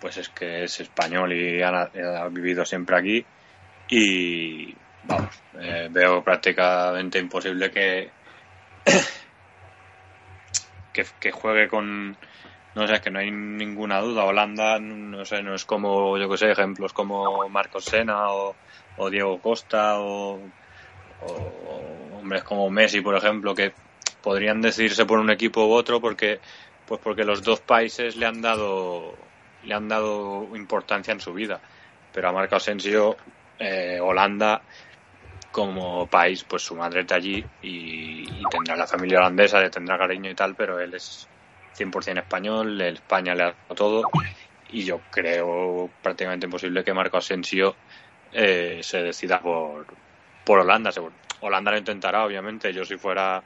pues 0.00 0.16
es 0.16 0.28
que 0.30 0.64
es 0.64 0.80
español 0.80 1.32
y 1.32 1.62
ha, 1.62 1.88
vivido 2.30 2.64
siempre 2.64 2.96
aquí 2.96 3.24
y 3.88 4.74
vamos, 5.04 5.40
eh, 5.60 5.88
veo 5.90 6.24
prácticamente 6.24 7.20
imposible 7.20 7.70
que, 7.70 8.10
que 11.20 11.30
juegue 11.30 11.68
con, 11.68 12.16
no 12.74 12.86
sé, 12.86 12.94
es 12.94 13.00
que 13.00 13.10
no 13.10 13.18
hay 13.18 13.30
ninguna 13.30 14.00
duda. 14.00 14.24
Holanda, 14.24 14.78
no 14.78 15.24
sé, 15.24 15.42
no 15.42 15.54
es 15.54 15.64
como, 15.64 16.16
yo 16.18 16.28
que 16.28 16.36
sé, 16.36 16.50
ejemplos 16.50 16.92
como 16.92 17.48
Marcos 17.48 17.84
Sena 17.84 18.30
o, 18.30 18.54
Diego 19.10 19.40
Costa 19.40 20.00
o, 20.00 20.38
hombres 22.16 22.44
como 22.44 22.70
Messi, 22.70 23.00
por 23.00 23.16
ejemplo, 23.16 23.54
que 23.54 23.72
podrían 24.22 24.60
decidirse 24.60 25.04
por 25.06 25.18
un 25.18 25.30
equipo 25.30 25.66
u 25.66 25.72
otro 25.72 26.00
porque, 26.00 26.40
pues 26.86 27.00
porque 27.02 27.24
los 27.24 27.42
dos 27.42 27.60
países 27.60 28.16
le 28.16 28.26
han 28.26 28.40
dado, 28.40 29.14
le 29.64 29.74
han 29.74 29.88
dado 29.88 30.48
importancia 30.54 31.12
en 31.12 31.20
su 31.20 31.32
vida. 31.32 31.60
Pero 32.12 32.28
a 32.28 32.32
Marco 32.32 32.56
Asensio, 32.56 33.16
eh, 33.58 33.98
Holanda, 34.00 34.62
como 35.50 36.06
país, 36.06 36.44
pues 36.44 36.62
su 36.62 36.76
madre 36.76 37.00
está 37.00 37.16
allí 37.16 37.44
y, 37.62 38.26
tendrá 38.50 38.76
la 38.76 38.86
familia 38.86 39.18
holandesa, 39.18 39.60
le 39.60 39.70
tendrá 39.70 39.98
cariño 39.98 40.30
y 40.30 40.34
tal, 40.34 40.54
pero 40.54 40.78
él 40.78 40.94
es 40.94 41.28
100% 41.76 42.18
español, 42.18 42.80
el 42.80 42.94
España 42.94 43.34
le 43.34 43.42
ha 43.44 43.46
dado 43.46 43.74
todo 43.74 44.02
y 44.68 44.84
yo 44.84 45.00
creo 45.10 45.90
prácticamente 46.02 46.46
imposible 46.46 46.84
que 46.84 46.94
Marco 46.94 47.16
Asensio 47.16 47.74
eh, 48.32 48.80
se 48.82 49.02
decida 49.02 49.40
por, 49.40 49.86
por 50.44 50.60
Holanda. 50.60 50.90
Holanda 51.40 51.72
lo 51.72 51.78
intentará, 51.78 52.24
obviamente. 52.24 52.72
Yo 52.72 52.84
si 52.84 52.96
fuera 52.96 53.42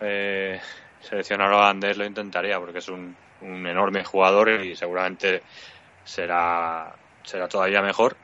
eh, 0.00 0.60
seleccionado 1.00 1.56
holandés 1.56 1.96
lo 1.96 2.04
intentaría 2.04 2.58
porque 2.58 2.78
es 2.78 2.88
un, 2.88 3.16
un 3.40 3.66
enorme 3.66 4.04
jugador 4.04 4.50
y 4.50 4.76
seguramente 4.76 5.42
será 6.04 6.92
será 7.22 7.48
todavía 7.48 7.82
mejor 7.82 8.16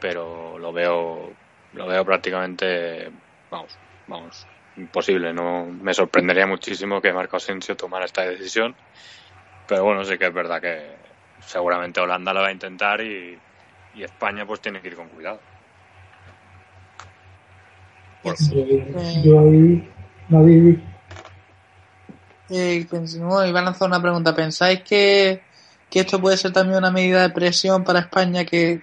pero 0.00 0.58
lo 0.58 0.72
veo 0.72 1.32
lo 1.72 1.86
veo 1.86 2.04
prácticamente 2.04 3.10
vamos 3.50 3.76
vamos 4.06 4.46
imposible 4.76 5.32
no 5.32 5.66
me 5.66 5.92
sorprendería 5.94 6.46
muchísimo 6.46 7.00
que 7.00 7.12
Marco 7.12 7.36
Asensio 7.36 7.76
tomara 7.76 8.04
esta 8.04 8.22
decisión 8.22 8.74
pero 9.66 9.84
bueno 9.84 10.04
sí 10.04 10.18
que 10.18 10.26
es 10.26 10.34
verdad 10.34 10.60
que 10.60 10.96
seguramente 11.46 12.00
Holanda 12.00 12.32
lo 12.32 12.40
va 12.40 12.48
a 12.48 12.52
intentar 12.52 13.00
y, 13.00 13.38
y 13.94 14.02
España 14.02 14.46
pues 14.46 14.60
tiene 14.60 14.80
que 14.80 14.88
ir 14.88 14.96
con 14.96 15.08
cuidado. 15.08 15.40
Yo 19.24 19.40
ahí 19.40 19.88
eh, 22.50 22.86
iba 23.48 23.60
a 23.60 23.62
lanzar 23.62 23.88
una 23.88 24.00
pregunta. 24.00 24.34
¿Pensáis 24.34 24.82
que, 24.82 25.42
esto 25.90 26.20
puede 26.20 26.36
ser 26.36 26.52
también 26.52 26.78
una 26.78 26.90
medida 26.90 27.22
de 27.22 27.30
presión 27.30 27.84
para 27.84 28.00
España 28.00 28.44
que, 28.44 28.82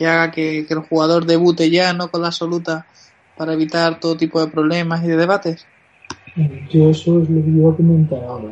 haga 0.00 0.30
que, 0.30 0.66
el 0.68 0.78
jugador 0.80 1.26
debute 1.26 1.70
ya, 1.70 1.92
no 1.92 2.10
con 2.10 2.22
la 2.22 2.28
absoluta, 2.28 2.86
para 3.40 3.54
evitar 3.54 3.98
todo 4.00 4.18
tipo 4.18 4.38
de 4.38 4.52
problemas 4.52 5.02
y 5.02 5.06
de 5.06 5.16
debates? 5.16 5.66
Yo 6.68 6.90
eso 6.90 7.22
es 7.22 7.30
lo 7.30 7.42
que 7.42 7.48
iba 7.48 7.72
a 7.72 7.74
comentar 7.74 8.22
ahora. 8.22 8.48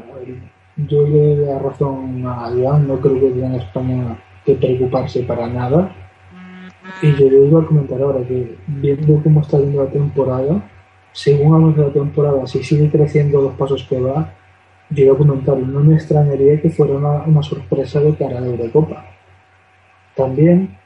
Yo 0.78 1.06
le 1.06 1.36
doy 1.36 1.44
la 1.44 1.58
razón 1.58 2.24
a 2.26 2.50
Iván, 2.56 2.88
no 2.88 2.98
creo 2.98 3.20
que 3.20 3.38
tenga 3.38 3.58
España 3.58 4.18
que 4.46 4.54
preocuparse 4.54 5.24
para 5.24 5.46
nada. 5.46 5.94
Y 7.02 7.12
yo 7.16 7.28
le 7.28 7.48
iba 7.48 7.60
a 7.60 7.66
comentar 7.66 8.00
ahora 8.00 8.26
que 8.26 8.56
viendo 8.66 9.22
cómo 9.22 9.42
está 9.42 9.58
yendo 9.58 9.84
la 9.84 9.90
temporada, 9.90 10.62
según 11.12 11.54
avanza 11.54 11.82
la 11.82 11.92
temporada, 11.92 12.46
si 12.46 12.64
sigue 12.64 12.90
creciendo 12.90 13.42
los 13.42 13.52
pasos 13.56 13.84
que 13.84 14.00
va, 14.00 14.32
yo 14.88 15.04
iba 15.04 15.12
a 15.12 15.18
comentar, 15.18 15.58
no 15.58 15.80
me 15.80 15.96
extrañaría 15.96 16.62
que 16.62 16.70
fuera 16.70 16.94
una, 16.94 17.42
sorpresa 17.42 18.00
de 18.00 18.14
cara 18.14 18.38
a 18.38 18.40
la 18.40 18.46
Eurocopa. 18.46 19.04
También 20.16 20.77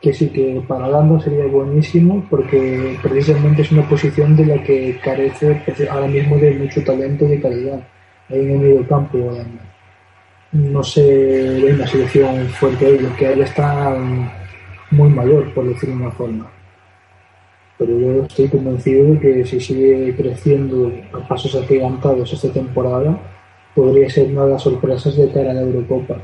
que 0.00 0.12
sí 0.12 0.28
que 0.30 0.62
para 0.66 0.86
Holanda 0.86 1.20
sería 1.20 1.46
buenísimo 1.46 2.26
porque 2.30 2.98
precisamente 3.02 3.62
es 3.62 3.72
una 3.72 3.88
posición 3.88 4.36
de 4.36 4.46
la 4.46 4.62
que 4.62 4.98
carece 5.02 5.60
ahora 5.90 6.06
mismo 6.06 6.36
de 6.36 6.54
mucho 6.54 6.82
talento 6.82 7.26
de 7.26 7.40
calidad 7.40 7.80
en 8.30 8.50
el 8.50 8.58
medio 8.58 8.88
campo 8.88 9.18
no 10.52 10.82
se 10.82 11.02
ve 11.02 11.74
una 11.74 11.86
selección 11.86 12.48
fuerte 12.48 12.86
ahí 12.86 12.98
lo 12.98 13.14
que 13.16 13.26
hay 13.26 13.40
está 13.40 13.94
muy 14.90 15.10
mayor 15.10 15.52
por 15.52 15.68
decirlo 15.68 15.96
de 15.96 16.02
una 16.02 16.12
forma 16.12 16.50
pero 17.80 17.98
yo 17.98 18.24
estoy 18.24 18.46
convencido 18.48 19.14
de 19.14 19.18
que 19.18 19.46
si 19.46 19.58
sigue 19.58 20.14
creciendo 20.14 20.92
a 21.14 21.26
pasos 21.26 21.54
agigantados 21.54 22.30
esta 22.30 22.52
temporada, 22.52 23.18
podría 23.74 24.10
ser 24.10 24.30
una 24.30 24.44
de 24.44 24.50
las 24.50 24.62
sorpresas 24.62 25.16
de 25.16 25.32
cara 25.32 25.52
a 25.52 25.54
la 25.54 25.62
Eurocopa. 25.62 26.18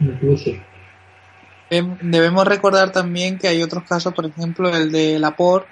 Incluso. 0.00 0.50
Debemos 2.02 2.46
recordar 2.46 2.92
también 2.92 3.38
que 3.38 3.48
hay 3.48 3.62
otros 3.62 3.84
casos, 3.84 4.12
por 4.12 4.26
ejemplo, 4.26 4.68
el 4.68 4.92
de 4.92 5.18
Laporte, 5.18 5.68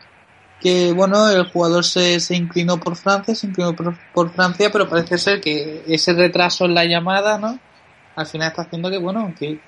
que 0.60 0.92
bueno, 0.92 1.28
el 1.28 1.50
jugador 1.50 1.84
se, 1.84 2.20
se 2.20 2.36
inclinó 2.36 2.78
por 2.78 2.96
Francia, 2.96 3.34
se 3.34 3.46
inclinó 3.46 3.74
por, 3.74 4.30
Francia, 4.30 4.70
pero 4.72 4.88
parece 4.88 5.18
ser 5.18 5.40
que 5.40 5.84
ese 5.86 6.12
retraso 6.12 6.64
en 6.64 6.74
la 6.74 6.84
llamada, 6.84 7.38
¿no? 7.38 7.58
Al 8.16 8.26
final 8.26 8.48
está 8.48 8.62
haciendo 8.62 8.90
que, 8.90 8.98
bueno, 8.98 9.34
que 9.38 9.60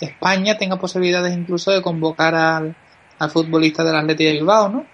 España 0.00 0.56
tenga 0.56 0.76
posibilidades 0.76 1.36
incluso 1.36 1.70
de 1.70 1.82
convocar 1.82 2.34
al, 2.34 2.76
al 3.18 3.30
futbolista 3.30 3.84
del 3.84 3.96
Atlético 3.96 4.28
de 4.28 4.34
Bilbao, 4.34 4.68
¿no? 4.68 4.86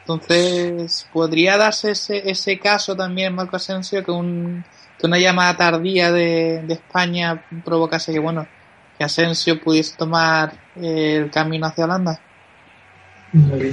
Entonces, 0.00 1.08
¿podría 1.12 1.56
darse 1.56 1.92
ese, 1.92 2.28
ese 2.28 2.58
caso 2.58 2.96
también, 2.96 3.34
Marco 3.34 3.56
Asensio, 3.56 4.04
que, 4.04 4.10
un, 4.10 4.64
una 5.06 5.18
llamada 5.18 5.56
tardía 5.56 6.12
de, 6.12 6.64
España 6.68 7.44
provocase 7.64 8.12
que, 8.12 8.18
bueno, 8.18 8.46
que 8.96 9.04
Asensio 9.04 9.60
pudiese 9.60 9.96
tomar 9.96 10.52
eh, 10.76 11.22
el 11.24 11.30
camino 11.30 11.66
hacia 11.66 11.84
Holanda? 11.84 12.20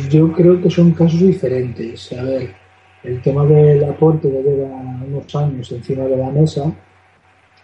Yo 0.09 0.31
creo 0.31 0.61
que 0.61 0.69
son 0.69 0.91
casos 0.91 1.19
diferentes. 1.19 2.11
A 2.13 2.23
ver, 2.23 2.55
el 3.03 3.21
tema 3.21 3.45
del 3.45 3.83
aporte 3.83 4.31
ya 4.31 4.39
lleva 4.39 4.67
unos 4.67 5.35
años 5.35 5.71
encima 5.71 6.05
de 6.05 6.17
la 6.17 6.29
mesa 6.29 6.73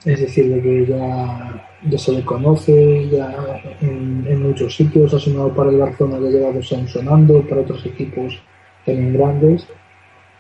es 0.05 0.20
decir, 0.20 0.53
de 0.53 0.61
que 0.61 0.86
ya, 0.86 1.68
ya 1.89 1.97
se 1.97 2.11
le 2.11 2.24
conoce, 2.24 3.09
ya 3.09 3.34
en, 3.82 4.41
muchos 4.43 4.76
sitios 4.76 5.13
ha 5.16 5.20
sonado 5.20 5.53
para 5.53 5.72
el 5.72 5.78
Barcelona, 5.78 6.20
ya 6.20 6.38
lleva 6.38 6.51
dos 6.51 6.68
sonando, 6.68 7.41
para 7.47 7.61
otros 7.61 7.84
equipos 7.88 8.39
también 8.86 9.13
grandes. 9.13 9.68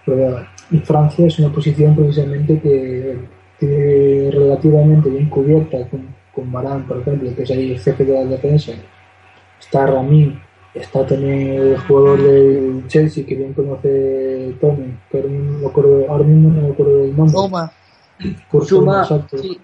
Pero 0.05 0.45
y 0.71 0.79
Francia 0.79 1.27
es 1.27 1.39
una 1.39 1.49
posición 1.49 1.95
precisamente 1.95 2.59
que 2.59 3.17
tiene 3.59 4.31
relativamente 4.31 5.09
bien 5.09 5.29
cubierta 5.29 5.87
con, 5.89 6.07
con 6.33 6.51
Barán, 6.51 6.87
por 6.87 6.99
ejemplo, 6.99 7.33
que 7.35 7.43
es 7.43 7.51
ahí 7.51 7.71
el 7.71 7.79
jefe 7.79 8.03
de 8.03 8.13
la 8.13 8.25
defensa. 8.25 8.73
Está 9.59 9.85
Ramín, 9.85 10.39
está 10.73 11.05
también 11.05 11.53
el 11.53 11.77
jugador 11.77 12.21
del 12.21 12.87
Chelsea 12.87 13.25
que 13.25 13.35
bien 13.35 13.53
conoce 13.53 14.53
ahora 14.61 14.77
mismo 14.77 15.49
no 15.49 15.61
me 15.61 15.67
acuerdo, 15.67 16.05
ahora 16.09 16.23
mismo 16.23 16.49
no 16.49 16.61
me 16.61 16.73
acuerdo 16.73 16.97
del 16.97 17.15
nombre. 17.15 17.71
Por 18.51 18.65
Suma, 18.65 19.01
exacto. 19.01 19.37
Sí. 19.37 19.59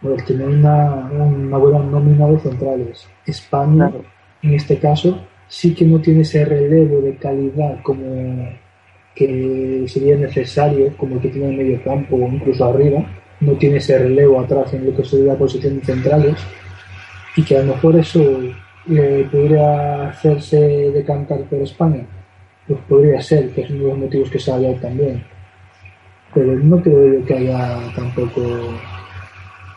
Bueno, 0.00 0.22
tiene 0.26 0.46
una, 0.46 1.10
una, 1.10 1.58
buena 1.58 1.78
nómina 1.78 2.26
de 2.28 2.38
centrales. 2.38 3.08
España, 3.26 3.92
en 4.42 4.54
este 4.54 4.78
caso, 4.78 5.18
sí 5.48 5.74
que 5.74 5.84
no 5.84 6.00
tiene 6.00 6.20
ese 6.20 6.44
relevo 6.44 7.00
de 7.00 7.16
calidad 7.16 7.82
como 7.82 8.48
que 9.16 9.84
sería 9.88 10.16
necesario, 10.16 10.96
como 10.96 11.20
que 11.20 11.28
tiene 11.28 11.48
en 11.48 11.56
medio 11.56 11.82
campo 11.82 12.16
o 12.16 12.28
incluso 12.28 12.64
arriba. 12.64 13.04
No 13.40 13.52
tiene 13.54 13.78
ese 13.78 13.98
relevo 13.98 14.40
atrás 14.40 14.72
en 14.74 14.86
lo 14.86 14.96
que 14.96 15.04
sería 15.04 15.32
la 15.32 15.38
posición 15.38 15.80
de 15.80 15.84
centrales. 15.84 16.36
Y 17.36 17.42
que 17.42 17.56
a 17.56 17.62
lo 17.62 17.74
mejor 17.74 17.96
eso 17.96 18.22
eh, 18.88 19.26
podría 19.32 20.10
hacerse 20.10 20.58
decantar 20.92 21.40
por 21.44 21.60
España. 21.60 22.06
Pues 22.68 22.78
podría 22.88 23.20
ser, 23.20 23.50
que 23.50 23.62
es 23.62 23.70
uno 23.70 23.84
de 23.84 23.88
los 23.88 23.98
motivos 23.98 24.30
que 24.30 24.38
se 24.38 24.52
ha 24.52 24.80
también 24.80 25.24
pero 26.36 26.54
no 26.54 26.82
creo 26.82 27.24
que 27.24 27.34
haya 27.34 27.78
tampoco 27.94 28.42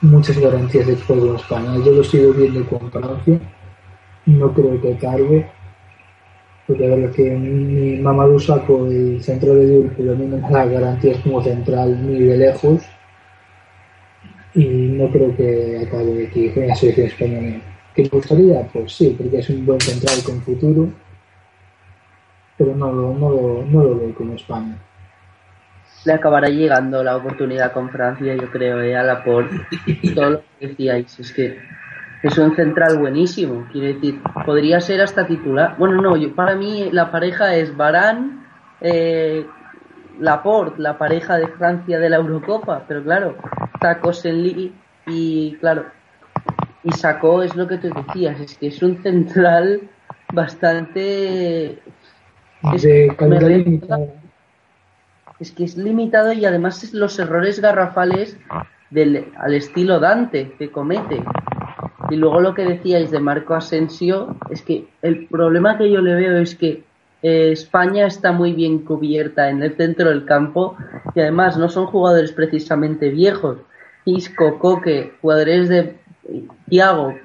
muchas 0.01 0.37
garantías 0.37 0.87
de 0.87 0.95
juego 0.97 1.29
en 1.29 1.35
España. 1.37 1.75
Yo 1.85 1.93
lo 1.93 2.03
sigo 2.03 2.33
viendo 2.33 2.65
con 2.67 2.91
Francia, 2.91 3.39
no 4.25 4.53
creo 4.53 4.81
que 4.81 4.97
cargue, 4.97 5.49
porque 6.69 6.85
a 6.85 6.95
ver 6.95 7.09
que 7.09 7.31
mi 7.31 7.97
Mamadou 7.97 8.39
Saco, 8.39 8.85
el 8.85 9.23
centro 9.23 9.55
de 9.55 9.89
pero 9.97 10.13
no 10.13 10.25
me 10.27 10.37
da 10.37 10.65
garantías 10.65 11.17
como 11.23 11.41
central 11.41 11.97
ni 12.05 12.19
de 12.19 12.37
lejos, 12.37 12.83
y 14.53 14.65
no 14.65 15.09
creo 15.09 15.35
que 15.35 15.83
acabe 15.87 16.27
aquí 16.27 16.49
con 16.51 16.67
la 16.67 16.75
selección 16.75 17.07
española. 17.07 17.61
¿Que 17.95 18.03
me 18.03 18.09
gustaría? 18.09 18.67
Pues 18.71 18.93
sí, 18.93 19.15
porque 19.17 19.39
es 19.39 19.49
un 19.49 19.65
buen 19.65 19.81
central 19.81 20.23
con 20.23 20.39
futuro, 20.43 20.89
pero 22.55 22.75
no, 22.75 22.93
no, 22.93 23.13
no, 23.15 23.63
no 23.63 23.83
lo 23.83 23.97
veo 23.97 24.13
como 24.13 24.35
España 24.35 24.77
le 26.05 26.13
acabará 26.13 26.47
llegando 26.47 27.03
la 27.03 27.17
oportunidad 27.17 27.73
con 27.73 27.89
Francia, 27.89 28.33
yo 28.33 28.49
creo, 28.51 28.81
eh, 28.81 28.95
a 28.95 29.03
la 29.03 29.23
por 29.23 29.49
todo 30.15 30.29
lo 30.29 30.41
que 30.59 30.67
decíais. 30.67 31.19
Es 31.19 31.33
que 31.33 31.57
es 32.23 32.37
un 32.37 32.55
central 32.55 32.97
buenísimo. 32.97 33.65
Quiero 33.71 33.87
decir, 33.87 34.21
podría 34.45 34.81
ser 34.81 35.01
hasta 35.01 35.25
titular. 35.25 35.75
Bueno, 35.77 36.01
no, 36.01 36.17
yo, 36.17 36.33
para 36.35 36.55
mí 36.55 36.89
la 36.91 37.11
pareja 37.11 37.55
es 37.55 37.75
Barán, 37.75 38.45
eh, 38.81 39.45
Laporte, 40.19 40.81
la 40.81 40.97
pareja 40.97 41.37
de 41.37 41.47
Francia 41.47 41.99
de 41.99 42.09
la 42.09 42.17
Eurocopa. 42.17 42.83
Pero 42.87 43.03
claro, 43.03 43.35
está 43.73 43.99
Cosenli 43.99 44.73
y, 45.07 45.55
claro, 45.59 45.85
y 46.83 46.91
sacó, 46.91 47.41
es 47.41 47.55
lo 47.55 47.67
que 47.67 47.77
tú 47.77 47.89
decías, 47.89 48.39
es 48.39 48.57
que 48.57 48.67
es 48.67 48.81
un 48.83 49.01
central 49.01 49.81
bastante. 50.33 51.79
Es, 52.73 52.85
es 55.39 55.51
que 55.53 55.63
es 55.63 55.77
limitado 55.77 56.33
y 56.33 56.45
además 56.45 56.83
es 56.83 56.93
los 56.93 57.17
errores 57.17 57.61
garrafales 57.61 58.37
del, 58.89 59.31
al 59.37 59.53
estilo 59.53 59.99
Dante 59.99 60.51
que 60.59 60.69
comete. 60.69 61.23
Y 62.09 62.15
luego 62.15 62.39
lo 62.39 62.53
que 62.53 62.65
decíais 62.65 63.11
de 63.11 63.19
Marco 63.19 63.53
Asensio, 63.53 64.35
es 64.49 64.61
que 64.61 64.87
el 65.01 65.27
problema 65.27 65.77
que 65.77 65.91
yo 65.91 66.01
le 66.01 66.15
veo 66.15 66.37
es 66.37 66.55
que 66.55 66.83
eh, 67.21 67.51
España 67.51 68.07
está 68.07 68.31
muy 68.31 68.53
bien 68.53 68.79
cubierta 68.79 69.49
en 69.49 69.61
el 69.61 69.75
centro 69.75 70.09
del 70.09 70.25
campo 70.25 70.75
y 71.13 71.19
además 71.19 71.57
no 71.57 71.69
son 71.69 71.85
jugadores 71.87 72.31
precisamente 72.31 73.09
viejos. 73.09 73.57
Isco, 74.05 74.57
Coque, 74.57 75.13
jugadores 75.21 75.69
de 75.69 75.97
Thiago, 76.69 77.15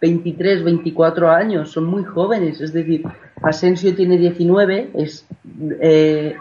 23, 0.00 0.62
24 0.64 1.30
años, 1.30 1.70
son 1.70 1.86
muy 1.86 2.04
jóvenes. 2.04 2.60
Es 2.60 2.72
decir, 2.72 3.02
Asensio 3.42 3.94
tiene 3.94 4.18
19, 4.18 4.90
es 4.94 5.26
eh, 5.80 6.36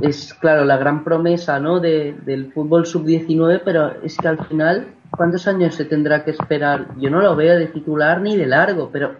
es, 0.00 0.34
claro, 0.34 0.64
la 0.64 0.76
gran 0.76 1.04
promesa 1.04 1.58
¿no? 1.60 1.80
de, 1.80 2.14
del 2.24 2.52
fútbol 2.52 2.86
sub-19, 2.86 3.62
pero 3.64 4.02
es 4.02 4.16
que 4.16 4.28
al 4.28 4.44
final 4.46 4.88
¿Cuántos 5.16 5.46
años 5.46 5.74
se 5.74 5.84
tendrá 5.84 6.24
que 6.24 6.30
esperar? 6.30 6.86
Yo 6.96 7.10
no 7.10 7.20
lo 7.20 7.36
veo 7.36 7.58
de 7.58 7.66
titular 7.66 8.20
ni 8.20 8.36
de 8.36 8.46
largo, 8.46 8.88
pero, 8.90 9.16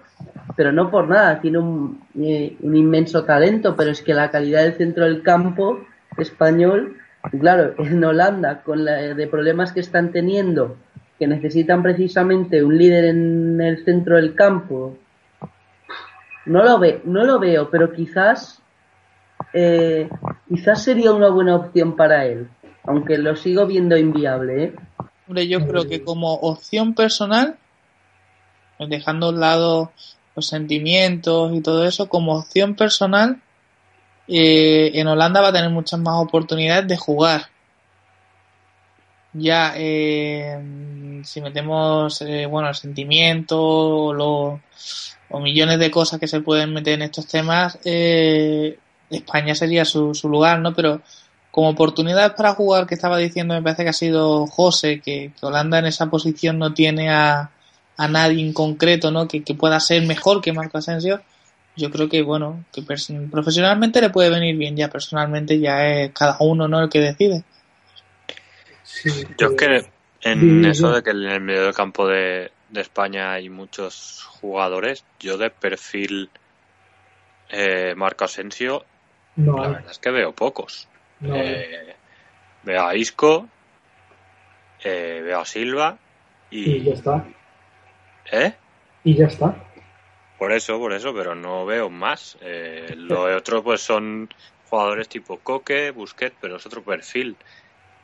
pero 0.57 0.73
no 0.73 0.91
por 0.91 1.07
nada. 1.07 1.41
Tiene 1.41 1.59
un, 1.59 2.03
eh, 2.19 2.57
un 2.61 2.75
inmenso 2.75 3.25
talento, 3.25 3.77
pero 3.77 3.91
es 3.91 4.01
que 4.01 4.15
la 4.15 4.31
calidad 4.31 4.63
del 4.63 4.75
centro 4.75 5.05
del 5.05 5.23
campo 5.23 5.81
español, 6.17 6.97
claro, 7.41 7.75
en 7.79 8.03
Holanda, 8.03 8.63
con 8.63 8.85
la 8.85 9.15
de 9.15 9.27
problemas 9.27 9.73
que 9.73 9.81
están 9.81 10.13
teniendo, 10.13 10.77
que 11.19 11.27
necesitan 11.27 11.83
precisamente 11.83 12.65
un 12.65 12.79
líder 12.79 13.05
en 13.05 13.61
el 13.61 13.85
centro 13.85 14.17
del 14.17 14.35
campo, 14.35 14.97
no 16.47 16.65
lo, 16.65 16.79
ve, 16.79 17.03
no 17.05 17.23
lo 17.25 17.39
veo, 17.39 17.69
pero 17.71 17.93
quizás, 17.93 18.61
eh, 19.53 20.09
quizás 20.49 20.83
sería 20.83 21.13
una 21.13 21.29
buena 21.29 21.55
opción 21.55 21.97
para 21.97 22.25
él, 22.25 22.49
aunque 22.85 23.19
lo 23.19 23.37
sigo 23.37 23.67
viendo 23.67 23.97
inviable. 23.97 24.65
¿eh? 24.65 24.75
Hombre, 25.33 25.49
yo 25.49 25.67
creo 25.67 25.89
que 25.89 26.05
como 26.05 26.35
opción 26.35 26.93
personal, 26.93 27.57
dejando 28.79 29.29
a 29.29 29.31
un 29.31 29.41
lado 29.41 29.91
los 30.37 30.47
sentimientos 30.47 31.57
y 31.57 31.63
todo 31.63 31.87
eso, 31.87 32.11
como 32.11 32.35
opción 32.35 32.75
personal, 32.75 33.41
eh, 34.29 34.91
en 34.93 35.07
Holanda 35.07 35.41
va 35.41 35.49
a 35.49 35.53
tener 35.55 35.71
muchas 35.71 35.99
más 36.01 36.23
oportunidades 36.23 36.87
de 36.87 36.99
jugar. 36.99 37.47
Ya, 39.33 39.73
eh, 39.75 41.23
si 41.25 41.41
metemos, 41.41 42.21
eh, 42.21 42.45
bueno, 42.45 42.69
el 42.69 42.75
sentimiento 42.75 43.59
o, 43.59 44.61
o 45.31 45.41
millones 45.41 45.79
de 45.79 45.91
cosas 45.91 46.21
que 46.21 46.29
se 46.29 46.43
pueden 46.43 46.75
meter 46.75 46.93
en 46.93 47.03
estos 47.03 47.27
temas, 47.27 47.79
eh, 47.87 48.79
España 49.09 49.55
sería 49.55 49.87
su, 49.87 50.15
su 50.15 50.29
lugar, 50.29 50.59
¿no? 50.59 50.75
Pero 50.75 51.01
como 51.53 51.69
oportunidad 51.69 52.35
para 52.35 52.55
jugar 52.55 52.87
que 52.87 52.95
estaba 52.95 53.19
diciendo, 53.19 53.55
me 53.55 53.63
parece 53.63 53.85
que 53.85 53.91
ha 53.91 53.93
sido 53.93 54.47
José, 54.47 55.01
que, 55.01 55.33
Holanda 55.43 55.79
en 55.79 55.85
esa 55.85 56.09
posición 56.09 56.59
no 56.59 56.73
tiene 56.73 57.11
a, 57.11 57.51
a 57.99 58.09
nadie 58.09 58.41
en 58.41 58.55
concreto, 58.55 59.11
¿no? 59.11 59.29
Que, 59.29 59.45
que, 59.45 59.55
pueda 59.55 59.79
ser 59.79 60.03
mejor 60.07 60.41
que 60.41 60.55
Marco 60.55 60.79
Asensio. 60.79 61.21
Yo 61.77 61.91
creo 61.91 62.09
que, 62.09 62.23
bueno, 62.23 62.65
que 62.73 62.83
profesionalmente 62.83 64.01
le 64.01 64.09
puede 64.09 64.31
venir 64.31 64.57
bien, 64.57 64.77
ya 64.77 64.89
personalmente 64.89 65.61
ya 65.61 65.87
es 65.87 66.13
cada 66.13 66.39
uno, 66.41 66.69
¿no? 66.69 66.83
El 66.83 66.89
que 66.89 67.01
decide. 67.01 67.45
Yo 69.39 69.49
es 69.49 69.57
que 69.57 69.87
en 70.23 70.65
eso 70.65 70.91
de 70.91 71.03
que 71.03 71.11
en 71.11 71.23
el 71.23 71.41
medio 71.41 71.65
del 71.65 71.75
campo 71.75 72.09
de, 72.09 72.51
de 72.71 72.81
España 72.81 73.33
hay 73.33 73.51
muchos 73.51 74.27
jugadores, 74.41 75.05
yo 75.21 75.37
de 75.37 75.51
perfil 75.51 76.31
eh, 77.51 77.95
Marco 77.95 78.25
Asensio, 78.25 78.87
la 79.37 79.69
verdad 79.69 79.91
es 79.91 79.99
que 79.99 80.11
veo 80.11 80.33
pocos. 80.33 80.89
Eh, 81.25 81.95
veo 82.63 82.87
a 82.87 82.95
Isco, 82.97 83.49
eh, 84.83 85.21
veo 85.23 85.41
a 85.41 85.45
Silva 85.45 85.99
y... 86.51 86.71
y 86.71 86.83
ya 86.85 86.93
está. 86.95 87.25
¿Eh? 88.31 88.53
Y 89.05 89.15
ya 89.15 89.27
está. 89.27 89.55
Por 90.39 90.53
eso, 90.53 90.79
por 90.79 90.93
eso, 90.93 91.15
pero 91.15 91.35
no 91.35 91.65
veo 91.65 91.89
más. 91.91 92.37
Eh, 92.41 92.95
lo 92.97 93.23
otro 93.37 93.63
pues 93.63 93.81
son 93.81 94.29
jugadores 94.69 95.09
tipo 95.09 95.39
Coque, 95.39 95.91
Busquets, 95.91 96.37
pero 96.41 96.57
es 96.57 96.67
otro 96.67 96.83
perfil. 96.83 97.37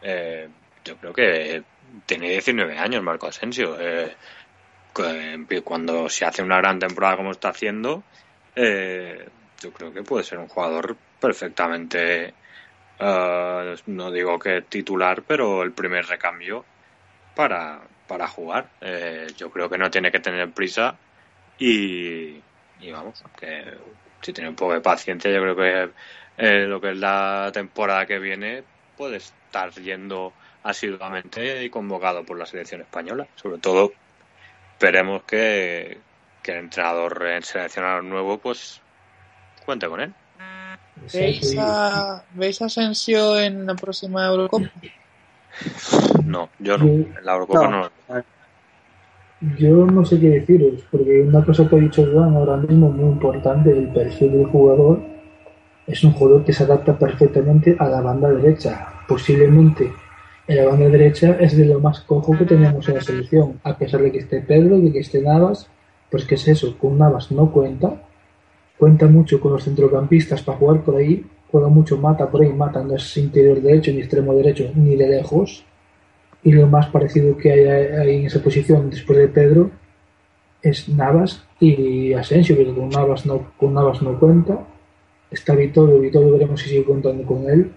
Eh, 0.02 0.48
yo 0.84 0.96
creo 0.96 1.12
que 1.12 1.62
tiene 2.06 2.30
19 2.30 2.78
años 2.78 3.02
Marco 3.02 3.26
Asensio. 3.26 3.76
Eh, 3.80 4.14
cuando 5.64 6.08
se 6.08 6.24
hace 6.24 6.42
una 6.42 6.58
gran 6.58 6.78
temporada 6.78 7.16
como 7.16 7.30
está 7.30 7.50
haciendo, 7.50 8.02
eh, 8.54 9.28
yo 9.60 9.72
creo 9.72 9.92
que 9.92 10.02
puede 10.02 10.24
ser 10.24 10.38
un 10.38 10.48
jugador 10.48 10.96
perfectamente 11.20 12.34
Uh, 13.00 13.76
no 13.86 14.10
digo 14.10 14.38
que 14.38 14.62
titular, 14.62 15.22
pero 15.22 15.62
el 15.62 15.72
primer 15.72 16.06
recambio 16.06 16.64
para, 17.34 17.80
para 18.08 18.26
jugar. 18.26 18.68
Eh, 18.80 19.28
yo 19.36 19.50
creo 19.50 19.68
que 19.68 19.78
no 19.78 19.90
tiene 19.90 20.10
que 20.10 20.18
tener 20.18 20.50
prisa 20.50 20.96
y, 21.58 22.40
vamos, 22.90 23.22
que 23.38 23.64
si 24.20 24.32
tiene 24.32 24.50
un 24.50 24.56
poco 24.56 24.72
de 24.72 24.80
paciencia, 24.80 25.30
yo 25.30 25.40
creo 25.40 25.56
que 25.56 25.90
eh, 26.38 26.66
lo 26.66 26.80
que 26.80 26.90
es 26.90 26.96
la 26.96 27.50
temporada 27.52 28.06
que 28.06 28.18
viene 28.18 28.64
puede 28.96 29.18
estar 29.18 29.70
yendo 29.72 30.32
asiduamente 30.64 31.62
y 31.64 31.70
convocado 31.70 32.24
por 32.24 32.36
la 32.36 32.46
selección 32.46 32.80
española. 32.80 33.28
Sobre 33.36 33.58
todo, 33.58 33.92
esperemos 34.72 35.22
que, 35.22 35.98
que 36.42 36.52
el 36.52 36.58
entrenador 36.58 37.24
en 37.24 37.42
seleccionar 37.42 38.02
nuevo 38.02 38.38
pues 38.38 38.80
cuente 39.64 39.86
con 39.86 40.00
él. 40.00 40.12
¿Veis 41.12 41.56
a, 41.58 42.22
¿Veis 42.34 42.62
a 42.62 42.66
Asensio 42.66 43.38
en 43.38 43.66
la 43.66 43.74
próxima 43.74 44.26
Eurocopa? 44.26 44.70
No, 46.24 46.48
yo 46.58 46.78
no. 46.78 46.84
En 46.84 47.14
la 47.22 47.32
Eurocopa 47.32 47.68
no. 47.68 47.90
Yo 49.56 49.86
no 49.86 50.04
sé 50.04 50.18
qué 50.18 50.30
deciros, 50.30 50.82
porque 50.90 51.20
una 51.20 51.44
cosa 51.44 51.68
que 51.68 51.76
ha 51.76 51.78
dicho 51.78 52.04
Joan 52.12 52.34
ahora 52.34 52.56
mismo 52.56 52.90
muy 52.90 53.08
importante, 53.08 53.70
el 53.70 53.88
perfil 53.92 54.32
del 54.32 54.46
jugador, 54.46 55.00
es 55.86 56.02
un 56.02 56.12
jugador 56.12 56.44
que 56.44 56.52
se 56.52 56.64
adapta 56.64 56.98
perfectamente 56.98 57.76
a 57.78 57.88
la 57.88 58.00
banda 58.00 58.30
derecha. 58.30 58.88
Posiblemente 59.06 59.92
en 60.48 60.56
la 60.56 60.64
banda 60.64 60.88
derecha 60.88 61.36
es 61.38 61.56
de 61.56 61.66
lo 61.66 61.78
más 61.78 62.00
cojo 62.00 62.36
que 62.36 62.46
tenemos 62.46 62.88
en 62.88 62.96
la 62.96 63.00
selección, 63.00 63.60
a 63.62 63.76
pesar 63.78 64.02
de 64.02 64.10
que 64.10 64.18
esté 64.18 64.40
Pedro, 64.40 64.78
de 64.78 64.92
que 64.92 65.00
esté 65.00 65.22
Navas, 65.22 65.70
pues 66.10 66.24
que 66.24 66.34
es 66.34 66.48
eso, 66.48 66.76
con 66.76 66.98
Navas 66.98 67.30
no 67.30 67.52
cuenta, 67.52 68.02
cuenta 68.78 69.06
mucho 69.06 69.40
con 69.40 69.52
los 69.52 69.64
centrocampistas 69.64 70.42
para 70.42 70.58
jugar 70.58 70.82
por 70.82 70.96
ahí, 70.96 71.24
juega 71.50 71.68
mucho 71.68 71.96
Mata 71.98 72.30
por 72.30 72.42
ahí, 72.42 72.52
Mata 72.52 72.82
no 72.82 72.94
es 72.94 73.16
interior 73.16 73.60
derecho 73.60 73.92
ni 73.92 73.98
extremo 73.98 74.34
derecho 74.34 74.70
ni 74.74 74.96
de 74.96 75.08
lejos, 75.08 75.64
y 76.44 76.52
lo 76.52 76.66
más 76.68 76.86
parecido 76.86 77.36
que 77.36 77.52
hay 77.52 77.64
ahí 77.66 78.16
en 78.20 78.26
esa 78.26 78.42
posición 78.42 78.90
después 78.90 79.18
de 79.18 79.28
Pedro 79.28 79.70
es 80.62 80.88
Navas 80.88 81.44
y 81.60 82.12
Asensio, 82.12 82.56
pero 82.56 82.74
con 82.74 82.88
Navas 82.88 83.26
no, 83.26 83.52
con 83.56 83.74
Navas 83.74 84.00
no 84.02 84.18
cuenta, 84.18 84.58
está 85.30 85.54
Vitorio, 85.54 86.00
Vitorio 86.00 86.32
veremos 86.32 86.60
si 86.60 86.70
sigue 86.70 86.84
contando 86.84 87.24
con 87.24 87.48
él, 87.50 87.72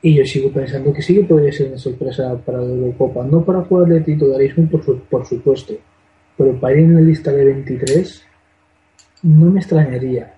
y 0.00 0.14
yo 0.14 0.24
sigo 0.24 0.50
pensando 0.52 0.92
que 0.92 1.02
sí 1.02 1.14
que 1.14 1.24
podría 1.24 1.50
ser 1.52 1.68
una 1.68 1.78
sorpresa 1.78 2.36
para 2.44 2.58
la 2.58 2.72
Eurocopa, 2.72 3.24
no 3.24 3.44
para 3.44 3.62
jugar 3.62 3.88
de 3.88 4.00
titularismo 4.02 4.68
por, 4.68 5.00
por 5.02 5.26
supuesto, 5.26 5.74
pero 6.36 6.58
para 6.60 6.74
ir 6.74 6.84
en 6.84 6.94
la 6.94 7.00
lista 7.00 7.32
de 7.32 7.44
23 7.44 8.27
no 9.22 9.50
me 9.50 9.60
extrañaría. 9.60 10.34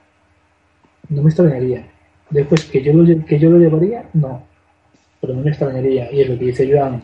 No 1.08 1.22
me 1.22 1.28
extrañaría. 1.28 1.86
Después, 2.30 2.64
que 2.66 2.82
yo 2.82 2.92
lo, 2.92 3.24
que 3.24 3.38
yo 3.38 3.50
lo 3.50 3.58
llevaría, 3.58 4.08
no. 4.14 4.42
Pero 5.20 5.34
no 5.34 5.42
me 5.42 5.50
extrañaría. 5.50 6.12
Y 6.12 6.22
es 6.22 6.28
lo 6.28 6.38
que 6.38 6.46
dice 6.46 6.70
Joan. 6.70 7.02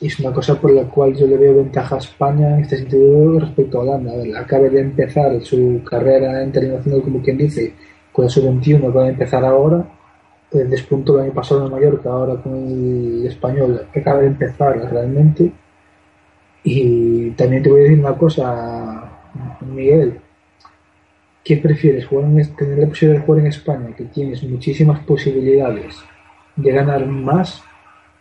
es 0.00 0.18
una 0.20 0.32
cosa 0.32 0.60
por 0.60 0.72
la 0.72 0.84
cual 0.84 1.14
yo 1.14 1.26
le 1.26 1.36
veo 1.36 1.56
ventaja 1.56 1.96
a 1.96 1.98
España 1.98 2.54
en 2.54 2.60
este 2.62 2.78
sentido 2.78 3.38
respecto 3.38 3.78
a 3.78 3.82
Holanda. 3.82 4.12
A 4.36 4.40
acaba 4.40 4.68
de 4.68 4.80
empezar 4.80 5.40
su 5.42 5.82
carrera 5.88 6.42
internacional, 6.42 7.02
como 7.02 7.22
quien 7.22 7.38
dice, 7.38 7.74
con 8.12 8.28
su 8.28 8.42
21, 8.42 8.92
va 8.92 9.04
a 9.04 9.08
empezar 9.08 9.44
ahora. 9.44 9.88
El 10.50 10.70
despunto 10.70 11.14
el 11.14 11.24
año 11.24 11.34
pasado 11.34 11.66
en 11.66 11.72
Mallorca, 11.72 12.10
ahora 12.10 12.36
con 12.42 12.54
el 12.54 13.26
español, 13.26 13.86
acaba 13.94 14.20
de 14.20 14.28
empezar 14.28 14.78
realmente. 14.90 15.52
Y 16.64 17.30
también 17.32 17.62
te 17.62 17.70
voy 17.70 17.80
a 17.80 17.82
decir 17.84 18.00
una 18.00 18.16
cosa, 18.16 19.10
Miguel 19.60 20.20
¿Qué 21.48 21.56
prefieres? 21.56 22.04
Jugar 22.04 22.26
¿Tener 22.58 22.78
la 22.78 22.86
posibilidad 22.88 23.20
de 23.20 23.26
jugar 23.26 23.40
en 23.40 23.46
España, 23.46 23.96
que 23.96 24.04
tienes 24.04 24.42
muchísimas 24.42 25.00
posibilidades 25.00 25.94
de 26.54 26.72
ganar 26.72 27.06
más, 27.06 27.62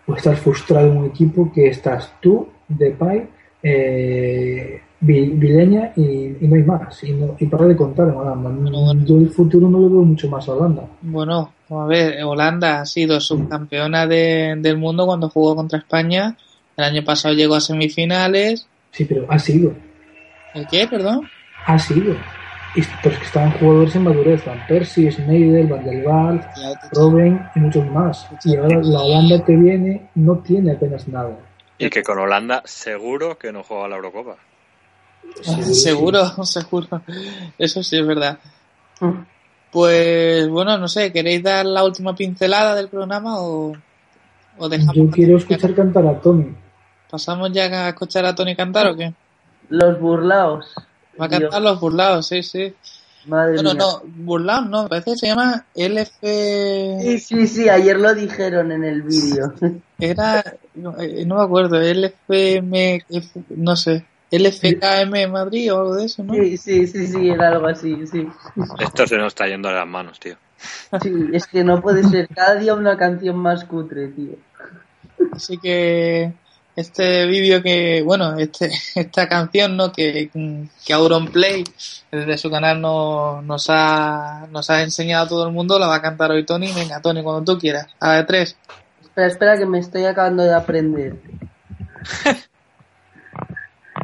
o 0.05 0.15
estar 0.15 0.37
frustrado 0.37 0.87
en 0.93 0.97
un 0.97 1.05
equipo 1.07 1.51
que 1.51 1.67
estás 1.67 2.13
tú, 2.21 2.47
Depay, 2.69 3.27
eh, 3.61 4.79
Vileña 5.01 5.91
y, 5.97 6.37
no 6.39 6.55
hay 6.55 6.63
más? 6.63 7.03
Y, 7.03 7.11
no, 7.11 7.35
y 7.37 7.47
para 7.47 7.65
de 7.65 7.75
contar 7.75 8.07
en 8.07 8.13
Holanda. 8.13 9.05
Yo 9.05 9.17
el 9.17 9.29
futuro 9.29 9.67
no 9.67 9.79
lo 9.79 9.89
veo 9.89 10.03
mucho 10.03 10.29
más 10.29 10.47
a 10.47 10.53
Holanda. 10.53 10.83
Bueno, 11.01 11.51
a 11.69 11.85
ver, 11.85 12.23
Holanda 12.23 12.79
ha 12.79 12.85
sido 12.85 13.19
subcampeona 13.19 14.07
de, 14.07 14.55
del 14.59 14.77
mundo 14.77 15.05
cuando 15.05 15.29
jugó 15.29 15.53
contra 15.53 15.79
España. 15.79 16.37
El 16.77 16.85
año 16.85 17.03
pasado 17.03 17.35
llegó 17.35 17.55
a 17.55 17.59
semifinales. 17.59 18.69
Sí, 18.91 19.03
pero 19.03 19.25
ha 19.27 19.37
sido. 19.37 19.73
¿El 20.53 20.65
qué, 20.67 20.87
perdón? 20.87 21.27
Ha 21.65 21.77
sido 21.77 22.15
pero 22.73 23.13
es 23.13 23.19
que 23.19 23.25
estaban 23.25 23.51
jugadores 23.51 23.95
en 23.95 24.03
madurez, 24.03 24.45
Van 24.45 24.65
Persie, 24.67 25.11
Schneider, 25.11 25.67
Van 25.67 25.83
der 25.83 26.05
Waal, 26.05 26.49
Robben 26.91 27.49
y 27.55 27.59
muchos 27.59 27.85
más. 27.87 28.27
Y 28.43 28.55
ahora 28.55 28.79
la 28.81 29.01
Holanda 29.01 29.43
que 29.43 29.55
viene 29.55 30.09
no 30.15 30.37
tiene 30.39 30.73
apenas 30.73 31.07
nada. 31.07 31.37
Y 31.77 31.89
que 31.89 32.03
con 32.03 32.19
Holanda 32.19 32.61
seguro 32.65 33.37
que 33.37 33.51
no 33.51 33.63
juega 33.63 33.87
la 33.87 33.95
Eurocopa. 33.95 34.37
seguro, 35.41 36.25
seguro. 36.43 37.01
Eso 37.57 37.83
sí 37.83 37.97
es 37.97 38.05
verdad. 38.05 38.39
Pues 39.71 40.47
bueno, 40.49 40.77
no 40.77 40.87
sé, 40.87 41.11
¿queréis 41.11 41.43
dar 41.43 41.65
la 41.65 41.83
última 41.83 42.15
pincelada 42.15 42.75
del 42.75 42.89
programa 42.89 43.39
o, 43.39 43.73
o 44.57 44.69
dejamos? 44.69 44.95
Yo 44.95 45.09
quiero 45.11 45.37
escuchar 45.37 45.75
cantar 45.75 46.05
a 46.07 46.19
Tony. 46.19 46.55
¿Pasamos 47.09 47.51
ya 47.51 47.63
a 47.63 47.89
escuchar 47.89 48.25
a 48.25 48.35
Tony 48.35 48.55
cantar 48.55 48.87
o 48.87 48.95
qué? 48.95 49.13
Los 49.69 49.99
burlaos. 49.99 50.65
Va 51.19 51.25
a 51.25 51.29
cantar 51.29 51.61
los 51.61 51.79
burlados, 51.79 52.27
sí, 52.27 52.43
sí. 52.43 52.73
Madre 53.25 53.61
no, 53.61 53.73
no, 53.73 54.01
burlados 54.05 54.69
no, 54.69 54.83
me 54.83 54.89
parece 54.89 55.11
que 55.11 55.17
se 55.17 55.27
llama 55.27 55.65
LF... 55.75 57.01
Sí, 57.01 57.19
sí, 57.19 57.47
sí, 57.47 57.69
ayer 57.69 57.99
lo 57.99 58.13
dijeron 58.13 58.71
en 58.71 58.83
el 58.85 59.01
vídeo. 59.01 59.53
Era, 59.99 60.43
no, 60.75 60.97
eh, 60.99 61.25
no 61.25 61.35
me 61.35 61.43
acuerdo, 61.43 61.81
LFM, 61.81 63.03
no 63.49 63.75
sé, 63.75 64.05
LFKM 64.31 65.29
Madrid 65.29 65.73
o 65.73 65.79
algo 65.79 65.95
de 65.95 66.05
eso, 66.05 66.23
¿no? 66.23 66.33
Sí, 66.35 66.57
sí, 66.57 66.87
sí, 66.87 67.07
sí, 67.07 67.29
era 67.29 67.49
algo 67.49 67.67
así, 67.67 68.05
sí. 68.05 68.27
Esto 68.79 69.07
se 69.07 69.17
nos 69.17 69.27
está 69.27 69.47
yendo 69.47 69.69
de 69.69 69.75
las 69.75 69.87
manos, 69.87 70.19
tío. 70.19 70.35
Sí, 71.01 71.11
es 71.33 71.47
que 71.47 71.63
no 71.63 71.81
puede 71.81 72.03
ser 72.03 72.27
cada 72.27 72.55
día 72.55 72.73
una 72.73 72.97
canción 72.97 73.37
más 73.37 73.65
cutre, 73.65 74.07
tío. 74.09 74.35
Así 75.31 75.57
que 75.57 76.33
este 76.77 77.25
vídeo 77.25 77.63
que, 77.63 78.03
bueno, 78.03 78.37
este, 78.37 78.69
esta 78.95 79.27
canción, 79.27 79.75
¿no? 79.75 79.91
Que, 79.91 80.29
que 80.85 80.93
Auronplay 80.93 81.63
desde 82.11 82.37
su 82.37 82.51
canal 82.51 82.79
no, 82.79 83.41
nos, 83.41 83.65
ha, 83.69 84.45
nos 84.51 84.69
ha 84.69 84.83
enseñado 84.83 85.25
a 85.25 85.27
todo 85.27 85.47
el 85.47 85.53
mundo, 85.53 85.79
la 85.79 85.87
va 85.87 85.95
a 85.95 86.01
cantar 86.03 86.29
hoy 86.31 86.45
Tony. 86.45 86.71
Venga, 86.71 87.01
Tony, 87.01 87.23
cuando 87.23 87.51
tú 87.51 87.59
quieras. 87.59 87.87
A 87.99 88.09
la 88.09 88.13
de 88.17 88.23
tres. 88.25 88.57
Espera, 89.01 89.27
espera, 89.27 89.57
que 89.57 89.65
me 89.65 89.79
estoy 89.79 90.05
acabando 90.05 90.43
de 90.43 90.53
aprender. 90.53 91.15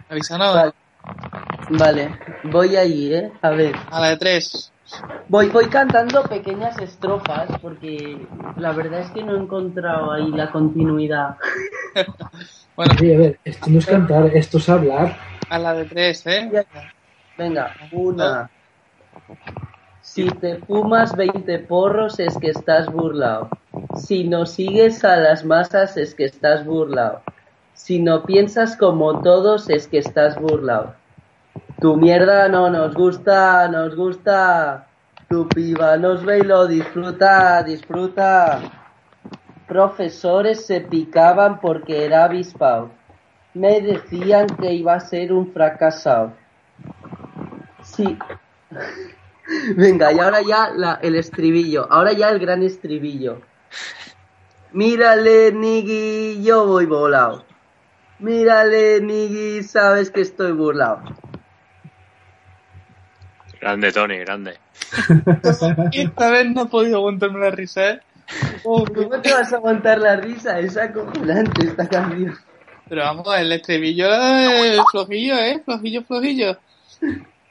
Avísanos. 0.10 0.56
Vale. 0.56 0.74
Vale, 1.70 2.20
voy 2.46 2.76
ahí, 2.76 3.14
¿eh? 3.14 3.32
A 3.42 3.52
ver. 3.52 3.76
A 3.92 4.00
la 4.00 4.10
de 4.10 4.18
tres. 4.18 4.72
Voy, 5.28 5.50
voy 5.50 5.68
cantando 5.68 6.24
pequeñas 6.24 6.78
estrofas 6.80 7.50
porque 7.62 8.26
la 8.58 8.72
verdad 8.72 9.02
es 9.02 9.12
que 9.12 9.24
no 9.24 9.36
he 9.36 9.40
encontrado 9.40 10.12
ahí 10.12 10.30
la 10.32 10.52
continuidad. 10.52 11.38
Bueno, 12.76 12.94
Sí, 13.00 13.14
a 13.14 13.18
ver, 13.18 13.40
esto 13.44 13.70
no 13.70 13.80
es 13.80 13.86
cantar, 13.86 14.26
esto 14.36 14.58
es 14.58 14.70
hablar. 14.70 15.16
a 15.50 15.60
la 15.60 15.74
de 15.74 15.86
tres, 15.86 16.26
¿eh? 16.26 16.50
Venga, 17.38 17.72
una. 17.92 18.50
Si 20.02 20.28
te 20.28 20.58
fumas 20.58 21.16
20 21.16 21.60
porros 21.60 22.20
es 22.20 22.38
que 22.38 22.50
estás 22.50 22.92
burlado. 22.92 23.50
Si 23.96 24.24
no 24.26 24.46
sigues 24.46 25.04
a 25.04 25.18
las 25.18 25.46
masas 25.46 25.98
es 25.98 26.14
que 26.14 26.26
estás 26.26 26.66
burlado. 26.66 27.22
Si 27.74 28.00
no 28.00 28.24
piensas 28.24 28.76
como 28.78 29.22
todos 29.22 29.70
es 29.70 29.88
que 29.88 30.00
estás 30.00 30.40
burlado. 30.40 30.96
Tu 31.80 31.96
mierda 31.96 32.48
no 32.50 32.70
nos 32.70 32.94
gusta, 32.94 33.68
nos 33.68 33.96
gusta. 33.96 34.88
Tu 35.30 35.48
piba 35.48 35.98
nos 35.98 36.24
ve 36.24 36.40
y 36.40 36.44
lo 36.44 36.68
disfruta, 36.68 37.64
disfruta. 37.64 38.60
Profesores 39.68 40.66
se 40.66 40.82
picaban 40.82 41.60
porque 41.60 42.06
era 42.06 42.26
avispado. 42.26 42.92
Me 43.54 43.82
decían 43.82 44.48
que 44.48 44.74
iba 44.74 44.96
a 44.96 45.00
ser 45.00 45.32
un 45.32 45.52
fracasado. 45.54 46.34
Sí. 47.84 48.18
Venga, 49.76 50.12
y 50.12 50.20
ahora 50.20 50.42
ya 50.42 50.70
la- 50.70 51.00
el 51.02 51.16
estribillo. 51.16 51.88
Ahora 51.92 52.14
ya 52.14 52.30
el 52.30 52.40
gran 52.40 52.64
estribillo. 52.64 53.42
Mírale, 54.72 55.52
Niggy, 55.52 56.42
yo 56.44 56.66
voy 56.66 56.86
volado. 56.86 57.46
Mírale, 58.20 59.02
Niggy, 59.02 59.64
sabes 59.64 60.10
que 60.10 60.22
estoy 60.22 60.52
burlado. 60.54 61.04
Grande, 63.62 63.92
Tony, 63.92 64.18
grande. 64.18 64.58
Esta 65.94 66.30
vez 66.32 66.50
no 66.52 66.64
he 66.64 66.66
podido 66.68 66.98
aguantarme 66.98 67.40
la 67.40 67.52
risa, 67.52 67.90
¿eh? 67.92 68.02
Oh, 68.64 68.86
¿Cómo 68.86 69.22
te 69.22 69.34
vas 69.34 69.52
a 69.52 69.58
aguantar 69.58 70.00
la 70.00 70.16
risa? 70.16 70.60
Es 70.60 70.78
acojonante 70.78 71.68
esta 71.68 71.88
canción. 71.88 72.36
Pero 72.88 73.02
vamos, 73.02 73.28
el 73.38 73.52
estribillo 73.52 74.08
es 74.14 74.80
flojillo, 74.92 75.36
¿eh? 75.38 75.62
Flojillo, 75.64 76.04
flojillo. 76.04 76.58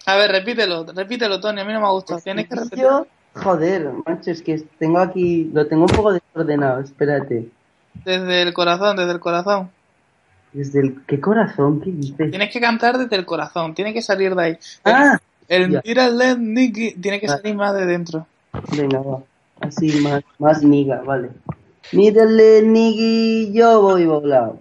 A 0.07 0.17
ver, 0.17 0.31
repítelo, 0.31 0.85
repítelo, 0.85 1.41
Tony, 1.41 1.61
a 1.61 1.65
mí 1.65 1.73
no 1.73 1.81
me 1.81 1.87
ha 1.87 1.91
gustado. 1.91 2.21
Tienes 2.21 2.49
que 2.49 2.55
repetir. 2.57 2.81
Yo, 2.81 3.07
joder, 3.35 3.91
macho, 4.07 4.31
es 4.31 4.43
que 4.43 4.63
tengo 4.79 4.99
aquí, 4.99 5.51
lo 5.53 5.67
tengo 5.67 5.85
un 5.85 5.91
poco 5.91 6.13
desordenado, 6.13 6.81
espérate. 6.81 7.49
Desde 8.05 8.43
el 8.43 8.53
corazón, 8.53 8.97
desde 8.97 9.13
el 9.13 9.21
corazón. 9.21 9.71
Desde 10.53 10.81
el, 10.81 11.03
¿qué 11.07 11.21
corazón? 11.21 11.81
¿Qué 11.81 11.91
dices? 11.91 12.31
Tienes 12.31 12.53
que 12.53 12.61
cantar 12.61 12.99
desde 12.99 13.17
el 13.17 13.25
corazón, 13.25 13.75
tiene 13.75 13.95
que 13.95 14.03
salir 14.03 14.35
de 14.35 14.43
ahí. 14.43 14.59
Ah, 14.85 15.19
El 15.49 15.71
ya. 15.71 15.83
Mírale, 15.85 16.37
Nicky, 16.37 16.95
tiene 16.95 17.21
que 17.21 17.29
salir 17.29 17.55
más 17.55 17.75
de 17.75 17.87
dentro. 17.87 18.27
venga, 18.77 19.01
va. 19.01 19.23
Así, 19.63 20.01
más, 20.01 20.23
más 20.39 20.63
niga, 20.63 21.03
vale. 21.03 21.31
Mírale, 21.93 22.63
Niggy, 22.63 23.53
yo 23.53 23.81
voy 23.83 24.07
volado. 24.07 24.61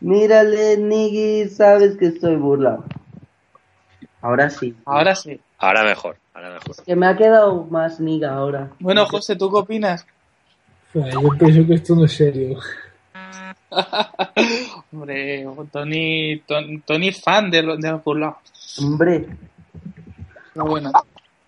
Mírale, 0.00 0.76
Niggy, 0.76 1.48
sabes 1.48 1.96
que 1.96 2.06
estoy 2.06 2.36
burlado. 2.36 2.84
Ahora 4.20 4.50
sí. 4.50 4.74
Ahora 4.84 5.14
sí. 5.14 5.40
Ahora 5.58 5.82
mejor, 5.84 6.16
ahora 6.34 6.50
mejor. 6.54 6.76
Que 6.84 6.94
me 6.96 7.06
ha 7.06 7.16
quedado 7.16 7.64
más 7.64 7.98
niga 8.00 8.34
ahora. 8.34 8.70
Bueno, 8.80 9.06
José, 9.06 9.34
¿tú 9.36 9.50
qué 9.50 9.56
opinas? 9.56 10.06
Yo 10.94 11.02
pienso 11.38 11.66
que 11.66 11.74
esto 11.74 11.94
no 11.94 12.04
es 12.04 12.12
serio. 12.12 12.58
Hombre, 14.92 15.46
Tony, 15.72 16.40
Tony, 16.46 16.78
Tony 16.80 17.08
es 17.08 17.20
fan 17.22 17.50
de, 17.50 17.62
los- 17.62 17.78
de 17.80 17.90
los 17.90 18.02
burlados. 18.04 18.36
Hombre, 18.80 19.26
Pero 20.54 20.66
bueno. 20.66 20.92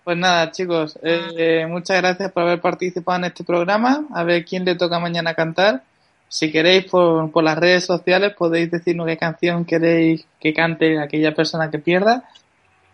Pues 0.03 0.17
nada, 0.17 0.51
chicos, 0.51 0.97
eh, 1.03 1.65
muchas 1.69 2.01
gracias 2.01 2.31
por 2.31 2.43
haber 2.43 2.59
participado 2.59 3.19
en 3.19 3.25
este 3.25 3.43
programa. 3.43 4.05
A 4.13 4.23
ver 4.23 4.43
quién 4.45 4.65
le 4.65 4.75
toca 4.75 4.99
mañana 4.99 5.35
cantar. 5.35 5.83
Si 6.27 6.51
queréis, 6.51 6.85
por, 6.85 7.31
por 7.31 7.43
las 7.43 7.57
redes 7.57 7.85
sociales 7.85 8.33
podéis 8.35 8.71
decirnos 8.71 9.05
qué 9.05 9.17
canción 9.17 9.65
queréis 9.65 10.25
que 10.39 10.53
cante 10.53 10.99
aquella 10.99 11.35
persona 11.35 11.69
que 11.69 11.77
pierda. 11.77 12.23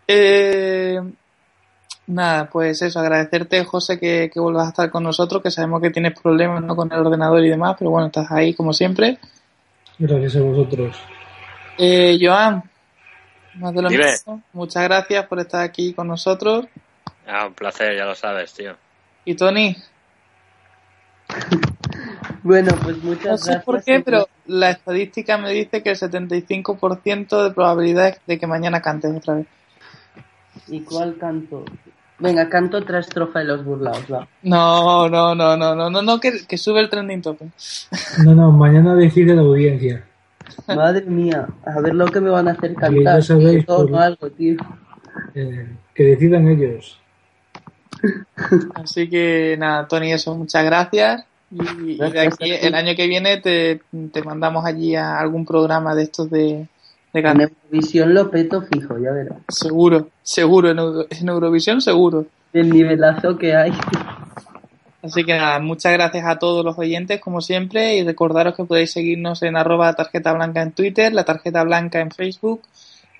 Eh, 0.06 1.00
nada, 2.08 2.48
pues 2.50 2.82
eso, 2.82 2.98
agradecerte, 2.98 3.64
José, 3.64 3.98
que, 3.98 4.30
que 4.32 4.40
vuelvas 4.40 4.66
a 4.66 4.70
estar 4.70 4.90
con 4.90 5.04
nosotros, 5.04 5.42
que 5.42 5.50
sabemos 5.50 5.80
que 5.80 5.90
tienes 5.90 6.18
problemas 6.20 6.62
¿no? 6.62 6.74
con 6.74 6.92
el 6.92 6.98
ordenador 6.98 7.44
y 7.44 7.50
demás, 7.50 7.76
pero 7.78 7.90
bueno, 7.90 8.08
estás 8.08 8.30
ahí 8.30 8.54
como 8.54 8.72
siempre. 8.72 9.18
Gracias 9.98 10.36
a 10.36 10.40
vosotros. 10.40 10.96
Eh, 11.78 12.18
Joan, 12.20 12.62
más 13.54 13.72
de 13.72 13.82
lo 13.82 13.90
mismo. 13.90 14.42
Muchas 14.52 14.82
gracias 14.84 15.26
por 15.26 15.38
estar 15.38 15.62
aquí 15.62 15.92
con 15.94 16.08
nosotros. 16.08 16.66
Ah, 17.28 17.46
un 17.46 17.54
placer, 17.54 17.94
ya 17.96 18.04
lo 18.06 18.14
sabes, 18.14 18.52
tío. 18.54 18.74
Y 19.24 19.34
Tony, 19.34 19.76
bueno, 22.42 22.72
pues 22.82 23.02
muchas 23.02 23.26
no 23.32 23.36
sé 23.38 23.44
gracias. 23.50 23.64
por 23.64 23.84
qué, 23.84 24.00
pero 24.00 24.28
la 24.46 24.70
estadística 24.70 25.36
me 25.38 25.50
dice 25.52 25.82
que 25.82 25.90
el 25.90 25.96
75% 25.96 27.42
de 27.44 27.50
probabilidades 27.50 28.20
de 28.26 28.38
que 28.38 28.46
mañana 28.46 28.80
cantes 28.80 29.14
otra 29.14 29.34
vez. 29.34 29.46
¿Y 30.68 30.80
cuál 30.80 31.16
canto? 31.18 31.64
Venga, 32.18 32.48
canto 32.48 32.78
otra 32.78 32.98
estrofa 32.98 33.38
de 33.40 33.44
los 33.44 33.64
burlados, 33.64 34.04
va. 34.12 34.26
No, 34.42 35.08
no, 35.08 35.34
no, 35.34 35.56
no, 35.56 35.74
no, 35.74 35.88
no, 35.90 36.02
no, 36.02 36.20
que, 36.20 36.46
que 36.48 36.58
sube 36.58 36.80
el 36.80 36.88
trending 36.90 37.22
topic. 37.22 37.48
No, 38.24 38.34
no, 38.34 38.50
mañana 38.50 38.94
decide 38.94 39.34
la 39.34 39.42
audiencia. 39.42 40.04
Madre 40.66 41.02
mía, 41.02 41.46
a 41.64 41.80
ver 41.80 41.94
lo 41.94 42.06
que 42.06 42.20
me 42.20 42.30
van 42.30 42.48
a 42.48 42.52
hacer 42.52 42.74
cantar. 42.74 43.16
ya 43.18 43.22
sabéis 43.22 43.64
Todo 43.66 43.86
por- 43.88 44.00
algo, 44.00 44.30
tío. 44.30 44.56
Eh, 45.34 45.68
que 45.94 46.04
decidan 46.04 46.48
ellos. 46.48 46.98
Así 48.74 49.08
que 49.08 49.56
nada, 49.58 49.86
Tony, 49.88 50.12
eso, 50.12 50.34
muchas 50.34 50.64
gracias. 50.64 51.24
Y, 51.50 51.96
de 51.96 52.20
aquí, 52.20 52.50
el 52.50 52.74
año 52.74 52.94
que 52.94 53.06
viene 53.06 53.38
te, 53.38 53.80
te 54.12 54.22
mandamos 54.22 54.64
allí 54.66 54.94
a 54.94 55.18
algún 55.18 55.46
programa 55.46 55.94
de 55.94 56.02
estos 56.02 56.30
de, 56.30 56.66
de 57.12 57.20
En. 57.20 57.40
Eurovisión 57.40 58.12
lo 58.14 58.30
peto 58.30 58.62
fijo, 58.62 58.98
ya 58.98 59.10
verás. 59.12 59.38
Seguro, 59.48 60.08
seguro, 60.22 60.70
en, 60.70 60.78
Euro- 60.78 61.06
en 61.08 61.28
Eurovisión 61.28 61.80
seguro. 61.80 62.26
El 62.52 62.70
nivelazo 62.70 63.36
que 63.38 63.56
hay. 63.56 63.72
Así 65.02 65.24
que 65.24 65.36
nada, 65.38 65.58
muchas 65.60 65.92
gracias 65.92 66.26
a 66.26 66.38
todos 66.38 66.64
los 66.64 66.76
oyentes, 66.78 67.20
como 67.20 67.40
siempre, 67.40 67.96
y 67.96 68.04
recordaros 68.04 68.54
que 68.56 68.64
podéis 68.64 68.92
seguirnos 68.92 69.42
en 69.42 69.56
arroba 69.56 69.94
tarjeta 69.94 70.32
blanca 70.32 70.60
en 70.60 70.72
Twitter, 70.72 71.12
la 71.12 71.24
tarjeta 71.24 71.62
blanca 71.62 72.00
en 72.00 72.10
Facebook, 72.10 72.62